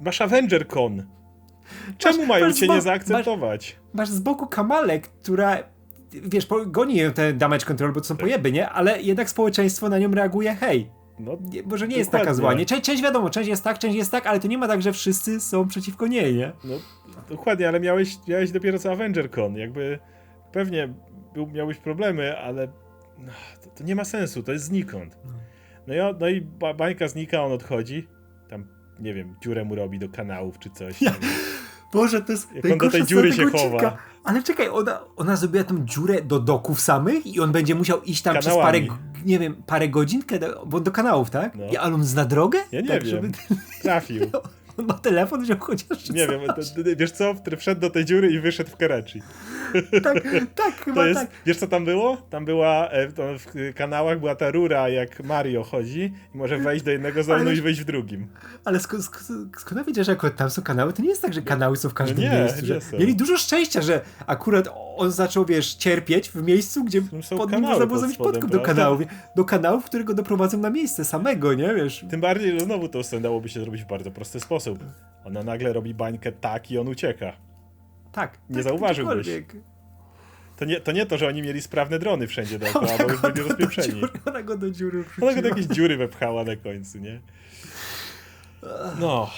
Masz 0.00 0.20
Avenger 0.20 0.68
Con. 0.68 1.02
Czemu 1.98 2.18
Masz- 2.18 2.28
mają 2.28 2.46
masz 2.46 2.54
cię 2.56 2.68
nie 2.68 2.80
zaakceptować? 2.80 3.76
Masz 3.94 4.08
z 4.08 4.20
boku 4.20 4.46
Kamalę, 4.46 5.00
która 5.00 5.58
wiesz, 6.22 6.48
goni 6.66 6.96
ją 6.96 7.12
ten 7.12 7.38
damage 7.38 7.66
control, 7.66 7.92
bo 7.92 8.00
to 8.00 8.06
są 8.06 8.16
pojeby, 8.16 8.52
nie? 8.52 8.68
Ale 8.68 9.02
jednak 9.02 9.30
społeczeństwo 9.30 9.88
na 9.88 9.98
nią 9.98 10.10
reaguje, 10.10 10.54
hej, 10.54 10.90
No, 11.18 11.36
nie, 11.52 11.62
może 11.62 11.88
nie 11.88 11.96
jest 11.96 12.10
taka 12.10 12.34
zła, 12.34 12.54
nie? 12.54 12.66
Część, 12.66 12.82
część 12.82 13.02
wiadomo, 13.02 13.30
część 13.30 13.48
jest 13.48 13.64
tak, 13.64 13.78
część 13.78 13.96
jest 13.96 14.10
tak, 14.10 14.26
ale 14.26 14.40
to 14.40 14.48
nie 14.48 14.58
ma 14.58 14.68
tak, 14.68 14.82
że 14.82 14.92
wszyscy 14.92 15.40
są 15.40 15.68
przeciwko 15.68 16.06
niej, 16.06 16.34
nie? 16.34 16.52
no, 16.64 16.74
dokładnie, 17.28 17.68
ale 17.68 17.80
miałeś, 17.80 18.16
miałeś 18.28 18.50
dopiero 18.50 18.78
co 18.78 18.92
Avenger 18.92 19.30
Con. 19.30 19.56
Jakby 19.56 19.98
pewnie 20.52 20.94
był, 21.34 21.46
miałbyś 21.46 21.78
problemy, 21.78 22.38
ale 22.38 22.68
no, 23.18 23.32
to, 23.64 23.70
to 23.70 23.84
nie 23.84 23.94
ma 23.94 24.04
sensu, 24.04 24.42
to 24.42 24.52
jest 24.52 24.64
znikąd. 24.64 25.18
No 25.86 25.94
i, 25.94 26.00
on- 26.00 26.16
no 26.20 26.28
i 26.28 26.40
ba, 26.40 26.74
bańka 26.74 27.08
znika, 27.08 27.42
on 27.44 27.52
odchodzi. 27.52 28.08
Tam, 28.48 28.66
nie 29.00 29.14
wiem, 29.14 29.36
dziurę 29.42 29.64
mu 29.64 29.74
robi 29.74 29.98
do 29.98 30.08
kanałów 30.08 30.58
czy 30.58 30.70
coś. 30.70 31.02
Ja- 31.02 31.14
Boże, 31.94 32.22
to 32.22 32.32
jest 32.32 32.48
Jak 32.54 32.64
on 32.72 32.78
do 32.78 32.90
tej 32.90 33.04
dziury 33.06 33.32
się 33.32 33.38
tego 33.44 33.50
chowa. 33.58 33.64
odcinka. 33.76 33.96
Ale 34.24 34.42
czekaj, 34.42 34.68
ona, 34.68 35.00
ona 35.16 35.36
zrobiła 35.36 35.64
tą 35.64 35.84
dziurę 35.84 36.22
do 36.22 36.40
doków 36.40 36.80
samych 36.80 37.26
i 37.26 37.40
on 37.40 37.52
będzie 37.52 37.74
musiał 37.74 38.02
iść 38.02 38.22
tam 38.22 38.34
przez 38.34 38.44
Kanałami. 38.46 38.66
parę, 38.66 38.80
g- 38.80 39.24
nie 39.26 39.38
wiem, 39.38 39.62
parę 39.66 39.88
godzin, 39.88 40.22
kiedy, 40.22 40.46
bo 40.66 40.80
do 40.80 40.90
kanałów, 40.90 41.30
tak? 41.30 41.54
No. 41.56 41.64
I, 41.72 41.76
ale 41.76 41.94
on 41.94 42.04
zna 42.04 42.24
drogę? 42.24 42.58
Ja 42.72 42.80
nie 42.80 42.88
tak, 42.88 43.02
wiem. 43.02 43.10
Żeby, 43.10 43.30
Trafił. 43.82 44.20
ma 44.88 44.94
telefon, 44.94 45.42
wziął 45.42 45.58
chociaż 45.60 46.10
Nie 46.10 46.28
wiem, 46.28 46.40
to, 46.46 46.54
wiesz 46.96 47.10
co? 47.10 47.34
Wszedł 47.58 47.80
do 47.80 47.90
tej 47.90 48.04
dziury 48.04 48.30
i 48.30 48.40
wyszedł 48.40 48.70
w 48.70 48.76
Karachi. 48.76 49.22
Tak, 50.04 50.22
tak, 50.54 50.74
chyba 50.84 50.94
To 50.94 51.06
jest, 51.06 51.20
tak. 51.20 51.30
wiesz 51.46 51.56
co 51.56 51.66
tam 51.66 51.84
było? 51.84 52.16
Tam 52.30 52.44
była, 52.44 52.88
e, 52.90 53.08
w 53.08 53.74
kanałach 53.74 54.18
była 54.20 54.34
ta 54.34 54.50
rura, 54.50 54.88
jak 54.88 55.24
Mario 55.24 55.62
chodzi 55.64 56.12
i 56.34 56.36
może 56.38 56.58
wejść 56.58 56.84
do 56.84 56.90
jednego 56.90 57.20
Ale- 57.34 57.54
i 57.54 57.60
wyjść 57.60 57.80
w 57.80 57.84
drugim. 57.84 58.26
Ale 58.64 58.78
sk- 58.78 58.98
sk- 58.98 59.48
skąd 59.58 59.86
wiedziesz, 59.86 60.06
że 60.06 60.12
akurat 60.12 60.36
tam 60.36 60.50
są 60.50 60.62
kanały? 60.62 60.92
To 60.92 61.02
nie 61.02 61.08
jest 61.08 61.22
tak, 61.22 61.34
że 61.34 61.42
kanały 61.42 61.76
są 61.76 61.88
w 61.88 61.94
każdym 61.94 62.24
No 62.24 62.32
nie, 62.32 62.38
miejscu. 62.38 62.60
nie 62.60 62.66
Że 62.66 62.98
mieli 62.98 63.16
dużo 63.16 63.36
szczęścia, 63.36 63.82
że 63.82 64.00
akurat 64.26 64.68
on 64.96 65.10
zaczął, 65.10 65.44
wiesz, 65.44 65.74
cierpieć 65.74 66.30
w 66.30 66.42
miejscu, 66.42 66.84
gdzie 66.84 67.02
są 67.22 67.36
pod 67.38 67.52
nim 67.52 67.60
można 67.60 67.86
było 67.86 67.98
zrobić 67.98 68.14
spodem, 68.16 68.32
podkop 68.32 68.50
do 68.50 68.60
kanałów. 68.60 69.00
Do 69.36 69.44
kanałów, 69.44 69.84
które 69.84 70.04
go 70.04 70.14
doprowadzą 70.14 70.58
na 70.58 70.70
miejsce 70.70 71.04
samego, 71.04 71.54
nie 71.54 71.74
wiesz? 71.74 72.04
Tym 72.10 72.20
bardziej, 72.20 72.52
że 72.52 72.64
znowu 72.64 72.88
to 72.88 73.00
dałoby 73.20 73.48
się 73.48 73.60
zrobić 73.60 73.82
w 73.82 73.86
bardzo 73.86 74.10
prosty 74.10 74.40
sposób. 74.40 74.63
Ona 75.24 75.42
nagle 75.42 75.72
robi 75.72 75.94
bańkę 75.94 76.32
tak 76.32 76.70
i 76.70 76.78
on 76.78 76.88
ucieka. 76.88 77.32
Tak. 78.12 78.38
Nie 78.50 78.54
tak, 78.54 78.64
zauważyłbyś. 78.64 79.26
To 80.56 80.64
nie, 80.64 80.80
to 80.80 80.92
nie 80.92 81.06
to, 81.06 81.18
że 81.18 81.28
oni 81.28 81.42
mieli 81.42 81.62
sprawne 81.62 81.98
drony 81.98 82.26
wszędzie 82.26 82.58
dookoła, 82.58 82.98
bo 82.98 83.04
już 83.12 83.20
byli 83.20 83.40
rozpieprzeni. 83.48 83.88
dziury, 84.00 84.08
ona 84.26 84.42
go 84.42 84.56
do 84.58 84.70
dziury 84.70 85.04
Ona 85.22 85.34
go 85.34 85.42
do 85.42 85.48
jakiejś 85.48 85.66
dziury 85.66 85.96
wepchała 85.96 86.44
na 86.44 86.56
końcu, 86.56 86.98
nie? 86.98 87.20
No, 89.00 89.30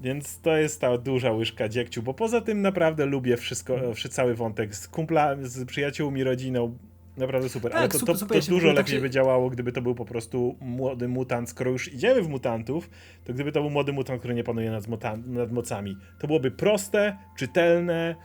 więc 0.00 0.40
to 0.40 0.56
jest 0.56 0.80
ta 0.80 0.98
duża 0.98 1.32
łyżka 1.32 1.68
dziegciu, 1.68 2.02
bo 2.02 2.14
poza 2.14 2.40
tym 2.40 2.62
naprawdę 2.62 3.06
lubię 3.06 3.36
wszystko, 3.36 3.94
wszy- 3.94 4.08
cały 4.08 4.34
wątek 4.34 4.74
z 4.74 4.88
kumpla, 4.88 5.36
z 5.42 5.64
przyjaciółmi, 5.64 6.24
rodziną. 6.24 6.78
Naprawdę 7.18 7.48
super, 7.48 7.72
Tak, 7.72 7.80
ale 7.80 7.88
to, 7.88 7.98
to, 7.98 8.14
super, 8.16 8.28
to 8.28 8.34
ja 8.34 8.40
dużo 8.48 8.68
tak 8.68 8.76
lepiej 8.76 8.94
się- 8.94 9.00
by 9.00 9.10
działało, 9.10 9.50
gdyby 9.50 9.72
to 9.72 9.82
był 9.82 9.94
po 9.94 10.04
prostu 10.04 10.56
młody 10.60 11.08
mutant. 11.08 11.50
Skoro 11.50 11.70
już 11.70 11.92
idziemy 11.92 12.22
w 12.22 12.28
mutantów, 12.28 12.90
to 13.24 13.32
gdyby 13.32 13.52
to 13.52 13.60
był 13.60 13.70
młody 13.70 13.92
mutant, 13.92 14.18
który 14.18 14.34
nie 14.34 14.44
panuje 14.44 14.70
nad, 14.70 14.86
nad 15.26 15.52
mocami. 15.52 15.96
To 16.20 16.26
byłoby 16.26 16.50
proste, 16.50 17.16
czytelne, 17.38 18.16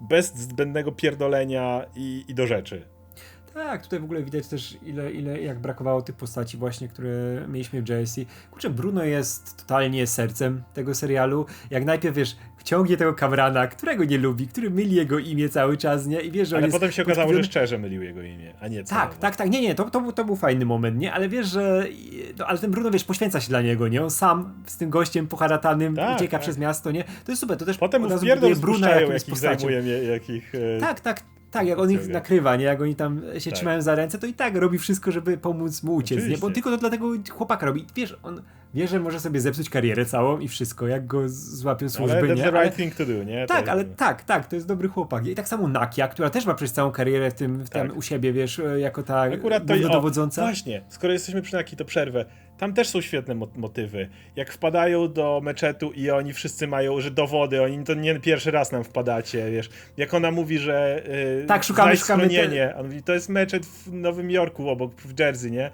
bez 0.00 0.34
zbędnego 0.34 0.92
pierdolenia 0.92 1.86
i, 1.96 2.24
i 2.28 2.34
do 2.34 2.46
rzeczy. 2.46 2.91
Tak, 3.54 3.82
tutaj 3.82 4.00
w 4.00 4.04
ogóle 4.04 4.22
widać 4.22 4.46
też 4.46 4.78
ile, 4.82 5.12
ile 5.12 5.40
jak 5.42 5.58
brakowało 5.58 6.02
tych 6.02 6.14
postaci 6.16 6.56
właśnie, 6.56 6.88
które 6.88 7.10
mieliśmy 7.48 7.82
w 7.82 7.88
JSC. 7.88 8.16
Kurczę, 8.50 8.70
Bruno 8.70 9.04
jest 9.04 9.56
totalnie 9.56 10.06
sercem 10.06 10.62
tego 10.74 10.94
serialu. 10.94 11.46
Jak 11.70 11.84
najpierw, 11.84 12.16
wiesz, 12.16 12.36
ciągnie 12.64 12.96
tego 12.96 13.14
Kamrana, 13.14 13.66
którego 13.66 14.04
nie 14.04 14.18
lubi, 14.18 14.46
który 14.48 14.70
myli 14.70 14.96
jego 14.96 15.18
imię 15.18 15.48
cały 15.48 15.76
czas, 15.76 16.06
nie? 16.06 16.20
I 16.20 16.30
wiesz, 16.30 16.48
że 16.48 16.56
on 16.56 16.62
Ale 16.62 16.72
potem 16.72 16.92
się 16.92 17.02
okazało, 17.02 17.34
że 17.34 17.44
szczerze 17.44 17.78
mylił 17.78 18.02
jego 18.02 18.22
imię, 18.22 18.54
a 18.60 18.68
nie. 18.68 18.84
Tak, 18.84 19.18
tak, 19.18 19.36
tak, 19.36 19.50
nie, 19.50 19.60
nie, 19.60 19.74
to, 19.74 19.90
to, 19.90 20.00
był- 20.00 20.12
to 20.12 20.24
był 20.24 20.36
fajny 20.36 20.64
moment, 20.64 20.98
nie? 20.98 21.12
Ale 21.12 21.28
wiesz, 21.28 21.46
że. 21.46 21.86
No, 22.38 22.46
ale 22.46 22.58
ten 22.58 22.70
Bruno, 22.70 22.90
wiesz, 22.90 23.04
poświęca 23.04 23.40
się 23.40 23.48
dla 23.48 23.62
niego, 23.62 23.88
nie? 23.88 24.02
On 24.02 24.10
sam 24.10 24.54
z 24.66 24.76
tym 24.76 24.90
gościem 24.90 25.26
poharatanym 25.26 25.96
Tak, 25.96 26.16
ucieka 26.16 26.30
tak. 26.32 26.40
przez 26.40 26.58
miasto, 26.58 26.90
nie? 26.90 27.04
To 27.04 27.32
jest 27.32 27.40
super, 27.40 27.58
to 27.58 27.64
też 27.64 27.78
Potem 27.78 28.02
mu 28.02 28.20
pierdol 28.20 28.56
Bruna 28.56 28.90
jakich 28.90 29.30
postacią. 29.30 29.60
zajmuje, 29.60 30.04
jakich... 30.04 30.54
e, 30.54 30.80
Tak, 30.80 31.00
tak, 31.00 31.22
tak, 31.52 31.66
jak 31.66 31.78
on 31.78 31.90
ich 31.90 32.08
nakrywa, 32.08 32.56
nie? 32.56 32.64
Jak 32.64 32.80
oni 32.80 32.94
tam 32.94 33.22
się 33.38 33.50
Tak. 33.50 33.54
trzymają 33.56 33.82
za 33.82 33.94
ręce, 33.94 34.18
to 34.18 34.26
i 34.26 34.34
tak 34.34 34.56
robi 34.56 34.78
wszystko, 34.78 35.12
żeby 35.12 35.38
pomóc 35.38 35.82
mu 35.82 35.94
uciec, 35.94 36.10
nie? 36.18 36.22
Bo 36.22 36.26
Oczywiście. 36.28 36.52
tylko 36.54 36.70
to 36.70 36.76
dla 36.76 36.90
tego 36.90 37.12
chłopaka 37.30 37.66
robi. 37.66 37.86
Wiesz, 37.94 38.16
on 38.22 38.42
wie, 38.74 38.88
że 38.88 39.00
może 39.00 39.20
sobie 39.20 39.40
zepsuć 39.40 39.70
karierę 39.70 40.04
całą 40.06 40.38
i 40.38 40.48
wszystko, 40.48 40.86
jak 40.86 41.06
go 41.06 41.28
złapią 41.28 41.88
służby, 41.88 42.16
Ale 42.18 42.26
that's 42.28 42.36
nie? 42.36 42.42
the 42.42 42.50
right 42.62 42.76
thing 42.76 42.94
to 42.94 43.06
do, 43.06 43.24
nie? 43.24 43.46
tak, 43.46 43.64
To- 43.64 43.72
ale 43.72 43.84
tak, 43.84 44.22
tak, 44.22 44.46
to 44.48 44.56
jest 44.56 44.68
dobry 44.68 44.88
chłopak. 44.88 45.26
I 45.26 45.34
tak 45.34 45.48
samo 45.48 45.68
Nakia, 45.68 46.08
która 46.08 46.30
też 46.30 46.46
ma 46.46 46.54
przez 46.54 46.72
całą 46.72 46.90
karierę 46.90 47.30
w 47.30 47.34
tym, 47.34 47.64
w 47.64 47.70
tym 47.70 47.88
Tak. 47.88 47.96
u 47.96 48.02
siebie, 48.02 48.32
wiesz, 48.32 48.60
jako 48.78 49.02
ta 49.02 49.20
Akurat 49.20 49.66
to 49.66 49.74
i 49.74 49.84
o, 49.84 49.88
dowodząca. 49.88 50.42
Właśnie, 50.42 50.82
skoro 50.88 51.12
jesteśmy 51.12 51.42
przy 51.42 51.54
Naki, 51.54 51.76
to 51.76 51.84
przerwę. 51.84 52.24
Tam 52.62 52.74
też 52.74 52.88
są 52.88 53.00
świetne 53.00 53.34
mo- 53.34 53.48
motywy. 53.56 54.08
Jak 54.36 54.52
wpadają 54.52 55.12
do 55.12 55.40
meczetu 55.44 55.92
i 55.92 56.10
oni 56.10 56.32
wszyscy 56.32 56.66
mają, 56.66 57.00
że 57.00 57.10
dowody, 57.10 57.62
oni 57.62 57.84
to 57.84 57.94
nie 57.94 58.20
pierwszy 58.20 58.50
raz 58.50 58.72
nam 58.72 58.84
wpadacie, 58.84 59.50
wiesz. 59.50 59.70
Jak 59.96 60.14
ona 60.14 60.30
mówi, 60.30 60.58
że 60.58 61.02
yy, 61.40 61.46
Tak, 61.46 61.62
szukamy- 61.62 61.96
szukamy 61.96 61.96
schronienie. 61.96 62.74
On 62.76 62.86
mówi, 62.86 63.02
to 63.02 63.12
jest 63.14 63.28
meczet 63.28 63.66
w 63.66 63.92
Nowym 63.92 64.30
Jorku 64.30 64.68
obok, 64.68 64.94
w 64.94 65.20
Jersey, 65.20 65.50
nie? 65.50 65.70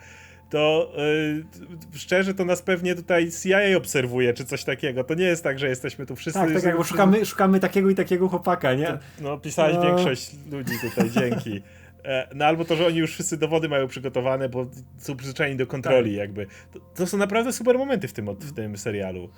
To 0.50 0.92
yy, 0.96 1.98
szczerze 1.98 2.34
to 2.34 2.44
nas 2.44 2.62
pewnie 2.62 2.94
tutaj 2.94 3.30
CIA 3.42 3.76
obserwuje, 3.76 4.34
czy 4.34 4.44
coś 4.44 4.64
takiego. 4.64 5.04
To 5.04 5.14
nie 5.14 5.24
jest 5.24 5.44
tak, 5.44 5.58
że 5.58 5.68
jesteśmy 5.68 6.06
tu 6.06 6.16
wszyscy... 6.16 6.40
Tak, 6.40 6.62
tak, 6.62 6.76
bo 6.76 6.84
szukamy, 6.84 7.26
szukamy 7.26 7.60
takiego 7.60 7.90
i 7.90 7.94
takiego 7.94 8.28
chłopaka, 8.28 8.74
nie? 8.74 8.98
No, 9.20 9.38
pisałeś 9.38 9.74
No. 9.74 9.82
większość 9.82 10.30
ludzi 10.50 10.72
tutaj, 10.80 11.10
dzięki. 11.10 11.62
E, 12.08 12.28
No 12.34 12.44
albo 12.44 12.64
to, 12.64 12.76
że 12.76 12.86
oni 12.86 12.98
już 12.98 13.12
wszyscy 13.12 13.36
dowody 13.36 13.68
mają 13.68 13.88
przygotowane, 13.88 14.48
bo 14.48 14.66
są 14.98 15.16
przyzwyczajeni 15.16 15.56
do 15.58 15.66
kontroli, 15.66 16.10
Tak. 16.10 16.18
jakby. 16.18 16.46
To, 16.72 16.80
to 16.94 17.06
są 17.06 17.16
naprawdę 17.18 17.52
super 17.52 17.78
momenty 17.78 18.08
w 18.08 18.12
tym, 18.12 18.26
w 18.26 18.52
tym 18.52 18.76
serialu. 18.76 19.30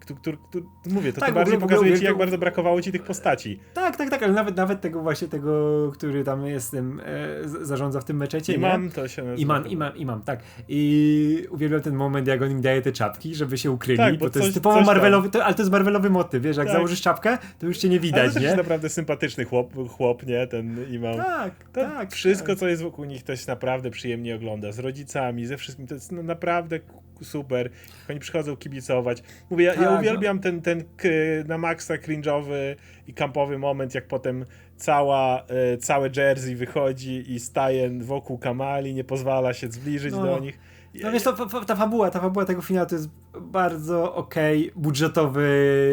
Który, 0.00 0.18
który, 0.20 0.36
który, 0.48 0.64
mówię, 0.86 1.12
to 1.12 1.20
Tak, 1.20 1.28
ogóle- 1.28 1.40
bardziej 1.40 1.56
ogóle 1.56 1.68
pokazuje 1.68 1.98
ci, 1.98 2.04
jak 2.04 2.18
bardzo 2.18 2.38
brakowało 2.38 2.82
ci 2.82 2.92
tych 2.92 3.02
postaci. 3.02 3.58
Tak, 3.74 3.96
tak, 3.96 4.10
tak, 4.10 4.22
ale 4.22 4.32
nawet, 4.32 4.56
nawet 4.56 4.80
tego 4.80 5.02
właśnie 5.02 5.28
tego, 5.28 5.90
który 5.94 6.24
tam 6.24 6.46
jest 6.46 6.70
tym, 6.70 7.00
e, 7.04 7.64
zarządza 7.64 8.00
w 8.00 8.04
tym 8.04 8.16
meczecie, 8.16 8.52
nie? 8.52 8.58
Imam 8.58 8.90
to 8.90 9.08
się 9.08 9.22
nazywa. 9.22 9.42
Iman, 9.42 9.66
imam, 9.66 9.96
imam, 9.96 10.22
tak. 10.22 10.40
I 10.68 11.46
uwielbiam 11.50 11.80
ten 11.80 11.94
moment, 11.94 12.26
jak 12.28 12.42
on 12.42 12.50
im 12.50 12.60
daje 12.62 12.82
te 12.82 12.92
czapki, 12.92 13.34
żeby 13.34 13.58
się 13.58 13.70
ukryli, 13.70 13.98
Tak, 13.98 14.18
bo, 14.18 14.24
bo 14.24 14.30
to 14.30 14.38
jest 14.38 14.48
coś- 14.48 14.54
typowo 14.54 14.76
coś. 14.78 14.86
Marvelowy, 14.86 15.30
to, 15.30 15.44
ale 15.44 15.54
to 15.54 15.62
jest 15.62 15.72
Marvelowy 15.72 16.10
motyw, 16.10 16.42
wiesz, 16.42 16.56
jak 16.56 16.66
Tak. 16.66 16.74
założysz 16.76 17.02
czapkę, 17.02 17.38
to 17.58 17.66
już 17.66 17.78
cię 17.78 17.88
nie 17.88 17.94
Ale 17.96 18.00
to 18.00 18.06
widać, 18.06 18.26
też 18.32 18.36
nie? 18.42 18.42
jest 18.42 18.56
naprawdę 18.56 18.88
sympatyczny 18.88 19.44
chłop, 19.44 19.72
chłop 19.88 20.26
nie? 20.26 20.46
Ten 20.46 20.92
imam. 20.92 21.16
Tak, 21.16 21.54
To 21.72 21.80
tak. 21.80 22.12
wszystko, 22.12 22.48
tak. 22.48 22.58
co 22.58 22.68
jest 22.68 22.82
wokół 22.82 23.04
nich, 23.04 23.22
to 23.22 23.36
się 23.36 23.44
naprawdę 23.48 23.90
przyjemnie 23.90 24.34
ogląda. 24.36 24.72
Z 24.72 24.78
rodzicami, 24.78 25.46
ze 25.46 25.56
wszystkim. 25.56 25.86
To 25.86 25.94
jest 25.94 26.12
no, 26.12 26.22
naprawdę 26.22 26.80
super. 27.24 27.70
Oni 28.10 28.20
przychodzą 28.20 28.56
kibicować. 28.56 29.22
Mówię, 29.50 29.64
ja, 29.64 29.74
ja 29.74 29.80
Tak, 29.80 29.90
no. 29.90 29.98
uwielbiam 30.00 30.38
ten, 30.40 30.62
ten 30.62 30.84
k- 30.96 31.08
na 31.46 31.58
maksa 31.58 31.94
cringe'owy 31.94 32.76
i 33.06 33.14
kampowy 33.14 33.58
moment, 33.58 33.94
jak 33.94 34.06
potem 34.08 34.44
cała, 34.76 35.44
e, 35.46 35.76
całe 35.76 36.10
Jersey 36.16 36.56
wychodzi 36.56 37.32
i 37.32 37.40
staje 37.40 37.90
wokół 38.00 38.38
Kamali, 38.38 38.94
nie 38.94 39.04
pozwala 39.04 39.54
się 39.54 39.68
zbliżyć 39.72 40.12
No. 40.14 40.22
do 40.24 40.38
nich. 40.38 40.58
No 41.02 41.12
wiesz, 41.12 41.22
to, 41.22 41.62
ta 41.66 41.76
fabuła, 41.76 42.10
ta 42.10 42.20
fabuła 42.20 42.44
tego 42.44 42.62
finału 42.62 42.86
to 42.88 42.94
jest 42.94 43.08
bardzo 43.40 44.14
okej, 44.14 44.72
budżetowy 44.76 45.48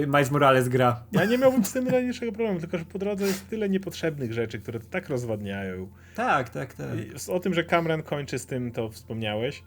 Miles 0.08 0.32
Morales 0.32 0.68
gra. 0.70 1.04
Ja 1.12 1.26
nie 1.26 1.38
miałbym 1.38 1.66
z 1.66 1.74
tym 1.74 1.86
najmniejszego 1.86 2.32
problemu, 2.32 2.60
tylko 2.60 2.78
że 2.78 2.86
po 2.86 3.00
drodze 3.00 3.26
jest 3.26 3.50
tyle 3.50 3.70
niepotrzebnych 3.70 4.34
rzeczy, 4.34 4.60
które 4.60 4.80
to 4.80 4.86
tak 4.90 5.10
rozwadniają. 5.10 5.88
Tak, 6.16 6.50
tak, 6.50 6.74
tak. 6.74 6.88
I 7.28 7.32
O 7.32 7.40
tym, 7.40 7.54
że 7.54 7.64
Cameron 7.64 8.04
kończy 8.04 8.40
z 8.40 8.46
tym, 8.46 8.72
to 8.72 8.90
wspomniałeś. 8.90 9.64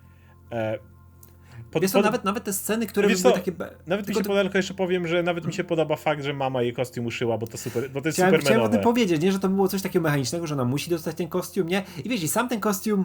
E, 0.53 0.79
pod- 1.71 1.83
Wiesz 1.83 1.91
co, 1.91 1.99
pod- 1.99 2.05
nawet, 2.05 2.25
nawet 2.25 2.45
te 2.45 2.53
sceny, 2.53 2.87
które 2.87 3.09
Wiesz 3.09 3.23
były 3.23 3.33
co, 3.33 3.39
takie... 3.39 3.53
Nawet 3.87 4.01
mi 4.01 4.07
tylko 4.07 4.21
się 4.21 4.25
podoba, 4.25 4.43
tylko 4.43 4.59
jeszcze 4.59 4.75
powiem, 4.75 5.07
że 5.07 5.23
nawet 5.23 5.47
mi 5.47 5.53
się 5.53 5.65
podoba 5.65 5.97
fakt, 5.97 6.23
że 6.25 6.33
mama 6.33 6.63
jej 6.63 6.73
kostium 6.73 7.07
uszyła, 7.07 7.39
bo 7.39 7.47
to 7.47 7.59
super, 7.59 7.91
bo 7.91 8.01
to 8.01 8.09
jest 8.09 8.19
Chciałem, 8.19 8.41
chciałem 8.41 8.63
o 8.63 8.69
tym 8.69 8.81
powiedzieć, 8.81 9.23
nie, 9.23 9.33
że 9.33 9.39
to 9.39 9.49
było 9.49 9.69
coś 9.69 9.83
takiego 9.83 10.03
mechanicznego, 10.03 10.47
że 10.47 10.55
ona 10.55 10.65
musi 10.65 10.91
dostać 10.91 11.17
ten 11.17 11.29
kostium, 11.29 11.69
nie? 11.69 11.83
I 12.05 12.09
wiesz, 12.09 12.23
i 12.23 12.29
sam 12.29 12.49
ten 12.49 12.61
kostium, 12.61 13.05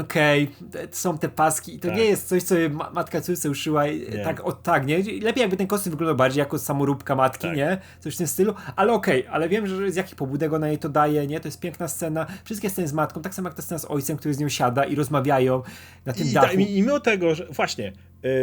okej, 0.00 0.48
te- 0.72 0.88
są 0.90 1.18
te 1.18 1.28
paski 1.28 1.74
i 1.74 1.80
to 1.80 1.88
Tak. 1.88 1.96
nie 1.96 2.04
jest 2.04 2.28
coś, 2.28 2.42
co 2.42 2.58
jej 2.58 2.70
ma 2.70 2.90
matka 2.90 3.20
córce 3.20 3.50
uszyła 3.50 3.86
i- 3.86 4.00
Nie. 4.10 4.24
tak, 4.24 4.44
o 4.44 4.52
tak, 4.52 4.86
nie? 4.86 4.96
Lepiej 4.98 5.40
jakby 5.40 5.56
ten 5.56 5.66
kostium 5.66 5.90
wyglądał 5.90 6.16
bardziej 6.16 6.38
jako 6.40 6.58
samoróbka 6.58 7.14
matki, 7.14 7.46
Tak. 7.48 7.56
nie? 7.56 7.78
Coś 8.00 8.14
w 8.14 8.18
tym 8.18 8.26
stylu, 8.26 8.54
ale 8.76 8.92
okej, 8.92 9.26
ale 9.30 9.48
wiem, 9.48 9.66
że 9.66 9.90
z 9.92 9.96
jakich 9.96 10.14
pobudek 10.14 10.52
ona 10.52 10.68
jej 10.68 10.78
to 10.78 10.88
daje, 10.88 11.26
nie? 11.26 11.40
To 11.40 11.48
jest 11.48 11.60
piękna 11.60 11.88
scena, 11.88 12.26
wszystkie 12.44 12.70
sceny 12.70 12.88
z 12.88 12.92
matką, 12.92 13.22
tak 13.22 13.34
samo 13.34 13.48
jak 13.48 13.56
ta 13.56 13.62
scena 13.62 13.78
z 13.78 13.84
ojcem, 13.84 14.16
który 14.16 14.34
z 14.34 14.38
nią 14.38 14.48
siada 14.48 14.84
i 14.84 14.94
rozmawiają 14.94 15.62
na 16.06 16.12
tym 16.12 16.26
I, 16.26 16.30
dachu. 16.32 16.46
da, 16.46 16.52
i 16.52 16.82
mimo 16.82 17.00
tego, 17.00 17.34
że 17.34 17.46
właśnie, 17.46 17.75
y, 17.84 17.92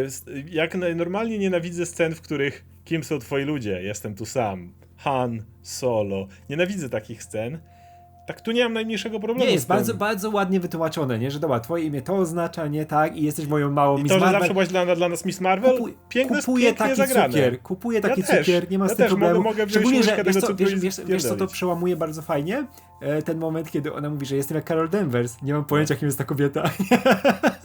s- 0.05 0.25
jak 0.51 0.75
normalnie 0.95 1.37
nienawidzę 1.37 1.85
scen, 1.85 2.15
w 2.15 2.21
których 2.21 2.65
kim 2.85 3.03
są 3.03 3.19
twoi 3.19 3.43
ludzie, 3.43 3.81
jestem 3.83 4.15
tu 4.15 4.25
sam, 4.25 4.73
Han, 4.97 5.43
Solo, 5.61 6.27
nienawidzę 6.49 6.89
takich 6.89 7.23
scen, 7.23 7.59
tak 8.27 8.41
tu 8.41 8.51
nie 8.51 8.63
mam 8.63 8.73
najmniejszego 8.73 9.19
problemu 9.19 9.45
Nie, 9.47 9.51
jest 9.53 9.67
bardzo, 9.67 9.93
bardzo 9.93 10.29
ładnie 10.29 10.59
wytłumaczone, 10.59 11.19
nie? 11.19 11.31
Że 11.31 11.39
dobra, 11.39 11.59
twoje 11.59 11.83
imię 11.85 12.01
to 12.01 12.15
oznacza, 12.15 12.67
nie? 12.67 12.85
Tak? 12.85 13.17
I 13.17 13.23
jesteś 13.23 13.47
moją 13.47 13.71
małą 13.71 13.97
I 13.97 14.03
Miss 14.03 14.11
to, 14.11 14.19
że 14.19 14.25
Marvel. 14.25 14.41
zawsze 14.41 14.53
byłaś 14.53 14.67
dla, 14.67 14.95
dla 14.95 15.09
nas 15.09 15.25
Miss 15.25 15.41
Marvel, 15.41 15.77
Kupuj- 15.77 15.93
piękne, 16.09 16.39
kupuję 16.39 16.73
taki 16.73 16.95
zagrane. 16.95 17.29
cukier, 17.33 17.59
kupuję 17.61 18.01
taki 18.01 18.21
Ja 18.21 18.27
też, 18.27 18.39
cukier, 18.45 18.71
nie 18.71 18.79
ma 18.79 18.85
ja 18.85 18.89
z 18.93 18.97
tym 18.97 19.03
też 19.05 19.11
mogę- 19.11 19.19
problemu. 19.19 19.43
mogę 19.43 19.65
wziąć 19.65 19.71
Szczególnie, 19.71 20.03
że 20.03 20.23
wiesz 20.23 20.35
co, 20.35 20.55
wiesz, 20.55 20.75
wiesz, 20.79 20.95
wiesz 21.05 21.23
co 21.23 21.35
to 21.35 21.47
przełamuje 21.47 21.95
bardzo 21.95 22.21
fajnie? 22.21 22.65
E, 23.01 23.21
Ten 23.21 23.37
moment, 23.37 23.71
kiedy 23.71 23.93
ona 23.93 24.09
mówi, 24.09 24.25
że 24.25 24.35
jestem 24.35 24.55
jak 24.55 24.67
Carol 24.67 24.89
Danvers. 24.89 25.41
Nie 25.41 25.53
mam 25.53 25.65
pojęcia, 25.65 25.95
kim 25.95 26.05
jest 26.05 26.17
ta 26.17 26.23
kobieta. 26.23 26.63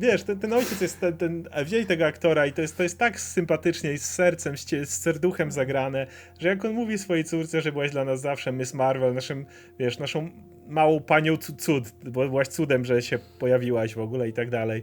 Wiesz, 0.00 0.22
ten, 0.22 0.38
ten 0.38 0.52
ojciec 0.52 0.80
jest 0.80 1.00
ten, 1.00 1.16
ten 1.16 1.48
wzięli 1.64 1.86
tego 1.86 2.06
aktora 2.06 2.46
i 2.46 2.52
to 2.52 2.62
jest, 2.62 2.76
to 2.76 2.82
jest 2.82 2.98
tak 2.98 3.20
sympatycznie 3.20 3.92
i 3.92 3.98
z 3.98 4.04
sercem, 4.04 4.56
z, 4.58 4.64
z 4.68 4.88
serduchem 5.02 5.50
zagrane, 5.50 6.06
że 6.38 6.48
jak 6.48 6.64
on 6.64 6.72
mówi 6.72 6.98
swojej 6.98 7.24
córce, 7.24 7.60
że 7.60 7.72
byłaś 7.72 7.90
dla 7.90 8.04
nas 8.04 8.20
zawsze 8.20 8.52
Miss 8.52 8.74
Marvel, 8.74 9.14
naszym, 9.14 9.46
wiesz, 9.78 9.98
naszą 9.98 10.30
małą 10.68 11.00
panią 11.00 11.36
cu- 11.36 11.56
cud, 11.56 11.84
bo 12.04 12.28
byłaś 12.28 12.48
cudem, 12.48 12.84
że 12.84 13.02
się 13.02 13.18
pojawiłaś 13.38 13.94
w 13.94 14.00
ogóle 14.00 14.28
i 14.28 14.32
tak 14.32 14.50
dalej. 14.50 14.82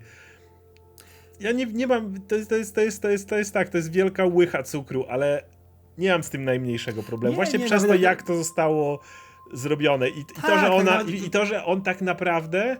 Ja 1.39 1.51
nie, 1.51 1.65
nie 1.65 1.87
mam, 1.87 2.21
to 2.27 2.35
jest, 2.35 2.49
to, 2.49 2.55
jest, 2.55 2.75
to, 2.75 2.81
jest, 2.81 3.01
to, 3.01 3.09
jest, 3.09 3.29
to 3.29 3.37
jest 3.37 3.53
tak, 3.53 3.69
to 3.69 3.77
jest 3.77 3.91
wielka 3.91 4.25
łycha 4.25 4.63
cukru, 4.63 5.05
ale 5.09 5.43
nie 5.97 6.11
mam 6.11 6.23
z 6.23 6.29
tym 6.29 6.45
najmniejszego 6.45 7.03
problemu. 7.03 7.31
Nie, 7.31 7.35
Właśnie 7.35 7.59
nie, 7.59 7.65
przez 7.65 7.81
to, 7.81 7.87
nawet- 7.87 8.01
jak 8.01 8.23
to 8.23 8.35
zostało 8.35 8.99
zrobione. 9.53 10.09
I, 10.09 10.19
i 10.19 10.25
to, 10.25 10.41
Tak, 10.41 10.59
że 10.59 10.71
ona, 10.71 10.97
tak, 10.97 11.09
i, 11.09 11.25
i 11.25 11.29
to, 11.29 11.45
że 11.45 11.65
on 11.65 11.81
tak 11.81 12.01
naprawdę 12.01 12.77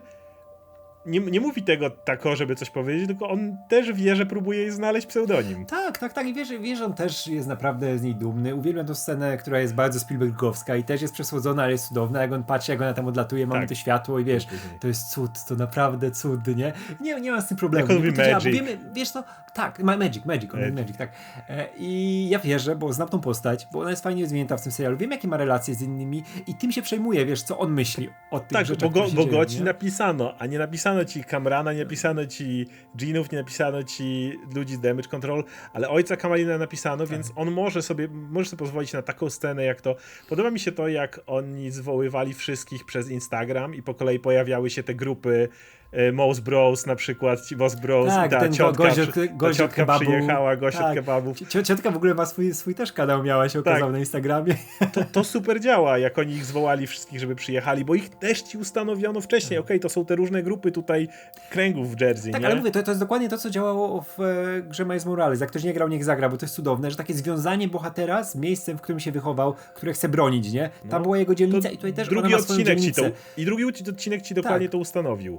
nie, 1.06 1.20
nie 1.20 1.40
mówi 1.40 1.62
tego 1.62 1.90
tako, 1.90 2.36
żeby 2.36 2.54
coś 2.56 2.70
powiedzieć, 2.70 3.06
tylko 3.06 3.28
on 3.28 3.56
też 3.68 3.92
wie, 3.92 4.16
że 4.16 4.26
próbuje 4.26 4.58
jej 4.60 4.70
znaleźć 4.70 5.06
pseudonim. 5.06 5.66
Tak, 5.66 5.98
tak, 5.98 6.12
tak. 6.12 6.26
I 6.26 6.34
wiesz, 6.34 6.48
wiesz, 6.60 6.80
on 6.80 6.94
też 6.94 7.26
jest 7.26 7.48
naprawdę 7.48 7.98
z 7.98 8.02
niej 8.02 8.14
dumny. 8.14 8.54
Uwielbiam 8.54 8.86
tę 8.86 8.94
scenę, 8.94 9.36
która 9.36 9.60
jest 9.60 9.74
bardzo 9.74 10.00
Spielbergowska 10.00 10.76
i 10.76 10.84
też 10.84 11.02
jest 11.02 11.14
przesłodzona, 11.14 11.62
ale 11.62 11.72
jest 11.72 11.88
cudowna. 11.88 12.22
Jak 12.22 12.32
on 12.32 12.44
patrzy, 12.44 12.72
jak 12.72 12.80
ona 12.80 12.94
tam 12.94 13.06
odlatuje, 13.06 13.46
mamy 13.46 13.60
Tak. 13.60 13.68
to 13.68 13.74
światło 13.74 14.18
i 14.18 14.24
wiesz, 14.24 14.46
to 14.80 14.88
jest 14.88 15.10
cud, 15.10 15.30
to 15.48 15.54
naprawdę 15.54 16.10
cud, 16.10 16.46
nie? 16.56 16.72
Nie, 17.00 17.20
nie 17.20 17.30
mam 17.30 17.42
z 17.42 17.46
tym 17.46 17.56
problemu. 17.56 17.86
Jak 17.86 17.90
on 17.90 17.96
mówi 18.06 18.16
działa, 18.16 18.32
magic. 18.32 18.52
wiemy, 18.54 18.78
wiesz 18.94 19.10
co, 19.10 19.24
tak, 19.54 19.78
ma, 19.78 19.96
magic, 19.96 20.24
magic, 20.24 20.54
on 20.54 20.60
Magic. 20.60 20.74
magic, 20.76 20.96
tak. 20.96 21.10
E, 21.48 21.68
I 21.78 22.28
ja 22.28 22.38
wierzę, 22.38 22.76
bo 22.76 22.92
znam 22.92 23.08
tą 23.08 23.20
postać, 23.20 23.68
bo 23.72 23.80
ona 23.80 23.90
jest 23.90 24.02
fajnie 24.02 24.22
rozwinięta 24.22 24.56
w 24.56 24.62
tym 24.62 24.72
serialu. 24.72 24.96
Wiem, 24.96 25.10
jakie 25.10 25.28
ma 25.28 25.36
relacje 25.36 25.74
z 25.74 25.82
innymi 25.82 26.22
i 26.46 26.54
tym 26.54 26.72
się 26.72 26.82
przejmuję, 26.82 27.26
wiesz, 27.26 27.42
co 27.42 27.58
on 27.58 27.72
myśli 27.72 28.08
o 28.30 28.40
tych 28.40 28.48
Tak, 28.48 28.66
rzeczach, 28.66 28.90
bo 28.90 29.00
go, 29.00 29.06
bo 29.14 29.26
go 29.26 29.46
ci 29.46 29.62
napisano, 29.62 30.34
a 30.38 30.46
nie 30.46 30.58
napisano 30.58 30.97
ci 31.04 31.24
Kamrana, 31.24 31.72
nie 31.72 31.84
napisano 31.84 32.26
ci 32.26 32.66
Jeanów, 33.00 33.32
nie 33.32 33.38
napisano 33.38 33.82
ci 33.82 34.32
ludzi 34.54 34.74
z 34.74 34.80
Damage 34.80 35.08
Control, 35.08 35.44
ale 35.72 35.88
ojca 35.88 36.16
Kamalina 36.16 36.58
napisano, 36.58 37.04
Tak. 37.04 37.08
więc 37.12 37.32
on 37.36 37.50
może 37.50 37.82
sobie, 37.82 38.08
może 38.08 38.50
sobie 38.50 38.58
pozwolić 38.58 38.92
na 38.92 39.02
taką 39.02 39.30
scenę 39.30 39.64
jak 39.64 39.80
to. 39.80 39.96
Podoba 40.28 40.50
mi 40.50 40.60
się 40.60 40.72
to, 40.72 40.88
jak 40.88 41.20
oni 41.26 41.70
zwoływali 41.70 42.34
wszystkich 42.34 42.84
przez 42.84 43.10
Instagram 43.10 43.74
i 43.74 43.82
po 43.82 43.94
kolei 43.94 44.18
pojawiały 44.18 44.70
się 44.70 44.82
te 44.82 44.94
grupy 44.94 45.48
Mouse 46.12 46.42
Bros 46.42 46.86
na 46.86 46.96
przykład, 46.96 47.38
Mouse 47.58 47.76
Bros 47.80 48.08
Tak, 48.08 48.30
ta 48.30 48.40
ten 48.40 48.52
ciotka, 48.52 48.82
gość 49.36 49.58
ta 49.58 49.64
ciotka 49.64 49.76
kebabu. 49.76 50.00
przyjechała, 50.04 50.52
od 50.52 50.60
Tak. 50.72 50.94
kebabów. 50.94 51.36
Cio- 51.38 51.62
Ciotka 51.62 51.90
w 51.90 51.96
ogóle 51.96 52.14
ma 52.14 52.26
swój, 52.26 52.54
swój 52.54 52.74
też 52.74 52.92
kanał, 52.92 53.22
miała 53.22 53.48
się 53.48 53.58
okazał 53.58 53.80
Tak. 53.80 53.92
na 53.92 53.98
Instagramie. 53.98 54.54
To, 54.92 55.00
to 55.12 55.24
super 55.24 55.60
działa, 55.60 55.98
jak 55.98 56.18
oni 56.18 56.32
ich 56.32 56.44
zwołali 56.44 56.86
wszystkich, 56.86 57.20
żeby 57.20 57.34
przyjechali, 57.34 57.84
bo 57.84 57.94
ich 57.94 58.08
też 58.08 58.42
ci 58.42 58.58
ustanowiono 58.58 59.20
wcześniej. 59.20 59.58
Okej, 59.58 59.80
to 59.80 59.88
są 59.88 60.04
te 60.04 60.16
różne 60.16 60.42
grupy 60.42 60.72
tutaj 60.72 61.08
kręgów 61.50 61.96
w 61.96 62.00
Jersey, 62.00 62.32
Tak, 62.32 62.40
nie? 62.42 62.46
ale 62.46 62.56
mówię, 62.56 62.70
to, 62.70 62.82
to 62.82 62.90
jest 62.90 63.00
dokładnie 63.00 63.28
to, 63.28 63.38
co 63.38 63.50
działało 63.50 64.02
w 64.02 64.20
e, 64.20 64.62
grze 64.62 64.84
Miles 64.84 65.06
Morales. 65.06 65.40
Jak 65.40 65.50
ktoś 65.50 65.64
nie 65.64 65.72
grał, 65.72 65.88
niech 65.88 66.04
zagra, 66.04 66.28
bo 66.28 66.36
to 66.36 66.46
jest 66.46 66.54
cudowne, 66.54 66.90
że 66.90 66.96
takie 66.96 67.14
związanie 67.14 67.68
bohatera 67.68 68.24
z 68.24 68.36
miejscem, 68.36 68.78
w 68.78 68.80
którym 68.80 69.00
się 69.00 69.12
wychował, 69.12 69.54
które 69.74 69.92
chce 69.92 70.08
bronić, 70.08 70.52
nie? 70.52 70.70
Tam 70.90 70.90
No, 70.90 71.00
była 71.00 71.18
jego 71.18 71.34
dzielnica 71.34 71.68
i 71.70 71.76
tutaj 71.76 71.92
też 71.92 72.08
drugi 72.08 72.26
ona 72.26 72.36
ma 72.36 72.42
swoją 72.42 72.58
odcinek 72.60 72.80
ci 72.80 72.92
to, 72.92 73.00
dzielnicę. 73.00 73.20
I 73.36 73.44
drugi 73.44 73.64
odcinek 73.64 74.22
ci 74.22 74.34
dokładnie 74.34 74.66
Tak. 74.66 74.72
to 74.72 74.78
ustanowił. 74.78 75.38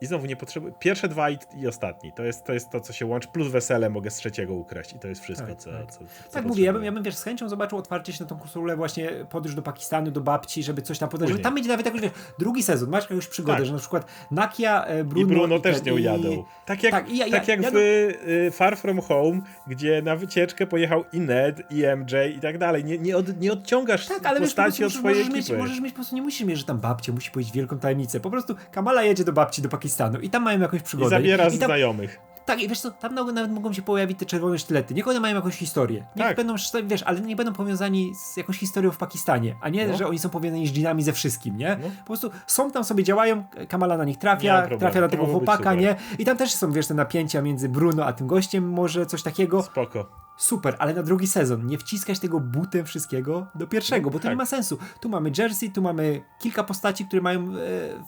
I 0.00 0.06
znowu 0.06 0.26
nie 0.26 0.36
potrzebuję. 0.36 0.72
Pierwsze 0.78 1.08
dwa 1.08 1.30
i, 1.30 1.38
i 1.56 1.66
ostatni. 1.66 2.12
To 2.12 2.22
jest, 2.24 2.44
to 2.44 2.52
jest 2.52 2.70
to, 2.70 2.80
co 2.80 2.92
się 2.92 3.06
łączy. 3.06 3.28
Plus 3.32 3.48
wesele 3.48 3.90
mogę 3.90 4.10
z 4.10 4.14
trzeciego 4.16 4.54
ukraść. 4.54 4.92
I 4.92 4.98
to 4.98 5.08
jest 5.08 5.22
wszystko, 5.22 5.46
Tak, 5.46 5.56
co, 5.58 5.70
tak. 5.72 5.92
co, 5.92 5.98
co. 5.98 6.32
Tak 6.32 6.44
mówię, 6.44 6.64
ja 6.64 6.72
bym, 6.72 6.84
ja 6.84 6.92
bym 6.92 7.02
wiesz, 7.02 7.16
z 7.16 7.22
chęcią 7.22 7.48
zobaczył 7.48 7.78
otwarcie 7.78 8.12
się 8.12 8.24
na 8.24 8.30
tą 8.30 8.38
konsolę, 8.38 8.76
właśnie 8.76 9.10
podróż 9.30 9.54
do 9.54 9.62
Pakistanu, 9.62 10.10
do 10.10 10.20
babci, 10.20 10.62
żeby 10.62 10.82
coś 10.82 10.98
tam 10.98 11.08
podać. 11.08 11.28
Żeby 11.28 11.40
tam 11.40 11.54
będzie 11.54 11.68
nawet 11.70 11.86
jakoś, 11.86 12.00
wiesz, 12.00 12.10
drugi 12.38 12.62
sezon, 12.62 12.90
masz 12.90 13.10
jakąś 13.10 13.26
przygodę, 13.26 13.58
Tak. 13.58 13.66
że 13.66 13.72
na 13.72 13.78
przykład 13.78 14.06
Nakia, 14.30 14.86
e, 14.86 15.00
I 15.00 15.04
Bruno, 15.04 15.26
Bruno 15.28 15.58
też 15.58 15.74
ten- 15.74 15.84
z 15.84 15.86
nią 15.86 15.96
i- 15.96 16.02
jadą. 16.02 16.44
Tak 16.66 16.82
jak, 16.82 16.92
Tak, 16.92 17.10
i 17.10 17.16
ja- 17.18 17.26
ja- 17.26 17.32
tak 17.32 17.48
jak 17.48 17.62
ja 17.62 17.70
w 17.70 17.76
y, 17.76 18.50
Far 18.52 18.76
From 18.76 19.00
Home, 19.00 19.40
gdzie 19.66 20.02
na 20.02 20.16
wycieczkę 20.16 20.66
pojechał 20.66 21.04
i 21.12 21.20
Ned, 21.20 21.60
i 21.70 21.82
MJ 21.96 22.14
i 22.36 22.40
tak 22.40 22.58
dalej. 22.58 22.84
Nie, 22.84 22.98
nie, 22.98 23.16
od, 23.16 23.40
nie 23.40 23.52
odciągasz 23.52 24.06
Tak, 24.06 24.26
ale 24.26 24.40
wiesz, 24.40 24.54
po 24.54 24.62
postaci 24.62 24.78
prostu 24.82 24.98
od 24.98 25.00
swojej 25.00 25.18
możesz, 25.18 25.34
mieć, 25.34 25.44
ekipy. 25.46 25.58
możesz 25.58 25.80
mieć, 25.80 25.92
po 25.92 25.96
prostu 25.96 26.16
nie 26.16 26.22
musisz 26.22 26.46
mieć, 26.46 26.58
że 26.58 26.64
tam 26.64 26.78
babcia 26.78 27.12
musi 27.12 27.30
powiedzieć 27.30 27.52
wielką 27.54 27.78
tajemnicę. 27.78 28.20
Po 28.20 28.30
prostu 28.30 28.54
Kamala 28.70 29.02
jedzie 29.02 29.24
do 29.24 29.32
babci 29.32 29.62
do 29.62 29.68
Pakistanu 29.68 29.87
i 30.20 30.30
tam 30.30 30.42
mają 30.42 30.60
jakąś 30.60 30.80
I 30.80 30.84
przygodę. 30.84 31.10
zabiera 31.10 31.44
I 31.48 31.58
tam, 31.58 31.66
znajomych. 31.66 32.20
Tak, 32.44 32.60
i 32.62 32.68
wiesz 32.68 32.80
co, 32.80 32.90
tam 32.90 33.14
nawet 33.14 33.34
nawet 33.34 33.52
mogą 33.52 33.72
się 33.72 33.82
pojawić 33.82 34.18
te 34.18 34.26
czerwone 34.26 34.58
sztylety. 34.58 34.94
Niech 34.94 35.08
one 35.08 35.20
mają 35.20 35.34
jakąś 35.36 35.54
historię. 35.54 36.06
Niech 36.16 36.26
Tak. 36.26 36.36
będą, 36.36 36.54
wiesz, 36.84 37.02
ale 37.02 37.20
nie 37.20 37.36
będą 37.36 37.52
powiązani 37.52 38.12
z 38.14 38.36
jakąś 38.36 38.58
historią 38.58 38.90
w 38.90 38.96
Pakistanie, 38.96 39.54
a 39.62 39.68
nie, 39.68 39.88
No. 39.88 39.96
że 39.96 40.06
oni 40.06 40.18
są 40.18 40.28
powiązani 40.28 40.66
z 40.66 40.72
dżinami 40.72 41.02
ze 41.02 41.12
wszystkim, 41.12 41.56
nie? 41.56 41.78
No. 41.82 41.88
Po 41.98 42.06
prostu 42.06 42.30
są 42.46 42.70
tam 42.70 42.84
sobie, 42.84 43.04
działają, 43.04 43.44
Kamala 43.68 43.96
na 43.96 44.04
nich 44.04 44.18
trafia, 44.18 44.68
trafia 44.78 45.00
na 45.00 45.08
tego 45.08 45.26
chłopaka, 45.26 45.74
nie? 45.74 45.96
I 46.18 46.24
tam 46.24 46.36
też 46.36 46.54
są, 46.54 46.72
wiesz, 46.72 46.86
te 46.86 46.94
napięcia 46.94 47.42
między 47.42 47.68
Bruno 47.68 48.04
a 48.04 48.12
tym 48.12 48.26
gościem, 48.26 48.70
może 48.70 49.06
coś 49.06 49.22
takiego. 49.22 49.62
Spoko. 49.62 50.27
Super, 50.38 50.76
ale 50.78 50.94
na 50.94 51.02
drugi 51.02 51.26
sezon 51.26 51.66
nie 51.66 51.78
wciskać 51.78 52.18
tego 52.18 52.40
butem 52.40 52.86
wszystkiego 52.86 53.46
do 53.54 53.66
pierwszego, 53.66 54.10
bo 54.10 54.18
to 54.18 54.22
tak. 54.22 54.32
nie 54.32 54.36
ma 54.36 54.46
sensu. 54.46 54.78
Tu 55.00 55.08
mamy 55.08 55.30
Jersey, 55.38 55.70
tu 55.70 55.82
mamy 55.82 56.20
kilka 56.38 56.64
postaci, 56.64 57.04
które 57.06 57.22
mają 57.22 57.40
e, 57.40 57.54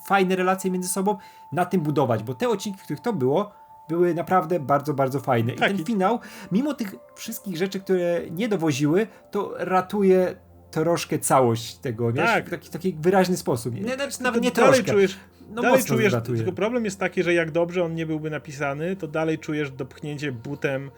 fajne 0.06 0.36
relacje 0.36 0.70
między 0.70 0.88
sobą, 0.88 1.16
na 1.52 1.64
tym 1.64 1.80
budować, 1.80 2.22
bo 2.22 2.34
te 2.34 2.48
odcinki, 2.48 2.78
w 2.80 2.82
których 2.82 3.00
to 3.00 3.12
było, 3.12 3.52
były 3.88 4.14
naprawdę 4.14 4.60
bardzo, 4.60 4.94
bardzo 4.94 5.20
fajne. 5.20 5.52
Tak, 5.52 5.70
I 5.70 5.74
ten 5.74 5.82
i- 5.82 5.86
finał, 5.86 6.18
mimo 6.52 6.74
tych 6.74 6.94
wszystkich 7.14 7.56
rzeczy, 7.56 7.80
które 7.80 8.20
nie 8.30 8.48
dowoziły, 8.48 9.06
to 9.30 9.54
ratuje 9.58 10.36
troszkę 10.70 11.18
całość 11.18 11.74
tego, 11.74 12.12
Tak. 12.12 12.46
w 12.46 12.50
taki, 12.50 12.70
taki 12.70 12.92
wyraźny 13.00 13.36
sposób. 13.36 13.74
Nie, 13.74 13.94
znaczy, 13.94 14.22
nawet 14.22 14.42
nie 14.42 14.50
dalej 14.50 14.72
troszkę. 14.74 14.92
czujesz, 14.92 15.16
no 15.50 15.62
dalej 15.62 15.84
czujesz, 15.84 16.14
tylko 16.26 16.52
problem 16.52 16.84
jest 16.84 16.98
taki, 17.00 17.22
że 17.22 17.34
jak 17.34 17.50
dobrze 17.50 17.84
on 17.84 17.94
nie 17.94 18.06
byłby 18.06 18.30
napisany, 18.30 18.96
to 18.96 19.08
dalej 19.08 19.38
czujesz 19.38 19.70
dopchnięcie 19.70 20.32
butem 20.32 20.90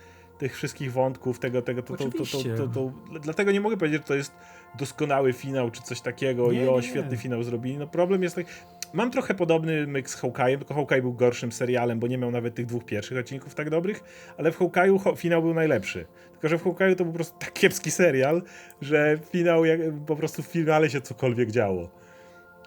tych 0.43 0.57
wszystkich 0.57 0.93
wątków, 0.93 1.38
tego, 1.38 1.62
tego, 1.62 1.82
to, 1.82 1.97
to, 1.97 2.05
to, 2.11 2.68
to, 2.68 2.93
Dlatego 3.20 3.53
nie 3.53 3.61
mogę 3.61 3.76
powiedzieć, 3.76 4.01
że 4.01 4.07
to 4.07 4.14
jest 4.14 4.32
doskonały 4.78 5.32
finał, 5.32 5.70
czy 5.70 5.82
coś 5.82 6.01
takiego 6.01 6.53
i 6.53 6.68
o, 6.68 6.82
świetny 6.82 7.16
finał 7.16 7.43
zrobili. 7.43 7.78
No 7.78 7.86
problem 7.86 8.22
jest 8.22 8.34
taki, 8.34 8.51
mam 8.93 9.11
trochę 9.11 9.34
podobny 9.34 9.86
myk 9.86 10.11
z 10.11 10.16
Hawkeye'em, 10.16 10.59
tylko 10.59 10.74
Hawkeye 10.74 11.03
był 11.03 11.12
gorszym 11.12 11.53
serialem, 11.53 12.01
bo 12.01 12.07
nie 12.07 12.18
miał 12.18 12.30
nawet 12.30 12.55
tych 12.55 12.66
dwóch 12.66 12.84
pierwszych 12.84 13.18
odcinków 13.18 13.55
tak 13.55 13.70
dobrych, 13.70 14.05
ale 14.38 14.53
w 14.53 14.59
Hawkeye'u 14.59 15.16
finał 15.16 15.43
był 15.43 15.55
najlepszy. 15.55 16.07
Tylko, 16.32 16.49
że 16.49 16.59
w 16.59 16.64
Hawkeye'u 16.64 16.97
to 16.97 17.05
był 17.05 17.12
po 17.12 17.16
prostu 17.16 17.38
tak 17.38 17.53
kiepski 17.53 17.90
serial, 17.90 18.43
że 18.80 19.18
finał, 19.32 19.64
jak, 19.64 19.80
po 20.07 20.16
prostu 20.16 20.43
w 20.43 20.47
finale 20.47 20.90
się 20.90 21.01
cokolwiek 21.01 21.51
działo. 21.51 21.88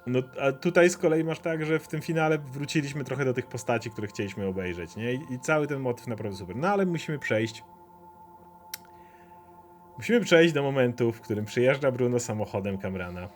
No, 0.07 0.19
a 0.41 0.51
tutaj 0.51 0.89
z 0.89 0.97
kolei 0.97 1.23
masz 1.23 1.39
tak, 1.39 1.65
że 1.65 1.79
w 1.79 1.87
tym 1.87 2.01
finale 2.01 2.37
wróciliśmy 2.37 3.03
trochę 3.03 3.25
do 3.25 3.33
tych 3.33 3.47
postaci, 3.47 3.89
które 3.89 4.07
chcieliśmy 4.07 4.47
obejrzeć, 4.47 4.95
nie? 4.95 5.13
I, 5.13 5.33
i 5.33 5.39
cały 5.39 5.67
ten 5.67 5.79
motyw 5.79 6.07
naprawdę 6.07 6.37
super. 6.37 6.55
No 6.55 6.67
ale 6.67 6.85
musimy 6.85 7.19
przejść. 7.19 7.63
Musimy 9.97 10.19
przejść 10.21 10.53
do 10.53 10.63
momentu, 10.63 11.11
w 11.11 11.21
którym 11.21 11.45
przyjeżdża 11.45 11.91
Bruno 11.91 12.19
samochodem 12.19 12.77
Kamrana. 12.77 13.29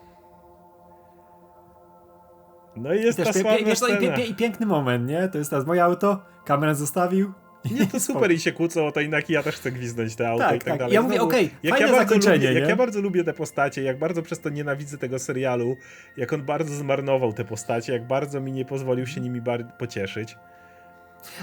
No 2.75 2.93
i 2.93 3.01
jest 3.01 3.17
Też 3.17 3.27
ta 3.27 3.33
pie, 3.33 3.65
pie, 3.65 3.75
sławna 3.75 3.97
i, 3.97 3.99
pie, 3.99 4.13
pie, 4.13 4.25
I 4.25 4.35
piękny 4.35 4.65
moment, 4.65 5.09
nie? 5.09 5.27
To 5.27 5.37
jest 5.37 5.49
teraz 5.49 5.65
moje 5.65 5.83
auto, 5.83 6.21
kamerę 6.45 6.75
zostawił. 6.75 7.33
Nie, 7.71 7.87
to 7.87 7.99
super 7.99 8.31
i 8.31 8.39
się 8.39 8.51
kłócą 8.51 8.87
o 8.87 8.91
to 8.91 9.01
inaki, 9.01 9.33
ja 9.33 9.43
też 9.43 9.55
chcę 9.55 9.71
gwizdnąć 9.71 10.15
te 10.15 10.29
auto 10.29 10.43
Tak, 10.43 10.55
i 10.55 10.59
tak, 10.59 10.67
tak. 10.67 10.79
dalej. 10.79 10.93
Ja 10.93 11.01
mówię, 11.01 11.15
Znowu, 11.15 11.29
okej, 11.29 11.49
jak 11.63 11.73
fajne 11.73 11.87
ja 11.87 11.93
bardzo 11.93 12.09
zakończenie, 12.09 12.47
lubię? 12.47 12.59
Jak 12.59 12.69
ja 12.69 12.75
bardzo 12.75 13.01
lubię 13.01 13.23
te 13.23 13.33
postacie, 13.33 13.83
jak 13.83 13.99
bardzo 13.99 14.21
przez 14.21 14.39
to 14.39 14.49
nienawidzę 14.49 14.97
tego 14.97 15.19
serialu, 15.19 15.77
jak 16.17 16.33
on 16.33 16.41
bardzo 16.41 16.75
zmarnował 16.75 17.33
te 17.33 17.45
postacie, 17.45 17.93
jak 17.93 18.07
bardzo 18.07 18.41
mi 18.41 18.51
nie 18.51 18.65
pozwolił 18.65 19.07
się 19.07 19.21
nimi 19.21 19.41
pocieszyć. 19.79 20.37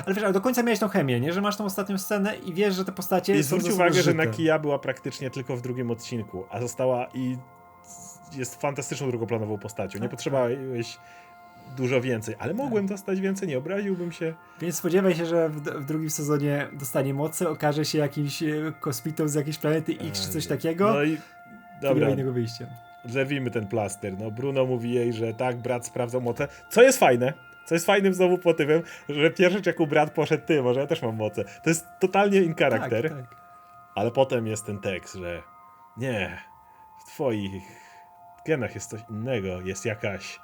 Ale 0.07 0.15
wiesz, 0.15 0.25
ale 0.25 0.33
do 0.33 0.41
końca 0.41 0.63
miałeś 0.63 0.79
tą 0.79 0.89
chemię, 0.89 1.21
nie? 1.21 1.33
Że 1.33 1.41
masz 1.41 1.57
tą 1.57 1.65
ostatnią 1.65 1.99
scenę 1.99 2.37
i 2.37 2.55
wiesz, 2.55 2.75
że 2.75 2.85
te 2.85 2.93
postacie 2.93 3.37
I 3.37 3.45
są 3.45 3.59
zwróć 3.59 3.75
uwagę, 3.75 3.95
że 3.95 4.03
zżyte. 4.03 4.17
Nakia 4.17 4.59
była 4.59 4.79
praktycznie 4.79 5.31
tylko 5.31 5.57
w 5.57 5.63
drugim 5.63 5.91
odcinku, 5.91 6.45
a 6.51 6.61
została 6.61 7.07
i 7.15 7.37
jest 8.37 8.61
fantastyczną 8.61 9.09
drugoplanową 9.09 9.59
postacią. 9.59 9.99
Nie 9.99 10.03
Tak, 10.03 10.11
potrzebowałeś 10.11 10.99
dużo 11.77 12.01
więcej, 12.01 12.35
ale 12.39 12.55
mogłem 12.55 12.87
dostać 12.87 13.21
więcej, 13.21 13.49
nie 13.49 13.59
obraziłbym 13.59 14.13
się. 14.13 14.35
Więc 14.61 14.77
spodziewaj 14.77 15.15
się, 15.15 15.27
że 15.27 15.49
w, 15.49 15.61
w 15.61 15.85
drugim 15.85 16.11
sezonie 16.11 16.69
dostanie 16.73 17.15
moce, 17.15 17.49
okaże 17.49 17.85
się 17.85 17.99
jakimś 17.99 18.43
e, 18.43 18.73
kosmitą 18.81 19.29
z 19.29 19.35
jakiejś 19.35 19.59
planety 19.59 19.93
X 20.01 20.27
czy 20.27 20.33
coś 20.33 20.47
takiego. 20.47 20.93
No 20.95 21.03
i 21.03 21.19
dobra, 21.83 22.11
innego 22.11 22.33
wyjścia. 22.33 22.67
zerwijmy 23.05 23.51
ten 23.51 23.67
plaster. 23.67 24.19
No 24.19 24.31
Bruno 24.31 24.67
mówi 24.67 24.93
jej, 24.93 25.13
że 25.13 25.35
tak, 25.35 25.57
brat 25.57 25.87
sprawdzał 25.87 26.21
moce, 26.21 26.49
co 26.71 26.83
jest 26.83 26.99
fajne. 26.99 27.33
Co 27.67 27.75
jest 27.75 27.87
fajnym 27.87 28.15
znowu 28.15 28.39
motywem, 28.45 28.83
że 29.09 29.31
pierwszy 29.31 29.63
jak 29.67 29.81
u 29.81 29.87
brat 29.87 30.11
poszedł 30.11 30.47
ty, 30.47 30.63
może 30.63 30.81
ja 30.81 30.87
też 30.87 31.03
mam 31.03 31.17
moce. 31.17 31.45
To 31.45 31.71
jest 31.71 31.87
totalnie 32.01 32.43
in 32.43 32.55
charakter. 32.55 33.09
Tak, 33.09 33.19
tak. 33.19 33.37
Ale 33.95 34.11
potem 34.11 34.47
jest 34.47 34.67
ten 34.67 34.79
tekst, 34.79 35.15
że 35.15 35.43
nie, 35.97 36.39
w 37.01 37.09
twoich 37.09 37.63
genach 38.47 38.75
jest 38.75 38.91
coś 38.91 39.01
innego, 39.11 39.61
jest 39.61 39.85
jakaś 39.85 40.41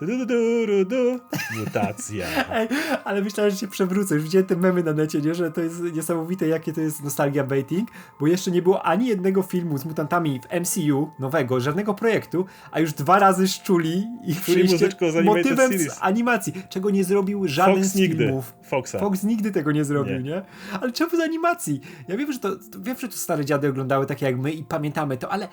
du, 0.00 0.06
du, 0.06 0.26
du, 0.66 0.84
du, 0.84 1.20
mutacja. 1.58 2.26
Ej, 2.52 2.68
ale 3.04 3.22
myślałem, 3.22 3.50
że 3.50 3.56
się 3.56 3.68
przewrócę. 3.68 4.14
Już 4.14 4.24
widziałem 4.24 4.46
te 4.46 4.56
memy 4.56 4.82
na 4.82 4.92
necie, 4.92 5.20
nie? 5.20 5.34
że 5.34 5.50
to 5.52 5.60
jest 5.60 5.82
niesamowite, 5.82 6.48
jakie 6.48 6.72
to 6.72 6.80
jest 6.80 7.04
nostalgia 7.04 7.44
baiting, 7.44 7.88
bo 8.20 8.26
jeszcze 8.26 8.50
nie 8.50 8.62
było 8.62 8.82
ani 8.82 9.06
jednego 9.06 9.42
filmu 9.42 9.78
z 9.78 9.84
mutantami 9.84 10.40
w 10.40 10.60
MCU 10.60 11.10
nowego, 11.18 11.60
żadnego 11.60 11.94
projektu, 11.94 12.46
a 12.70 12.80
już 12.80 12.92
dwa 12.92 13.18
razy 13.18 13.48
szczuli 13.48 14.06
ich 14.26 14.40
przyjście 14.40 14.88
motywem 15.24 15.70
series. 15.70 15.94
z 15.94 15.98
animacji, 16.00 16.52
czego 16.68 16.90
nie 16.90 17.04
zrobił 17.04 17.48
żaden 17.48 17.74
Fox 17.76 17.86
z 17.88 17.94
nigdy. 17.94 18.24
filmów. 18.24 18.52
Foxa. 18.62 18.98
Fox 18.98 19.22
nigdy 19.22 19.50
tego 19.50 19.72
nie 19.72 19.84
zrobił, 19.84 20.16
Nie. 20.16 20.22
nie? 20.22 20.42
Ale 20.80 20.92
czemu 20.92 21.10
z 21.16 21.20
animacji? 21.20 21.80
Ja 22.08 22.16
wiem, 22.16 22.32
że 22.32 22.38
to, 22.38 22.56
to 22.56 22.80
wiem, 22.80 22.96
że 22.98 23.08
to 23.08 23.16
stare 23.16 23.44
dziady 23.44 23.68
oglądały 23.68 24.06
tak 24.06 24.22
jak 24.22 24.38
my 24.38 24.52
i 24.52 24.64
pamiętamy 24.64 25.16
to, 25.16 25.32
ale 25.32 25.48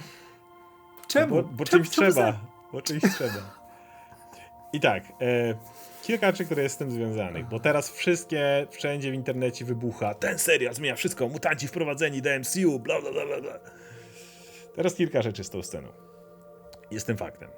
czemu? 1.07 1.35
Bo, 1.35 1.43
bo 1.43 1.65
czemu, 1.65 1.83
czymś 1.83 1.95
czemu 1.95 2.11
trzeba. 2.11 2.31
za- 2.31 2.39
Bo 2.73 2.81
czymś 2.81 3.01
trzeba. 3.15 3.62
I 4.73 4.79
tak, 4.79 5.03
e, 5.21 5.53
kilka 6.03 6.27
rzeczy, 6.27 6.45
które 6.45 6.63
jest 6.63 6.75
z 6.75 6.77
tym 6.77 6.91
związanych, 6.91 7.45
bo 7.49 7.59
teraz 7.59 7.89
wszystkie, 7.91 8.67
wszędzie 8.71 9.11
w 9.11 9.13
internecie 9.13 9.65
wybucha, 9.65 10.13
ten 10.13 10.39
serial 10.39 10.73
zmienia 10.73 10.95
wszystko, 10.95 11.27
mutanci 11.27 11.67
wprowadzeni 11.67 12.21
do 12.21 12.29
MCU, 12.39 12.79
bla 12.79 13.01
bla 13.01 13.11
bla 13.11 13.41
bla. 13.41 13.59
Teraz 14.75 14.95
kilka 14.95 15.21
rzeczy 15.21 15.43
z 15.43 15.49
tą 15.49 15.63
sceną. 15.63 15.87
Jest 16.91 17.07
tym 17.07 17.17
faktem. 17.17 17.49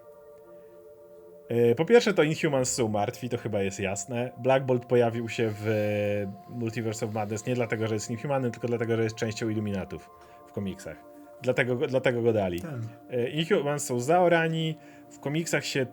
Yy, 1.50 1.76
Po 1.76 1.86
pierwsze 1.86 2.14
to 2.14 2.24
Inhumans 2.24 2.74
są 2.74 2.88
martwi, 2.88 3.30
to 3.30 3.38
chyba 3.38 3.62
jest 3.62 3.80
jasne. 3.80 4.32
Black 4.38 4.66
Bolt 4.66 4.86
pojawił 4.86 5.30
się 5.30 5.50
w 5.50 5.68
e, 5.68 6.54
Multiverse 6.54 7.06
of 7.06 7.14
Madness 7.14 7.46
nie 7.46 7.56
dlatego, 7.56 7.88
że 7.88 7.94
jest 7.94 8.12
Inhumanem, 8.12 8.52
tylko 8.52 8.68
dlatego, 8.68 8.96
że 8.98 9.04
jest 9.04 9.16
częścią 9.16 9.50
Illuminatów 9.50 10.10
w 10.48 10.52
komiksach. 10.52 10.98
Dlatego, 11.42 11.76
go- 11.76 11.88
dlatego 11.88 12.22
go 12.22 12.34
dali. 12.34 12.62
Tak. 12.62 12.72
E, 13.10 13.30
Inhumans 13.30 13.86
są 13.86 14.00
zaorani, 14.00 14.78
w 15.12 15.20
komiksach 15.20 15.66
się 15.66 15.86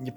nie, 0.00 0.12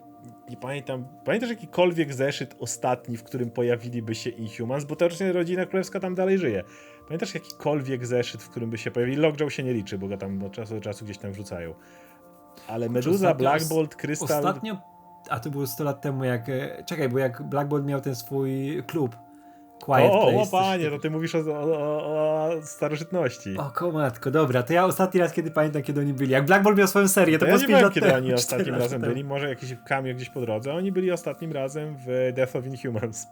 nie 0.49 0.57
pamiętam, 0.57 1.05
pamiętasz 1.25 1.49
jakikolwiek 1.49 2.13
zeszyt 2.13 2.55
ostatni, 2.59 3.17
w 3.17 3.23
którym 3.23 3.49
pojawiliby 3.51 4.15
się 4.15 4.29
Inhumans, 4.29 4.83
bo 4.85 4.95
teoretycznie 4.95 5.31
rodzina 5.33 5.65
królewska 5.65 5.99
tam 5.99 6.15
dalej 6.15 6.37
żyje. 6.37 6.63
Pamiętasz 7.07 7.33
jakikolwiek 7.33 8.05
zeszyt, 8.05 8.43
w 8.43 8.49
którym 8.49 8.69
by 8.69 8.77
się 8.77 8.91
pojawili? 8.91 9.17
Lockjaw 9.17 9.53
się 9.53 9.63
nie 9.63 9.73
liczy, 9.73 9.97
bo 9.97 10.07
go 10.07 10.17
tam 10.17 10.43
od 10.43 10.51
czasu 10.53 10.73
do 10.75 10.81
czasu 10.81 11.05
gdzieś 11.05 11.17
tam 11.17 11.31
wrzucają. 11.31 11.73
Ale 12.67 12.89
Medusa, 12.89 13.27
ostatnio- 13.27 13.37
Black 13.37 13.67
Bolt, 13.67 13.95
Krystal... 13.95 14.37
Ostatnio, 14.45 14.77
a 15.29 15.39
to 15.39 15.49
było 15.49 15.67
100 15.67 15.83
lat 15.83 16.01
temu, 16.01 16.23
jak. 16.23 16.49
e, 16.49 16.83
Czekaj, 16.85 17.09
bo 17.09 17.19
jak 17.19 17.43
Black 17.43 17.67
Bolt 17.69 17.85
miał 17.85 18.01
ten 18.01 18.15
swój 18.15 18.83
klub. 18.87 19.15
Quiet 19.85 20.11
O, 20.11 20.21
Place. 20.31 20.37
o, 20.49 20.61
panie, 20.61 20.89
to 20.89 20.99
ty 20.99 21.09
mówisz 21.09 21.35
o, 21.35 21.39
o, 21.39 21.63
o, 21.63 22.49
starożytności. 22.61 23.57
O, 23.57 23.71
komatko, 23.71 24.31
dobra, 24.31 24.63
to 24.63 24.73
ja 24.73 24.85
ostatni 24.85 25.19
raz, 25.19 25.33
kiedy 25.33 25.51
pamiętam, 25.51 25.81
kiedy 25.81 25.99
oni 26.01 26.13
byli. 26.13 26.31
Jak 26.31 26.45
Black 26.45 26.63
Bolt 26.63 26.77
miał 26.77 26.87
swoją 26.87 27.07
serię, 27.07 27.39
to, 27.39 27.45
To 27.45 27.51
ja 27.51 27.57
nie 27.57 27.67
wiem, 27.67 27.91
kiedy 27.91 28.15
oni 28.15 28.33
ostatnim 28.43 28.75
razem 28.75 29.01
temu. 29.01 29.13
byli, 29.13 29.23
może 29.23 29.49
jakiś 29.49 29.75
cameo 29.87 30.13
gdzieś 30.15 30.29
po 30.29 30.41
drodze. 30.41 30.73
Oni 30.73 30.91
byli 30.91 31.11
ostatnim 31.11 31.51
razem 31.51 31.95
w 32.07 32.31
Death 32.35 32.55
of 32.55 32.65
Inhumans. 32.65 33.27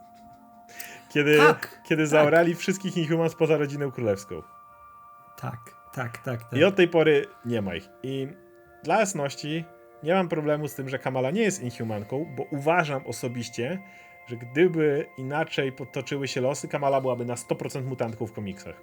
Kiedy, 1.14 1.38
Tak, 1.38 1.82
kiedy 1.90 2.04
tak. 2.04 2.10
zaorali 2.10 2.56
wszystkich 2.56 2.98
Inhumans 2.98 3.36
poza 3.36 3.58
rodzinę 3.58 3.92
królewską. 3.92 4.42
Tak, 5.42 5.58
tak, 5.94 6.18
tak, 6.18 6.44
tak. 6.44 6.60
I 6.60 6.64
od 6.64 6.76
tej 6.76 6.88
pory 6.88 7.26
nie 7.46 7.62
ma 7.62 7.76
ich. 7.76 7.90
I 8.04 8.28
dla 8.84 9.00
jasności, 9.00 9.66
nie 10.04 10.14
mam 10.14 10.30
problemu 10.30 10.68
z 10.68 10.76
tym, 10.76 10.90
że 10.90 11.00
Kamala 11.00 11.32
nie 11.32 11.42
jest 11.42 11.62
Inhumanką, 11.64 12.26
bo 12.38 12.44
uważam 12.52 13.08
osobiście, 13.08 13.80
że 14.28 14.38
gdyby 14.38 15.06
inaczej 15.18 15.72
potoczyły 15.72 16.28
się 16.28 16.42
losy, 16.42 16.68
Kamala 16.68 17.02
byłaby 17.02 17.26
na 17.26 17.36
100% 17.36 17.84
mutantką 17.84 18.28
w 18.28 18.32
komiksach. 18.34 18.82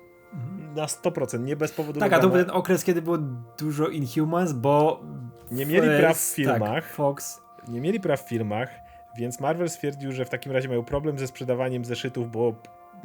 Na 0.75 0.87
100%, 0.87 1.41
nie 1.41 1.57
bez 1.57 1.73
powodu. 1.73 2.01
Tak, 2.01 2.13
a 2.13 2.19
to 2.19 2.29
był 2.29 2.45
ten 2.45 2.51
okres, 2.51 2.85
kiedy 2.85 3.03
było 3.03 3.19
dużo 3.59 3.89
Inhumans, 3.89 4.53
bo... 4.53 5.01
Nie 5.51 5.67
mieli 5.67 5.99
praw 5.99 6.19
w 6.19 6.35
filmach. 6.35 6.85
Tak, 6.85 6.85
Fox... 6.85 7.41
nie 7.69 7.81
mieli 7.81 8.01
praw 8.01 8.23
w 8.23 8.29
firmach, 8.29 8.69
więc 9.19 9.41
Marvel 9.41 9.71
stwierdził, 9.71 10.13
że 10.13 10.25
w 10.25 10.31
takim 10.31 10.53
razie 10.53 10.69
mają 10.69 10.85
problem 10.85 11.19
ze 11.19 11.27
sprzedawaniem 11.27 11.85
zeszytów, 11.85 12.31
bo 12.31 12.55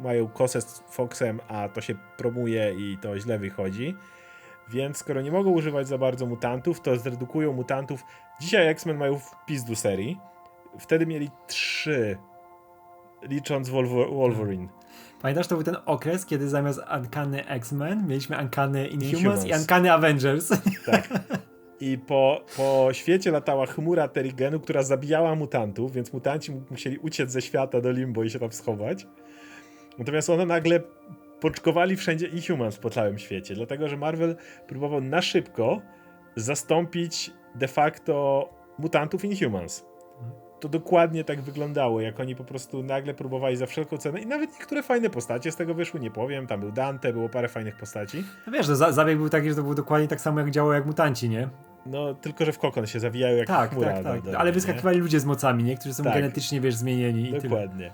mają 0.00 0.28
kosę 0.28 0.60
z 0.60 0.82
Foxem, 0.90 1.40
a 1.48 1.68
to 1.68 1.80
się 1.80 1.94
promuje 2.16 2.74
i 2.74 2.98
to 2.98 3.18
źle 3.18 3.38
wychodzi. 3.38 3.96
Więc 4.70 4.96
skoro 4.96 5.22
nie 5.22 5.32
mogą 5.32 5.50
używać 5.50 5.88
za 5.88 5.98
bardzo 5.98 6.26
mutantów, 6.26 6.80
to 6.80 6.96
zredukują 6.96 7.52
mutantów. 7.52 8.04
Dzisiaj 8.40 8.68
X-Men 8.68 8.96
mają 8.96 9.18
wpis 9.18 9.64
do 9.64 9.76
serii. 9.76 10.20
Wtedy 10.78 11.06
mieli 11.06 11.30
trzy, 11.46 12.16
licząc 13.22 13.68
Wolver- 13.70 14.12
Wolverine. 14.14 14.68
Pamiętasz, 15.22 15.46
to 15.46 15.54
był 15.54 15.64
ten 15.64 15.76
okres, 15.86 16.26
kiedy 16.26 16.48
zamiast 16.48 16.80
Uncanny 16.98 17.46
X-Men 17.48 18.06
mieliśmy 18.06 18.38
Uncanny 18.42 18.88
Inhumans, 18.88 19.14
Inhumans. 19.20 19.44
i 19.46 19.52
Uncanny 19.60 19.92
Avengers. 19.92 20.48
Tak. 20.86 21.08
I 21.80 21.98
po, 21.98 22.40
po 22.56 22.88
świecie 22.92 23.30
latała 23.30 23.66
chmura 23.66 24.08
Terrigenu, 24.08 24.60
która 24.60 24.82
zabijała 24.82 25.34
mutantów, 25.34 25.92
więc 25.92 26.12
mutanci 26.12 26.52
mu- 26.52 26.62
musieli 26.70 26.98
uciec 26.98 27.30
ze 27.30 27.42
świata 27.42 27.80
do 27.80 27.90
limbo 27.90 28.22
i 28.24 28.30
się 28.30 28.38
tam 28.38 28.52
schować. 28.52 29.06
Natomiast 29.98 30.30
one 30.30 30.46
nagle 30.46 30.80
poczkowali 31.40 31.96
wszędzie 31.96 32.26
Inhumans 32.26 32.78
po 32.78 32.90
całym 32.90 33.18
świecie, 33.18 33.54
dlatego 33.54 33.88
że 33.88 33.96
Marvel 33.96 34.36
próbował 34.66 35.00
na 35.00 35.22
szybko 35.22 35.80
zastąpić 36.36 37.30
de 37.54 37.68
facto 37.68 38.48
mutantów 38.78 39.24
Inhumans. 39.24 39.84
To 40.64 40.68
dokładnie 40.68 41.24
tak 41.24 41.40
wyglądało, 41.42 42.00
jak 42.00 42.20
oni 42.20 42.36
po 42.36 42.44
prostu 42.44 42.82
nagle 42.82 43.14
próbowali 43.14 43.56
za 43.56 43.66
wszelką 43.66 43.96
cenę 43.96 44.20
i 44.20 44.26
nawet 44.26 44.50
niektóre 44.58 44.82
fajne 44.82 45.10
postacie 45.10 45.52
z 45.52 45.56
tego 45.56 45.74
wyszły, 45.74 46.00
nie 46.00 46.10
powiem, 46.10 46.46
tam 46.46 46.60
był 46.60 46.72
Dante, 46.72 47.12
było 47.12 47.28
parę 47.28 47.48
fajnych 47.48 47.76
postaci. 47.76 48.24
No 48.46 48.52
wiesz, 48.52 48.66
za- 48.66 48.92
zabieg 48.92 49.18
był 49.18 49.28
taki, 49.28 49.48
że 49.48 49.54
to 49.54 49.62
było 49.62 49.74
dokładnie 49.74 50.08
tak 50.08 50.20
samo, 50.20 50.40
jak 50.40 50.50
działało 50.50 50.74
jak 50.74 50.86
mutanci, 50.86 51.28
nie? 51.28 51.48
No, 51.86 52.14
tylko 52.14 52.44
że 52.44 52.52
w 52.52 52.58
kokon 52.58 52.86
się 52.86 53.00
zawijają 53.00 53.36
jak 53.36 53.46
Tak, 53.46 53.70
chmura. 53.70 53.92
tak, 53.92 54.02
tak. 54.04 54.22
dole, 54.22 54.38
Ale 54.38 54.52
wyskakiwali 54.52 54.98
ludzie 55.00 55.20
z 55.20 55.24
mocami, 55.24 55.64
nie? 55.64 55.76
Którzy 55.76 55.94
są 55.94 56.04
Tak. 56.04 56.14
genetycznie, 56.14 56.60
wiesz, 56.60 56.74
zmienieni. 56.74 57.32
Dokładnie. 57.42 57.92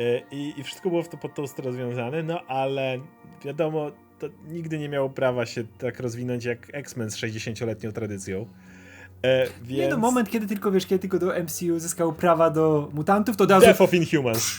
E, 0.00 0.18
I, 0.30 0.60
I 0.60 0.62
wszystko 0.62 0.88
było 0.90 1.02
w 1.02 1.08
to, 1.08 1.16
pod 1.16 1.34
tą 1.34 1.46
stronę 1.46 1.70
rozwiązane, 1.70 2.22
no 2.22 2.40
ale 2.48 2.98
wiadomo, 3.44 3.90
to 4.18 4.26
nigdy 4.48 4.78
nie 4.78 4.88
miało 4.88 5.10
prawa 5.10 5.46
się 5.46 5.64
tak 5.78 6.00
rozwinąć 6.00 6.44
jak 6.44 6.58
X-Men 6.72 7.10
z 7.10 7.16
60-letnią 7.16 7.92
tradycją. 7.92 8.46
E, 9.24 9.46
więc... 9.62 9.80
Nie 9.80 9.88
no, 9.88 9.96
moment, 9.96 10.30
kiedy 10.30 10.46
tylko, 10.46 10.70
wiesz, 10.70 10.86
kiedy 10.86 10.98
tylko 10.98 11.18
do 11.18 11.42
MCU 11.42 11.78
zyskał 11.78 12.12
prawa 12.12 12.50
do 12.50 12.90
mutantów, 12.94 13.36
to 13.36 13.46
razu 13.46 13.66
Death 13.66 13.80
of 13.80 13.94
Inhumans. 13.94 14.56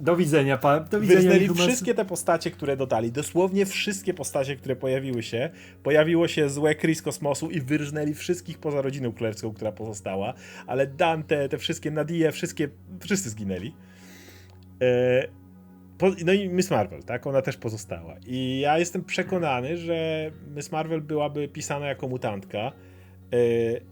do 0.00 0.16
widzenia, 0.16 0.58
pa, 0.58 0.80
do 0.80 1.00
widzenia. 1.00 1.20
Wyznali 1.20 1.42
Inhumans. 1.42 1.66
wszystkie 1.66 1.94
te 1.94 2.04
postacie, 2.04 2.50
które 2.50 2.76
dodali. 2.76 3.12
Dosłownie 3.12 3.66
wszystkie 3.66 4.14
postacie, 4.14 4.56
które 4.56 4.76
pojawiły 4.76 5.22
się. 5.22 5.50
Pojawiło 5.82 6.28
się 6.28 6.48
złe 6.48 6.74
Chris 6.74 7.02
Kosmosu 7.02 7.50
i 7.50 7.60
wyrżnęli 7.60 8.14
wszystkich 8.14 8.58
poza 8.58 8.82
rodziną 8.82 9.12
królewską, 9.12 9.54
która 9.54 9.72
pozostała. 9.72 10.34
Ale 10.66 10.86
Dante, 10.86 11.48
te 11.48 11.58
wszystkie 11.58 11.90
Nadie, 11.90 12.32
wszystkie, 12.32 12.68
wszyscy 13.00 13.30
zginęli. 13.30 13.74
E, 14.82 15.28
po, 15.98 16.10
no 16.24 16.32
i 16.32 16.48
Miss 16.48 16.70
Marvel, 16.70 17.02
tak? 17.02 17.26
Ona 17.26 17.42
też 17.42 17.56
pozostała. 17.56 18.16
I 18.26 18.60
ja 18.60 18.78
jestem 18.78 19.04
przekonany, 19.04 19.76
że 19.76 20.30
Miss 20.56 20.72
Marvel 20.72 21.00
byłaby 21.00 21.48
pisana 21.48 21.86
jako 21.86 22.08
mutantka. 22.08 22.72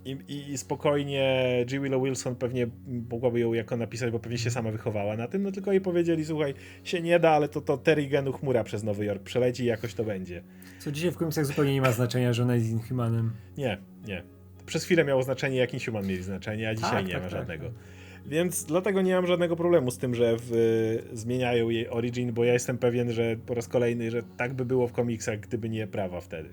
I, 0.04 0.16
i, 0.28 0.52
I 0.52 0.58
spokojnie 0.58 1.46
G. 1.68 1.80
Willow 1.80 2.02
Wilson 2.04 2.36
pewnie 2.36 2.66
mogłaby 3.10 3.40
ją 3.40 3.52
jako 3.54 3.76
napisać, 3.76 4.10
bo 4.10 4.18
pewnie 4.18 4.38
się 4.38 4.50
sama 4.50 4.70
wychowała 4.70 5.16
na 5.16 5.28
tym, 5.28 5.42
no 5.42 5.52
tylko 5.52 5.72
jej 5.72 5.80
powiedzieli, 5.80 6.24
słuchaj, 6.24 6.54
się 6.84 7.00
nie 7.02 7.18
da, 7.20 7.30
ale 7.30 7.48
to, 7.48 7.60
to 7.60 7.76
Terry 7.78 8.06
Genu 8.06 8.32
chmura 8.32 8.64
przez 8.64 8.82
Nowy 8.82 9.04
Jork 9.04 9.22
przeleci 9.22 9.62
i 9.62 9.66
jakoś 9.66 9.94
to 9.94 10.04
będzie. 10.04 10.42
Co 10.78 10.92
dzisiaj 10.92 11.10
w 11.10 11.16
komiksach 11.16 11.46
zupełnie 11.46 11.74
nie 11.74 11.80
ma 11.80 11.92
znaczenia, 11.92 12.32
że 12.32 12.42
ona 12.42 12.54
jest 12.54 12.70
Inhumanem. 12.70 13.32
Nie, 13.58 13.78
nie. 14.06 14.22
Przez 14.66 14.84
chwilę 14.84 15.04
miało 15.04 15.22
znaczenie, 15.22 15.56
jak 15.56 15.74
Inhuman 15.74 16.06
mieli 16.06 16.22
znaczenie, 16.22 16.68
a 16.68 16.74
dzisiaj 16.74 16.90
Tak, 16.90 17.06
nie 17.06 17.12
tak, 17.12 17.22
ma 17.22 17.28
tak, 17.28 17.38
żadnego. 17.38 17.64
tak. 17.64 17.74
Więc 18.26 18.64
dlatego 18.64 19.02
nie 19.02 19.14
mam 19.14 19.26
żadnego 19.26 19.56
problemu 19.56 19.90
z 19.90 19.98
tym, 19.98 20.14
że 20.14 20.36
w, 20.40 20.52
zmieniają 21.12 21.68
jej 21.68 21.88
origin, 21.88 22.32
bo 22.32 22.44
ja 22.44 22.52
jestem 22.52 22.78
pewien, 22.78 23.12
że 23.12 23.36
po 23.46 23.54
raz 23.54 23.68
kolejny, 23.68 24.10
że 24.10 24.22
tak 24.36 24.54
by 24.54 24.64
było 24.64 24.88
w 24.88 24.92
komiksach, 24.92 25.40
gdyby 25.40 25.68
nie 25.68 25.86
prawa 25.86 26.20
wtedy. 26.20 26.48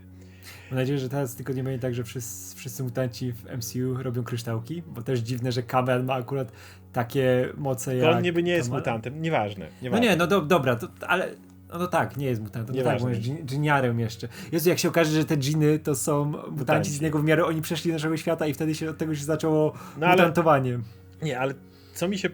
Mam 0.72 0.80
nadzieję, 0.80 1.00
że 1.00 1.10
teraz 1.10 1.36
tylko 1.36 1.54
nie 1.54 1.64
będzie 1.64 1.80
tak, 1.80 1.96
że 1.96 2.04
wszyscy, 2.04 2.56
wszyscy 2.58 2.84
mutanci 2.84 3.32
w 3.32 3.44
MCU 3.58 4.04
robią 4.04 4.24
kryształki, 4.24 4.82
bo 4.88 5.02
też 5.02 5.20
dziwne, 5.20 5.52
że 5.52 5.64
Kamel 5.64 6.04
ma 6.04 6.14
akurat 6.14 6.52
takie 6.94 7.50
moce 7.58 7.96
jak 7.96 8.16
on 8.16 8.22
niby 8.24 8.44
nie 8.44 8.52
jest 8.52 8.72
mutantem, 8.72 9.22
nieważne. 9.22 9.66
No 9.66 9.72
nieważne. 9.82 10.06
nie, 10.06 10.16
no 10.16 10.28
do, 10.28 10.42
dobra, 10.42 10.76
to, 10.76 10.88
ale 11.08 11.30
no, 11.70 11.80
no 11.80 11.88
tak, 11.88 12.18
nie 12.18 12.26
jest 12.26 12.42
mutantem. 12.42 12.76
No 12.76 12.84
tak, 12.84 13.02
bo 13.02 13.10
jest 13.10 13.22
dżin- 13.22 13.46
dżiniarem 13.46 14.00
jeszcze. 14.00 14.28
Jezu, 14.52 14.70
jak 14.70 14.80
się 14.80 14.90
okaże, 14.90 15.12
że 15.12 15.26
te 15.26 15.38
dżiny 15.38 15.80
to 15.80 15.96
są 15.96 16.26
mutanci, 16.26 16.52
Mutanci. 16.60 16.92
z 16.92 17.00
innego 17.02 17.20
wymiaru, 17.20 17.46
oni 17.46 17.62
przeszli 17.62 17.92
do 17.92 17.96
naszego 17.96 18.18
świata 18.18 18.48
i 18.48 18.54
wtedy 18.54 18.76
się 18.76 18.90
od 18.90 18.98
tego 18.98 19.16
się 19.16 19.24
zaczęło 19.26 19.74
No 19.98 20.08
ale- 20.08 20.16
mutantowanie. 20.16 20.80
Nie, 21.22 21.40
ale 21.40 21.54
co 21.94 22.08
mi 22.08 22.18
się 22.18 22.30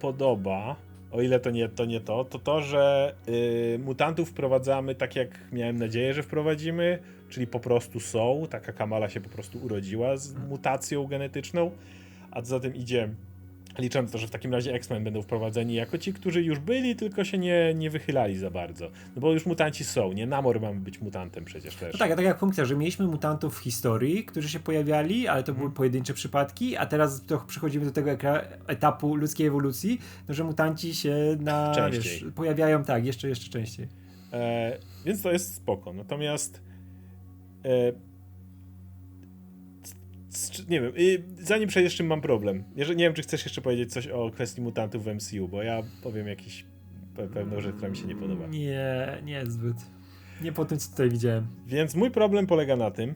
podoba, 0.00 0.76
o 1.10 1.22
ile 1.22 1.40
to 1.40 1.50
nie 1.50 1.68
to, 1.68 1.84
nie 1.84 2.00
to, 2.00 2.24
to 2.24 2.38
to, 2.38 2.60
że 2.62 3.14
y, 3.28 3.78
mutantów 3.84 4.28
wprowadzamy 4.30 4.94
tak, 4.94 5.16
jak 5.16 5.28
miałem 5.52 5.76
nadzieję, 5.76 6.14
że 6.14 6.22
wprowadzimy, 6.22 6.98
czyli 7.28 7.46
po 7.46 7.60
prostu 7.60 8.00
są. 8.00 8.46
Taka 8.50 8.72
Kamala 8.72 9.08
się 9.08 9.20
po 9.20 9.28
prostu 9.28 9.58
urodziła 9.58 10.16
z 10.16 10.34
mutacją 10.34 11.06
genetyczną, 11.06 11.70
a 12.30 12.42
co 12.42 12.48
za 12.48 12.60
tym 12.60 12.74
idzie. 12.74 13.08
Liczę 13.78 14.02
na 14.02 14.08
to, 14.08 14.18
że 14.18 14.26
w 14.26 14.30
takim 14.30 14.52
razie 14.52 14.74
X-Men 14.74 15.04
będą 15.04 15.22
wprowadzeni 15.22 15.74
jako 15.74 15.98
ci, 15.98 16.12
którzy 16.12 16.42
już 16.42 16.58
byli, 16.58 16.96
tylko 16.96 17.24
się 17.24 17.38
nie, 17.38 17.74
nie 17.74 17.90
wychylali 17.90 18.38
za 18.38 18.50
bardzo. 18.50 18.90
No 19.16 19.20
bo 19.20 19.32
już 19.32 19.46
mutanci 19.46 19.84
są, 19.84 20.12
nie? 20.12 20.26
Namor 20.26 20.60
mamy 20.60 20.80
być 20.80 21.00
mutantem 21.00 21.44
przecież 21.44 21.74
też. 21.74 21.92
No 21.92 21.98
tak, 21.98 22.10
a 22.10 22.16
tak 22.16 22.24
jak 22.24 22.38
komiksach, 22.38 22.66
że 22.66 22.76
mieliśmy 22.76 23.06
mutantów 23.06 23.58
w 23.58 23.62
historii, 23.62 24.24
którzy 24.24 24.48
się 24.48 24.60
pojawiali, 24.60 25.28
ale 25.28 25.42
to 25.42 25.52
Mhm. 25.52 25.58
były 25.58 25.76
pojedyncze 25.76 26.14
przypadki, 26.14 26.76
a 26.76 26.86
teraz 26.86 27.22
to 27.26 27.38
przechodzimy 27.46 27.84
do 27.84 27.90
tego 27.90 28.10
etapu 28.66 29.14
ludzkiej 29.14 29.46
ewolucji, 29.46 29.98
no, 30.28 30.34
że 30.34 30.44
mutanci 30.44 30.94
się 30.94 31.36
na, 31.40 31.74
wiesz, 31.92 32.24
pojawiają 32.34 32.84
tak, 32.84 33.06
jeszcze, 33.06 33.28
jeszcze 33.28 33.50
częściej. 33.50 33.88
E, 34.32 34.78
więc 35.04 35.22
to 35.22 35.32
jest 35.32 35.54
spoko. 35.54 35.92
Natomiast 35.92 36.67
nie 40.68 40.80
wiem, 40.80 40.92
y, 40.98 41.22
zanim 41.40 41.68
przejdziesz, 41.68 41.96
czym 41.96 42.06
mam 42.06 42.20
problem. 42.20 42.64
Nie 42.76 42.84
wiem, 42.84 43.14
czy 43.14 43.22
chcesz 43.22 43.44
jeszcze 43.44 43.60
powiedzieć 43.60 43.92
coś 43.92 44.06
o 44.06 44.30
kwestii 44.30 44.60
mutantów 44.60 45.04
w 45.04 45.14
MCU, 45.14 45.48
bo 45.48 45.62
ja 45.62 45.82
powiem 46.02 46.28
jakiś 46.28 46.64
pe- 47.16 47.28
pewną 47.28 47.60
rzecz, 47.60 47.74
która 47.76 47.88
mi 47.90 47.96
się 47.96 48.06
nie 48.06 48.16
podoba. 48.16 48.46
Nie, 48.46 49.18
nie 49.24 49.46
zbyt. 49.46 49.76
Nie 50.42 50.52
po 50.52 50.64
tym, 50.64 50.78
co 50.78 50.90
tutaj 50.90 51.10
widziałem. 51.10 51.46
Więc 51.66 51.94
mój 51.94 52.10
problem 52.10 52.46
polega 52.46 52.76
na 52.76 52.90
tym, 52.90 53.14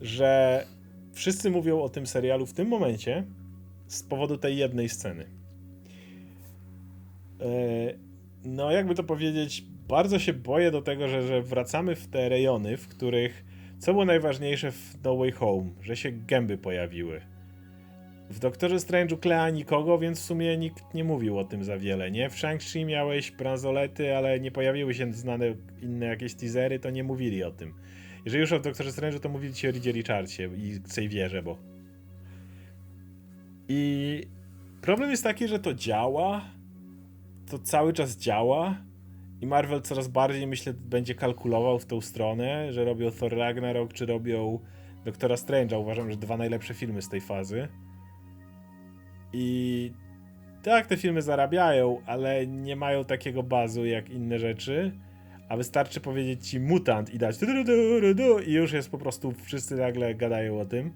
że 0.00 0.64
wszyscy 1.12 1.50
mówią 1.50 1.80
o 1.82 1.88
tym 1.88 2.06
serialu 2.06 2.46
w 2.46 2.52
tym 2.52 2.68
momencie 2.68 3.24
z 3.86 4.02
powodu 4.02 4.38
tej 4.38 4.56
jednej 4.56 4.88
sceny. 4.88 5.26
no 8.44 8.70
jakby 8.70 8.94
to 8.94 9.04
powiedzieć, 9.04 9.64
bardzo 9.88 10.18
się 10.18 10.32
boję 10.32 10.70
do 10.70 10.82
tego, 10.82 11.08
że, 11.08 11.26
że 11.26 11.42
wracamy 11.42 11.96
w 11.96 12.06
te 12.06 12.28
rejony, 12.28 12.76
w 12.76 12.88
których 12.88 13.44
co 13.84 13.92
było 13.92 14.04
najważniejsze 14.04 14.72
w 14.72 14.96
No 15.04 15.16
Way 15.16 15.32
Home, 15.32 15.70
że 15.80 15.96
się 15.96 16.12
gęby 16.12 16.58
pojawiły. 16.58 17.20
W 18.30 18.38
Doktorze 18.38 18.76
Strange'u 18.76 19.18
Klea 19.18 19.50
nikogo, 19.50 19.98
więc 19.98 20.20
w 20.20 20.24
sumie 20.24 20.56
nikt 20.56 20.94
nie 20.94 21.04
mówił 21.04 21.38
o 21.38 21.44
tym 21.44 21.64
za 21.64 21.78
wiele, 21.78 22.10
nie? 22.10 22.30
W 22.30 22.34
Shang-Chi 22.34 22.86
miałeś 22.86 23.30
bransolety, 23.30 24.16
ale 24.16 24.40
nie 24.40 24.50
pojawiły 24.50 24.94
się 24.94 25.12
znane 25.12 25.54
inne 25.82 26.06
jakieś 26.06 26.34
teasery, 26.34 26.78
to 26.78 26.90
nie 26.90 27.04
mówili 27.04 27.44
o 27.44 27.50
tym. 27.50 27.74
Jeżeli 28.24 28.40
już 28.40 28.52
o 28.52 28.60
Doktorze 28.60 28.90
Strange'u, 28.90 29.20
to 29.20 29.28
mówili 29.28 29.54
ci 29.54 29.68
o 29.68 29.70
Reedzie 29.70 29.92
Richardsie 29.92 30.42
i 30.56 30.76
Xavierze, 30.76 31.42
bo... 31.42 31.58
I 33.68 34.22
problem 34.80 35.10
jest 35.10 35.24
taki, 35.24 35.48
że 35.48 35.58
to 35.58 35.74
działa, 35.74 36.44
to 37.50 37.58
cały 37.58 37.92
czas 37.92 38.16
działa 38.16 38.76
i 39.44 39.46
Marvel 39.46 39.82
coraz 39.82 40.08
bardziej, 40.08 40.46
myślę, 40.46 40.74
będzie 40.74 41.14
kalkulował 41.14 41.78
w 41.78 41.86
tą 41.86 42.00
stronę, 42.00 42.72
że 42.72 42.84
robią 42.84 43.10
Thor 43.10 43.36
Ragnarok, 43.36 43.92
czy 43.92 44.06
robią 44.06 44.58
Doktora 45.04 45.34
Strange'a. 45.34 45.80
Uważam, 45.80 46.10
że 46.10 46.16
dwa 46.16 46.36
najlepsze 46.36 46.74
filmy 46.74 47.02
z 47.02 47.08
tej 47.08 47.20
fazy. 47.20 47.68
I 49.32 49.92
tak, 50.62 50.86
te 50.86 50.96
filmy 50.96 51.22
zarabiają, 51.22 52.00
ale 52.06 52.46
nie 52.46 52.76
mają 52.76 53.04
takiego 53.04 53.42
bazu 53.42 53.86
jak 53.86 54.10
inne 54.10 54.38
rzeczy. 54.38 54.92
A 55.48 55.56
wystarczy 55.56 56.00
powiedzieć 56.00 56.48
ci 56.48 56.60
mutant 56.60 57.14
i 57.14 57.18
dać 57.18 57.36
i 58.46 58.52
już 58.52 58.72
jest 58.72 58.90
po 58.90 58.98
prostu, 58.98 59.32
wszyscy 59.32 59.76
nagle 59.76 60.14
gadają 60.14 60.60
o 60.60 60.64
tym. 60.64 60.92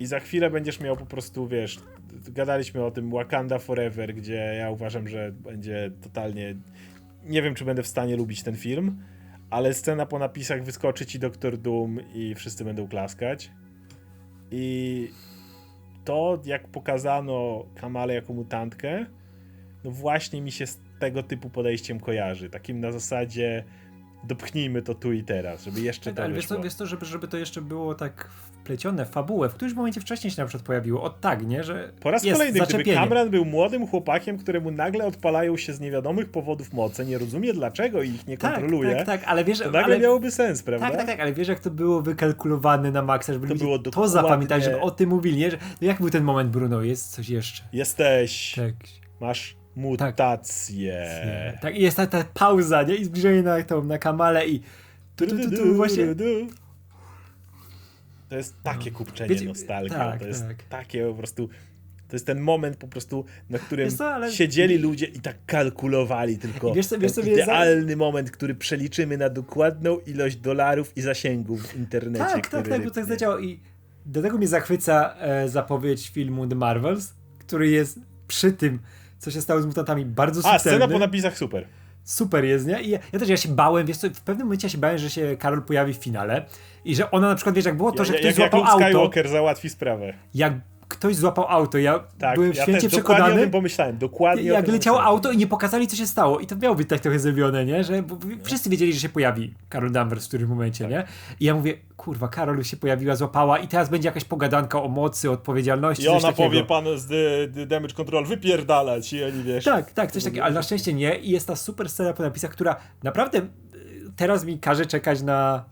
I 0.00 0.06
za 0.06 0.20
chwilę 0.20 0.50
będziesz 0.50 0.80
miał 0.80 0.96
po 0.96 1.06
prostu, 1.06 1.48
wiesz, 1.48 1.78
gadaliśmy 2.28 2.84
o 2.84 2.90
tym 2.90 3.10
Wakanda 3.10 3.58
Forever, 3.58 4.14
gdzie 4.14 4.34
ja 4.34 4.70
uważam, 4.70 5.08
że 5.08 5.32
będzie 5.32 5.90
totalnie. 6.02 6.54
Nie 7.24 7.42
wiem, 7.42 7.54
czy 7.54 7.64
będę 7.64 7.82
w 7.82 7.86
stanie 7.86 8.16
lubić 8.16 8.42
ten 8.42 8.56
film, 8.56 9.02
ale 9.50 9.74
scena 9.74 10.06
po 10.06 10.18
napisach 10.18 10.64
wyskoczy 10.64 11.06
ci 11.06 11.18
Doktor 11.18 11.58
Doom 11.58 12.00
i 12.14 12.34
wszyscy 12.34 12.64
będą 12.64 12.88
klaskać. 12.88 13.50
I 14.50 15.08
to, 16.04 16.40
jak 16.44 16.68
pokazano 16.68 17.64
Kamalę 17.74 18.14
jako 18.14 18.32
mutantkę, 18.32 19.06
no 19.84 19.90
właśnie 19.90 20.42
mi 20.42 20.52
się 20.52 20.66
z 20.66 20.80
tego 20.98 21.22
typu 21.22 21.50
podejściem 21.50 22.00
kojarzy. 22.00 22.50
Takim 22.50 22.80
na 22.80 22.92
zasadzie 22.92 23.64
dopchnijmy 24.26 24.82
to 24.82 24.94
tu 24.94 25.12
i 25.12 25.24
teraz, 25.24 25.64
żeby 25.64 25.80
jeszcze 25.80 26.12
Tak, 26.12 26.24
ale 26.24 26.34
wiesz 26.34 26.46
to, 26.46 26.60
wiesz 26.60 26.74
to 26.74 26.86
żeby, 26.86 27.06
żeby 27.06 27.28
to 27.28 27.36
jeszcze 27.36 27.62
było 27.62 27.94
tak 27.94 28.28
wplecione 28.64 29.06
w 29.06 29.08
fabułę, 29.08 29.48
w 29.48 29.54
którymś 29.54 29.76
momencie 29.76 30.00
wcześniej 30.00 30.30
się 30.30 30.42
na 30.42 30.48
przykład 30.48 30.66
pojawiło, 30.66 31.02
o 31.02 31.10
tak, 31.10 31.46
nie, 31.46 31.64
że 31.64 31.92
Po 32.00 32.10
raz 32.10 32.24
jest 32.24 32.38
kolejny, 32.38 32.60
gdyby. 32.60 32.94
Kamran 32.94 33.30
był 33.30 33.44
młodym 33.44 33.86
chłopakiem, 33.86 34.38
któremu 34.38 34.70
nagle 34.70 35.04
odpalają 35.04 35.56
się 35.56 35.72
z 35.72 35.80
niewiadomych 35.80 36.30
powodów 36.30 36.72
moce, 36.72 37.04
nie 37.04 37.18
rozumie 37.18 37.52
dlaczego 37.52 38.02
i 38.02 38.10
ich 38.10 38.26
nie 38.26 38.38
tak, 38.38 38.52
kontroluje, 38.54 38.96
tak, 38.96 39.06
tak, 39.06 39.24
ale 39.24 39.44
wiesz, 39.44 39.58
to 39.58 39.64
nagle 39.64 39.84
ale... 39.84 39.98
miałoby 39.98 40.30
sens, 40.30 40.62
prawda? 40.62 40.86
Tak, 40.86 40.96
tak, 40.96 41.06
tak, 41.06 41.20
ale 41.20 41.32
wiesz 41.32 41.48
jak 41.48 41.60
to 41.60 41.70
było 41.70 42.02
wykalkulowane 42.02 42.90
na 42.90 43.02
maksa, 43.02 43.32
żeby 43.32 43.48
To 43.48 43.54
było 43.54 43.78
to 43.78 44.08
zapamiętali, 44.08 44.64
żeby 44.64 44.80
o 44.80 44.90
tym 44.90 45.08
mówili, 45.08 45.36
nie? 45.36 45.50
Że, 45.50 45.56
no 45.80 45.86
jak 45.86 46.00
był 46.00 46.10
ten 46.10 46.24
moment, 46.24 46.50
Bruno? 46.50 46.82
Jest 46.82 47.10
coś 47.10 47.28
jeszcze. 47.28 47.62
Jesteś, 47.72 48.54
Tak. 48.56 48.74
masz 49.20 49.63
mutację. 49.76 51.06
Tak, 51.62 51.76
i 51.76 51.82
jest 51.82 51.96
ta, 51.96 52.06
ta 52.06 52.24
pauza, 52.34 52.82
nie? 52.82 52.94
I 52.94 53.04
zbliżenie 53.04 53.42
na 53.42 53.62
tą, 53.62 53.84
na 53.84 53.98
kamalę 53.98 54.46
i 54.48 54.60
tu, 55.16 55.26
tu, 55.26 55.38
tu, 55.38 55.50
tu, 55.50 55.74
właśnie... 55.74 56.06
To 58.28 58.36
jest 58.36 58.54
takie 58.62 58.90
kupczenie 58.90 59.34
Wiecie, 59.34 59.52
tak, 59.88 60.18
to 60.18 60.26
jest 60.26 60.48
tak. 60.48 60.62
takie 60.62 61.06
po 61.06 61.14
prostu... 61.14 61.48
To 62.08 62.16
jest 62.16 62.26
ten 62.26 62.40
moment 62.40 62.76
po 62.76 62.88
prostu, 62.88 63.24
na 63.50 63.58
którym 63.58 63.90
co, 63.90 64.14
ale- 64.14 64.32
siedzieli 64.32 64.78
ludzie 64.78 65.06
i 65.06 65.20
tak 65.20 65.36
kalkulowali 65.46 66.38
tylko 66.38 66.70
I 66.70 66.74
wiesz 66.74 66.86
co- 66.86 66.98
wiesz 66.98 67.12
co 67.12 67.22
mnie 67.22 67.36
za- 67.36 67.42
idealny 67.42 67.96
moment, 67.96 68.30
który 68.30 68.54
przeliczymy 68.54 69.18
na 69.18 69.28
dokładną 69.28 69.98
ilość 70.06 70.36
dolarów 70.36 70.96
i 70.96 71.00
zasięgów 71.00 71.62
w 71.66 71.76
internecie. 71.76 72.24
Tak, 72.24 72.48
tak, 72.48 72.68
tak, 72.68 72.84
bo 72.84 72.90
tak 72.90 73.06
zadziałało 73.06 73.40
i 73.40 73.60
do 74.06 74.22
tego 74.22 74.38
mnie 74.38 74.48
zachwyca 74.48 75.14
e, 75.18 75.48
zapowiedź 75.48 76.10
filmu 76.10 76.46
The 76.46 76.54
Marvels, 76.54 77.12
który 77.38 77.68
jest 77.70 77.98
przy 78.28 78.52
tym, 78.52 78.78
co 79.24 79.30
się 79.30 79.40
stało 79.40 79.62
z 79.62 79.66
mutantami, 79.66 80.04
bardzo 80.04 80.40
A, 80.40 80.42
subtelny. 80.42 80.78
scena 80.78 80.92
po 80.92 80.98
napisach 80.98 81.38
super. 81.38 81.66
super 82.04 82.44
jest, 82.44 82.66
nie? 82.66 82.82
I 82.82 82.90
ja, 82.90 82.98
ja 83.12 83.18
też 83.18 83.28
ja 83.28 83.36
się 83.36 83.48
bałem, 83.48 83.86
wiesz 83.86 83.96
co, 83.96 84.08
w 84.10 84.20
pewnym 84.20 84.46
momencie 84.46 84.66
ja 84.66 84.70
się 84.70 84.78
bałem, 84.78 84.98
że 84.98 85.10
się 85.10 85.36
Karol 85.38 85.62
pojawi 85.62 85.94
w 85.94 85.96
finale 85.96 86.44
i 86.84 86.94
że 86.96 87.10
ona 87.10 87.28
na 87.28 87.34
przykład, 87.34 87.54
wiesz, 87.56 87.64
jak 87.64 87.76
było 87.76 87.92
to, 87.92 88.04
że 88.04 88.12
Ja- 88.12 88.18
ktoś 88.18 88.26
jak, 88.30 88.38
jak 88.38 88.50
złapał 88.50 88.60
Luke 88.60 88.72
auto, 88.74 88.86
Skywalker 88.86 89.28
załatwi 89.28 89.68
sprawę. 89.70 90.14
jak 90.34 90.52
ktoś 91.04 91.16
złapał 91.16 91.46
auto, 91.48 91.78
ja 91.78 92.04
Tak, 92.18 92.34
byłem 92.34 92.52
ja 92.52 92.62
święcie 92.62 92.80
też 92.80 92.90
dokładnie 92.98 93.14
o 93.14 93.26
przekonany, 93.26 93.42
tym 93.42 93.50
pomyślałem. 93.50 93.98
Dokładnie 93.98 94.42
jak 94.42 94.68
leciało 94.68 95.02
auto 95.02 95.32
i 95.32 95.36
nie 95.36 95.46
pokazali, 95.46 95.86
co 95.86 95.96
się 95.96 96.06
stało. 96.06 96.40
I 96.40 96.46
to 96.46 96.56
miało 96.56 96.74
być 96.74 96.88
tak 96.88 97.00
trochę 97.00 97.18
zrobione, 97.18 97.64
nie? 97.64 97.84
Że 97.84 98.02
bo 98.02 98.18
wszyscy 98.42 98.70
wiedzieli, 98.70 98.92
że 98.92 99.00
się 99.00 99.08
pojawi 99.08 99.54
Karol 99.68 99.92
Danvers 99.92 100.24
w 100.24 100.28
którymś 100.28 100.50
momencie, 100.50 100.84
Tak. 100.84 100.92
nie? 100.92 101.04
I 101.40 101.44
ja 101.44 101.54
mówię, 101.54 101.74
kurwa, 101.96 102.28
Karol 102.28 102.56
już 102.56 102.66
się 102.66 102.76
pojawiła, 102.76 103.16
złapała 103.16 103.58
i 103.58 103.68
teraz 103.68 103.88
będzie 103.88 104.08
jakaś 104.08 104.24
pogadanka 104.24 104.82
o 104.82 104.88
mocy, 104.88 105.30
odpowiedzialności, 105.30 106.04
I 106.04 106.08
ona 106.08 106.20
takiego. 106.20 106.48
powie 106.48 106.64
pan 106.64 106.84
z 106.96 107.06
the, 107.54 107.66
Damage 107.66 107.94
Control 107.94 108.26
wypierdalać 108.26 109.12
i 109.12 109.24
oni 109.24 109.42
wiesz. 109.42 109.64
Tak, 109.64 109.92
tak, 109.92 110.12
coś 110.12 110.24
takiego, 110.24 110.44
ale 110.44 110.54
na 110.54 110.62
szczęście 110.62 110.94
nie. 110.94 111.16
I 111.16 111.30
jest 111.30 111.46
ta 111.46 111.56
super 111.56 111.88
scena 111.88 112.12
po 112.12 112.22
napisach, 112.22 112.50
która 112.50 112.76
naprawdę 113.02 113.38
y, 113.38 113.44
teraz 114.16 114.44
mi 114.44 114.58
każe 114.58 114.86
czekać 114.86 115.22
na 115.22 115.64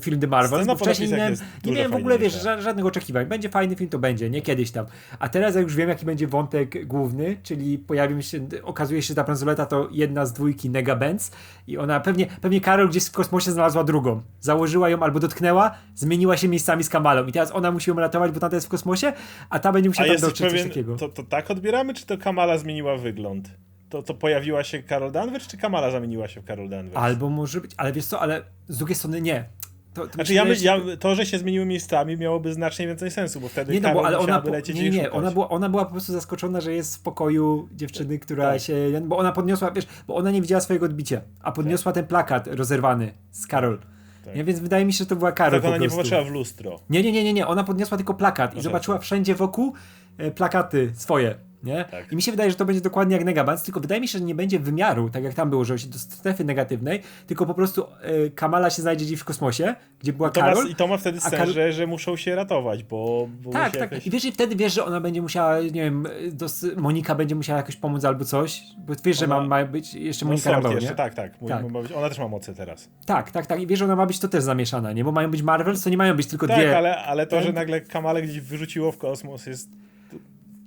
film 0.00 0.20
The 0.20 0.26
Marvels, 0.26 0.66
bo 0.66 0.76
wcześniej 0.76 1.08
nie 1.10 1.32
nie 1.64 1.72
miałem 1.72 1.92
w 1.92 1.94
ogóle, 1.94 2.18
wiesz, 2.18 2.42
żadnych 2.42 2.86
oczekiwań. 2.86 3.26
Będzie 3.26 3.48
fajny 3.48 3.76
film, 3.76 3.90
to 3.90 3.98
będzie, 3.98 4.30
nie 4.30 4.42
kiedyś 4.42 4.70
tam. 4.70 4.86
A 5.18 5.28
teraz 5.28 5.54
jak 5.54 5.64
już 5.64 5.76
wiem, 5.76 5.88
jaki 5.88 6.06
będzie 6.06 6.26
wątek 6.26 6.86
główny, 6.86 7.36
czyli 7.42 7.78
pojawi 7.78 8.22
się, 8.22 8.48
okazuje 8.62 9.02
się, 9.02 9.08
że 9.08 9.14
ta 9.14 9.24
bransoleta 9.24 9.66
to 9.66 9.88
jedna 9.92 10.26
z 10.26 10.32
dwójki 10.32 10.70
Nega 10.70 10.96
Benz 10.96 11.30
i 11.66 11.78
ona 11.78 12.00
pewnie, 12.00 12.26
pewnie 12.26 12.60
Karol 12.60 12.88
gdzieś 12.88 13.04
w 13.04 13.12
kosmosie 13.12 13.52
znalazła 13.52 13.84
drugą. 13.84 14.22
Założyła 14.40 14.88
ją 14.88 15.02
albo 15.02 15.20
dotknęła, 15.20 15.74
zmieniła 15.94 16.36
się 16.36 16.48
miejscami 16.48 16.84
z 16.84 16.88
Kamalą 16.88 17.26
i 17.26 17.32
teraz 17.32 17.52
ona 17.52 17.70
musi 17.70 17.90
ją 17.90 17.96
ratować, 17.96 18.32
bo 18.32 18.40
tamta 18.40 18.56
jest 18.56 18.66
w 18.66 18.70
kosmosie, 18.70 19.12
a 19.50 19.58
ta 19.58 19.72
będzie 19.72 19.88
A 19.88 19.90
musiała 19.90 20.06
tam 20.06 20.12
jesteś 20.12 20.30
dotrzeć 20.30 20.46
coś 20.46 20.52
pewien, 20.52 20.68
takiego. 20.68 20.96
to, 20.96 21.08
to 21.08 21.22
tak 21.22 21.50
odbieramy, 21.50 21.94
czy 21.94 22.06
to 22.06 22.18
Kamala 22.18 22.58
zmieniła 22.58 22.96
wygląd? 22.96 23.50
To, 23.88 24.02
to 24.02 24.14
pojawiła 24.14 24.64
się 24.64 24.82
Carol 24.82 25.12
Danvers, 25.12 25.46
czy 25.46 25.56
Kamala 25.56 25.90
zamieniła 25.90 26.28
się 26.28 26.40
w 26.40 26.44
Carol 26.44 26.68
Danvers? 26.68 26.96
Albo 26.96 27.30
może 27.30 27.60
być, 27.60 27.70
ale 27.76 27.92
wiesz 27.92 28.06
co, 28.06 28.20
ale 28.20 28.42
z 28.68 28.78
drugiej 28.78 28.94
strony 28.96 29.20
nie. 29.20 29.44
To, 29.96 30.06
to 30.06 30.12
Znaczy 30.12 30.34
ja, 30.34 30.44
my, 30.44 30.56
ja, 30.56 30.80
to, 31.00 31.14
że 31.14 31.26
się 31.26 31.38
zmieniły 31.38 31.66
miejscami 31.66 32.16
miałoby 32.16 32.54
znacznie 32.54 32.86
więcej 32.86 33.10
sensu, 33.10 33.40
bo 33.40 33.48
wtedy 33.48 33.72
Nie, 33.72 33.80
no 33.80 33.94
bo 33.94 34.06
ale 34.06 34.18
ona, 34.18 34.40
po, 34.40 34.50
lecieć 34.50 34.76
nie, 34.76 34.90
nie, 34.90 35.10
ona 35.10 35.30
była, 35.30 35.48
ona 35.48 35.68
była 35.68 35.84
po 35.84 35.90
prostu 35.90 36.12
zaskoczona, 36.12 36.60
że 36.60 36.72
jest 36.72 36.96
w 36.96 37.02
pokoju 37.02 37.68
dziewczyny, 37.72 38.18
która 38.18 38.52
tak. 38.52 38.60
się, 38.60 39.00
bo 39.04 39.16
ona 39.18 39.32
podniosła, 39.32 39.70
wiesz, 39.70 39.86
bo 40.06 40.14
ona 40.14 40.30
nie 40.30 40.40
widziała 40.42 40.60
swojego 40.60 40.86
odbicia, 40.86 41.20
a 41.42 41.52
podniosła 41.52 41.92
ten 41.92 42.06
plakat 42.06 42.46
rozerwany 42.46 43.12
z 43.30 43.46
Karol. 43.46 43.78
Tak. 44.24 44.36
Nie, 44.36 44.44
więc 44.44 44.60
wydaje 44.60 44.84
mi 44.84 44.92
się, 44.92 44.98
że 44.98 45.06
to 45.06 45.16
była 45.16 45.32
Karol 45.32 45.52
Tak 45.52 45.62
po 45.62 45.68
ona 45.68 45.76
nie 45.76 45.80
prostu. 45.80 45.96
popatrzyła 45.96 46.24
w 46.24 46.30
lustro. 46.30 46.80
Nie, 46.90 47.02
nie, 47.02 47.12
nie, 47.12 47.24
nie, 47.24 47.32
nie, 47.32 47.46
ona 47.46 47.64
podniosła 47.64 47.96
tylko 47.96 48.14
plakat 48.14 48.52
i 48.54 48.56
No 48.56 48.62
zobaczyła 48.62 48.96
tak. 48.96 49.04
wszędzie 49.04 49.34
wokół 49.34 49.72
e, 50.18 50.30
plakaty 50.30 50.92
swoje. 50.94 51.34
Nie? 51.62 51.84
Tak. 51.90 52.12
I 52.12 52.16
mi 52.16 52.22
się 52.22 52.30
wydaje, 52.30 52.50
że 52.50 52.56
to 52.56 52.64
będzie 52.64 52.80
dokładnie 52.80 53.16
jak 53.16 53.24
Negabans, 53.24 53.62
tylko 53.62 53.80
wydaje 53.80 54.00
mi 54.00 54.08
się, 54.08 54.18
że 54.18 54.24
nie 54.24 54.34
będzie 54.34 54.58
wymiaru, 54.58 55.10
tak 55.10 55.24
jak 55.24 55.34
tam 55.34 55.50
było, 55.50 55.64
że 55.64 55.78
się 55.78 55.88
do 55.88 55.98
strefy 55.98 56.44
negatywnej, 56.44 57.02
tylko 57.26 57.46
po 57.46 57.54
prostu 57.54 57.86
e, 58.02 58.30
Kamala 58.30 58.70
się 58.70 58.82
znajdzie 58.82 59.04
gdzieś 59.04 59.20
w 59.20 59.24
kosmosie, 59.24 59.74
gdzie 60.00 60.12
była 60.12 60.30
To 60.30 60.40
ma, 60.40 60.46
Karol. 60.46 60.68
I 60.68 60.74
to 60.74 60.86
ma 60.86 60.96
wtedy 60.96 61.20
sens, 61.20 61.34
Karol- 61.34 61.52
że, 61.52 61.72
że 61.72 61.86
muszą 61.86 62.16
się 62.16 62.34
ratować, 62.34 62.82
bo, 62.84 63.28
bo 63.42 63.50
Tak, 63.50 63.72
tak. 63.72 63.80
jakoś... 63.80 64.06
I 64.06 64.10
wiesz, 64.10 64.24
i 64.24 64.32
wtedy 64.32 64.56
wiesz, 64.56 64.74
że 64.74 64.84
ona 64.84 65.00
będzie 65.00 65.22
musiała, 65.22 65.60
nie 65.60 65.70
wiem, 65.70 66.06
dos- 66.32 66.66
Monika 66.76 67.14
będzie 67.14 67.34
musiała 67.34 67.56
jakoś 67.56 67.76
pomóc 67.76 68.04
albo 68.04 68.24
coś, 68.24 68.62
bo 68.78 68.94
wiesz, 69.04 69.18
że 69.18 69.24
Ona- 69.24 69.40
ma, 69.40 69.46
ma 69.46 69.64
być 69.64 69.94
jeszcze 69.94 70.24
No, 70.24 70.30
Monika 70.30 70.50
Rambeau, 70.50 70.72
jeszcze, 70.74 70.90
nie? 70.90 70.96
tak, 70.96 71.14
tak. 71.14 71.32
Tak. 71.48 71.70
ma 71.70 71.82
być- 71.82 71.92
Ona 71.92 72.08
też 72.08 72.18
ma 72.18 72.28
moce 72.28 72.54
teraz. 72.54 72.88
tak, 73.06 73.30
tak, 73.30 73.46
tak. 73.46 73.60
I 73.60 73.66
wiesz, 73.66 73.78
że 73.78 73.84
ona 73.84 73.96
ma 73.96 74.06
być 74.06 74.18
to 74.18 74.28
też 74.28 74.42
zamieszana, 74.42 74.92
nie? 74.92 75.04
Bo 75.04 75.12
mają 75.12 75.30
być 75.30 75.42
Marvels, 75.42 75.82
to 75.82 75.90
nie 75.90 75.96
mają 75.96 76.14
być 76.16 76.26
tylko 76.26 76.46
Tak, 76.48 76.56
dwie. 76.56 76.76
ale, 76.78 76.96
ale 77.04 77.26
to, 77.26 77.42
że 77.42 77.52
nagle 77.52 77.80
Kamale 77.80 78.22
gdzieś 78.22 78.40
wyrzuciło 78.40 78.92
w 78.92 78.98
kosmos 78.98 79.46
jest 79.46 79.68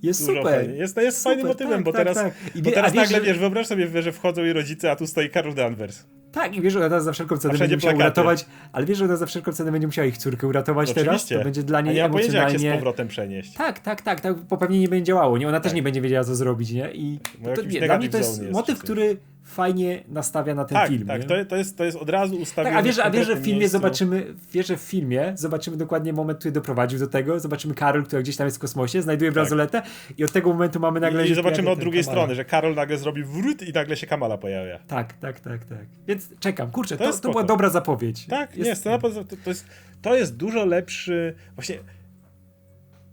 Jest 0.03 0.27
dużo 0.27 0.39
super. 0.41 0.55
fajnie. 0.55 0.73
Jest, 0.75 0.97
jest 0.97 1.17
Super, 1.17 1.31
fajnym 1.33 1.47
motywem, 1.47 1.73
tak, 1.73 1.83
bo 1.83 1.91
tak, 1.91 1.99
teraz, 2.01 2.17
tak. 2.17 2.55
I 2.55 2.61
bo 2.61 2.71
teraz 2.71 2.93
nagle, 2.93 3.17
że- 3.17 3.25
wiesz, 3.25 3.37
wyobraź 3.39 3.67
sobie, 3.67 4.01
że 4.01 4.11
wchodzą 4.11 4.43
jej 4.43 4.53
rodzice, 4.53 4.91
a 4.91 4.95
tu 4.95 5.07
stoi 5.07 5.29
Carol 5.29 5.53
Danvers. 5.53 6.05
Tak, 6.31 6.55
i 6.55 6.61
wiesz, 6.61 6.73
że 6.73 6.85
ona 6.85 6.99
za 6.99 7.11
wszelką 7.11 7.37
cenę 7.37 7.57
będzie 7.57 7.75
musiała 7.75 7.93
plakaty. 7.93 8.21
uratować, 8.21 8.45
ale 8.71 8.85
wiesz, 8.85 8.97
że 8.97 9.05
ona 9.05 9.15
za 9.15 9.25
wszelką 9.25 9.51
cenę 9.51 9.71
będzie 9.71 9.87
musiała 9.87 10.05
ich 10.07 10.17
córkę 10.17 10.47
uratować 10.47 10.93
teraz, 10.93 11.27
to 11.27 11.43
będzie 11.43 11.63
dla 11.63 11.81
niej 11.81 11.95
nie 11.95 12.03
ma 12.03 12.09
pojęcia, 12.09 12.37
jak 12.37 12.43
się 12.47 12.49
z 12.49 12.53
emocjonalnie... 12.53 12.79
powrotem 12.79 13.07
przenieść. 13.07 13.53
Tak, 13.53 13.79
tak, 13.79 14.01
tak, 14.01 14.21
tak, 14.21 14.37
bo 14.39 14.57
pewnie 14.57 14.79
nie 14.79 14.87
będzie 14.87 15.03
działało, 15.03 15.37
nie? 15.37 15.47
Ona 15.47 15.59
też 15.59 15.69
Tak. 15.71 15.75
nie 15.75 15.83
będzie 15.83 16.01
wiedziała, 16.01 16.23
co 16.23 16.35
zrobić, 16.35 16.71
nie? 16.71 16.91
I 16.93 17.19
to, 17.43 17.53
to, 17.53 17.61
nie, 17.61 17.81
dla 17.81 17.97
mnie 17.97 18.09
to 18.09 18.17
jest 18.17 18.51
motyw, 18.51 18.79
który 18.79 19.17
fajnie 19.49 20.03
nastawia 20.07 20.55
na 20.55 20.65
ten 20.65 20.77
Tak, 20.77 20.89
film, 20.89 21.07
tak, 21.07 21.21
nie? 21.21 21.27
to, 21.27 21.45
to, 21.45 21.55
jest, 21.55 21.77
to 21.77 21.83
jest 21.85 21.97
od 21.97 22.09
razu 22.09 22.35
ustawione 22.35 22.75
Tak, 22.75 22.79
a 22.79 22.83
wiesz, 22.87 22.99
a 22.99 23.09
wiesz, 23.09 23.27
że 23.27 23.35
w 23.35 23.43
filmie 23.43 23.59
miejscu. 23.59 23.77
zobaczymy, 23.77 24.35
wiesz, 24.51 24.67
że 24.67 24.77
w 24.77 24.81
filmie 24.81 25.31
zobaczymy 25.35 25.77
dokładnie 25.77 26.13
moment, 26.13 26.39
który 26.39 26.51
doprowadził 26.51 26.99
do 26.99 27.07
tego. 27.07 27.39
Zobaczymy 27.39 27.73
Karol, 27.73 28.05
która 28.05 28.21
gdzieś 28.21 28.35
tam 28.37 28.47
jest 28.47 28.57
w 28.57 28.59
kosmosie, 28.59 29.01
znajduje 29.01 29.31
bransoletę 29.31 29.81
i 30.17 30.23
od 30.23 30.31
tego 30.31 30.49
momentu 30.49 30.79
mamy 30.79 30.99
nagle... 30.99 31.27
I, 31.27 31.31
I 31.31 31.35
zobaczymy 31.35 31.69
od 31.69 31.79
drugiej 31.79 32.03
strony, 32.03 32.35
że 32.35 32.45
Karol 32.45 32.75
nagle 32.75 32.97
zrobi 32.97 33.23
wrót 33.23 33.61
i 33.67 33.73
nagle 33.73 33.97
się 33.97 34.07
Kamala 34.07 34.37
pojawia. 34.37 34.79
Tak, 34.87 35.13
tak, 35.13 35.39
tak, 35.39 35.65
tak. 35.65 35.85
Więc 36.07 36.39
czekam, 36.39 36.71
kurczę, 36.71 36.97
To 36.97 37.11
to, 37.11 37.19
to, 37.19 37.31
była 37.31 37.43
dobra 37.43 37.69
zapowiedź. 37.69 38.25
Tak, 38.25 38.57
jest, 38.57 38.69
nie, 38.69 38.75
scena 38.75 38.97
to, 38.97 39.09
to, 39.43 39.49
jest, 39.49 39.65
to 40.01 40.15
jest 40.15 40.37
dużo 40.37 40.65
lepszy. 40.65 41.35
Właśnie 41.55 41.77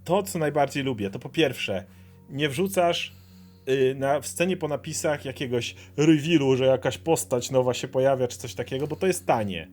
to, 0.05 0.23
co 0.23 0.39
najbardziej 0.39 0.83
lubię, 0.85 1.11
to 1.11 1.19
po 1.19 1.29
pierwsze, 1.29 1.85
nie 2.31 2.49
wrzucasz 2.49 3.16
na, 3.95 4.21
w 4.21 4.27
scenie 4.27 4.57
po 4.57 4.69
napisach 4.69 5.25
jakiegoś 5.25 5.75
revealu, 5.97 6.57
że 6.57 6.65
jakaś 6.65 6.99
postać 6.99 7.51
nowa 7.51 7.75
się 7.75 7.89
pojawia, 7.89 8.29
czy 8.29 8.39
coś 8.39 8.55
takiego, 8.55 8.87
bo 8.87 8.97
to 8.97 9.07
jest 9.07 9.27
tanie. 9.27 9.69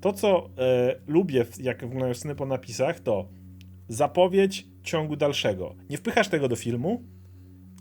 To, 0.00 0.12
co 0.12 0.50
e, 0.58 0.96
lubię, 1.06 1.46
jak 1.60 1.80
wyglądają 1.80 2.14
sceny 2.14 2.34
po 2.34 2.46
napisach, 2.46 3.00
to 3.00 3.28
zapowiedź 3.88 4.66
ciągu 4.82 5.16
dalszego. 5.16 5.74
Nie 5.90 5.96
wpychasz 5.96 6.28
tego 6.28 6.48
do 6.48 6.56
filmu, 6.56 7.02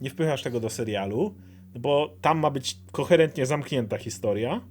nie 0.02 0.10
wpychasz 0.10 0.44
tego 0.44 0.60
do 0.60 0.70
serialu, 0.70 1.36
bo 1.80 2.16
tam 2.22 2.40
ma 2.40 2.52
być 2.52 2.78
koherentnie 2.92 3.46
zamknięta 3.46 3.98
historia, 3.98 4.62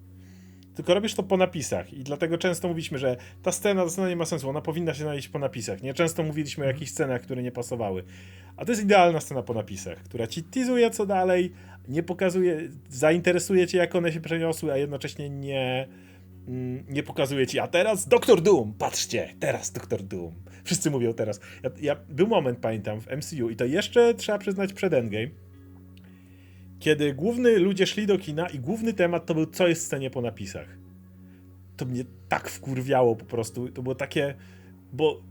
tylko 0.77 0.95
robisz 0.95 1.15
to 1.15 1.23
po 1.23 1.37
napisach 1.37 1.93
i 1.93 2.05
dlatego 2.05 2.39
często 2.39 2.69
mówiliśmy, 2.69 2.99
że 2.99 3.17
ta 3.43 3.53
scena, 3.53 3.85
ta 3.85 3.91
scena 3.91 4.09
nie 4.09 4.17
ma 4.17 4.25
sensu, 4.25 4.49
ona 4.49 4.61
powinna 4.61 4.95
się 4.95 5.03
znaleźć 5.03 5.29
po 5.29 5.39
napisach. 5.39 5.83
Nie 5.83 5.95
często 5.95 6.23
mówiliśmy 6.23 6.65
o 6.65 6.69
jakichś 6.69 6.91
scenach, 6.91 7.23
które 7.23 7.43
nie 7.43 7.53
pasowały. 7.53 8.05
A 8.57 8.65
to 8.65 8.73
jest 8.73 8.83
idealna 8.83 9.21
scena 9.21 9.43
po 9.43 9.55
napisach, 9.55 9.99
która 9.99 10.27
ci 10.27 10.43
teasuje 10.43 10.91
co 10.91 11.07
dalej, 11.07 11.53
nie 11.89 12.03
pokazuje, 12.03 12.69
zainteresuje 12.89 13.67
cię 13.67 13.79
jak 13.79 13.95
one 13.95 14.13
się 14.13 14.21
przeniosły, 14.21 14.73
a 14.73 14.77
jednocześnie 14.77 15.31
nie, 15.31 15.89
mm, 16.49 16.85
nie 16.89 17.03
pokazuje 17.03 17.47
ci, 17.47 17.59
a 17.59 17.67
teraz 17.67 18.09
Doktor 18.09 18.43
Doom, 18.43 18.75
patrzcie, 18.79 19.35
teraz 19.41 19.73
Doktor 19.73 20.03
Doom. 20.03 20.35
Wszyscy 20.65 20.91
mówią 20.91 21.13
teraz. 21.13 21.41
Ja, 21.63 21.71
ja, 21.81 21.97
był 22.09 22.27
moment, 22.27 22.59
pamiętam, 22.59 23.01
w 23.01 23.07
MCU 23.07 23.51
i 23.51 23.57
to 23.57 23.65
jeszcze 23.65 24.15
trzeba 24.15 24.39
przyznać 24.39 24.73
przed 24.73 24.93
Endgame, 24.93 25.29
kiedy 26.79 27.15
główny 27.15 27.59
ludzie 27.59 27.87
szli 27.87 28.07
do 28.07 28.19
kina 28.19 28.49
i 28.49 28.59
główny 28.59 28.93
temat 28.93 29.27
to 29.27 29.35
był 29.35 29.47
co 29.47 29.69
jest 29.69 29.83
w 29.83 29.85
scenie 29.85 30.11
po 30.11 30.21
napisach. 30.21 30.69
To 31.77 31.85
mnie 31.85 32.05
tak 32.29 32.49
wkurwiało 32.49 33.17
po 33.17 33.25
prostu. 33.25 33.69
To 33.69 33.83
było 33.83 33.95
takie, 33.95 34.35
bo 34.93 35.23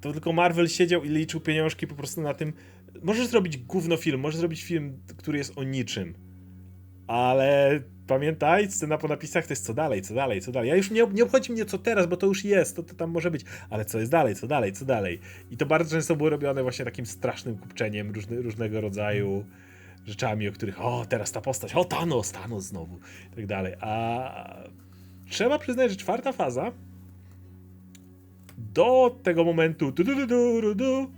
to 0.00 0.12
tylko 0.12 0.32
Marvel 0.32 0.68
siedział 0.68 1.04
i 1.04 1.08
liczył 1.08 1.40
pieniążki 1.40 1.86
po 1.86 1.94
prostu 1.94 2.20
na 2.20 2.34
tym. 2.34 2.52
Możesz 3.02 3.26
zrobić 3.26 3.56
gówno 3.56 3.96
film, 3.96 4.20
możesz 4.20 4.40
zrobić 4.40 4.62
film, 4.62 4.98
który 5.16 5.38
jest 5.38 5.58
o 5.58 5.62
niczym. 5.62 6.14
Ale 7.06 7.80
pamiętaj, 8.06 8.70
scena 8.70 8.98
po 8.98 9.08
napisach 9.08 9.46
to 9.46 9.52
jest 9.52 9.66
co 9.66 9.74
dalej, 9.74 10.02
co 10.02 10.14
dalej, 10.14 10.40
co 10.40 10.52
dalej. 10.52 10.68
Ja 10.68 10.76
już 10.76 10.90
nie, 10.90 11.06
nie 11.12 11.24
obchodzi 11.24 11.52
mnie 11.52 11.64
co 11.64 11.78
teraz, 11.78 12.06
bo 12.06 12.16
to 12.16 12.26
już 12.26 12.44
jest, 12.44 12.76
to, 12.76 12.82
to 12.82 12.94
tam 12.94 13.10
może 13.10 13.30
być, 13.30 13.44
ale 13.70 13.84
co 13.84 13.98
jest 13.98 14.10
dalej, 14.10 14.34
co 14.34 14.46
dalej, 14.46 14.72
co 14.72 14.84
dalej. 14.84 15.20
I 15.50 15.56
to 15.56 15.66
bardzo 15.66 15.96
często 15.96 16.16
było 16.16 16.30
robione 16.30 16.62
właśnie 16.62 16.84
takim 16.84 17.06
strasznym 17.06 17.58
kupczeniem 17.58 18.10
różny, 18.10 18.42
różnego 18.42 18.80
rodzaju 18.80 19.44
rzeczami, 20.06 20.48
o 20.48 20.52
których 20.52 20.80
o, 20.80 21.06
teraz 21.08 21.32
ta 21.32 21.40
postać, 21.40 21.74
o, 21.74 21.84
Thanos, 21.84 22.32
Thanos 22.32 22.64
znowu, 22.64 22.98
i 23.32 23.36
tak 23.36 23.46
dalej. 23.46 23.74
A 23.80 24.64
trzeba 25.28 25.58
przyznać, 25.58 25.90
że 25.90 25.96
czwarta 25.96 26.32
faza 26.32 26.72
do 28.58 29.18
tego 29.22 29.44
momentu 29.44 29.92
du, 29.92 30.04
du, 30.04 30.26
du, 30.26 30.74
du, 30.74 31.10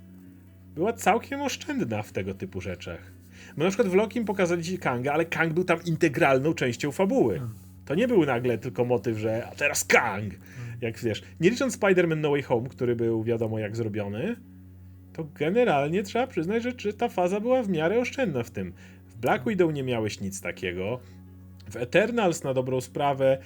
była 0.75 0.93
całkiem 0.93 1.43
oszczędna 1.43 2.03
w 2.03 2.13
tego 2.13 2.35
typu 2.35 2.61
rzeczach. 2.61 3.13
Bo 3.57 3.65
na 3.65 3.71
przykład 3.71 3.89
w 3.89 3.95
Lokim 3.95 4.25
pokazali 4.25 4.63
ci 4.63 4.79
Kanga, 4.79 5.13
ale 5.13 5.25
Kang 5.25 5.53
był 5.53 5.65
tam 5.65 5.79
integralną 5.85 6.55
częścią 6.55 6.93
fabuły. 6.93 7.41
To 7.85 7.95
nie 7.95 8.09
był 8.09 8.27
nagle 8.27 8.59
tylko 8.59 8.85
motyw, 8.85 9.19
że 9.19 9.47
a 9.47 9.55
teraz 9.55 9.85
Kang, 9.85 10.35
jak 10.81 10.99
wiesz. 10.99 11.23
Nie 11.41 11.51
licząc 11.51 11.79
Spider-Man 11.79 12.17
No 12.17 12.31
Way 12.31 12.43
Home, 12.43 12.69
który 12.69 12.97
był 12.97 13.23
wiadomo 13.23 13.59
jak 13.59 13.77
zrobiony, 13.77 14.37
to 15.17 15.25
generalnie 15.35 16.03
trzeba 16.03 16.27
przyznać, 16.27 16.63
że 16.63 16.73
czy 16.73 16.93
ta 16.93 17.09
faza 17.09 17.41
była 17.41 17.63
w 17.63 17.69
miarę 17.69 18.01
oszczędna 18.01 18.43
w 18.43 18.51
tym. 18.51 18.73
W 19.09 19.17
Black 19.17 19.49
Widow 19.49 19.73
nie 19.73 19.83
miałeś 19.83 20.21
nic 20.21 20.41
takiego. 20.41 21.01
W 21.71 21.77
Eternals 21.77 22.45
na 22.45 22.55
dobrą 22.55 22.81
sprawę 22.81 23.39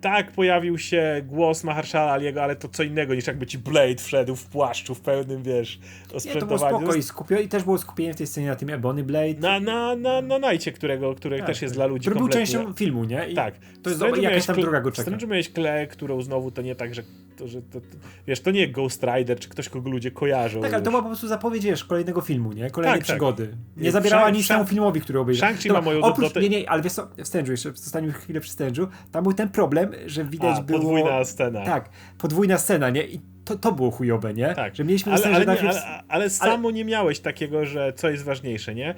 tak, 0.00 0.32
pojawił 0.32 0.78
się 0.78 1.22
głos 1.26 1.64
Mahershala 1.64 2.12
Aliego, 2.12 2.42
ale 2.42 2.56
to 2.56 2.68
co 2.68 2.82
innego 2.82 3.14
niż 3.14 3.26
jakby 3.26 3.46
ci 3.46 3.58
Blade 3.58 3.96
wszedł 3.96 4.36
w 4.36 4.46
płaszczu, 4.46 4.94
w 4.94 5.00
pełnym, 5.00 5.42
wiesz, 5.42 5.78
Nie, 5.78 5.84
to 5.84 5.96
było 6.06 6.16
osprzętowaniu. 6.16 7.02
spoko 7.02 7.34
i, 7.34 7.44
i 7.44 7.48
też 7.48 7.64
było 7.64 7.78
skupienie 7.78 8.14
w 8.14 8.16
tej 8.16 8.26
scenie 8.26 8.46
na 8.46 8.56
tym 8.56 8.70
Ebony 8.70 9.04
Blade. 9.04 9.40
Na, 9.40 9.60
na, 9.60 9.96
na, 9.96 10.22
na 10.22 10.38
Najcie, 10.38 10.72
którego, 10.72 11.14
który 11.14 11.38
Tak, 11.38 11.46
też 11.46 11.62
jest 11.62 11.74
tak. 11.74 11.78
dla 11.78 11.86
ludzi 11.86 12.00
Który 12.02 12.20
był 12.20 12.28
częścią 12.28 12.72
filmu, 12.74 13.04
nie? 13.04 13.28
I 13.28 13.34
Tak. 13.34 13.54
To 13.82 13.90
jest 13.90 14.02
jakaś 14.22 14.46
tam 14.46 14.60
droga 14.60 14.80
go 14.80 14.92
czeka. 14.92 15.10
Strange'u 15.10 15.28
miałeś 15.28 15.50
Kle, 15.52 15.86
którą 15.86 16.22
znowu 16.22 16.50
to 16.50 16.62
nie 16.62 16.74
tak, 16.74 16.94
że, 16.94 17.02
to, 17.40 17.48
że 17.48 17.62
to, 17.62 17.80
to, 17.80 17.86
wiesz, 18.26 18.40
to 18.40 18.50
nie 18.50 18.68
Ghost 18.68 19.02
Rider, 19.02 19.38
czy 19.38 19.48
ktoś, 19.48 19.68
kogo 19.68 19.90
ludzie 19.90 20.10
kojarzą. 20.10 20.60
Tak, 20.60 20.74
ale 20.74 20.82
to 20.82 20.90
była 20.90 21.02
po 21.02 21.08
prostu 21.08 21.28
zapowiedź, 21.28 21.64
wiesz, 21.64 21.84
kolejnego 21.84 22.20
filmu, 22.20 22.52
nie? 22.52 22.70
Kolejnej 22.70 22.98
Tak, 23.00 23.06
tak. 23.06 23.16
przygody. 23.16 23.42
Y, 23.42 23.56
Nie 23.82 23.92
zabierała 23.92 24.28
Shang- 24.30 24.34
nic 24.34 24.48
temu 24.48 24.64
filmowi, 24.64 25.00
który 25.00 25.18
obejrzałem. 25.18 25.56
Shang-Chi 25.56 25.72
ma 25.72 25.80
moją 25.80 26.00
Oprócz, 26.00 26.34
nie, 26.34 26.48
nie, 26.48 26.70
ale 26.70 26.82
wiesz 26.82 26.92
co, 26.92 27.06
w 27.06 27.48
jeszcze 27.48 27.72
zostaniemy 27.76 28.12
chwilę 28.12 28.40
przy 28.40 28.52
Strange'u, 28.52 28.86
tam 29.12 29.22
był 29.22 29.32
ten 29.32 29.48
problem, 29.48 29.90
że 30.06 30.24
widać 30.24 30.58
A, 30.58 30.62
było... 30.62 30.78
podwójna 30.78 31.24
scena. 31.24 31.64
Tak, 31.64 31.90
podwójna 32.18 32.58
scena, 32.58 32.90
nie? 32.90 33.06
I 33.06 33.20
to, 33.50 33.58
to 33.58 33.72
było 33.72 33.90
chujowe, 33.90 34.34
nie? 34.34 34.54
Tak. 34.54 34.76
Że 34.76 34.84
mieliśmy 34.84 35.12
ale, 35.12 35.24
ale, 35.24 35.34
że 35.34 35.40
nie, 35.40 35.46
najpierw... 35.46 35.76
ale, 35.76 36.02
ale 36.08 36.30
samo 36.30 36.70
nie 36.70 36.84
miałeś 36.84 37.20
takiego, 37.20 37.66
że 37.66 37.92
co 37.96 38.10
jest 38.10 38.24
ważniejsze, 38.24 38.74
nie? 38.74 38.94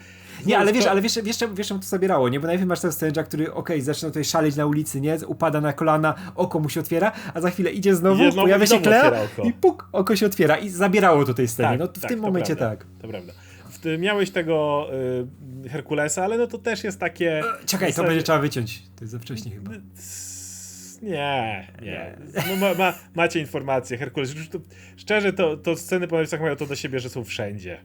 Nie, 0.47 0.59
ale 0.59 0.73
wiesz, 0.73 0.85
to- 0.85 0.91
ale 0.91 1.01
wiesz, 1.01 1.19
wiesz, 1.23 1.37
wiesz 1.55 1.69
czemu 1.69 1.81
to 1.81 1.87
zabierało, 1.87 2.29
nie? 2.29 2.41
Bo 2.41 2.47
najpierw 2.47 2.69
masz 2.69 2.81
ten 2.81 2.91
Strange'a, 2.91 3.25
który 3.25 3.53
okej, 3.53 3.81
zaczyna 3.81 4.11
tutaj 4.11 4.25
szaleć 4.25 4.57
na 4.57 4.67
ulicy, 4.67 5.01
nie? 5.01 5.19
Upada 5.27 5.61
na 5.61 5.73
kolana, 5.73 6.15
oko 6.35 6.61
mu 6.61 6.69
się 6.69 6.81
otwiera, 6.81 7.13
a 7.35 7.41
za 7.41 7.51
chwilę 7.51 7.71
idzie 7.71 7.95
znowu, 7.95 8.17
znowu 8.17 8.43
pojawia 8.43 8.67
się 8.67 8.81
Klea 8.81 9.13
i 9.45 9.53
puk, 9.53 9.89
oko 9.93 10.17
się 10.17 10.27
otwiera 10.27 10.57
i 10.57 10.69
zabierało 10.69 11.25
to 11.25 11.35
tej 11.35 11.49
scenie. 11.49 11.69
Tak, 11.69 11.79
no 11.79 11.87
w 11.87 11.99
tak, 12.01 12.11
tym 12.11 12.21
momencie 12.21 12.57
prawda, 12.57 12.77
tak. 12.77 12.87
To 13.03 13.09
prawda. 13.09 13.33
Miałeś 13.99 14.31
tego 14.31 14.87
y, 15.65 15.69
Herkulesa, 15.69 16.25
ale 16.25 16.39
no 16.39 16.47
to 16.47 16.59
też 16.59 16.85
jest 16.85 17.01
takie... 17.01 17.39
E, 17.39 17.45
Czekaj, 17.67 17.95
to 17.95 18.05
będzie 18.05 18.23
trzeba 18.23 18.39
wyciąć. 18.39 18.83
To 18.97 19.05
jest 19.05 19.13
za 19.13 19.19
wcześnie 19.19 19.51
chyba. 19.51 19.71
Nie, 21.03 21.67
nie. 21.83 22.17
No, 22.49 22.57
ma, 22.57 22.75
ma, 22.75 22.95
macie 23.15 23.41
informacje, 23.41 23.99
Herkules. 23.99 24.35
szczerze, 24.97 25.33
to, 25.33 25.57
to 25.57 25.77
sceny 25.77 26.09
po 26.09 26.17
napisach 26.17 26.41
mają 26.41 26.57
to 26.57 26.67
do 26.67 26.77
siebie, 26.77 27.01
że 27.01 27.11
są 27.11 27.25
wszędzie. 27.25 27.81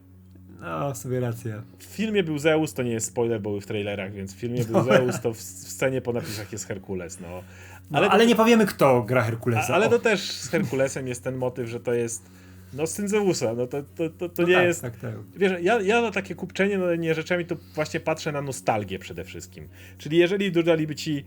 No, 0.62 0.94
w 0.94 0.98
sobie 0.98 1.20
racja. 1.20 1.64
W 1.80 1.84
filmie 1.84 2.24
był 2.24 2.40
Zeus, 2.40 2.74
to 2.74 2.84
nie 2.84 2.92
jest 2.92 3.08
spoiler, 3.08 3.42
bo 3.42 3.50
był 3.50 3.62
w 3.62 3.66
trailerach, 3.66 4.14
więc 4.14 4.34
w 4.36 4.38
filmie 4.38 4.66
był 4.66 4.84
Zeus, 4.84 5.22
to 5.22 5.34
w, 5.34 5.38
w 5.38 5.42
scenie 5.42 6.02
po 6.02 6.14
napisach 6.14 6.52
jest 6.52 6.68
Herkules, 6.68 7.20
no. 7.20 7.44
No, 7.92 7.98
Ale, 7.98 8.10
ale, 8.10 8.24
to, 8.24 8.30
nie 8.30 8.36
powiemy, 8.36 8.66
kto 8.66 9.04
gra 9.04 9.22
a, 9.22 9.24
Herkulesa. 9.24 9.76
ale 9.76 9.88
O. 9.88 9.90
to 9.90 10.00
też 10.00 10.32
z 10.32 10.50
Herkulesem 10.50 11.08
jest 11.08 11.24
ten 11.24 11.36
motyw, 11.36 11.70
że 11.70 11.80
to 11.80 11.94
jest 11.94 12.30
no 12.74 12.88
syn 12.88 13.08
Zeusa, 13.08 13.54
no 13.54 13.68
to, 13.68 13.84
to, 13.96 14.10
to, 14.10 14.30
to 14.30 14.42
No 14.42 14.48
nie 14.48 14.56
tak, 14.56 14.64
jest... 14.66 14.82
Tak, 14.82 14.96
tak. 14.98 15.14
Wiesz, 15.36 15.52
ja, 15.62 15.82
ja 15.82 16.02
na 16.02 16.12
takie 16.12 16.36
kupczenie 16.36 16.78
no, 16.78 16.96
nie 16.96 17.16
rzeczami 17.16 17.46
to 17.46 17.56
właśnie 17.76 18.00
patrzę 18.00 18.32
na 18.32 18.42
nostalgię 18.42 19.00
przede 19.00 19.24
wszystkim. 19.24 19.68
Czyli 19.98 20.18
jeżeli 20.18 20.52
dodaliby 20.52 20.96
ci, 20.96 21.26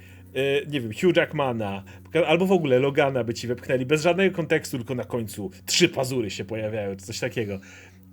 nie 0.68 0.80
wiem, 0.80 0.92
Hugh 0.92 1.16
Jackmana, 1.16 1.84
albo 2.26 2.46
w 2.46 2.52
ogóle 2.52 2.78
Logana 2.78 3.24
by 3.24 3.34
ci 3.34 3.46
wepchnęli 3.46 3.86
bez 3.86 4.02
żadnego 4.02 4.36
kontekstu, 4.36 4.76
tylko 4.78 4.94
na 4.94 5.04
końcu 5.04 5.50
trzy 5.66 5.88
pazury 5.88 6.30
się 6.30 6.44
pojawiają, 6.44 6.96
czy 6.96 7.06
coś 7.06 7.18
takiego. 7.18 7.60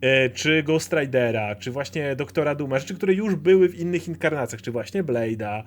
E, 0.01 0.29
czy 0.29 0.63
Ghost 0.63 0.93
Ridera, 0.93 1.55
czy 1.55 1.71
właśnie 1.71 2.15
Doktora 2.15 2.55
Duma, 2.55 2.79
rzeczy, 2.79 2.95
które 2.95 3.13
już 3.13 3.35
były 3.35 3.69
w 3.69 3.79
innych 3.79 4.07
inkarnacjach, 4.07 4.61
czy 4.61 4.71
właśnie 4.71 5.03
Blade'a. 5.03 5.63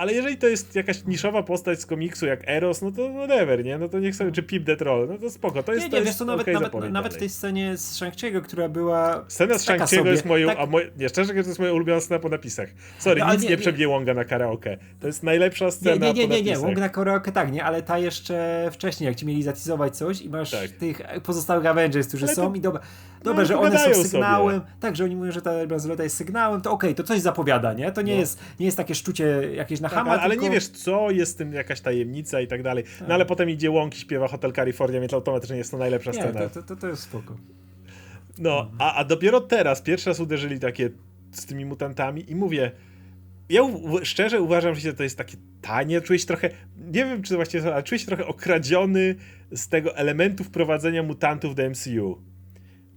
Ale 0.00 0.12
jeżeli 0.12 0.36
to 0.36 0.46
jest 0.48 0.74
jakaś 0.74 1.04
niszowa 1.04 1.42
postać 1.42 1.80
z 1.80 1.86
komiksu 1.86 2.26
jak 2.26 2.48
Eros, 2.48 2.82
no 2.82 2.92
to 2.92 3.08
whatever, 3.12 3.64
nie? 3.64 3.78
No 3.78 3.88
to 3.88 3.98
niech 3.98 4.16
sobie, 4.16 4.32
czy 4.32 4.42
Pip 4.42 4.66
the 4.66 4.76
Troll, 4.76 5.08
no 5.08 5.18
to 5.18 5.30
spoko, 5.30 5.62
to 5.62 5.72
jest 5.72 5.84
Nie, 5.84 5.90
to 5.90 5.96
nie, 5.96 6.02
jest 6.04 6.18
wiesz 6.18 6.26
nawet, 6.26 6.42
okej 6.42 6.54
nawet, 6.54 6.92
nawet 6.92 7.14
w 7.14 7.16
tej 7.18 7.28
scenie 7.28 7.76
z 7.76 8.00
Shang-Chi'ego, 8.00 8.42
która 8.42 8.68
była 8.68 9.24
Scena 9.28 9.58
z 9.58 9.66
Shang-Chi'ego 9.66 10.06
jest 10.06 10.24
moją, 10.24 10.48
tak- 10.48 10.58
a 10.58 10.66
moj, 10.66 10.90
nie, 10.98 11.08
szczerze 11.08 11.28
mówiąc, 11.32 11.46
to 11.46 11.50
jest 11.50 11.60
moja 11.60 11.72
ulubiona 11.72 12.00
scena 12.00 12.20
po 12.20 12.28
napisach. 12.28 12.68
Sorry, 12.98 13.20
No, 13.20 13.32
nic 13.32 13.42
nie, 13.42 13.48
nie- 13.48 13.54
nie- 13.54 13.60
przebije 13.60 13.88
Wonga 13.88 14.14
na 14.14 14.24
karaoke. 14.24 14.76
To 15.00 15.06
jest 15.06 15.22
najlepsza 15.22 15.64
Nie, 15.64 15.72
scena 15.72 16.06
nie, 16.06 16.12
nie, 16.12 16.28
po 16.28 16.34
nie, 16.34 16.42
nie. 16.42 16.58
Łąk 16.58 16.78
na 16.78 16.88
karaoke 16.88 17.32
tak, 17.32 17.52
nie, 17.52 17.64
ale 17.64 17.82
ta 17.82 17.98
jeszcze 17.98 18.68
wcześniej, 18.72 19.06
jak 19.06 19.16
ci 19.16 19.26
mieli 19.26 19.42
zatizować 19.42 19.96
coś 19.96 20.20
i 20.22 20.28
masz 20.30 20.50
Tak. 20.50 20.70
tych 20.70 21.02
pozostałych 21.22 21.66
Avengers, 21.66 22.08
którzy 22.08 22.26
Ale 22.26 22.34
to- 22.34 22.42
są 22.42 22.54
i 22.54 22.60
dobra, 22.60 22.80
dobra 23.22 23.38
ale 23.38 23.46
że 23.46 23.58
one 23.58 23.78
są 23.94 24.02
sygnałem, 24.04 24.60
tak, 24.80 24.96
że 24.96 25.04
oni 25.04 25.16
mówią, 25.16 25.32
że 25.32 25.42
ta 25.42 25.66
bransoleta 25.66 26.02
jest 26.02 26.16
sygnałem, 26.16 26.60
to 26.60 26.70
okej, 26.72 26.94
to 26.94 27.02
coś 27.02 27.20
zapowiada, 27.20 27.72
nie? 27.72 27.92
To 27.92 28.02
nie, 28.02 28.14
No. 28.14 28.20
jest, 28.20 28.40
nie 28.60 28.66
jest 28.66 28.76
takie 28.76 28.94
szczucie 28.94 29.24
jakieś 29.54 29.80
na 29.80 29.88
Tak, 29.88 29.98
hama, 29.98 30.10
ale, 30.20 30.30
tylko... 30.30 30.44
nie 30.44 30.50
wiesz 30.50 30.68
co, 30.68 31.10
jest 31.10 31.34
w 31.34 31.36
tym 31.38 31.52
jakaś 31.52 31.80
tajemnica 31.80 32.40
i 32.40 32.46
tak 32.46 32.62
dalej. 32.62 32.84
No 33.08 33.14
ale 33.14 33.26
potem 33.26 33.50
idzie 33.50 33.70
Łąk 33.70 33.96
i 33.96 33.98
śpiewa 33.98 34.28
Hotel 34.28 34.52
California, 34.52 35.00
więc 35.00 35.14
automatycznie 35.14 35.56
jest 35.56 35.70
to 35.70 35.78
najlepsza 35.78 36.10
Nie, 36.10 36.22
scena. 36.22 36.48
to, 36.48 36.62
to, 36.62 36.76
to, 36.76 36.88
jest 36.88 37.02
spoko. 37.02 37.36
No, 38.38 38.70
a, 38.78 38.94
a 38.94 39.04
dopiero 39.04 39.40
teraz, 39.40 39.82
pierwszy 39.82 40.10
raz 40.10 40.20
uderzyli 40.20 40.60
takie 40.60 40.90
z 41.32 41.46
tymi 41.46 41.64
mutantami 41.64 42.30
i 42.30 42.34
mówię, 42.34 42.70
ja 43.48 43.62
u, 43.62 44.04
szczerze 44.04 44.40
uważam, 44.40 44.74
że 44.74 44.94
to 44.94 45.02
jest 45.02 45.18
takie 45.18 45.36
tanie, 45.62 46.00
czuję 46.00 46.18
się 46.18 46.26
trochę, 46.26 46.50
nie 46.76 47.04
wiem 47.04 47.22
czy 47.22 47.30
to 47.30 47.36
właściwie, 47.36 47.74
ale 47.74 47.82
czuję 47.82 47.98
się 47.98 48.06
trochę 48.06 48.26
okradziony 48.26 49.14
z 49.52 49.68
tego 49.68 49.96
elementu 49.96 50.44
wprowadzenia 50.44 51.02
mutantów 51.02 51.54
do 51.54 51.70
MCU. 51.70 52.22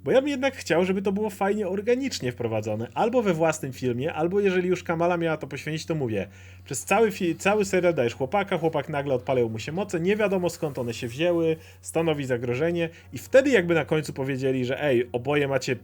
Bo 0.03 0.11
ja 0.11 0.21
bym 0.21 0.29
jednak 0.29 0.55
chciał, 0.55 0.85
żeby 0.85 1.01
to 1.01 1.11
było 1.11 1.29
fajnie 1.29 1.67
organicznie 1.67 2.31
wprowadzone, 2.31 2.87
albo 2.93 3.21
we 3.21 3.33
własnym 3.33 3.73
filmie, 3.73 4.13
albo 4.13 4.39
jeżeli 4.39 4.69
już 4.69 4.83
Kamala 4.83 5.17
miała 5.17 5.37
to 5.37 5.47
poświęcić, 5.47 5.85
to 5.85 5.95
mówię, 5.95 6.27
przez 6.65 6.85
cały, 6.85 7.11
cały 7.37 7.65
serial 7.65 7.93
dajesz 7.93 8.15
chłopaka, 8.15 8.57
chłopak 8.57 8.89
nagle 8.89 9.13
odpalają 9.13 9.49
mu 9.49 9.59
się 9.59 9.71
moce, 9.71 9.99
nie 9.99 10.15
wiadomo 10.15 10.49
skąd 10.49 10.79
one 10.79 10.93
się 10.93 11.07
wzięły, 11.07 11.55
stanowi 11.81 12.25
zagrożenie 12.25 12.89
i 13.13 13.17
wtedy 13.17 13.49
jakby 13.49 13.75
na 13.75 13.85
końcu 13.85 14.13
powiedzieli, 14.13 14.65
że 14.65 14.83
ej, 14.83 15.09
oboje 15.11 15.47
macie 15.47 15.75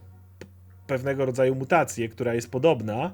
pewnego 0.88 1.26
rodzaju 1.26 1.56
mutację, 1.56 2.10
która 2.10 2.34
jest 2.34 2.52
podobna, 2.52 3.14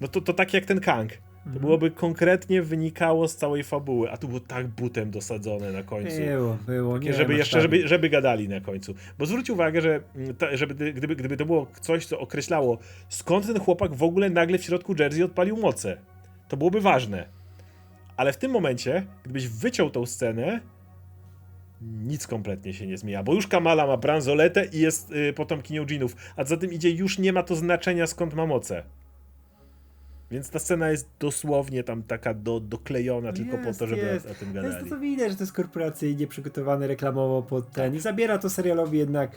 no 0.00 0.08
to, 0.08 0.20
to 0.20 0.32
tak 0.32 0.54
jak 0.54 0.66
ten 0.66 0.80
Kang. 0.80 1.12
To 1.44 1.60
byłoby 1.60 1.90
konkretnie 1.90 2.62
wynikało 2.62 3.28
z 3.28 3.36
całej 3.36 3.64
fabuły, 3.64 4.10
a 4.10 4.16
tu 4.16 4.28
było 4.28 4.40
tak 4.40 4.68
butem 4.68 5.10
dosadzone 5.10 5.72
na 5.72 5.82
końcu. 5.82 6.16
Było, 6.20 6.56
było. 6.66 6.94
Takie, 6.94 7.06
Nie, 7.06 7.14
żeby 7.14 7.34
jeszcze, 7.34 7.56
rację. 7.56 7.70
żeby, 7.78 7.88
żeby 7.88 8.08
gadali 8.08 8.48
na 8.48 8.60
końcu. 8.60 8.94
Bo 9.18 9.26
zwróć 9.26 9.50
uwagę, 9.50 9.80
że 9.80 10.00
mm, 10.16 10.34
żeby, 10.52 10.92
gdyby, 10.92 11.16
gdyby 11.16 11.36
to 11.36 11.46
było 11.46 11.66
coś, 11.80 12.06
co 12.06 12.20
określało, 12.20 12.78
skąd 13.08 13.46
ten 13.46 13.60
chłopak 13.60 13.94
w 13.94 14.02
ogóle 14.02 14.30
nagle 14.30 14.58
w 14.58 14.64
środku 14.64 14.94
Jersey 14.98 15.22
odpalił 15.22 15.56
moce, 15.56 15.96
to 16.48 16.56
byłoby 16.56 16.80
ważne. 16.80 17.26
Ale 18.16 18.32
w 18.32 18.36
tym 18.36 18.50
momencie, 18.50 19.06
gdybyś 19.24 19.48
wyciął 19.48 19.90
tą 19.90 20.06
scenę, 20.06 20.60
nic 21.82 22.26
kompletnie 22.26 22.74
się 22.74 22.86
nie 22.86 22.98
zmienia, 22.98 23.22
bo 23.22 23.34
już 23.34 23.46
Kamala 23.46 23.86
ma 23.86 23.96
bransoletę 23.96 24.66
i 24.72 24.78
jest 24.78 25.12
y, 25.12 25.32
potomkinią 25.32 25.86
dżinów, 25.86 26.16
a 26.36 26.44
za 26.44 26.56
tym 26.56 26.72
idzie 26.72 26.90
już 26.90 27.18
nie 27.18 27.32
ma 27.32 27.42
to 27.42 27.56
znaczenia 27.56 28.06
skąd 28.06 28.34
ma 28.34 28.46
moce. 28.46 28.82
Więc 30.32 30.50
ta 30.50 30.58
scena 30.58 30.90
jest 30.90 31.08
dosłownie 31.20 31.84
tam 31.84 32.02
taka 32.02 32.34
do, 32.34 32.60
doklejona 32.60 33.32
tylko 33.32 33.58
po 33.58 33.64
Jest, 33.66 33.78
to, 33.78 33.86
żeby 33.86 34.02
jest. 34.02 34.26
o, 34.26 34.34
tym 34.34 34.54
Jest 34.54 34.66
gadali. 34.66 34.84
to, 34.84 34.90
to 34.96 35.00
widać, 35.00 35.30
że 35.30 35.36
to 35.36 35.42
jest 35.42 35.52
korporacyjnie 35.52 36.26
przygotowane 36.26 36.86
reklamowo 36.86 37.42
pod 37.42 37.70
ten 37.72 37.94
i 37.94 38.00
zabiera 38.00 38.38
to 38.38 38.50
serialowi 38.50 38.98
jednak 38.98 39.30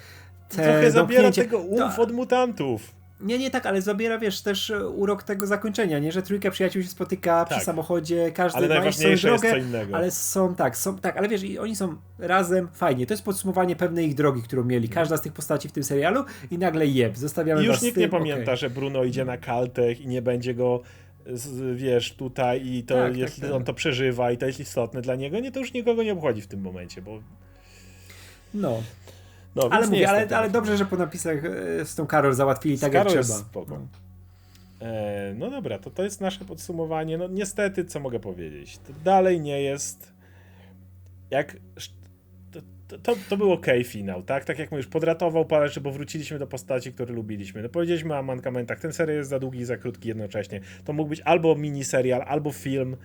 te 0.50 0.56
Trochę 0.56 0.92
zabiera 0.92 1.32
tego 1.32 1.60
umf 1.60 2.00
od 2.00 2.12
mutantów. 2.12 2.92
Nie, 3.22 3.38
nie 3.40 3.52
tak, 3.52 3.66
ale 3.66 3.82
zabiera, 3.82 4.20
wiesz, 4.20 4.42
też 4.42 4.70
e, 4.70 4.88
urok 4.88 5.24
tego 5.24 5.48
zakończenia, 5.48 6.00
nie? 6.00 6.12
Że 6.12 6.22
trójka 6.22 6.52
przyjaciół 6.52 6.82
się 6.84 6.88
spotyka 6.90 7.46
Tak. 7.46 7.58
przy 7.58 7.66
samochodzie, 7.66 8.32
każdy 8.32 8.58
Ale 8.58 8.82
ma 8.82 8.92
swoją 8.92 9.10
jest 9.10 9.24
drogę, 9.24 9.50
co 9.52 9.58
innego. 9.58 9.96
ale 9.98 10.12
są, 10.12 10.56
tak, 10.56 10.78
są, 10.78 10.98
tak, 10.98 11.18
ale 11.18 11.28
wiesz, 11.28 11.44
i 11.44 11.60
oni 11.60 11.76
są 11.76 11.96
razem, 12.20 12.68
fajnie, 12.74 13.06
to 13.08 13.14
jest 13.14 13.24
podsumowanie 13.24 13.76
pewnej 13.76 14.08
ich 14.08 14.16
drogi, 14.16 14.42
którą 14.42 14.64
mieli, 14.64 14.90
każda 14.90 15.18
z 15.18 15.22
tych 15.22 15.34
postaci 15.34 15.70
w 15.70 15.72
tym 15.72 15.84
serialu 15.84 16.24
i 16.52 16.58
nagle 16.58 16.88
jeb, 16.88 17.18
zostawiamy 17.18 17.64
I 17.64 17.66
już 17.66 17.82
nikt 17.82 17.94
tym, 17.96 18.02
nie 18.02 18.10
pamięta, 18.10 18.44
okej. 18.44 18.58
że 18.58 18.70
Bruno 18.70 19.04
idzie 19.04 19.26
na 19.26 19.38
kaltech 19.38 20.02
i 20.02 20.08
nie 20.08 20.22
będzie 20.22 20.54
go, 20.54 20.82
wiesz, 21.76 22.14
tutaj 22.14 22.68
i 22.68 22.84
to, 22.84 22.96
Tak, 22.96 23.08
tak, 23.12 23.18
jeśli 23.18 23.42
tak. 23.42 23.52
on 23.52 23.64
to 23.64 23.74
przeżywa 23.74 24.32
i 24.32 24.38
to 24.38 24.46
jest 24.46 24.60
istotne 24.60 25.02
dla 25.02 25.16
niego, 25.16 25.40
nie, 25.40 25.52
to 25.52 25.60
już 25.60 25.74
nikogo 25.74 26.04
nie 26.04 26.14
obchodzi 26.14 26.42
w 26.42 26.48
tym 26.48 26.62
momencie, 26.62 27.02
bo 27.02 27.20
No, 28.54 28.84
no, 29.56 29.68
ale 29.72 29.88
mówię, 29.88 30.10
ale, 30.10 30.38
ale 30.38 30.50
dobrze, 30.50 30.78
że 30.78 30.86
po 30.86 30.98
napisach 30.98 31.46
e, 31.46 31.86
z 31.86 31.96
tą 31.96 32.08
Karol 32.08 32.34
załatwili 32.34 32.78
Z 32.78 32.82
tak 32.82 32.92
Karol 32.92 33.16
jak 33.16 33.24
trzeba. 33.26 33.40
spoko. 33.40 33.80
No. 33.80 33.88
E, 34.88 35.34
no 35.38 35.50
dobra, 35.50 35.80
to 35.80 35.90
to 35.90 36.04
jest 36.04 36.22
nasze 36.22 36.46
podsumowanie. 36.46 37.18
No 37.18 37.28
niestety, 37.28 37.86
co 37.86 38.00
mogę 38.00 38.20
powiedzieć? 38.20 38.78
To 38.78 38.94
dalej 39.04 39.42
nie 39.42 39.62
jest 39.62 40.16
jak... 41.32 41.58
To, 42.52 42.60
to, 42.88 42.98
to, 42.98 43.16
to 43.30 43.38
był 43.38 43.52
ok 43.52 43.66
finał, 43.84 44.24
tak? 44.24 44.46
Tak 44.46 44.60
jak 44.60 44.72
mówisz, 44.72 44.88
podratował 44.88 45.46
parę 45.46 45.68
rzeczy, 45.68 45.82
bo 45.82 45.92
wróciliśmy 45.92 46.40
do 46.40 46.48
postaci, 46.48 46.94
które 46.94 47.14
lubiliśmy. 47.14 47.64
No 47.64 47.70
powiedzieliśmy 47.70 48.18
o 48.18 48.24
mankamentach, 48.24 48.80
ten 48.80 48.94
serial 48.94 49.18
jest 49.18 49.30
za 49.30 49.40
długi 49.40 49.60
i 49.60 49.66
za 49.66 49.78
krótki 49.78 50.08
jednocześnie. 50.08 50.60
To 50.86 50.94
mógł 50.94 51.10
być 51.10 51.22
albo 51.22 51.56
miniserial, 51.56 52.24
albo 52.28 52.52
film, 52.52 52.98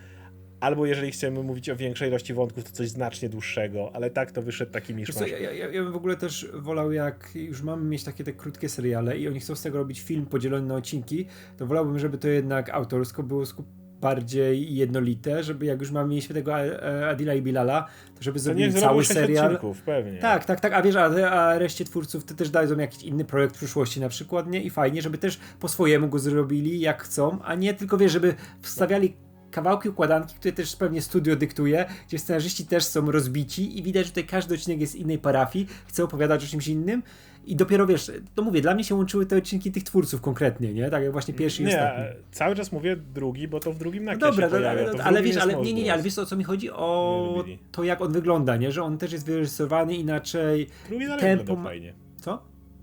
albo 0.61 0.85
jeżeli 0.85 1.11
chcemy 1.11 1.43
mówić 1.43 1.69
o 1.69 1.75
większej 1.75 2.09
ilości 2.09 2.33
wątków, 2.33 2.63
to 2.63 2.71
coś 2.71 2.89
znacznie 2.89 3.29
dłuższego, 3.29 3.91
ale 3.93 4.09
tak 4.09 4.31
to 4.31 4.41
wyszedł 4.41 4.71
taki 4.71 4.95
miszmasz. 4.95 5.29
ja, 5.29 5.39
ja, 5.39 5.51
ja 5.51 5.83
bym 5.83 5.91
w 5.91 5.95
ogóle 5.95 6.17
też 6.17 6.47
wolał, 6.53 6.91
jak 6.91 7.29
już 7.35 7.61
mamy 7.61 7.83
mieć 7.83 8.03
takie 8.03 8.23
te 8.23 8.33
krótkie 8.33 8.69
seriale 8.69 9.17
i 9.17 9.27
oni 9.27 9.39
chcą 9.39 9.55
z 9.55 9.61
tego 9.61 9.77
robić 9.77 10.01
film 10.01 10.25
podzielony 10.25 10.67
na 10.67 10.75
odcinki, 10.75 11.25
to 11.57 11.67
wolałbym, 11.67 11.99
żeby 11.99 12.17
to 12.17 12.27
jednak 12.27 12.69
autorsko 12.69 13.23
było 13.23 13.45
skup 13.45 13.67
bardziej 14.01 14.75
jednolite, 14.75 15.43
żeby 15.43 15.65
jak 15.65 15.79
już 15.79 15.91
mamy 15.91 16.15
mieć 16.15 16.27
tego 16.27 16.59
e, 16.59 17.09
Adila 17.09 17.33
i 17.33 17.41
Bilala, 17.41 17.87
to 18.15 18.23
żeby 18.23 18.39
zrobili 18.39 18.73
cały 18.73 19.05
serial. 19.05 19.45
odcinków, 19.45 19.81
pewnie. 19.81 20.19
Tak, 20.19 20.45
tak, 20.45 20.59
tak, 20.59 20.73
a 20.73 20.81
wiesz, 20.81 20.95
a, 20.95 21.05
a 21.31 21.57
reszcie 21.57 21.85
twórców 21.85 22.25
to 22.25 22.33
też 22.33 22.49
dadzą 22.49 22.77
jakiś 22.77 23.03
inny 23.03 23.25
projekt 23.25 23.55
w 23.55 23.57
przyszłości 23.57 23.99
na 24.01 24.09
przykład, 24.09 24.47
nie? 24.47 24.63
I 24.63 24.69
fajnie, 24.69 25.01
żeby 25.01 25.17
też 25.17 25.39
po 25.59 25.67
swojemu 25.67 26.07
go 26.07 26.19
zrobili, 26.19 26.79
jak 26.79 27.03
chcą, 27.03 27.41
a 27.43 27.55
nie 27.55 27.73
tylko, 27.73 27.97
wiesz, 27.97 28.11
żeby 28.11 28.35
wstawiali 28.61 29.13
kawałki 29.51 29.89
układanki, 29.89 30.35
które 30.35 30.51
też 30.51 30.75
pewnie 30.75 31.01
studio 31.01 31.35
dyktuje, 31.35 31.85
gdzie 32.07 32.19
scenarzyści 32.19 32.65
też 32.65 32.83
są 32.83 33.11
rozbici 33.11 33.79
i 33.79 33.83
widać, 33.83 34.05
że 34.05 34.11
tutaj 34.11 34.25
każdy 34.25 34.55
odcinek 34.55 34.81
jest 34.81 34.93
z 34.93 34.95
innej 34.95 35.17
parafii, 35.17 35.67
chce 35.87 36.03
opowiadać 36.03 36.43
o 36.43 36.47
czymś 36.47 36.67
innym 36.67 37.03
i 37.45 37.55
dopiero, 37.55 37.87
wiesz, 37.87 38.11
to 38.35 38.41
mówię, 38.41 38.61
dla 38.61 38.75
mnie 38.75 38.83
się 38.83 38.95
łączyły 38.95 39.25
te 39.25 39.37
odcinki 39.37 39.71
tych 39.71 39.83
twórców 39.83 40.21
konkretnie, 40.21 40.73
nie? 40.73 40.89
Tak 40.89 41.03
jak 41.03 41.11
właśnie 41.11 41.33
pierwszy 41.33 41.61
i 41.61 41.65
Nie, 41.65 41.71
ostatni. 41.77 42.03
cały 42.31 42.55
czas 42.55 42.71
mówię 42.71 42.95
drugi, 42.95 43.47
bo 43.47 43.59
to 43.59 43.71
w 43.73 43.77
drugim 43.77 44.03
No 44.05 44.11
nakresie 44.11 44.31
dobra, 44.31 44.47
to, 44.47 44.55
pojawia. 44.55 45.03
ale, 45.03 45.23
wiesz, 45.23 45.37
ale 45.37 45.55
nie, 45.55 45.73
nie, 45.73 45.83
nie, 45.83 45.93
ale 45.93 46.03
wiesz 46.03 46.17
o 46.17 46.25
co 46.25 46.35
mi 46.35 46.43
chodzi? 46.43 46.69
O 46.71 47.43
to 47.71 47.83
jak 47.83 48.01
on 48.01 48.11
wygląda, 48.11 48.57
nie? 48.57 48.71
Że 48.71 48.83
on 48.83 48.97
też 48.97 49.11
jest 49.11 49.25
wyrysowany 49.25 49.95
inaczej. 49.95 50.67
Drugi 50.89 51.05
dalej 51.07 51.21
tempo 51.21 51.55
fajnie. 51.63 51.93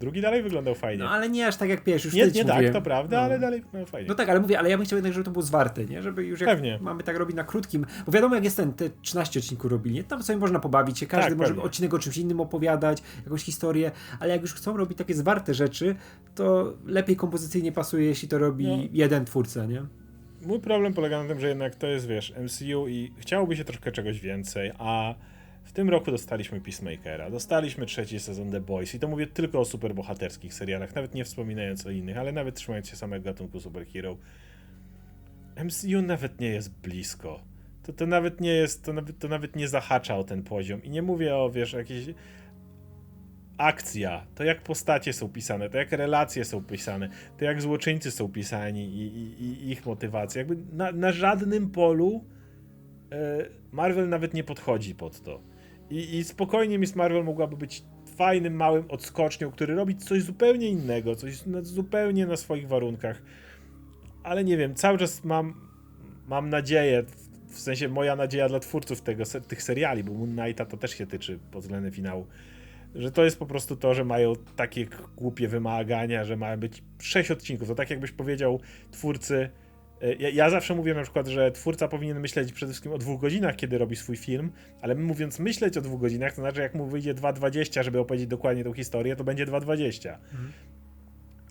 Drugi 0.01 0.21
dalej 0.21 0.43
wyglądał 0.43 0.75
fajnie. 0.75 1.05
No 1.05 1.11
ale 1.11 1.29
nie 1.31 1.47
aż 1.47 1.57
tak 1.57 1.69
jak 1.69 1.85
pierwszy, 1.85 2.09
już 2.09 2.15
nie 2.15 2.27
nie 2.27 2.45
tak, 2.45 2.73
to 2.73 2.83
prawda, 2.83 3.17
No. 3.17 3.23
ale 3.23 3.39
dalej 3.39 3.61
wyglądał 3.61 3.87
fajnie. 3.87 4.09
No 4.09 4.15
tak, 4.15 4.29
ale 4.29 4.41
mówię, 4.41 4.59
ale 4.59 4.71
ja 4.71 4.77
bym 4.77 4.87
chciał 4.87 4.97
jednak, 4.97 5.13
żeby 5.13 5.25
to 5.25 5.31
było 5.31 5.43
zwarte, 5.43 5.85
nie? 5.85 6.03
Żeby 6.03 6.25
już 6.25 6.41
jak 6.41 6.51
Pewnie. 6.51 6.79
mamy 6.83 7.03
tak 7.03 7.17
robić 7.17 7.37
na 7.37 7.45
krótkim, 7.45 7.87
bo 8.07 8.13
wiadomo 8.13 8.35
jak 8.35 8.45
jest 8.45 8.57
ten, 8.57 8.73
te 8.73 8.91
13 9.03 9.39
odcinków 9.41 9.71
robili, 9.71 9.95
nie? 9.95 10.05
Tam 10.05 10.23
sobie 10.23 10.39
można 10.39 10.61
pobawić 10.61 10.99
się, 10.99 11.07
każdy 11.07 11.31
Tak, 11.31 11.39
może 11.39 11.49
pewnie. 11.49 11.63
odcinek 11.65 11.95
o 11.95 11.99
czymś 11.99 12.17
innym 12.17 12.41
opowiadać, 12.41 13.03
jakąś 13.25 13.43
historię, 13.43 13.91
ale 14.21 14.31
jak 14.33 14.43
już 14.43 14.55
chcą 14.55 14.77
robić 14.77 14.99
takie 14.99 15.15
zwarte 15.15 15.55
rzeczy, 15.55 15.95
to 16.35 16.75
lepiej 16.87 17.17
kompozycyjnie 17.17 17.73
pasuje, 17.73 18.07
jeśli 18.07 18.29
to 18.29 18.39
robi 18.39 18.67
No. 18.67 18.77
jeden 18.93 19.25
twórca, 19.25 19.67
nie? 19.67 19.83
Mój 20.43 20.61
problem 20.61 20.95
polega 20.95 21.23
na 21.23 21.29
tym, 21.29 21.41
że 21.41 21.49
jednak 21.49 21.75
to 21.75 21.87
jest, 21.87 22.07
wiesz, 22.07 22.33
MCU 22.43 22.89
i 22.89 23.13
chciałoby 23.19 23.57
się 23.57 23.65
troszkę 23.65 23.93
czegoś 23.93 24.21
więcej, 24.21 24.73
a 24.79 25.15
w 25.69 25.73
tym 25.73 25.91
roku 25.91 26.11
dostaliśmy 26.11 26.61
Peacemakera, 26.61 27.31
dostaliśmy 27.31 27.87
trzeci 27.87 28.21
sezon 28.21 28.51
The 28.51 28.61
Boys 28.61 28.95
i 28.95 28.99
to 28.99 29.09
mówię 29.09 29.27
tylko 29.27 29.61
o 29.61 29.65
superbohaterskich 29.65 30.55
serialach, 30.55 30.95
nawet 30.95 31.15
nie 31.15 31.25
wspominając 31.25 31.87
o 31.87 31.91
innych, 31.91 32.19
ale 32.19 32.33
nawet 32.33 32.55
trzymając 32.55 32.89
się 32.89 32.97
samego 32.97 33.25
gatunku 33.25 33.61
superhero. 33.61 34.17
MCU 35.65 36.03
nawet 36.03 36.41
nie 36.41 36.49
jest 36.49 36.81
blisko. 36.81 37.41
To, 37.83 37.93
to 37.93 38.07
nawet 38.07 38.41
nie 38.41 38.51
jest, 38.51 38.85
to 38.85 38.93
nawet, 38.93 39.19
to 39.19 39.29
nawet 39.29 39.57
nie 39.57 39.69
zahacza 39.69 40.17
o 40.17 40.25
ten 40.25 40.43
poziom 40.43 40.83
i 40.83 40.91
nie 40.91 41.03
mówię 41.03 41.37
o, 41.37 41.51
wiesz, 41.51 41.73
jakiejś 41.73 42.07
akcja, 43.59 44.27
to 44.35 44.45
jak 44.45 44.63
postacie 44.63 45.13
są 45.13 45.29
pisane, 45.29 45.71
to 45.71 45.79
jak 45.79 45.93
relacje 45.93 46.45
są 46.45 46.65
pisane, 46.65 47.09
to 47.39 47.45
jak 47.45 47.63
złoczyńcy 47.63 48.11
są 48.11 48.29
pisani 48.29 48.85
i, 48.85 49.17
i, 49.17 49.43
i 49.43 49.71
ich 49.71 49.87
motywacja. 49.87 50.39
Jakby 50.39 50.57
na, 50.73 50.93
na 50.93 51.13
żadnym 51.13 51.71
polu 51.71 52.25
e, 53.13 53.47
Marvel 53.73 54.09
nawet 54.09 54.35
nie 54.35 54.45
podchodzi 54.45 54.95
pod 54.95 55.23
to. 55.23 55.58
I, 55.91 56.17
I 56.17 56.25
spokojnie 56.25 56.79
Miss 56.79 56.97
Marvel 56.97 57.25
mogłaby 57.25 57.57
być 57.57 57.83
fajnym, 58.17 58.55
małym 58.55 58.85
odskocznią, 58.89 59.51
który 59.51 59.75
robi 59.75 59.97
coś 59.97 60.23
zupełnie 60.23 60.69
innego, 60.69 61.17
coś 61.17 61.47
na, 61.47 61.63
zupełnie 61.63 62.27
na 62.27 62.37
swoich 62.37 62.69
warunkach. 62.69 63.23
Ale 64.23 64.45
nie 64.45 64.57
wiem, 64.57 64.75
cały 64.75 64.99
czas 64.99 65.25
mam, 65.25 65.55
mam 66.27 66.51
nadzieję, 66.51 67.05
w, 67.49 67.61
sensie 67.61 67.89
moja 67.89 68.17
nadzieja 68.17 68.49
dla 68.49 68.61
twórców 68.61 69.01
tego, 69.01 69.25
tych 69.49 69.63
seriali, 69.63 70.05
bo 70.05 70.13
Moon 70.13 70.37
Knighta 70.37 70.65
to 70.67 70.77
też 70.77 70.91
się 70.91 71.07
tyczy 71.07 71.39
pod 71.51 71.63
względem 71.63 71.93
finału, 71.93 72.27
że 72.95 73.13
to 73.13 73.25
jest 73.25 73.39
po 73.39 73.47
prostu 73.47 73.77
to, 73.77 73.95
że 73.95 74.05
mają 74.05 74.33
takie 74.57 74.87
głupie 75.17 75.49
wymagania, 75.49 76.25
że 76.25 76.37
mają 76.37 76.57
być 76.57 76.83
sześć 77.01 77.31
odcinków. 77.31 77.69
To 77.69 77.75
tak 77.75 77.91
jakbyś 77.91 78.13
powiedział 78.13 78.61
twórcy. 78.91 79.51
Ja, 80.19 80.29
ja 80.29 80.51
zawsze 80.51 80.75
mówię 80.75 80.95
na 80.95 81.03
przykład, 81.03 81.27
że 81.27 81.53
twórca 81.53 81.89
powinien 81.89 82.21
myśleć 82.21 82.53
przede 82.53 82.73
wszystkim 82.73 82.93
o 82.93 82.99
dwóch 82.99 83.21
godzinach, 83.21 83.57
kiedy 83.57 83.79
robi 83.79 83.97
swój 83.97 84.17
film, 84.17 84.53
ale 84.81 84.95
mówiąc 84.95 85.39
myśleć 85.39 85.77
o 85.77 85.81
dwóch 85.81 86.01
godzinach, 86.01 86.35
to 86.35 86.41
znaczy 86.43 86.61
jak 86.61 86.75
mu 86.75 86.87
wyjdzie 86.87 87.15
2.20, 87.15 87.83
żeby 87.83 88.01
opowiedzieć 88.01 88.27
dokładnie 88.27 88.65
tą 88.65 88.73
historię, 88.73 89.17
to 89.17 89.25
będzie 89.25 89.47
2.20. 89.47 90.17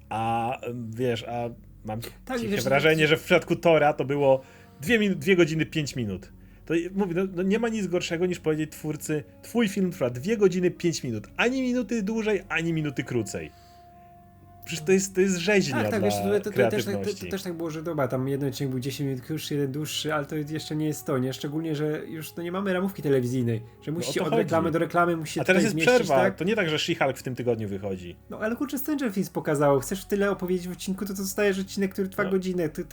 A 0.10 0.52
em, 0.62 0.92
wiesz, 0.96 1.24
a 1.24 1.50
mam 1.86 2.00
Tak, 2.26 2.42
wiesz, 2.42 2.64
wrażenie, 2.64 3.08
że 3.08 3.18
w 3.18 3.24
przypadku 3.24 3.56
Tora 3.56 3.94
to 3.94 4.06
było 4.06 4.42
2, 4.82 4.94
minu- 4.94 5.16
2 5.16 5.36
godziny 5.36 5.66
5 5.66 5.96
minut. 5.96 6.32
To 6.66 6.74
mówię, 6.94 7.14
no, 7.16 7.24
no 7.36 7.44
nie 7.44 7.60
ma 7.60 7.70
nic 7.70 7.88
gorszego 7.88 8.26
niż 8.26 8.40
powiedzieć 8.40 8.72
twórcy, 8.72 9.24
twój 9.42 9.68
film 9.68 9.92
trwa 9.92 10.10
2 10.10 10.36
godziny 10.36 10.72
5 10.72 11.04
minut. 11.04 11.28
Ani 11.38 11.62
minuty 11.62 12.04
dłużej, 12.04 12.42
ani 12.50 12.74
minuty 12.74 13.04
krócej. 13.04 13.52
Przecież 14.68 14.86
to 14.86 14.92
jest, 14.92 15.16
to 15.16 15.22
jest 15.22 15.38
rzeźnia 15.38 15.82
Tak, 15.82 15.92
tak, 15.92 16.04
wiesz, 16.04 16.14
to, 16.14 16.22
to, 16.24 16.52
to, 16.52 16.70
też, 16.72 16.86
tak, 16.86 16.96
to, 17.06 17.14
to 17.26 17.32
też 17.32 17.44
tak 17.44 17.54
było, 17.54 17.72
że 17.72 17.84
dobra, 17.84 18.08
tam 18.08 18.28
jeden 18.28 18.50
odcinek 18.50 18.72
był 18.72 18.80
10 18.80 19.10
minut 19.10 19.22
krótszy, 19.26 19.54
jeden 19.54 19.72
dłuższy, 19.72 20.14
ale 20.14 20.26
to 20.26 20.36
jeszcze 20.36 20.76
nie 20.76 20.86
jest 20.86 21.06
to, 21.06 21.18
nie? 21.18 21.34
Szczególnie, 21.34 21.76
że 21.76 22.02
już 22.08 22.36
no, 22.36 22.44
nie 22.44 22.52
mamy 22.52 22.74
ramówki 22.74 23.02
telewizyjnej, 23.02 23.62
że 23.82 23.92
musicie 23.92 24.20
No 24.20 24.26
od 24.26 24.30
chodzi. 24.30 24.44
reklamy 24.44 24.72
do 24.72 24.80
reklamy 24.80 25.18
musicie 25.18 25.42
A 25.42 25.44
teraz 25.44 25.64
jest 25.64 25.74
zmieścić, 25.74 25.94
przerwa. 25.96 26.16
tak? 26.16 26.36
To 26.36 26.44
nie 26.44 26.56
tak, 26.56 26.70
że 26.70 26.76
She-Hulk 26.76 27.14
w 27.18 27.24
tym 27.24 27.36
tygodniu 27.36 27.68
wychodzi. 27.70 28.16
No 28.30 28.40
ale 28.40 28.56
kurczę, 28.56 28.78
Stranger 28.78 29.14
Things 29.14 29.30
pokazało, 29.30 29.80
chcesz 29.80 30.06
tyle 30.06 30.32
opowiedzieć 30.32 30.68
w 30.68 30.72
odcinku, 30.72 31.06
to, 31.06 31.14
to 31.14 31.22
dostajesz 31.22 31.60
odcinek, 31.60 31.94
który 31.94 32.08
trwa 32.10 32.24
No. 32.24 32.30
godzinę, 32.32 32.70
ty 32.70 32.86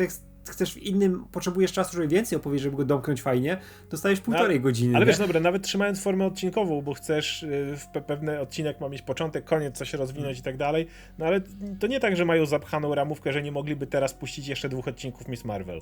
chcesz 0.49 0.75
w 0.75 0.77
innym, 0.77 1.25
potrzebujesz 1.33 1.73
czasu, 1.73 1.93
żeby 1.93 2.09
więcej 2.09 2.37
opowiedzieć, 2.37 2.63
żeby 2.63 2.77
go 2.77 2.85
domknąć 2.85 3.23
fajnie, 3.23 3.59
dostajesz 3.91 4.21
półtorej 4.21 4.61
godziny, 4.61 4.97
Ale 4.97 5.07
nie? 5.07 5.13
wiesz, 5.13 5.19
dobra, 5.19 5.41
nawet 5.41 5.63
trzymając 5.63 6.03
formę 6.03 6.27
odcinkową, 6.27 6.83
bo 6.83 6.95
chcesz 6.95 7.43
y, 7.43 7.77
w 7.77 7.87
pe 7.87 8.03
pewny 8.03 8.41
odcinek 8.41 8.81
ma 8.81 8.89
mieć 8.89 9.03
początek, 9.03 9.45
koniec, 9.45 9.77
coś 9.77 9.93
rozwinąć 9.93 10.39
i 10.39 10.43
tak 10.43 10.57
dalej, 10.57 10.87
no 11.19 11.27
ale 11.27 11.41
to 11.81 11.87
nie 11.87 12.01
tak, 12.01 12.17
że 12.17 12.25
mają 12.25 12.47
zapchaną 12.47 12.95
ramówkę, 12.95 13.33
że 13.33 13.43
nie 13.43 13.53
mogliby 13.53 13.87
teraz 13.87 14.15
puścić 14.15 14.49
jeszcze 14.49 14.69
dwóch 14.69 14.89
odcinków 14.89 15.29
Miss 15.29 15.45
Marvel. 15.45 15.81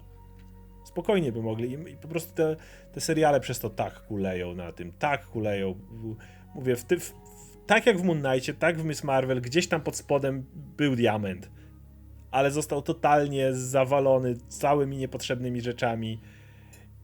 Spokojnie 0.85 1.33
by 1.33 1.43
mogli 1.43 1.73
i, 1.73 1.97
po 1.97 2.09
prostu 2.09 2.35
te, 2.35 2.57
te 2.93 3.01
seriale 3.01 3.41
przez 3.41 3.59
to 3.59 3.71
tak 3.71 4.07
kuleją 4.07 4.55
na 4.55 4.73
tym, 4.73 4.93
tak 4.99 5.27
kuleją. 5.27 5.75
Mówię, 6.55 6.77
w 6.77 6.85
ty, 6.85 7.01
w, 7.01 7.15
tak 7.67 7.87
jak 7.87 7.99
w 7.99 8.05
Moon 8.05 8.23
Knightie, 8.23 8.55
tak 8.55 8.79
w 8.79 8.85
Miss 8.85 9.05
Marvel, 9.05 9.41
gdzieś 9.41 9.69
tam 9.69 9.81
pod 9.81 9.97
spodem 9.97 10.47
był 10.77 10.97
diament. 10.97 11.51
Ale 12.33 12.51
został 12.51 12.83
totalnie 12.83 13.55
zawalony 13.55 14.37
całymi 14.49 14.97
niepotrzebnymi 14.97 15.61
rzeczami. 15.61 16.21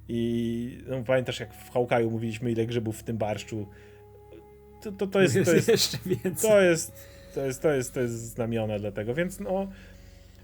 I 0.08 0.82
no, 0.86 1.02
pamiętasz, 1.04 1.40
jak 1.40 1.54
w 1.54 1.70
Hałkaju 1.70 2.10
mówiliśmy, 2.10 2.52
ile 2.52 2.66
grzybów 2.66 2.98
w 2.98 3.02
tym 3.02 3.18
barszczu. 3.18 3.66
To, 4.82 4.92
to, 4.92 5.06
to, 5.06 5.20
jest, 5.20 5.34
to, 5.44 5.54
jest, 5.56 5.68
jeszcze 5.68 5.98
więcej. 6.06 6.50
to, 6.50 6.60
jest, 6.60 6.92
to, 7.34 7.44
jest, 7.44 7.62
to, 7.62 7.70
jest, 7.70 7.94
to 7.94 8.00
jest 8.00 8.14
znamiona 8.14 8.78
dlatego, 8.78 9.14
więc 9.14 9.40
no. 9.40 9.68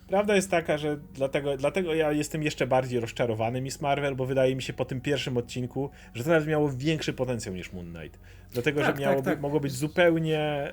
Prawda 0.08 0.36
jest 0.36 0.50
taka, 0.50 0.78
że 0.78 0.96
dlatego, 0.96 1.56
dlatego 1.56 1.94
ja 1.94 2.12
jestem 2.12 2.42
jeszcze 2.42 2.66
bardziej 2.66 3.00
rozczarowany 3.00 3.60
Miss 3.60 3.80
Marvel, 3.80 4.14
bo 4.16 4.26
wydaje 4.26 4.56
mi 4.56 4.62
się 4.62 4.72
po 4.72 4.84
tym 4.84 5.00
pierwszym 5.00 5.36
odcinku, 5.36 5.90
że 6.14 6.24
to 6.24 6.30
nawet 6.30 6.48
miało 6.48 6.70
większy 6.72 7.12
potencjał 7.12 7.54
niż 7.54 7.72
Moon 7.72 7.94
Knight. 7.94 8.20
Dlatego, 8.52 8.80
Tak, 8.80 8.96
że 8.96 9.02
miało, 9.02 9.16
tak, 9.16 9.24
tak. 9.24 9.40
mogło 9.40 9.60
być 9.60 9.72
zupełnie 9.72 10.72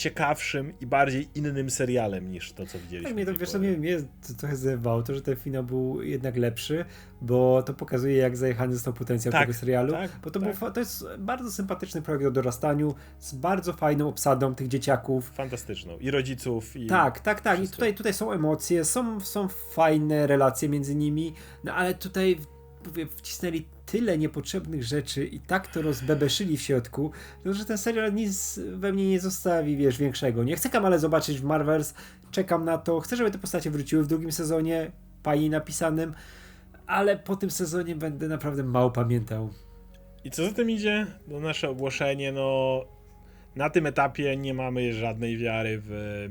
ciekawszym 0.00 0.72
i 0.80 0.86
bardziej 0.86 1.28
innym 1.34 1.70
serialem 1.70 2.30
niż 2.30 2.52
to, 2.52 2.66
co 2.66 2.78
widzieliśmy. 2.78 3.08
Tak, 3.08 3.14
mnie 3.14 3.26
to, 3.26 3.34
wiesz, 3.34 3.54
mnie, 3.54 3.70
mnie 3.78 3.98
to 3.98 4.34
trochę 4.38 4.56
zdenerwowało, 4.56 5.02
to, 5.02 5.14
że 5.14 5.22
ten 5.22 5.36
finał 5.36 5.64
był 5.64 6.02
jednak 6.02 6.36
lepszy, 6.36 6.84
bo 7.20 7.62
to 7.62 7.74
pokazuje, 7.74 8.16
jak 8.16 8.36
zajechany 8.36 8.74
został 8.74 8.92
potencjał 8.92 9.32
Tak, 9.32 9.40
tego 9.40 9.54
serialu. 9.54 9.92
tak, 9.92 10.10
bo 10.24 10.30
to, 10.30 10.40
tak. 10.40 10.58
był, 10.58 10.70
to 10.70 10.80
jest 10.80 11.04
bardzo 11.18 11.52
sympatyczny 11.52 12.02
projekt 12.02 12.26
o 12.26 12.30
dorastaniu, 12.30 12.94
z 13.18 13.34
bardzo 13.34 13.72
fajną 13.72 14.08
obsadą 14.08 14.54
tych 14.54 14.68
dzieciaków. 14.68 15.30
Fantastyczną. 15.30 15.98
I 15.98 16.10
rodziców, 16.10 16.76
i... 16.76 16.86
Tak, 16.86 17.20
tak, 17.20 17.40
tak. 17.40 17.54
I 17.54 17.58
Wszystko. 17.58 17.76
tutaj, 17.76 17.94
tutaj 17.94 18.12
są 18.12 18.32
emocje, 18.32 18.84
są, 18.84 19.20
są 19.20 19.48
fajne 19.48 20.26
relacje 20.26 20.68
między 20.68 20.94
nimi, 20.94 21.34
no 21.64 21.74
ale 21.74 21.94
tutaj 21.94 22.38
wcisnęli 23.16 23.64
tyle 23.86 24.18
niepotrzebnych 24.18 24.84
rzeczy 24.84 25.26
i 25.26 25.40
tak 25.40 25.66
to 25.66 25.82
rozbebeszyli 25.82 26.56
w 26.56 26.62
środku, 26.62 27.10
no, 27.44 27.52
że 27.52 27.64
ten 27.64 27.78
serial 27.78 28.14
nic 28.14 28.60
we 28.72 28.92
mnie 28.92 29.08
nie 29.08 29.20
zostawi, 29.20 29.76
wiesz, 29.76 29.98
większego. 29.98 30.44
Nie 30.44 30.56
chcę 30.56 30.80
ale 30.80 30.98
zobaczyć 30.98 31.40
w 31.40 31.44
Marvels, 31.44 31.94
czekam 32.30 32.64
na 32.64 32.78
to, 32.78 33.00
chcę, 33.00 33.16
żeby 33.16 33.30
te 33.30 33.38
postacie 33.38 33.70
wróciły 33.70 34.04
w 34.04 34.06
drugim 34.06 34.32
sezonie, 34.32 34.90
fajnie 35.22 35.50
napisanym, 35.50 36.14
ale 36.86 37.16
po 37.16 37.36
tym 37.36 37.50
sezonie 37.50 37.96
będę 37.96 38.28
naprawdę 38.28 38.62
mało 38.62 38.90
pamiętał. 38.90 39.50
I 40.24 40.30
co 40.30 40.44
za 40.44 40.52
tym 40.52 40.70
idzie? 40.70 41.06
No 41.28 41.40
nasze 41.40 41.70
ogłoszenie, 41.70 42.32
no... 42.32 42.80
Na 43.56 43.70
tym 43.70 43.86
etapie 43.86 44.36
nie 44.36 44.54
mamy 44.54 44.92
żadnej 44.92 45.38
wiary 45.38 45.82
w 45.84 46.28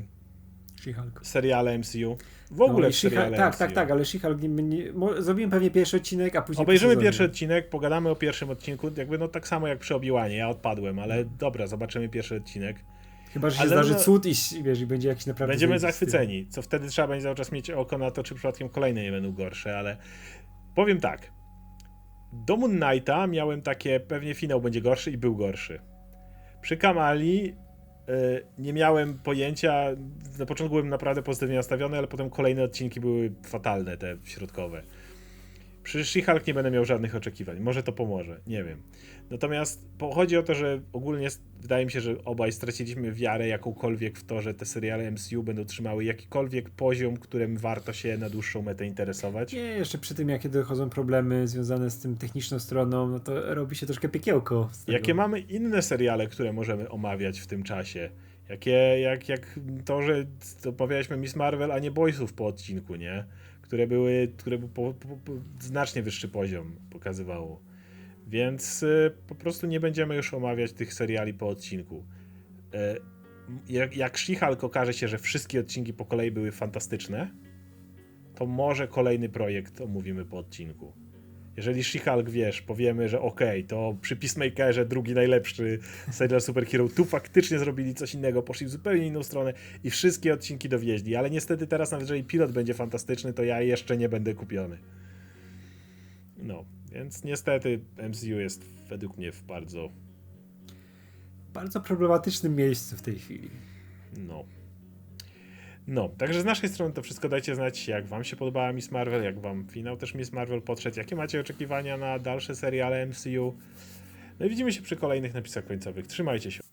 She-Hulk. 0.84 1.19
seriale 1.25 1.77
MCU. 1.77 2.17
W 2.51 2.61
ogóle 2.61 2.88
No 2.88 2.91
w 2.93 2.95
She-Hulk- 2.95 3.09
seriale 3.09 3.38
Tak, 3.38 3.53
MCU. 3.53 3.59
tak, 3.59 3.71
tak, 3.71 3.91
ale 3.91 4.01
She-Hulk 4.05 4.39
zrobimy 5.21 5.51
pewnie 5.51 5.71
pierwszy 5.71 5.97
odcinek, 5.97 6.36
a 6.36 6.41
później 6.41 6.63
Obejrzymy 6.63 6.97
pierwszy 6.97 7.23
odcinek, 7.23 7.69
pogadamy 7.69 8.09
o 8.09 8.15
pierwszym 8.15 8.49
odcinku, 8.49 8.91
jakby 8.97 9.17
no 9.17 9.27
tak 9.27 9.47
samo 9.47 9.67
jak 9.67 9.80
przy 9.80 9.95
Obi-Wanie, 9.95 10.36
ja 10.36 10.49
odpadłem, 10.49 10.99
ale 10.99 11.25
dobra, 11.25 11.67
zobaczymy 11.67 12.09
pierwszy 12.09 12.36
odcinek. 12.36 12.77
Chyba, 13.34 13.49
że 13.49 13.55
się 13.55 13.61
Ale 13.61 13.69
zdarzy 13.69 13.93
no- 13.93 13.99
cud 13.99 14.25
i 14.25 14.34
wiesz, 14.63 14.82
i 14.82 14.86
będzie 14.86 15.09
jakiś 15.09 15.25
naprawdę 15.25 15.51
Będziemy 15.53 15.80
zachwyceni, 15.80 16.47
co 16.47 16.61
wtedy 16.61 16.88
trzeba 16.88 17.07
będzie 17.07 17.23
cały 17.23 17.36
czas 17.36 17.51
mieć 17.51 17.69
oko 17.69 17.97
na 17.97 18.11
to, 18.11 18.23
czy 18.23 18.36
przypadkiem 18.36 18.69
kolejne 18.69 19.03
nie 19.03 19.11
będą 19.11 19.32
gorsze, 19.34 19.77
ale 19.77 19.97
powiem 20.75 20.99
tak. 20.99 21.32
Do 22.34 22.57
Moon 22.57 22.80
Knighta 22.80 23.27
miałem 23.27 23.61
takie, 23.61 23.99
pewnie 23.99 24.34
finał 24.34 24.61
będzie 24.61 24.82
gorszy 24.82 25.11
i 25.11 25.17
był 25.17 25.36
gorszy. 25.36 25.80
Przy 26.61 26.77
Kamali 26.77 27.55
nie 28.57 28.74
miałem 28.74 29.20
pojęcia, 29.20 29.86
na 30.39 30.45
początku 30.45 30.70
byłem 30.76 30.89
naprawdę 30.89 31.24
pozytywnie 31.24 31.55
nastawiony, 31.55 31.97
ale 31.97 32.07
potem 32.07 32.30
kolejne 32.30 32.64
odcinki 32.64 32.99
były 32.99 33.32
fatalne, 33.43 33.97
te 33.97 34.18
środkowe. 34.24 34.82
Przy 35.90 36.00
She-Hulk 36.00 36.48
nie 36.48 36.54
będę 36.54 36.72
miał 36.72 36.86
żadnych 36.86 37.16
oczekiwań. 37.16 37.60
Może 37.60 37.84
to 37.84 37.92
pomoże, 37.92 38.40
nie 38.48 38.64
wiem. 38.64 38.82
Natomiast 39.30 39.86
chodzi 40.14 40.38
o 40.38 40.44
to, 40.44 40.56
że 40.56 40.82
ogólnie 40.94 41.28
wydaje 41.60 41.86
mi 41.86 41.92
się, 41.92 42.02
że 42.02 42.24
obaj 42.26 42.52
straciliśmy 42.52 43.12
wiarę 43.12 43.48
jakąkolwiek 43.48 44.20
w 44.20 44.24
to, 44.24 44.42
że 44.42 44.54
te 44.54 44.66
seriale 44.66 45.12
MCU 45.12 45.44
będą 45.44 45.66
trzymały 45.66 46.04
jakikolwiek 46.04 46.70
poziom, 46.70 47.18
którym 47.18 47.58
warto 47.58 47.94
się 47.94 48.18
na 48.18 48.30
dłuższą 48.30 48.62
metę 48.62 48.86
interesować. 48.86 49.54
Nie, 49.54 49.60
jeszcze 49.60 49.98
przy 49.98 50.16
tym, 50.16 50.30
jakie 50.30 50.50
dochodzą 50.50 50.90
problemy 50.90 51.48
związane 51.48 51.90
z 51.90 52.00
tym 52.00 52.18
techniczną 52.18 52.60
stroną, 52.60 53.08
no 53.08 53.20
to 53.20 53.56
robi 53.56 53.76
się 53.76 53.86
troszkę 53.86 54.10
piekiełko. 54.10 54.70
Jakie 54.88 55.14
mamy 55.14 55.40
inne 55.40 55.82
seriale, 55.82 56.28
które 56.28 56.54
możemy 56.54 56.90
omawiać 56.90 57.40
w 57.40 57.48
tym 57.48 57.64
czasie? 57.64 58.10
Jakie, 58.50 59.00
jak, 59.00 59.30
jak 59.30 59.60
to, 59.86 60.02
że 60.02 60.26
omawialiśmy 60.78 61.18
Miss 61.18 61.36
Marvel, 61.36 61.72
a 61.72 61.80
nie 61.80 61.92
Boysów 61.92 62.34
po 62.34 62.46
odcinku, 62.46 62.96
nie? 62.96 63.26
Które 63.70 63.88
były, 63.88 64.34
które 64.38 64.57
był 64.57 64.70
po, 64.70 64.93
po, 64.93 65.07
po, 65.07 65.34
znacznie 65.59 66.03
wyższy 66.03 66.28
poziom 66.28 66.76
pokazywało. 66.89 67.61
Więc 68.28 68.84
y, 68.84 69.11
po 69.28 69.36
prostu 69.36 69.67
nie 69.67 69.80
będziemy 69.80 70.15
już 70.15 70.34
omawiać 70.34 70.74
tych 70.74 70.93
seriali 70.93 71.34
po 71.34 71.47
odcinku. 71.47 72.05
Y, 72.74 72.78
jak, 73.74 73.97
jak 73.97 74.17
She-Hulk 74.17 74.65
okaże 74.65 74.93
się, 74.93 75.07
że 75.07 75.17
wszystkie 75.17 75.59
odcinki 75.59 75.93
po 75.93 76.05
kolei 76.05 76.32
były 76.32 76.51
fantastyczne, 76.51 77.32
to 78.36 78.45
może 78.45 78.88
kolejny 78.88 79.30
projekt 79.30 79.82
omówimy 79.82 80.26
po 80.26 80.38
odcinku. 80.38 80.93
Jeżeli 81.60 81.84
She-Hulk, 81.84 82.30
wiesz, 82.30 82.62
powiemy, 82.62 83.10
że 83.10 83.22
okej, 83.22 83.64
to 83.64 83.95
przy 84.01 84.16
Peacemakerze 84.16 84.86
drugi 84.86 85.14
najlepszy 85.14 85.80
serial 86.12 86.41
superhero, 86.41 86.89
tu 86.89 87.05
faktycznie 87.05 87.60
zrobili 87.60 87.93
coś 87.93 88.14
innego, 88.14 88.43
poszli 88.43 88.68
w 88.68 88.70
zupełnie 88.70 89.07
inną 89.07 89.24
stronę 89.24 89.53
i 89.84 89.89
wszystkie 89.89 90.34
odcinki 90.34 90.70
dowieźli, 90.70 91.16
ale 91.16 91.30
niestety 91.30 91.68
teraz 91.68 91.91
nawet 91.91 92.03
jeżeli 92.03 92.24
pilot 92.24 92.51
będzie 92.51 92.74
fantastyczny, 92.74 93.34
to 93.34 93.43
ja 93.43 93.62
jeszcze 93.62 93.97
nie 93.97 94.10
będę 94.10 94.34
kupiony. 94.34 94.78
No, 96.38 96.66
więc 96.91 97.24
niestety 97.24 97.80
MCU 98.10 98.39
jest 98.39 98.66
według 98.89 99.18
mnie 99.18 99.32
w 99.32 99.43
bardzo, 99.43 99.89
bardzo 101.53 101.82
problematycznym 101.82 102.55
miejscu 102.55 102.97
w 102.97 103.01
tej 103.01 103.16
chwili. 103.20 103.49
no... 104.18 104.59
No, 105.92 106.10
także 106.10 106.42
z 106.42 106.46
naszej 106.46 106.70
strony 106.70 106.94
to 106.94 107.02
wszystko 107.02 107.30
dajcie 107.30 107.56
znać, 107.56 107.88
jak 107.88 108.08
wam 108.08 108.24
się 108.24 108.36
podobała 108.36 108.74
Miss 108.74 108.92
Marvel, 108.92 109.24
jak 109.24 109.40
wam 109.40 109.68
finał 109.68 109.98
też 109.98 110.14
Miss 110.14 110.32
Marvel 110.32 110.62
podszedł, 110.62 110.98
jakie 110.98 111.16
macie 111.16 111.40
oczekiwania 111.40 111.98
na 111.98 112.20
dalsze 112.20 112.56
seriale 112.56 113.06
MCU. 113.06 113.58
No 114.40 114.46
i 114.46 114.50
widzimy 114.50 114.74
się 114.74 114.82
przy 114.82 114.96
kolejnych 114.96 115.34
napisach 115.34 115.66
końcowych. 115.66 116.08
Trzymajcie 116.08 116.52
się. 116.52 116.68